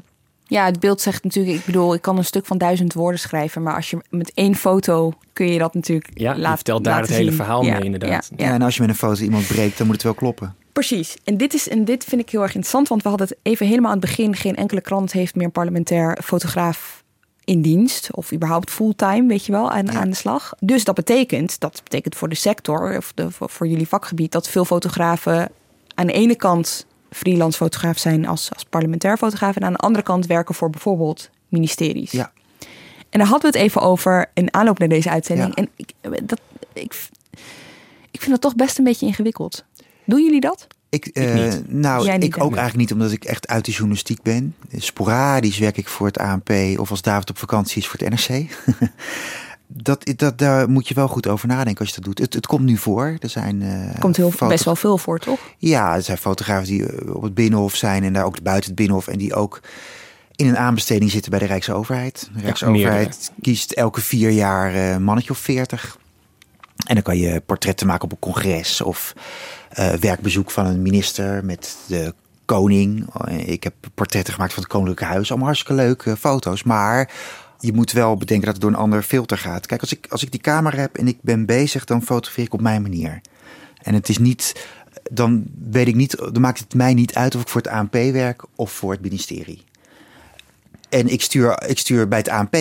Ja, 0.50 0.64
het 0.64 0.80
beeld 0.80 1.00
zegt 1.00 1.24
natuurlijk, 1.24 1.56
ik 1.56 1.64
bedoel, 1.64 1.94
ik 1.94 2.02
kan 2.02 2.16
een 2.16 2.24
stuk 2.24 2.46
van 2.46 2.58
duizend 2.58 2.92
woorden 2.92 3.20
schrijven, 3.20 3.62
maar 3.62 3.74
als 3.74 3.90
je 3.90 3.98
met 4.08 4.32
één 4.34 4.54
foto 4.54 5.12
kun 5.32 5.52
je 5.52 5.58
dat 5.58 5.74
natuurlijk 5.74 6.10
ja, 6.14 6.36
laten, 6.36 6.54
vertelt 6.54 6.84
daar 6.84 7.00
het 7.00 7.10
hele 7.10 7.32
verhaal 7.32 7.62
mee 7.62 7.80
inderdaad. 7.80 8.30
Ja, 8.36 8.46
ja, 8.46 8.54
en 8.54 8.62
als 8.62 8.74
je 8.74 8.80
met 8.80 8.90
een 8.90 8.96
foto 8.96 9.22
iemand 9.22 9.46
breekt, 9.46 9.78
dan 9.78 9.86
moet 9.86 9.94
het 9.94 10.04
wel 10.04 10.14
kloppen. 10.14 10.54
Precies. 10.86 11.16
En 11.24 11.36
dit, 11.36 11.54
is, 11.54 11.68
en 11.68 11.84
dit 11.84 12.04
vind 12.04 12.20
ik 12.20 12.30
heel 12.30 12.40
erg 12.42 12.54
interessant, 12.54 12.88
want 12.88 13.02
we 13.02 13.08
hadden 13.08 13.28
het 13.28 13.36
even 13.42 13.66
helemaal 13.66 13.90
aan 13.90 13.98
het 13.98 14.06
begin. 14.06 14.36
Geen 14.36 14.56
enkele 14.56 14.80
krant 14.80 15.12
heeft 15.12 15.34
meer 15.34 15.44
een 15.44 15.52
parlementair 15.52 16.18
fotograaf 16.24 17.04
in 17.44 17.62
dienst. 17.62 18.14
Of 18.14 18.32
überhaupt 18.32 18.70
fulltime, 18.70 19.26
weet 19.26 19.46
je 19.46 19.52
wel, 19.52 19.70
aan, 19.70 19.90
aan 19.90 20.10
de 20.10 20.16
slag. 20.16 20.52
Dus 20.60 20.84
dat 20.84 20.94
betekent, 20.94 21.60
dat 21.60 21.80
betekent 21.84 22.16
voor 22.16 22.28
de 22.28 22.34
sector, 22.34 22.96
of 22.96 23.12
de, 23.14 23.26
voor 23.30 23.66
jullie 23.66 23.88
vakgebied, 23.88 24.32
dat 24.32 24.48
veel 24.48 24.64
fotografen 24.64 25.50
aan 25.94 26.06
de 26.06 26.12
ene 26.12 26.36
kant 26.36 26.86
freelance 27.10 27.58
fotograaf 27.58 27.98
zijn 27.98 28.26
als, 28.26 28.50
als 28.52 28.64
parlementair 28.64 29.16
fotograaf. 29.16 29.56
En 29.56 29.64
aan 29.64 29.72
de 29.72 29.78
andere 29.78 30.04
kant 30.04 30.26
werken 30.26 30.54
voor 30.54 30.70
bijvoorbeeld 30.70 31.30
ministeries. 31.48 32.10
Ja. 32.10 32.32
En 33.10 33.18
daar 33.18 33.28
hadden 33.28 33.52
we 33.52 33.58
het 33.58 33.66
even 33.66 33.80
over 33.80 34.30
in 34.34 34.54
aanloop 34.54 34.78
naar 34.78 34.88
deze 34.88 35.10
uitzending. 35.10 35.54
En 35.54 35.68
ik, 35.76 35.92
dat, 36.22 36.40
ik, 36.72 37.08
ik 38.10 38.20
vind 38.20 38.30
dat 38.30 38.40
toch 38.40 38.54
best 38.54 38.78
een 38.78 38.84
beetje 38.84 39.06
ingewikkeld. 39.06 39.64
Doen 40.04 40.24
jullie 40.24 40.40
dat? 40.40 40.66
Ik, 40.90 41.10
uh, 41.12 41.52
nou, 41.66 42.10
ik 42.10 42.36
ook 42.36 42.56
eigenlijk 42.56 42.76
niet, 42.76 42.92
omdat 42.92 43.12
ik 43.12 43.24
echt 43.24 43.48
uit 43.48 43.64
de 43.64 43.70
journalistiek 43.70 44.22
ben. 44.22 44.54
Sporadisch 44.76 45.58
werk 45.58 45.76
ik 45.76 45.88
voor 45.88 46.06
het 46.06 46.18
ANP 46.18 46.50
of 46.76 46.90
als 46.90 47.02
David 47.02 47.30
op 47.30 47.38
vakantie 47.38 47.82
is 47.82 47.88
voor 47.88 47.98
het 47.98 48.28
NRC. 48.28 48.56
dat, 49.66 50.12
dat, 50.16 50.38
daar 50.38 50.70
moet 50.70 50.88
je 50.88 50.94
wel 50.94 51.08
goed 51.08 51.28
over 51.28 51.48
nadenken 51.48 51.78
als 51.78 51.88
je 51.88 51.94
dat 51.94 52.04
doet. 52.04 52.18
Het, 52.18 52.34
het 52.34 52.46
komt 52.46 52.64
nu 52.64 52.76
voor. 52.76 53.16
Er 53.18 53.28
zijn. 53.28 53.62
Uh, 53.62 53.98
komt 53.98 54.16
heel, 54.16 54.32
best 54.48 54.64
wel 54.64 54.76
veel 54.76 54.98
voor, 54.98 55.18
toch? 55.18 55.40
Ja, 55.58 55.94
er 55.94 56.02
zijn 56.02 56.18
fotografen 56.18 56.66
die 56.66 56.86
eh, 56.86 57.14
op 57.14 57.22
het 57.22 57.34
binnenhof 57.34 57.76
zijn 57.76 58.04
en 58.04 58.12
daar 58.12 58.24
ook 58.24 58.42
buiten 58.42 58.66
het 58.66 58.78
binnenhof 58.78 59.08
en 59.08 59.18
die 59.18 59.34
ook 59.34 59.60
in 60.36 60.48
een 60.48 60.58
aanbesteding 60.58 61.10
zitten 61.10 61.30
bij 61.30 61.40
de 61.40 61.46
Rijksoverheid. 61.46 62.30
De 62.34 62.40
Rijksoverheid 62.40 63.32
kiest 63.40 63.72
elke 63.72 64.00
vier 64.00 64.30
jaar 64.30 64.74
een 64.74 65.02
mannetje 65.02 65.30
of 65.30 65.38
veertig. 65.38 65.98
En 66.86 66.94
dan 66.94 67.02
kan 67.02 67.16
je 67.16 67.40
portretten 67.40 67.86
maken 67.86 68.04
op 68.04 68.12
een 68.12 68.18
congres 68.18 68.80
of 68.80 69.14
werkbezoek 70.00 70.50
van 70.50 70.66
een 70.66 70.82
minister 70.82 71.44
met 71.44 71.76
de 71.86 72.14
koning. 72.44 73.14
Ik 73.44 73.64
heb 73.64 73.74
portretten 73.94 74.34
gemaakt 74.34 74.52
van 74.52 74.62
het 74.62 74.72
Koninklijke 74.72 75.04
Huis. 75.04 75.28
Allemaal 75.28 75.48
hartstikke 75.48 75.82
leuke 75.82 76.16
foto's. 76.16 76.62
Maar 76.62 77.10
je 77.60 77.72
moet 77.72 77.92
wel 77.92 78.16
bedenken 78.16 78.44
dat 78.46 78.54
het 78.54 78.62
door 78.62 78.72
een 78.72 78.76
ander 78.76 79.02
filter 79.02 79.38
gaat. 79.38 79.66
Kijk, 79.66 79.80
als 79.80 79.92
ik, 79.92 80.06
als 80.08 80.22
ik 80.22 80.30
die 80.30 80.40
camera 80.40 80.76
heb 80.76 80.96
en 80.96 81.08
ik 81.08 81.18
ben 81.20 81.46
bezig, 81.46 81.84
dan 81.84 82.02
fotografeer 82.02 82.44
ik 82.44 82.52
op 82.52 82.60
mijn 82.60 82.82
manier. 82.82 83.20
En 83.82 83.94
het 83.94 84.08
is 84.08 84.18
niet, 84.18 84.66
dan 85.10 85.44
weet 85.70 85.88
ik 85.88 85.94
niet, 85.94 86.16
dan 86.16 86.40
maakt 86.40 86.58
het 86.58 86.74
mij 86.74 86.94
niet 86.94 87.14
uit 87.14 87.34
of 87.34 87.40
ik 87.40 87.48
voor 87.48 87.60
het 87.60 87.70
ANP 87.70 87.92
werk 87.92 88.44
of 88.54 88.72
voor 88.72 88.92
het 88.92 89.00
ministerie. 89.00 89.64
En 90.88 91.08
ik 91.08 91.22
stuur, 91.22 91.62
ik 91.68 91.78
stuur 91.78 92.08
bij 92.08 92.18
het 92.18 92.28
ANP, 92.28 92.56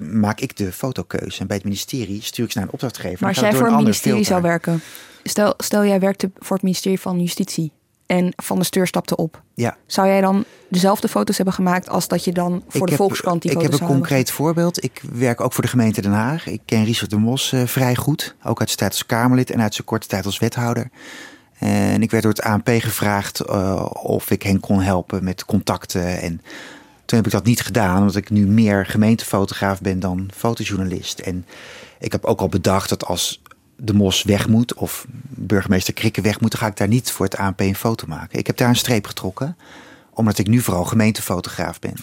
maak 0.00 0.40
ik 0.40 0.56
de 0.56 0.72
fotokeuze. 0.72 1.40
En 1.40 1.46
bij 1.46 1.56
het 1.56 1.64
ministerie 1.64 2.22
stuur 2.22 2.44
ik 2.44 2.50
ze 2.50 2.58
naar 2.58 2.66
een 2.66 2.72
opdrachtgever. 2.72 3.18
Maar 3.20 3.28
als 3.28 3.38
jij 3.38 3.54
voor 3.54 3.66
een 3.66 3.76
ministerie 3.76 4.24
zou 4.24 4.42
werken, 4.42 4.80
Stel, 5.28 5.54
stel 5.56 5.84
jij 5.84 6.00
werkte 6.00 6.30
voor 6.38 6.56
het 6.56 6.64
ministerie 6.64 7.00
van 7.00 7.20
Justitie 7.20 7.72
en 8.06 8.32
Van 8.36 8.56
der 8.56 8.64
Steur 8.64 8.86
stapte 8.86 9.16
op. 9.16 9.42
Ja. 9.54 9.76
Zou 9.86 10.08
jij 10.08 10.20
dan 10.20 10.44
dezelfde 10.68 11.08
foto's 11.08 11.36
hebben 11.36 11.54
gemaakt 11.54 11.88
als 11.88 12.08
dat 12.08 12.24
je 12.24 12.32
dan 12.32 12.62
voor 12.68 12.86
de 12.86 12.96
Volkskrant 12.96 13.42
die 13.42 13.50
ik 13.50 13.56
foto's 13.56 13.74
Ik 13.74 13.80
heb 13.80 13.88
een 13.88 13.94
concreet 13.96 14.30
voorbeeld. 14.30 14.84
Ik 14.84 15.02
werk 15.12 15.40
ook 15.40 15.52
voor 15.52 15.62
de 15.62 15.70
gemeente 15.70 16.00
Den 16.00 16.12
Haag. 16.12 16.46
Ik 16.46 16.60
ken 16.64 16.84
Richard 16.84 17.10
de 17.10 17.16
Mos 17.16 17.52
uh, 17.52 17.66
vrij 17.66 17.96
goed. 17.96 18.34
Ook 18.44 18.60
uit 18.60 18.68
zijn 18.68 18.78
tijd 18.78 18.92
als 18.92 19.06
Kamerlid 19.06 19.50
en 19.50 19.62
uit 19.62 19.74
zijn 19.74 19.86
korte 19.86 20.06
tijd 20.06 20.26
als 20.26 20.38
wethouder. 20.38 20.90
En 21.58 22.02
ik 22.02 22.10
werd 22.10 22.22
door 22.22 22.32
het 22.32 22.42
ANP 22.42 22.68
gevraagd 22.68 23.42
uh, 23.50 23.86
of 23.92 24.30
ik 24.30 24.42
hen 24.42 24.60
kon 24.60 24.80
helpen 24.80 25.24
met 25.24 25.44
contacten. 25.44 26.20
En 26.20 26.40
toen 27.04 27.18
heb 27.18 27.26
ik 27.26 27.32
dat 27.32 27.44
niet 27.44 27.60
gedaan, 27.60 27.98
omdat 27.98 28.16
ik 28.16 28.30
nu 28.30 28.46
meer 28.46 28.86
gemeentefotograaf 28.86 29.80
ben 29.80 30.00
dan 30.00 30.30
fotojournalist. 30.36 31.18
En 31.18 31.46
ik 31.98 32.12
heb 32.12 32.24
ook 32.24 32.40
al 32.40 32.48
bedacht 32.48 32.88
dat 32.88 33.04
als 33.04 33.42
de 33.80 33.94
Mos 33.94 34.22
weg 34.22 34.48
moet 34.48 34.74
of 34.74 35.06
burgemeester 35.28 35.94
Krikke 35.94 36.20
weg 36.20 36.40
moet, 36.40 36.50
dan 36.50 36.60
ga 36.60 36.66
ik 36.66 36.76
daar 36.76 36.88
niet 36.88 37.10
voor 37.10 37.24
het 37.24 37.36
ANP 37.36 37.60
een 37.60 37.74
foto 37.74 38.06
maken. 38.06 38.38
Ik 38.38 38.46
heb 38.46 38.56
daar 38.56 38.68
een 38.68 38.76
streep 38.76 39.06
getrokken, 39.06 39.56
omdat 40.10 40.38
ik 40.38 40.46
nu 40.46 40.60
vooral 40.60 40.84
gemeentefotograaf 40.84 41.78
ben. 41.78 41.94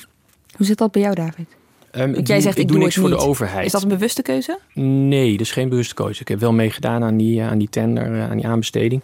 Hoe 0.56 0.66
zit 0.66 0.78
dat 0.78 0.92
bij 0.92 1.02
jou, 1.02 1.16
David? 1.16 1.48
Um, 1.92 2.14
ik 2.14 2.28
jij 2.28 2.42
zegt, 2.42 2.58
ik, 2.58 2.68
doe, 2.68 2.78
niks 2.78 2.96
voor 2.96 3.10
de 3.10 3.18
overheid. 3.18 3.66
Is 3.66 3.72
dat 3.72 3.82
een 3.82 3.88
bewuste 3.88 4.22
keuze? 4.22 4.60
Nee, 4.74 5.32
dat 5.32 5.42
is 5.42 5.52
geen 5.52 5.70
bewuste 5.70 5.94
keuze. 5.94 6.22
Ik 6.22 6.28
heb 6.28 6.40
wel 6.40 6.54
meegedaan 6.54 7.04
aan 7.04 7.18
die, 7.18 7.42
aan 7.42 7.58
die 7.58 7.70
tender, 7.70 8.22
aan 8.22 8.38
die 8.38 8.48
aanbesteding. 8.48 9.04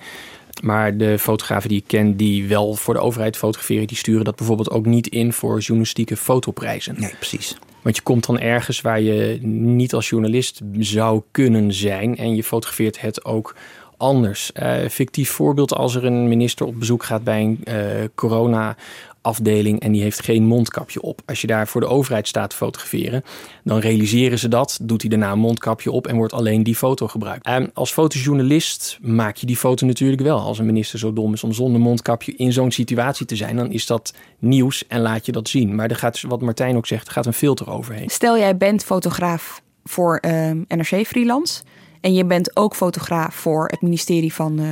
Maar 0.62 0.98
de 0.98 1.20
fotografen 1.20 1.70
die 1.70 1.78
ik 1.78 1.88
ken 1.88 2.18
die 2.18 2.48
wel 2.48 2.76
voor 2.76 2.94
de 2.94 3.00
overheid 3.00 3.38
fotograferen, 3.38 3.88
die 3.88 3.98
sturen 3.98 4.26
dat 4.26 4.36
bijvoorbeeld 4.36 4.70
ook 4.70 4.86
niet 4.86 5.08
in 5.08 5.34
voor 5.34 5.60
journalistieke 5.60 6.18
fotoprijzen. 6.18 6.96
Nee, 7.00 7.14
precies. 7.16 7.58
Want 7.82 7.96
je 7.96 8.02
komt 8.02 8.26
dan 8.26 8.40
ergens 8.40 8.82
waar 8.82 9.02
je 9.02 9.40
niet 9.48 9.94
als 9.94 10.10
journalist 10.10 10.62
zou 10.80 11.22
kunnen 11.32 11.74
zijn 11.74 12.18
en 12.18 12.36
je 12.36 12.44
fotografeert 12.44 13.02
het 13.02 13.26
ook 13.26 13.56
anders. 13.98 14.52
Uh, 14.56 14.88
fictief 14.90 15.30
voorbeeld 15.30 15.74
als 15.74 15.96
er 15.96 16.06
een 16.06 16.28
minister 16.28 16.66
op 16.66 16.80
bezoek 16.80 17.04
gaat 17.04 17.24
bij 17.24 17.42
een 17.42 17.60
uh, 17.64 17.76
corona 18.16 18.76
afdeling 19.22 19.80
en 19.80 19.92
die 19.92 20.02
heeft 20.02 20.24
geen 20.24 20.46
mondkapje 20.46 21.02
op. 21.02 21.22
Als 21.26 21.42
je 21.42 21.48
daar 21.48 21.68
voor 21.68 21.82
de 21.82 21.88
overheid 21.88 22.28
staat 22.28 22.50
te 22.50 22.56
fotograferen, 22.56 23.24
dan 23.64 23.80
realiseren 23.80 24.40
ze 24.40 24.48
dat, 24.48 24.80
doet 24.82 25.02
hij 25.02 25.10
daarna 25.10 25.32
een 25.32 25.40
mondkapje 25.40 25.92
op 25.92 26.08
en 26.08 26.16
wordt 26.16 26.34
alleen 26.34 26.64
die 26.64 26.76
foto 26.76 27.08
gebruikt. 27.08 27.46
En 27.46 27.72
als 27.74 27.92
fotojournalist 27.92 28.98
maak 29.02 29.36
je 29.36 29.46
die 29.46 29.58
foto 29.58 29.86
natuurlijk 29.86 30.22
wel. 30.22 30.40
Als 30.40 30.60
een 30.60 30.66
minister 30.66 31.00
zo 31.00 31.14
dom 31.14 31.34
is 31.34 31.44
om 31.44 31.54
zonder 31.54 31.82
mondkapje 31.82 32.36
in 32.36 32.54
zo'n 32.54 32.72
situatie 32.72 33.26
te 33.26 33.36
zijn, 33.36 33.56
dan 33.56 33.72
is 33.72 33.86
dat 33.86 34.14
nieuws 34.40 34.88
en 34.88 35.02
laat 35.02 35.26
je 35.26 35.32
dat 35.32 35.50
zien. 35.50 35.76
Maar 35.76 35.90
er 35.90 35.96
gaat, 35.96 36.22
wat 36.22 36.42
Martijn 36.42 36.76
ook 36.76 36.88
zegt, 36.88 37.08
er 37.08 37.14
gaat 37.14 37.26
een 37.26 37.34
filter 37.34 37.70
overheen. 37.70 38.10
Stel 38.10 38.38
jij 38.38 38.58
bent 38.58 38.84
fotograaf 38.84 39.62
voor 39.84 40.18
ehm, 40.18 40.58
NRC 40.68 41.08
Freelance 41.08 41.64
en 42.02 42.14
je 42.14 42.26
bent 42.26 42.56
ook 42.56 42.76
fotograaf 42.76 43.36
voor 43.36 43.68
het 43.68 43.82
ministerie 43.82 44.34
van 44.34 44.60
uh, 44.60 44.68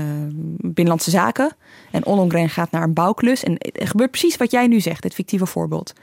Binnenlandse 0.58 1.10
Zaken. 1.10 1.56
En 1.92 2.06
Ollongren 2.06 2.50
gaat 2.50 2.72
naar 2.72 2.84
een 2.84 2.94
bouwklus. 2.94 3.44
En 3.44 3.58
er 3.58 3.88
gebeurt 3.88 4.12
precies 4.12 4.38
wat 4.38 4.52
jij 4.52 4.68
nu 4.68 4.80
zegt, 4.80 5.02
dit 5.02 5.14
fictieve 5.14 5.46
voorbeeld. 5.46 5.94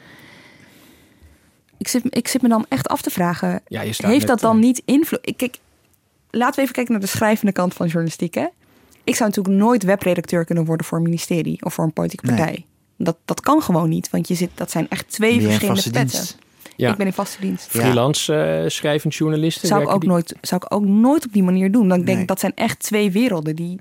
Ik 1.79 1.89
zit, 1.89 2.03
ik 2.09 2.29
zit 2.29 2.43
me 2.43 2.49
dan 2.49 2.67
echt 2.69 2.89
af 2.89 3.03
te 3.03 3.11
vragen, 3.11 3.63
ja, 3.67 3.81
heeft 3.97 4.27
dat 4.27 4.41
dan 4.41 4.57
uh... 4.57 4.63
niet 4.63 4.83
invloed? 4.85 5.35
Kijk, 5.37 5.59
laten 6.31 6.55
we 6.55 6.61
even 6.61 6.75
kijken 6.75 6.93
naar 6.93 7.03
de 7.03 7.09
schrijvende 7.09 7.53
kant 7.53 7.75
van 7.75 7.87
journalistiek. 7.87 8.35
Hè? 8.35 8.47
Ik 9.05 9.17
zou 9.17 9.29
natuurlijk 9.29 9.57
nooit 9.57 9.83
webredacteur 9.83 10.45
kunnen 10.45 10.65
worden 10.65 10.87
voor 10.87 10.99
een 10.99 11.05
ministerie 11.05 11.65
of 11.65 11.75
voor 11.75 11.85
een 11.85 11.93
politieke 11.93 12.27
partij. 12.27 12.67
Dat, 12.97 13.17
dat 13.25 13.41
kan 13.41 13.63
gewoon 13.63 13.89
niet, 13.89 14.11
want 14.11 14.29
je 14.29 14.35
zit, 14.35 14.51
dat 14.55 14.71
zijn 14.71 14.89
echt 14.89 15.11
twee 15.11 15.41
verschillende 15.41 15.83
petten. 15.83 16.07
Dienst. 16.07 16.39
Ja. 16.77 16.91
Ik 16.91 16.97
ben 16.97 17.07
in 17.07 17.13
vaste 17.13 17.41
dienst. 17.41 17.67
Freelance 17.69 18.61
uh, 18.63 18.71
schrijvend 18.71 19.15
journalisten. 19.15 19.69
Zou 19.69 19.83
ik, 19.83 19.89
ook 19.89 20.05
nooit, 20.05 20.35
zou 20.41 20.61
ik 20.65 20.75
ook 20.75 20.85
nooit 20.85 21.27
op 21.27 21.33
die 21.33 21.43
manier 21.43 21.73
doen. 21.73 21.89
Dan 21.89 22.05
denk 22.05 22.21
ik 22.21 22.29
dat 22.29 22.41
zijn 22.41 22.55
echt 22.55 22.79
twee 22.79 23.11
werelden 23.11 23.57
die 23.57 23.81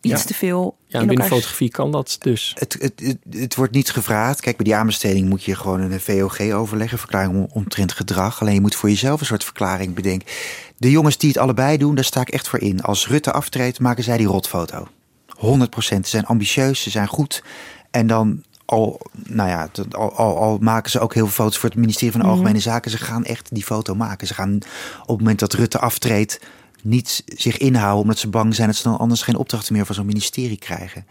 iets 0.00 0.24
te 0.24 0.34
veel. 0.34 0.76
Ja, 0.86 1.04
binnen 1.04 1.26
fotografie 1.26 1.70
kan 1.70 1.90
dat 1.90 2.16
dus. 2.20 2.54
Het, 2.58 2.76
het, 2.80 3.00
het, 3.00 3.18
het, 3.30 3.54
wordt 3.54 3.72
niet 3.72 3.90
gevraagd. 3.90 4.40
Kijk, 4.40 4.56
bij 4.56 4.64
die 4.64 4.74
aanbesteding 4.74 5.28
moet 5.28 5.44
je 5.44 5.54
gewoon 5.54 5.80
een 5.80 6.00
VOG 6.00 6.40
overleggen, 6.40 6.98
verklaring 6.98 7.50
omtrent 7.52 7.92
gedrag. 7.92 8.40
Alleen 8.40 8.54
je 8.54 8.60
moet 8.60 8.74
voor 8.74 8.88
jezelf 8.88 9.20
een 9.20 9.26
soort 9.26 9.44
verklaring 9.44 9.94
bedenken. 9.94 10.28
De 10.76 10.90
jongens 10.90 11.18
die 11.18 11.28
het 11.28 11.38
allebei 11.38 11.76
doen, 11.76 11.94
daar 11.94 12.04
sta 12.04 12.20
ik 12.20 12.28
echt 12.28 12.48
voor 12.48 12.60
in. 12.60 12.82
Als 12.82 13.08
Rutte 13.08 13.32
aftreedt, 13.32 13.80
maken 13.80 14.04
zij 14.04 14.16
die 14.16 14.26
rotfoto. 14.26 14.88
100 15.26 15.70
procent. 15.70 16.04
Ze 16.04 16.10
zijn 16.10 16.26
ambitieus, 16.26 16.82
ze 16.82 16.90
zijn 16.90 17.06
goed. 17.06 17.42
En 17.90 18.06
dan 18.06 18.44
al, 18.70 19.00
nou 19.12 19.48
ja, 19.48 19.68
al, 19.90 20.12
al, 20.12 20.36
al, 20.36 20.58
maken 20.60 20.90
ze 20.90 21.00
ook 21.00 21.14
heel 21.14 21.26
veel 21.26 21.44
foto's 21.44 21.58
voor 21.58 21.68
het 21.68 21.78
ministerie 21.78 22.12
van 22.12 22.20
de 22.20 22.26
mhm. 22.26 22.36
Algemene 22.36 22.60
Zaken. 22.60 22.90
Ze 22.90 22.98
gaan 22.98 23.24
echt 23.24 23.48
die 23.52 23.64
foto 23.64 23.94
maken. 23.94 24.26
Ze 24.26 24.34
gaan 24.34 24.54
op 25.00 25.08
het 25.08 25.18
moment 25.18 25.38
dat 25.38 25.52
Rutte 25.52 25.78
aftreedt 25.78 26.40
niet 26.82 27.22
zich 27.26 27.58
inhouden 27.58 28.02
omdat 28.02 28.18
ze 28.18 28.28
bang 28.28 28.54
zijn 28.54 28.68
dat 28.68 28.76
ze 28.76 28.82
dan 28.82 28.98
anders 28.98 29.22
geen 29.22 29.36
opdrachten 29.36 29.72
meer 29.72 29.86
van 29.86 29.94
zo'n 29.94 30.06
ministerie 30.06 30.58
krijgen. 30.58 31.06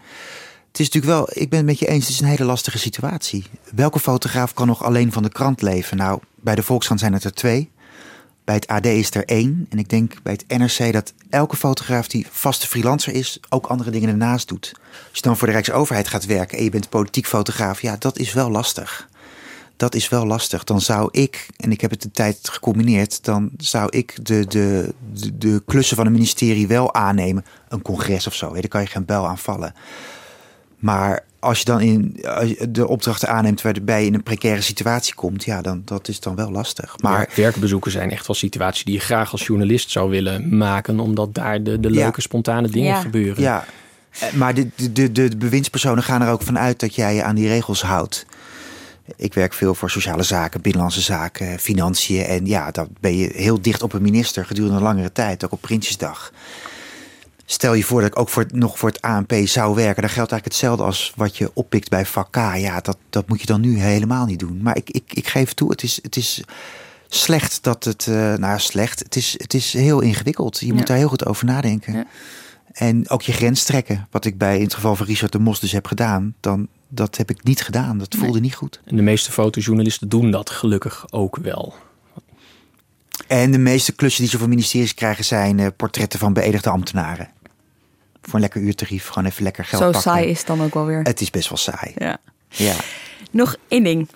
Het 0.68 0.80
is 0.80 0.90
natuurlijk 0.90 1.12
wel, 1.12 1.42
ik 1.42 1.48
ben 1.48 1.58
het 1.58 1.68
met 1.68 1.78
je 1.78 1.86
eens, 1.86 2.04
het 2.04 2.14
is 2.14 2.20
een 2.20 2.26
hele 2.26 2.44
lastige 2.44 2.78
situatie. 2.78 3.44
Welke 3.74 4.00
fotograaf 4.00 4.54
kan 4.54 4.66
nog 4.66 4.84
alleen 4.84 5.12
van 5.12 5.22
de 5.22 5.28
krant 5.28 5.62
leven? 5.62 5.96
Nou, 5.96 6.20
bij 6.34 6.54
de 6.54 6.62
Volkskrant 6.62 7.00
zijn 7.00 7.12
het 7.12 7.24
er 7.24 7.34
twee. 7.34 7.70
Bij 8.50 8.58
het 8.58 8.68
AD 8.68 8.86
is 8.86 9.14
er 9.14 9.24
één. 9.24 9.66
En 9.68 9.78
ik 9.78 9.88
denk 9.88 10.22
bij 10.22 10.32
het 10.32 10.58
NRC 10.58 10.92
dat 10.92 11.12
elke 11.28 11.56
fotograaf 11.56 12.08
die 12.08 12.26
vaste 12.30 12.66
freelancer 12.66 13.12
is, 13.12 13.40
ook 13.48 13.66
andere 13.66 13.90
dingen 13.90 14.08
ernaast 14.08 14.48
doet. 14.48 14.72
Als 14.90 15.18
je 15.18 15.22
dan 15.22 15.36
voor 15.36 15.46
de 15.46 15.52
Rijksoverheid 15.52 16.08
gaat 16.08 16.26
werken 16.26 16.58
en 16.58 16.64
je 16.64 16.70
bent 16.70 16.88
politiek 16.88 17.26
fotograaf, 17.26 17.82
ja, 17.82 17.96
dat 17.98 18.18
is 18.18 18.32
wel 18.32 18.50
lastig. 18.50 19.08
Dat 19.76 19.94
is 19.94 20.08
wel 20.08 20.26
lastig. 20.26 20.64
Dan 20.64 20.80
zou 20.80 21.08
ik, 21.10 21.46
en 21.56 21.72
ik 21.72 21.80
heb 21.80 21.90
het 21.90 22.02
de 22.02 22.10
tijd 22.10 22.38
gecombineerd, 22.42 23.24
dan 23.24 23.50
zou 23.56 23.88
ik 23.90 24.26
de, 24.26 24.46
de, 24.46 24.94
de, 25.34 25.62
klussen 25.66 25.96
van 25.96 26.06
een 26.06 26.12
ministerie 26.12 26.66
wel 26.66 26.94
aannemen. 26.94 27.44
Een 27.68 27.82
congres 27.82 28.26
of 28.26 28.34
zo, 28.34 28.52
daar 28.52 28.68
kan 28.68 28.80
je 28.80 28.86
geen 28.86 29.04
bel 29.04 29.26
aan 29.26 29.38
vallen. 29.38 29.74
Maar 30.78 31.24
als 31.40 31.58
je 31.58 31.64
dan 31.64 31.80
in 31.80 32.24
de 32.68 32.88
opdrachten 32.88 33.28
aanneemt 33.28 33.62
waarbij 33.62 34.00
je 34.00 34.06
in 34.06 34.14
een 34.14 34.22
precaire 34.22 34.60
situatie 34.60 35.14
komt, 35.14 35.44
ja, 35.44 35.62
dan 35.62 35.82
dat 35.84 36.08
is 36.08 36.20
dan 36.20 36.34
wel 36.34 36.50
lastig. 36.50 36.94
Maar 36.98 37.28
werkbezoeken 37.34 37.90
zijn 37.90 38.10
echt 38.10 38.26
wel 38.26 38.36
situaties 38.36 38.84
die 38.84 38.94
je 38.94 39.00
graag 39.00 39.32
als 39.32 39.46
journalist 39.46 39.90
zou 39.90 40.10
willen 40.10 40.56
maken, 40.56 41.00
omdat 41.00 41.34
daar 41.34 41.62
de, 41.62 41.80
de 41.80 41.90
leuke, 41.90 42.20
spontane 42.20 42.68
dingen 42.68 42.96
gebeuren. 42.96 43.42
Ja, 43.42 43.64
eh, 44.18 44.32
maar 44.32 44.54
de, 44.54 44.68
de, 44.74 44.92
de, 44.92 45.12
de 45.12 45.36
bewindspersonen 45.36 46.02
gaan 46.02 46.22
er 46.22 46.30
ook 46.30 46.42
vanuit 46.42 46.80
dat 46.80 46.94
jij 46.94 47.14
je 47.14 47.22
aan 47.22 47.34
die 47.34 47.48
regels 47.48 47.82
houdt. 47.82 48.26
Ik 49.16 49.34
werk 49.34 49.52
veel 49.52 49.74
voor 49.74 49.90
sociale 49.90 50.22
zaken, 50.22 50.60
binnenlandse 50.60 51.00
zaken, 51.00 51.58
financiën. 51.58 52.24
En 52.24 52.46
ja, 52.46 52.70
dan 52.70 52.88
ben 53.00 53.16
je 53.16 53.30
heel 53.34 53.60
dicht 53.62 53.82
op 53.82 53.92
een 53.92 54.02
minister 54.02 54.46
gedurende 54.46 54.76
een 54.76 54.82
langere 54.82 55.12
tijd, 55.12 55.44
ook 55.44 55.52
op 55.52 55.60
Prinsjesdag. 55.60 56.32
Stel 57.50 57.74
je 57.74 57.84
voor 57.84 58.00
dat 58.00 58.10
ik 58.10 58.18
ook 58.18 58.28
voor, 58.28 58.46
nog 58.52 58.78
voor 58.78 58.88
het 58.88 59.00
ANP 59.00 59.32
zou 59.44 59.74
werken. 59.74 60.02
Dan 60.02 60.10
geldt 60.10 60.32
eigenlijk 60.32 60.44
hetzelfde 60.44 60.82
als 60.82 61.12
wat 61.16 61.36
je 61.36 61.50
oppikt 61.54 61.88
bij 61.88 62.06
vak 62.06 62.32
K. 62.32 62.36
Ja, 62.36 62.80
dat, 62.80 62.96
dat 63.10 63.28
moet 63.28 63.40
je 63.40 63.46
dan 63.46 63.60
nu 63.60 63.78
helemaal 63.78 64.26
niet 64.26 64.38
doen. 64.38 64.62
Maar 64.62 64.76
ik, 64.76 64.90
ik, 64.90 65.02
ik 65.12 65.28
geef 65.28 65.54
toe, 65.54 65.70
het 65.70 65.82
is, 65.82 65.98
het 66.02 66.16
is 66.16 66.42
slecht 67.08 67.62
dat 67.62 67.84
het... 67.84 68.06
Uh, 68.06 68.34
nou, 68.34 68.58
slecht. 68.58 68.98
Het 68.98 69.16
is, 69.16 69.34
het 69.36 69.54
is 69.54 69.72
heel 69.72 70.00
ingewikkeld. 70.00 70.60
Je 70.60 70.72
moet 70.72 70.86
daar 70.86 70.96
heel 70.96 71.08
goed 71.08 71.26
over 71.26 71.46
nadenken. 71.46 71.92
Ja. 71.92 72.06
En 72.72 73.08
ook 73.08 73.22
je 73.22 73.32
grens 73.32 73.64
trekken. 73.64 74.06
Wat 74.10 74.24
ik 74.24 74.38
bij 74.38 74.56
in 74.56 74.64
het 74.64 74.74
geval 74.74 74.96
van 74.96 75.06
Richard 75.06 75.32
de 75.32 75.38
Mos 75.38 75.60
dus 75.60 75.72
heb 75.72 75.86
gedaan. 75.86 76.34
Dan, 76.40 76.68
dat 76.88 77.16
heb 77.16 77.30
ik 77.30 77.44
niet 77.44 77.62
gedaan. 77.62 77.98
Dat 77.98 78.16
voelde 78.18 78.40
niet 78.40 78.54
goed. 78.54 78.80
En 78.84 78.96
de 78.96 79.02
meeste 79.02 79.32
fotojournalisten 79.32 80.08
doen 80.08 80.30
dat 80.30 80.50
gelukkig 80.50 81.06
ook 81.10 81.36
wel. 81.36 81.74
En 83.26 83.50
de 83.50 83.58
meeste 83.58 83.92
klussen 83.92 84.22
die 84.22 84.30
ze 84.30 84.38
van 84.38 84.48
ministeries 84.48 84.94
krijgen 84.94 85.24
zijn 85.24 85.58
uh, 85.58 85.66
portretten 85.76 86.18
van 86.18 86.32
beëdigde 86.32 86.70
ambtenaren 86.70 87.28
voor 88.22 88.34
een 88.34 88.40
lekker 88.40 88.60
uurtarief 88.60 89.08
gewoon 89.08 89.28
even 89.28 89.42
lekker 89.42 89.64
geld 89.64 89.82
Zo 89.82 89.90
pakken. 89.90 90.10
saai 90.10 90.28
is 90.28 90.38
het 90.38 90.46
dan 90.46 90.62
ook 90.62 90.74
wel 90.74 90.86
weer. 90.86 91.02
Het 91.02 91.20
is 91.20 91.30
best 91.30 91.48
wel 91.48 91.58
saai. 91.58 91.92
Ja. 91.96 92.18
ja. 92.48 92.74
Nog 93.30 93.56
één 93.68 93.84
ding 93.84 94.08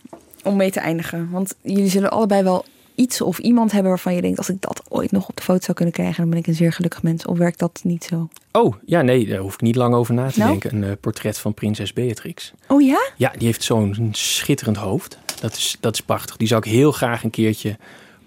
om 0.43 0.57
mee 0.57 0.71
te 0.71 0.81
eindigen. 0.81 1.31
Want 1.31 1.55
jullie 1.63 1.91
zullen 1.91 2.11
allebei 2.11 2.43
wel 2.43 2.65
iets 2.95 3.21
of 3.21 3.39
iemand 3.39 3.73
hebben 3.73 3.91
waarvan 3.91 4.15
je 4.15 4.21
denkt... 4.21 4.39
als 4.39 4.49
ik 4.49 4.61
dat 4.61 4.83
ooit 4.89 5.11
nog 5.11 5.29
op 5.29 5.37
de 5.37 5.43
foto 5.43 5.61
zou 5.61 5.77
kunnen 5.77 5.95
krijgen... 5.95 6.17
dan 6.17 6.31
ben 6.31 6.39
ik 6.39 6.47
een 6.47 6.55
zeer 6.55 6.73
gelukkig 6.73 7.03
mens. 7.03 7.27
Of 7.27 7.39
werkt 7.39 7.59
dat 7.59 7.81
niet 7.83 8.05
zo? 8.05 8.29
Oh, 8.53 8.75
ja, 8.85 9.03
nee, 9.03 9.27
daar 9.27 9.39
hoef 9.39 9.55
ik 9.55 9.61
niet 9.61 9.77
lang 9.77 9.95
over 9.95 10.15
na 10.15 10.31
te 10.31 10.39
nou? 10.39 10.51
denken. 10.51 10.75
Een 10.75 10.89
uh, 10.89 10.93
portret 11.01 11.39
van 11.39 11.55
prinses 11.55 11.93
Beatrix. 11.93 12.53
Oh 12.69 12.83
ja? 12.83 13.11
Ja, 13.17 13.33
die 13.39 13.47
heeft 13.47 13.63
zo'n 13.63 14.09
schitterend 14.13 14.77
hoofd. 14.77 15.19
Dat 15.41 15.53
is, 15.53 15.77
dat 15.81 15.95
is 15.95 16.01
prachtig. 16.01 16.37
Die 16.37 16.49
zou 16.49 16.63
ik 16.65 16.73
heel 16.73 16.93
graag 16.93 17.23
een 17.23 17.31
keertje 17.31 17.77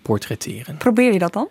portretteren. 0.01 0.77
Probeer 0.77 1.13
je 1.13 1.19
dat 1.19 1.33
dan? 1.33 1.47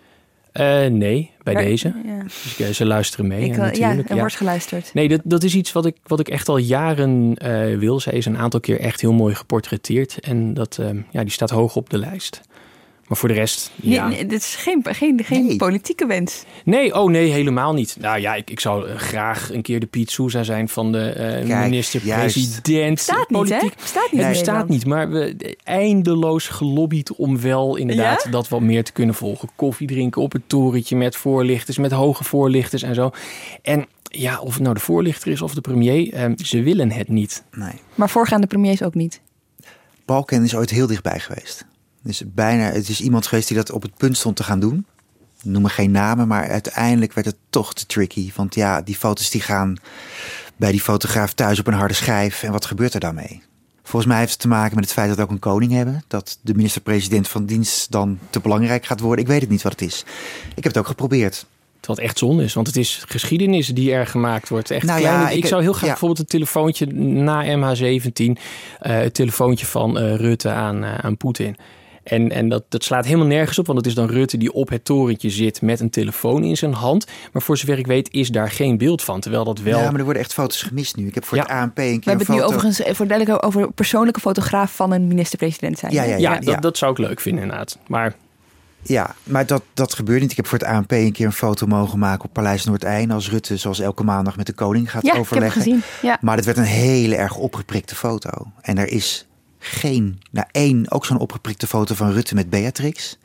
Uh, 0.59 0.85
nee, 0.85 1.31
bij 1.43 1.53
deze. 1.53 1.93
Ja. 2.05 2.23
Dus 2.57 2.77
ze 2.77 2.85
luisteren 2.85 3.27
mee. 3.27 3.43
Ik, 3.43 3.51
uh, 3.51 3.57
natuurlijk. 3.57 4.07
Ja, 4.07 4.13
er 4.13 4.19
wordt 4.19 4.35
geluisterd. 4.35 4.93
Nee, 4.93 5.07
dat, 5.07 5.21
dat 5.23 5.43
is 5.43 5.55
iets 5.55 5.71
wat 5.71 5.85
ik, 5.85 5.95
wat 6.03 6.19
ik 6.19 6.29
echt 6.29 6.49
al 6.49 6.57
jaren 6.57 7.35
uh, 7.45 7.77
wil. 7.77 7.99
Zij 7.99 8.13
is 8.13 8.25
een 8.25 8.37
aantal 8.37 8.59
keer 8.59 8.79
echt 8.79 9.01
heel 9.01 9.13
mooi 9.13 9.35
geportretteerd. 9.35 10.19
En 10.19 10.53
dat, 10.53 10.79
ja, 11.11 11.21
die 11.21 11.31
staat 11.31 11.49
hoog 11.49 11.75
op 11.75 11.89
de 11.89 11.97
lijst. 11.97 12.41
Maar 13.07 13.17
voor 13.17 13.27
de 13.27 13.33
rest, 13.33 13.71
ja. 13.75 14.07
Nee, 14.07 14.25
dit 14.25 14.41
is 14.41 14.55
geen, 14.55 14.81
geen, 14.83 15.23
geen 15.23 15.57
politieke 15.57 16.05
wens. 16.05 16.43
Nee, 16.63 16.95
oh 16.95 17.09
nee, 17.09 17.31
helemaal 17.31 17.73
niet. 17.73 17.95
Nou 17.99 18.19
ja, 18.19 18.35
ik, 18.35 18.49
ik 18.49 18.59
zou 18.59 18.87
graag 18.87 19.51
een 19.53 19.61
keer 19.61 19.79
de 19.79 19.85
Piet 19.85 20.11
Souza 20.11 20.43
zijn 20.43 20.69
van 20.69 20.91
de 20.91 21.43
uh, 21.45 21.63
minister-president. 21.63 22.99
Staat 22.99 23.27
politiek. 23.27 23.61
niet, 23.61 23.73
hè? 23.79 23.85
Staat 23.85 24.11
niet. 24.11 24.21
Het 24.21 24.31
bestaat 24.31 24.69
niet, 24.69 24.85
maar 24.85 25.09
we 25.09 25.55
eindeloos 25.63 26.47
gelobbyd 26.47 27.15
om 27.15 27.41
wel 27.41 27.75
inderdaad 27.75 28.27
dat 28.31 28.49
wat 28.49 28.61
meer 28.61 28.83
te 28.83 28.91
kunnen 28.91 29.15
volgen. 29.15 29.49
Koffie 29.55 29.87
drinken 29.87 30.21
op 30.21 30.31
het 30.31 30.43
torentje 30.47 30.95
met 30.95 31.15
voorlichters, 31.15 31.77
met 31.77 31.91
hoge 31.91 32.23
voorlichters 32.23 32.83
en 32.83 32.95
zo. 32.95 33.11
En 33.61 33.85
ja, 34.03 34.39
of 34.39 34.53
het 34.53 34.63
nou 34.63 34.73
de 34.73 34.79
voorlichter 34.81 35.31
is 35.31 35.41
of 35.41 35.53
de 35.53 35.61
premier, 35.61 36.13
eh, 36.13 36.31
ze 36.35 36.61
willen 36.61 36.91
het 36.91 37.07
niet. 37.07 37.43
Nee. 37.51 37.73
Maar 37.95 38.09
voorgaande 38.09 38.47
premiers 38.47 38.83
ook 38.83 38.93
niet. 38.93 39.21
Balken 40.05 40.43
is 40.43 40.55
ooit 40.55 40.69
heel 40.69 40.87
dichtbij 40.87 41.19
geweest. 41.19 41.65
Dus 42.07 42.23
bijna, 42.25 42.63
het 42.71 42.89
is 42.89 43.01
iemand 43.01 43.27
geweest 43.27 43.47
die 43.47 43.57
dat 43.57 43.71
op 43.71 43.81
het 43.81 43.97
punt 43.97 44.17
stond 44.17 44.35
te 44.35 44.43
gaan 44.43 44.59
doen. 44.59 44.85
noem 45.43 45.61
me 45.61 45.69
geen 45.69 45.91
namen, 45.91 46.27
maar 46.27 46.49
uiteindelijk 46.49 47.13
werd 47.13 47.27
het 47.27 47.35
toch 47.49 47.73
te 47.73 47.85
tricky. 47.85 48.31
Want 48.35 48.55
ja, 48.55 48.81
die 48.81 48.95
foto's 48.95 49.29
die 49.29 49.41
gaan 49.41 49.77
bij 50.55 50.71
die 50.71 50.81
fotograaf 50.81 51.33
thuis 51.33 51.59
op 51.59 51.67
een 51.67 51.73
harde 51.73 51.93
schijf. 51.93 52.43
En 52.43 52.51
wat 52.51 52.65
gebeurt 52.65 52.93
er 52.93 52.99
daarmee? 52.99 53.41
Volgens 53.83 54.11
mij 54.11 54.19
heeft 54.19 54.31
het 54.31 54.41
te 54.41 54.47
maken 54.47 54.75
met 54.75 54.83
het 54.83 54.93
feit 54.93 55.07
dat 55.07 55.17
we 55.17 55.23
ook 55.23 55.29
een 55.29 55.39
koning 55.39 55.71
hebben. 55.71 56.03
Dat 56.07 56.39
de 56.41 56.53
minister-president 56.53 57.27
van 57.27 57.45
dienst 57.45 57.91
dan 57.91 58.19
te 58.29 58.39
belangrijk 58.39 58.85
gaat 58.85 58.99
worden. 58.99 59.23
Ik 59.25 59.31
weet 59.31 59.41
het 59.41 59.49
niet 59.49 59.61
wat 59.61 59.71
het 59.71 59.81
is. 59.81 60.03
Ik 60.55 60.63
heb 60.63 60.73
het 60.73 60.77
ook 60.77 60.87
geprobeerd. 60.87 61.45
Wat 61.81 61.97
echt 61.99 62.17
zonde 62.17 62.43
is, 62.43 62.53
want 62.53 62.67
het 62.67 62.75
is 62.75 63.03
geschiedenis 63.07 63.67
die 63.67 63.91
er 63.91 64.07
gemaakt 64.07 64.49
wordt. 64.49 64.71
Echt 64.71 64.85
Nou 64.85 64.99
kleine, 64.99 65.23
ja, 65.23 65.29
ik, 65.29 65.37
ik- 65.37 65.45
zou 65.45 65.61
heel 65.61 65.71
graag 65.71 65.83
ja. 65.83 65.89
bijvoorbeeld 65.89 66.19
een 66.19 66.25
telefoontje 66.25 66.85
na 66.85 67.43
MH17, 67.43 68.37
eh, 68.79 68.97
het 68.97 69.13
telefoontje 69.13 69.65
van 69.65 69.97
eh, 69.97 70.15
Rutte 70.15 70.49
aan, 70.49 70.83
eh, 70.83 70.97
aan 70.97 71.17
Poetin. 71.17 71.55
En, 72.07 72.31
en 72.31 72.49
dat, 72.49 72.63
dat 72.69 72.83
slaat 72.83 73.05
helemaal 73.05 73.27
nergens 73.27 73.59
op, 73.59 73.65
want 73.65 73.77
het 73.77 73.87
is 73.87 73.93
dan 73.93 74.07
Rutte 74.09 74.37
die 74.37 74.53
op 74.53 74.69
het 74.69 74.85
torentje 74.85 75.29
zit 75.29 75.61
met 75.61 75.79
een 75.79 75.89
telefoon 75.89 76.43
in 76.43 76.57
zijn 76.57 76.73
hand. 76.73 77.05
Maar 77.33 77.41
voor 77.41 77.57
zover 77.57 77.77
ik 77.77 77.87
weet 77.87 78.13
is 78.13 78.29
daar 78.29 78.51
geen 78.51 78.77
beeld 78.77 79.03
van, 79.03 79.19
terwijl 79.19 79.43
dat 79.43 79.59
wel... 79.59 79.79
Ja, 79.79 79.89
maar 79.89 79.97
er 79.99 80.03
worden 80.03 80.21
echt 80.21 80.33
foto's 80.33 80.61
gemist 80.61 80.95
nu. 80.95 81.07
Ik 81.07 81.15
heb 81.15 81.25
voor 81.25 81.37
Ja. 81.37 81.43
het 81.43 81.51
ANP 81.51 81.77
een 81.77 81.83
keer 81.85 81.99
We 81.99 82.09
hebben 82.09 82.17
het 82.17 82.27
een 82.27 82.33
nu 82.33 82.39
foto... 82.41 82.53
overigens 82.53 82.81
eh, 82.81 82.93
voor 82.95 83.07
duidelijk 83.07 83.45
over 83.45 83.61
een 83.61 83.73
persoonlijke 83.73 84.19
fotograaf 84.19 84.75
van 84.75 84.91
een 84.91 85.07
minister-president 85.07 85.79
zijn. 85.79 85.93
Ja, 85.93 86.03
ja, 86.03 86.15
ja, 86.17 86.33
ja. 86.33 86.39
dat, 86.39 86.61
dat 86.61 86.77
zou 86.77 86.91
ik 86.91 86.97
leuk 86.97 87.19
vinden 87.19 87.41
inderdaad. 87.43 87.77
Maar 87.87 88.15
Ja, 88.81 89.15
maar 89.23 89.45
dat, 89.45 89.63
dat 89.73 89.93
gebeurt 89.93 90.21
niet. 90.21 90.31
Ik 90.31 90.37
heb 90.37 90.47
voor 90.47 90.57
het 90.59 90.67
ANP 90.67 90.91
een 90.91 91.11
keer 91.11 91.25
een 91.25 91.31
foto 91.31 91.67
mogen 91.67 91.99
maken 91.99 92.23
op 92.25 92.33
Paleis 92.33 92.63
Noordeinde. 92.65 93.13
Als 93.13 93.29
Rutte 93.29 93.57
zoals 93.57 93.79
elke 93.79 94.03
maandag 94.03 94.37
met 94.37 94.45
de 94.45 94.53
koning 94.53 94.91
gaat 94.91 95.03
Ja, 95.03 95.09
ik 95.11 95.15
heb 95.17 95.23
het 95.23 95.31
overleggen. 95.33 95.61
gezien. 95.61 95.81
Ja. 96.01 96.17
Maar 96.21 96.35
dat 96.35 96.45
werd 96.45 96.57
een 96.57 96.63
hele 96.63 97.15
erg 97.15 97.35
opgeprikte 97.35 97.95
foto. 97.95 98.29
En 98.61 98.77
er 98.77 98.87
is 98.87 99.27
geen, 99.59 100.21
nou 100.31 100.47
één, 100.51 100.91
ook 100.91 101.05
zo'n 101.05 101.19
opgeprikte 101.19 101.67
foto 101.67 101.95
van 101.95 102.11
Rutte 102.11 102.35
met 102.35 102.49
Beatrix. 102.49 103.17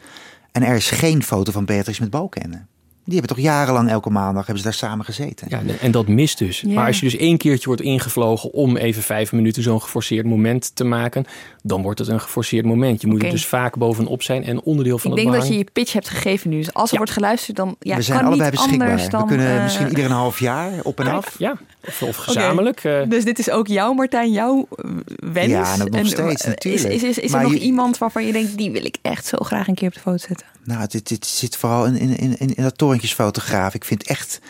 En 0.53 0.63
er 0.63 0.77
is 0.77 0.91
geen 0.91 1.23
foto 1.23 1.53
van 1.53 1.65
Beatrix 1.65 1.99
met 1.99 2.11
Balkenende. 2.11 2.65
Die 3.05 3.19
hebben 3.19 3.37
toch 3.37 3.45
jarenlang 3.45 3.91
elke 3.91 4.11
maandag 4.11 4.47
hebben 4.47 4.57
ze 4.57 4.63
daar 4.63 4.79
samen 4.79 5.05
gezeten. 5.05 5.47
Ja, 5.51 5.63
en 5.81 5.91
dat 5.91 6.09
mist 6.09 6.39
dus. 6.39 6.61
Ja. 6.61 6.73
Maar 6.73 6.87
als 6.87 7.01
je 7.01 7.05
dus 7.05 7.17
één 7.17 7.37
keertje 7.37 7.67
wordt 7.67 7.83
ingevlogen 7.83 8.53
om 8.53 8.77
even 8.77 9.03
vijf 9.03 9.33
minuten 9.33 9.63
zo'n 9.63 9.83
geforceerd 9.83 10.27
moment 10.27 10.77
te 10.77 10.85
maken, 10.85 11.25
dan 11.63 11.83
wordt 11.83 11.99
het 11.99 12.09
een 12.09 12.21
geforceerd 12.21 12.65
moment. 12.65 13.01
Je 13.01 13.07
moet 13.07 13.23
er 13.23 13.31
dus 13.31 13.47
vaak 13.47 13.77
bovenop 13.77 14.23
zijn 14.23 14.45
en 14.45 14.63
onderdeel 14.63 14.99
van 14.99 15.11
Ik 15.11 15.17
het 15.17 15.27
denk 15.27 15.41
dat 15.41 15.49
je 15.53 15.59
je 15.59 15.67
pitch 15.73 15.93
hebt 15.93 16.09
gegeven 16.09 16.51
nu. 16.51 16.57
Dus 16.57 16.73
als 16.73 16.87
er 16.87 16.93
Ja. 16.93 16.97
wordt 16.97 17.13
geluisterd, 17.13 17.57
dan 17.57 17.77
ja, 17.79 17.97
we 17.97 18.03
zijn 18.03 18.19
kan 18.19 18.27
allebei 18.27 18.51
niet 18.51 18.61
beschikbaar. 18.61 19.11
dan... 19.11 19.21
we 19.21 19.27
kunnen 19.27 19.57
eh, 19.57 19.63
misschien 19.63 19.89
ieder 19.89 20.05
een 20.05 20.11
half 20.11 20.39
jaar 20.39 20.73
op 20.83 21.01
en 21.01 21.07
af. 21.07 21.35
Ja, 21.39 21.59
of, 21.89 22.03
of 22.03 22.17
gezamenlijk. 22.17 22.85
eh, 22.85 23.01
Dus 23.09 23.25
dit 23.25 23.39
is 23.39 23.51
ook 23.51 23.67
jouw, 23.67 23.93
Martijn, 23.93 24.33
jouw 24.33 24.69
eh, 24.77 24.91
wens? 25.33 25.49
Ja, 25.51 25.73
en 25.73 25.79
dat 25.79 25.91
nog 25.91 26.07
steeds, 26.07 26.43
eh, 26.43 26.49
natuurlijk. 26.49 26.85
Is, 26.85 27.03
is, 27.03 27.03
is, 27.03 27.19
is 27.19 27.33
er 27.33 27.43
nog 27.43 27.53
je- 27.53 27.59
iemand 27.59 27.99
waarvan 27.99 28.27
je 28.27 28.33
denkt, 28.33 28.57
die 28.57 28.71
wil 28.71 28.85
ik 28.85 28.97
echt 29.03 29.27
zo 29.27 29.37
graag 29.41 29.69
een 29.69 29.75
keer 29.75 29.89
op 29.89 29.95
de 29.95 30.01
foto 30.01 30.17
zetten? 30.27 30.47
Nou, 30.65 30.87
dit, 30.89 31.09
dit 31.09 31.27
zit 31.27 31.57
vooral 31.57 31.87
in, 31.87 31.97
in, 31.97 32.39
in, 32.39 32.55
in 32.55 32.63
dat 32.63 32.79
torentjesfotograaf. 32.79 33.75
Ik 33.75 33.85
vind 33.85 34.03
echt 34.03 34.41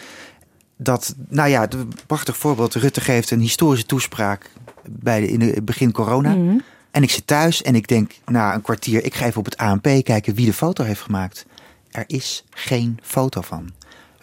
dat, 0.77 1.15
nou 1.29 1.49
ja, 1.49 1.67
een 1.71 1.93
prachtig 2.07 2.37
voorbeeld. 2.37 2.75
Rutte 2.75 3.01
geeft 3.01 3.31
een 3.31 3.41
historische 3.41 3.87
toespraak 3.87 4.51
bij 4.89 5.21
de, 5.21 5.29
in 5.29 5.41
het 5.41 5.65
begin 5.65 5.93
corona. 5.93 6.35
Mhm. 6.35 6.59
En 6.91 7.03
ik 7.03 7.11
zit 7.11 7.27
thuis 7.27 7.63
en 7.63 7.75
ik 7.75 7.89
denk 7.89 8.13
na 8.27 8.55
een 8.55 8.63
kwartier, 8.63 9.05
ik 9.05 9.15
ga 9.15 9.27
even 9.27 9.39
op 9.39 9.45
het 9.45 9.57
ANP 9.57 9.83
kijken 9.83 10.35
wie 10.35 10.47
de 10.47 10.53
foto 10.53 10.85
heeft 10.85 11.01
gemaakt. 11.01 11.47
Er 11.91 12.05
is 12.07 12.45
geen 12.51 12.99
foto 13.03 13.41
van. 13.41 13.71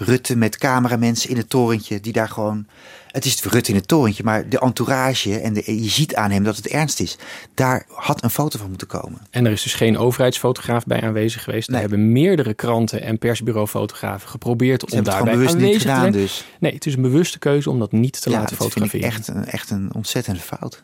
Rutte 0.01 0.35
met 0.35 0.57
cameramensen 0.57 1.29
in 1.29 1.37
het 1.37 1.49
torentje 1.49 1.99
die 1.99 2.13
daar 2.13 2.29
gewoon. 2.29 2.65
Het 3.07 3.25
is 3.25 3.43
Rutte 3.43 3.69
in 3.69 3.75
het 3.77 3.87
torentje, 3.87 4.23
maar 4.23 4.49
de 4.49 4.59
entourage 4.59 5.39
en 5.39 5.53
de, 5.53 5.81
je 5.83 5.89
ziet 5.89 6.15
aan 6.15 6.31
hem 6.31 6.43
dat 6.43 6.55
het 6.55 6.67
ernst 6.67 6.99
is. 6.99 7.17
Daar 7.53 7.85
had 7.87 8.23
een 8.23 8.29
foto 8.29 8.57
van 8.59 8.69
moeten 8.69 8.87
komen. 8.87 9.19
En 9.29 9.45
er 9.45 9.51
is 9.51 9.63
dus 9.63 9.73
geen 9.73 9.97
overheidsfotograaf 9.97 10.85
bij 10.85 11.01
aanwezig 11.01 11.43
geweest. 11.43 11.67
Er 11.67 11.73
Nee. 11.73 11.81
hebben 11.81 12.11
meerdere 12.11 12.53
kranten 12.53 13.01
en 13.01 13.17
persbureaufotografen 13.19 14.29
geprobeerd 14.29 14.91
om 14.91 15.03
daarbij 15.03 15.35
niet 15.35 15.47
aanwezig 15.49 15.81
gedaan, 15.81 15.95
te 15.95 16.01
zijn. 16.01 16.11
dus. 16.11 16.45
Nee, 16.59 16.73
het 16.73 16.85
is 16.85 16.95
een 16.95 17.01
bewuste 17.01 17.39
keuze 17.39 17.69
om 17.69 17.79
dat 17.79 17.91
niet 17.91 18.21
te 18.21 18.29
ja, 18.29 18.39
laten 18.39 18.57
dat 18.57 18.73
vind 18.73 18.75
ik 18.85 18.91
fotograferen. 18.91 19.35
echt 19.35 19.47
een, 19.47 19.51
echt 19.53 19.69
een 19.69 19.89
ontzettende 19.95 20.39
fout. 20.39 20.83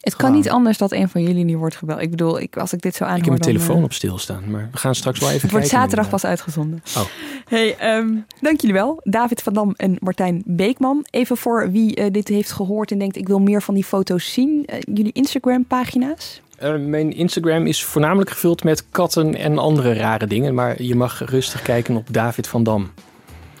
Het 0.00 0.16
kan 0.16 0.32
niet 0.32 0.50
anders 0.50 0.78
dat 0.78 0.92
een 0.92 1.08
van 1.08 1.22
jullie 1.22 1.44
nu 1.44 1.56
wordt 1.56 1.76
gebeld. 1.76 2.00
Ik 2.00 2.10
bedoel, 2.10 2.40
ik, 2.40 2.56
als 2.56 2.72
ik 2.72 2.80
dit 2.80 2.94
zo 2.94 3.04
aanhoor... 3.04 3.18
Ik 3.18 3.24
heb 3.24 3.32
mijn 3.32 3.42
dan, 3.42 3.52
telefoon 3.52 3.76
eh, 3.76 3.84
op 3.84 3.92
stilstaan, 3.92 4.50
maar 4.50 4.68
we 4.72 4.78
gaan 4.78 4.94
straks 4.94 5.20
wel 5.20 5.28
even 5.28 5.40
Het 5.42 5.50
wordt 5.50 5.68
zaterdag 5.68 6.08
pas 6.08 6.24
uitgezonden. 6.24 6.82
Oh. 6.96 7.04
Hey, 7.48 7.76
ehm, 7.76 8.08
dank 8.40 8.60
jullie 8.60 8.76
wel. 8.76 9.00
David 9.02 9.42
van 9.42 9.52
Dam 9.52 9.74
en 9.76 9.96
Martijn 9.98 10.42
Beekman. 10.44 11.06
Even 11.10 11.36
voor 11.36 11.70
wie 11.70 11.94
eh, 11.94 12.12
dit 12.12 12.28
heeft 12.28 12.52
gehoord 12.52 12.90
en 12.90 12.98
denkt... 12.98 13.16
ik 13.16 13.28
wil 13.28 13.38
meer 13.38 13.62
van 13.62 13.74
die 13.74 13.84
foto's 13.84 14.32
zien. 14.32 14.66
Eh, 14.66 14.78
jullie 14.94 15.12
Instagram-pagina's? 15.12 16.40
Eh, 16.60 16.76
mijn 16.76 17.12
Instagram 17.12 17.66
is 17.66 17.84
voornamelijk 17.84 18.30
gevuld 18.30 18.64
met 18.64 18.84
katten 18.90 19.34
en 19.34 19.58
andere 19.58 19.92
rare 19.92 20.26
dingen. 20.26 20.54
Maar 20.54 20.82
je 20.82 20.94
mag 20.94 21.22
rustig 21.30 21.62
kijken 21.62 21.96
op 21.96 22.12
David 22.12 22.46
van 22.46 22.62
Dam. 22.62 22.90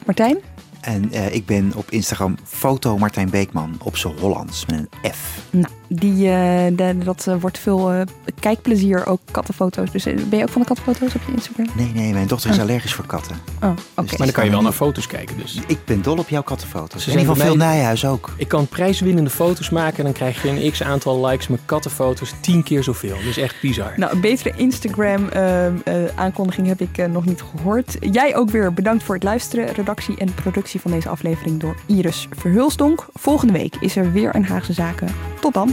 Martijn? 0.06 0.38
En 0.80 1.12
eh, 1.12 1.34
ik 1.34 1.46
ben 1.46 1.72
op 1.76 1.90
Instagram 1.90 2.36
foto 2.44 2.98
Martijn 2.98 3.30
Beekman 3.30 3.76
op 3.82 3.96
z'n 3.96 4.14
Hollands 4.20 4.66
met 4.66 4.76
een 4.78 5.12
F. 5.12 5.46
Nou, 5.50 5.72
die, 5.92 6.28
eh, 6.30 6.66
de- 6.76 6.96
dat 7.04 7.26
eh, 7.26 7.34
wordt 7.40 7.58
veel 7.58 7.92
eh, 7.92 8.00
kijkplezier, 8.40 9.06
ook 9.06 9.20
kattenfoto's. 9.30 9.90
Dus 9.90 10.04
ben 10.04 10.36
je 10.38 10.42
ook 10.42 10.48
van 10.48 10.60
de 10.62 10.66
kattenfoto's 10.68 11.14
op 11.14 11.20
je 11.26 11.32
Instagram? 11.32 11.66
Nee, 11.74 11.90
nee, 11.94 12.12
mijn 12.12 12.26
dochter 12.26 12.50
is 12.50 12.58
allergisch 12.58 12.94
voor 12.94 13.06
katten. 13.06 13.36
Oh, 13.62 13.70
oké. 13.70 13.80
Dus 13.94 14.10
Maar 14.10 14.18
dan 14.26 14.32
kan 14.32 14.44
je 14.44 14.50
wel 14.50 14.62
naar 14.62 14.72
foto's 14.72 15.06
kijken 15.06 15.36
dus. 15.36 15.60
Ik 15.66 15.78
ben 15.84 16.02
dol 16.02 16.16
op 16.18 16.28
jouw 16.28 16.42
kattenfoto's. 16.42 17.00
Ze 17.02 17.06
En 17.06 17.12
zijn 17.12 17.24
van 17.26 17.36
Phil 17.36 17.56
mij- 17.56 17.66
Nijhuis 17.66 18.04
ook. 18.04 18.30
Ik 18.36 18.48
kan 18.48 18.66
prijswinnende 18.66 19.30
foto's 19.30 19.70
maken 19.70 19.98
en 19.98 20.04
dan 20.04 20.12
krijg 20.12 20.42
je 20.42 20.48
een 20.48 20.70
x 20.70 20.82
aantal 20.82 21.26
likes 21.26 21.48
met 21.48 21.60
kattenfoto's. 21.64 22.32
Tien 22.40 22.62
keer 22.62 22.82
zoveel. 22.82 23.16
Dus 23.24 23.36
echt 23.36 23.54
bizar. 23.60 23.92
Nou, 23.96 24.12
een 24.12 24.20
betere 24.20 24.52
Instagram-aankondiging 24.56 26.66
heb 26.66 26.80
ik 26.80 27.08
nog 27.10 27.24
niet 27.24 27.42
gehoord. 27.42 27.96
Jij 28.00 28.36
ook 28.36 28.50
weer 28.50 28.72
bedankt 28.74 29.02
voor 29.04 29.14
het 29.14 29.24
luisteren. 29.24 29.72
Redactie 29.74 30.16
en 30.18 30.34
productie 30.34 30.80
van 30.80 30.90
deze 30.90 31.08
aflevering 31.08 31.60
door 31.60 31.76
Iris 31.86 32.28
Verhulsdonk. 32.36 33.06
Volgende 33.14 33.52
week 33.52 33.74
is 33.80 33.96
er 33.96 34.12
weer 34.12 34.34
een 34.34 34.44
Haagse 34.44 34.72
Zaken. 34.72 35.08
Tot 35.40 35.54
dan. 35.54 35.72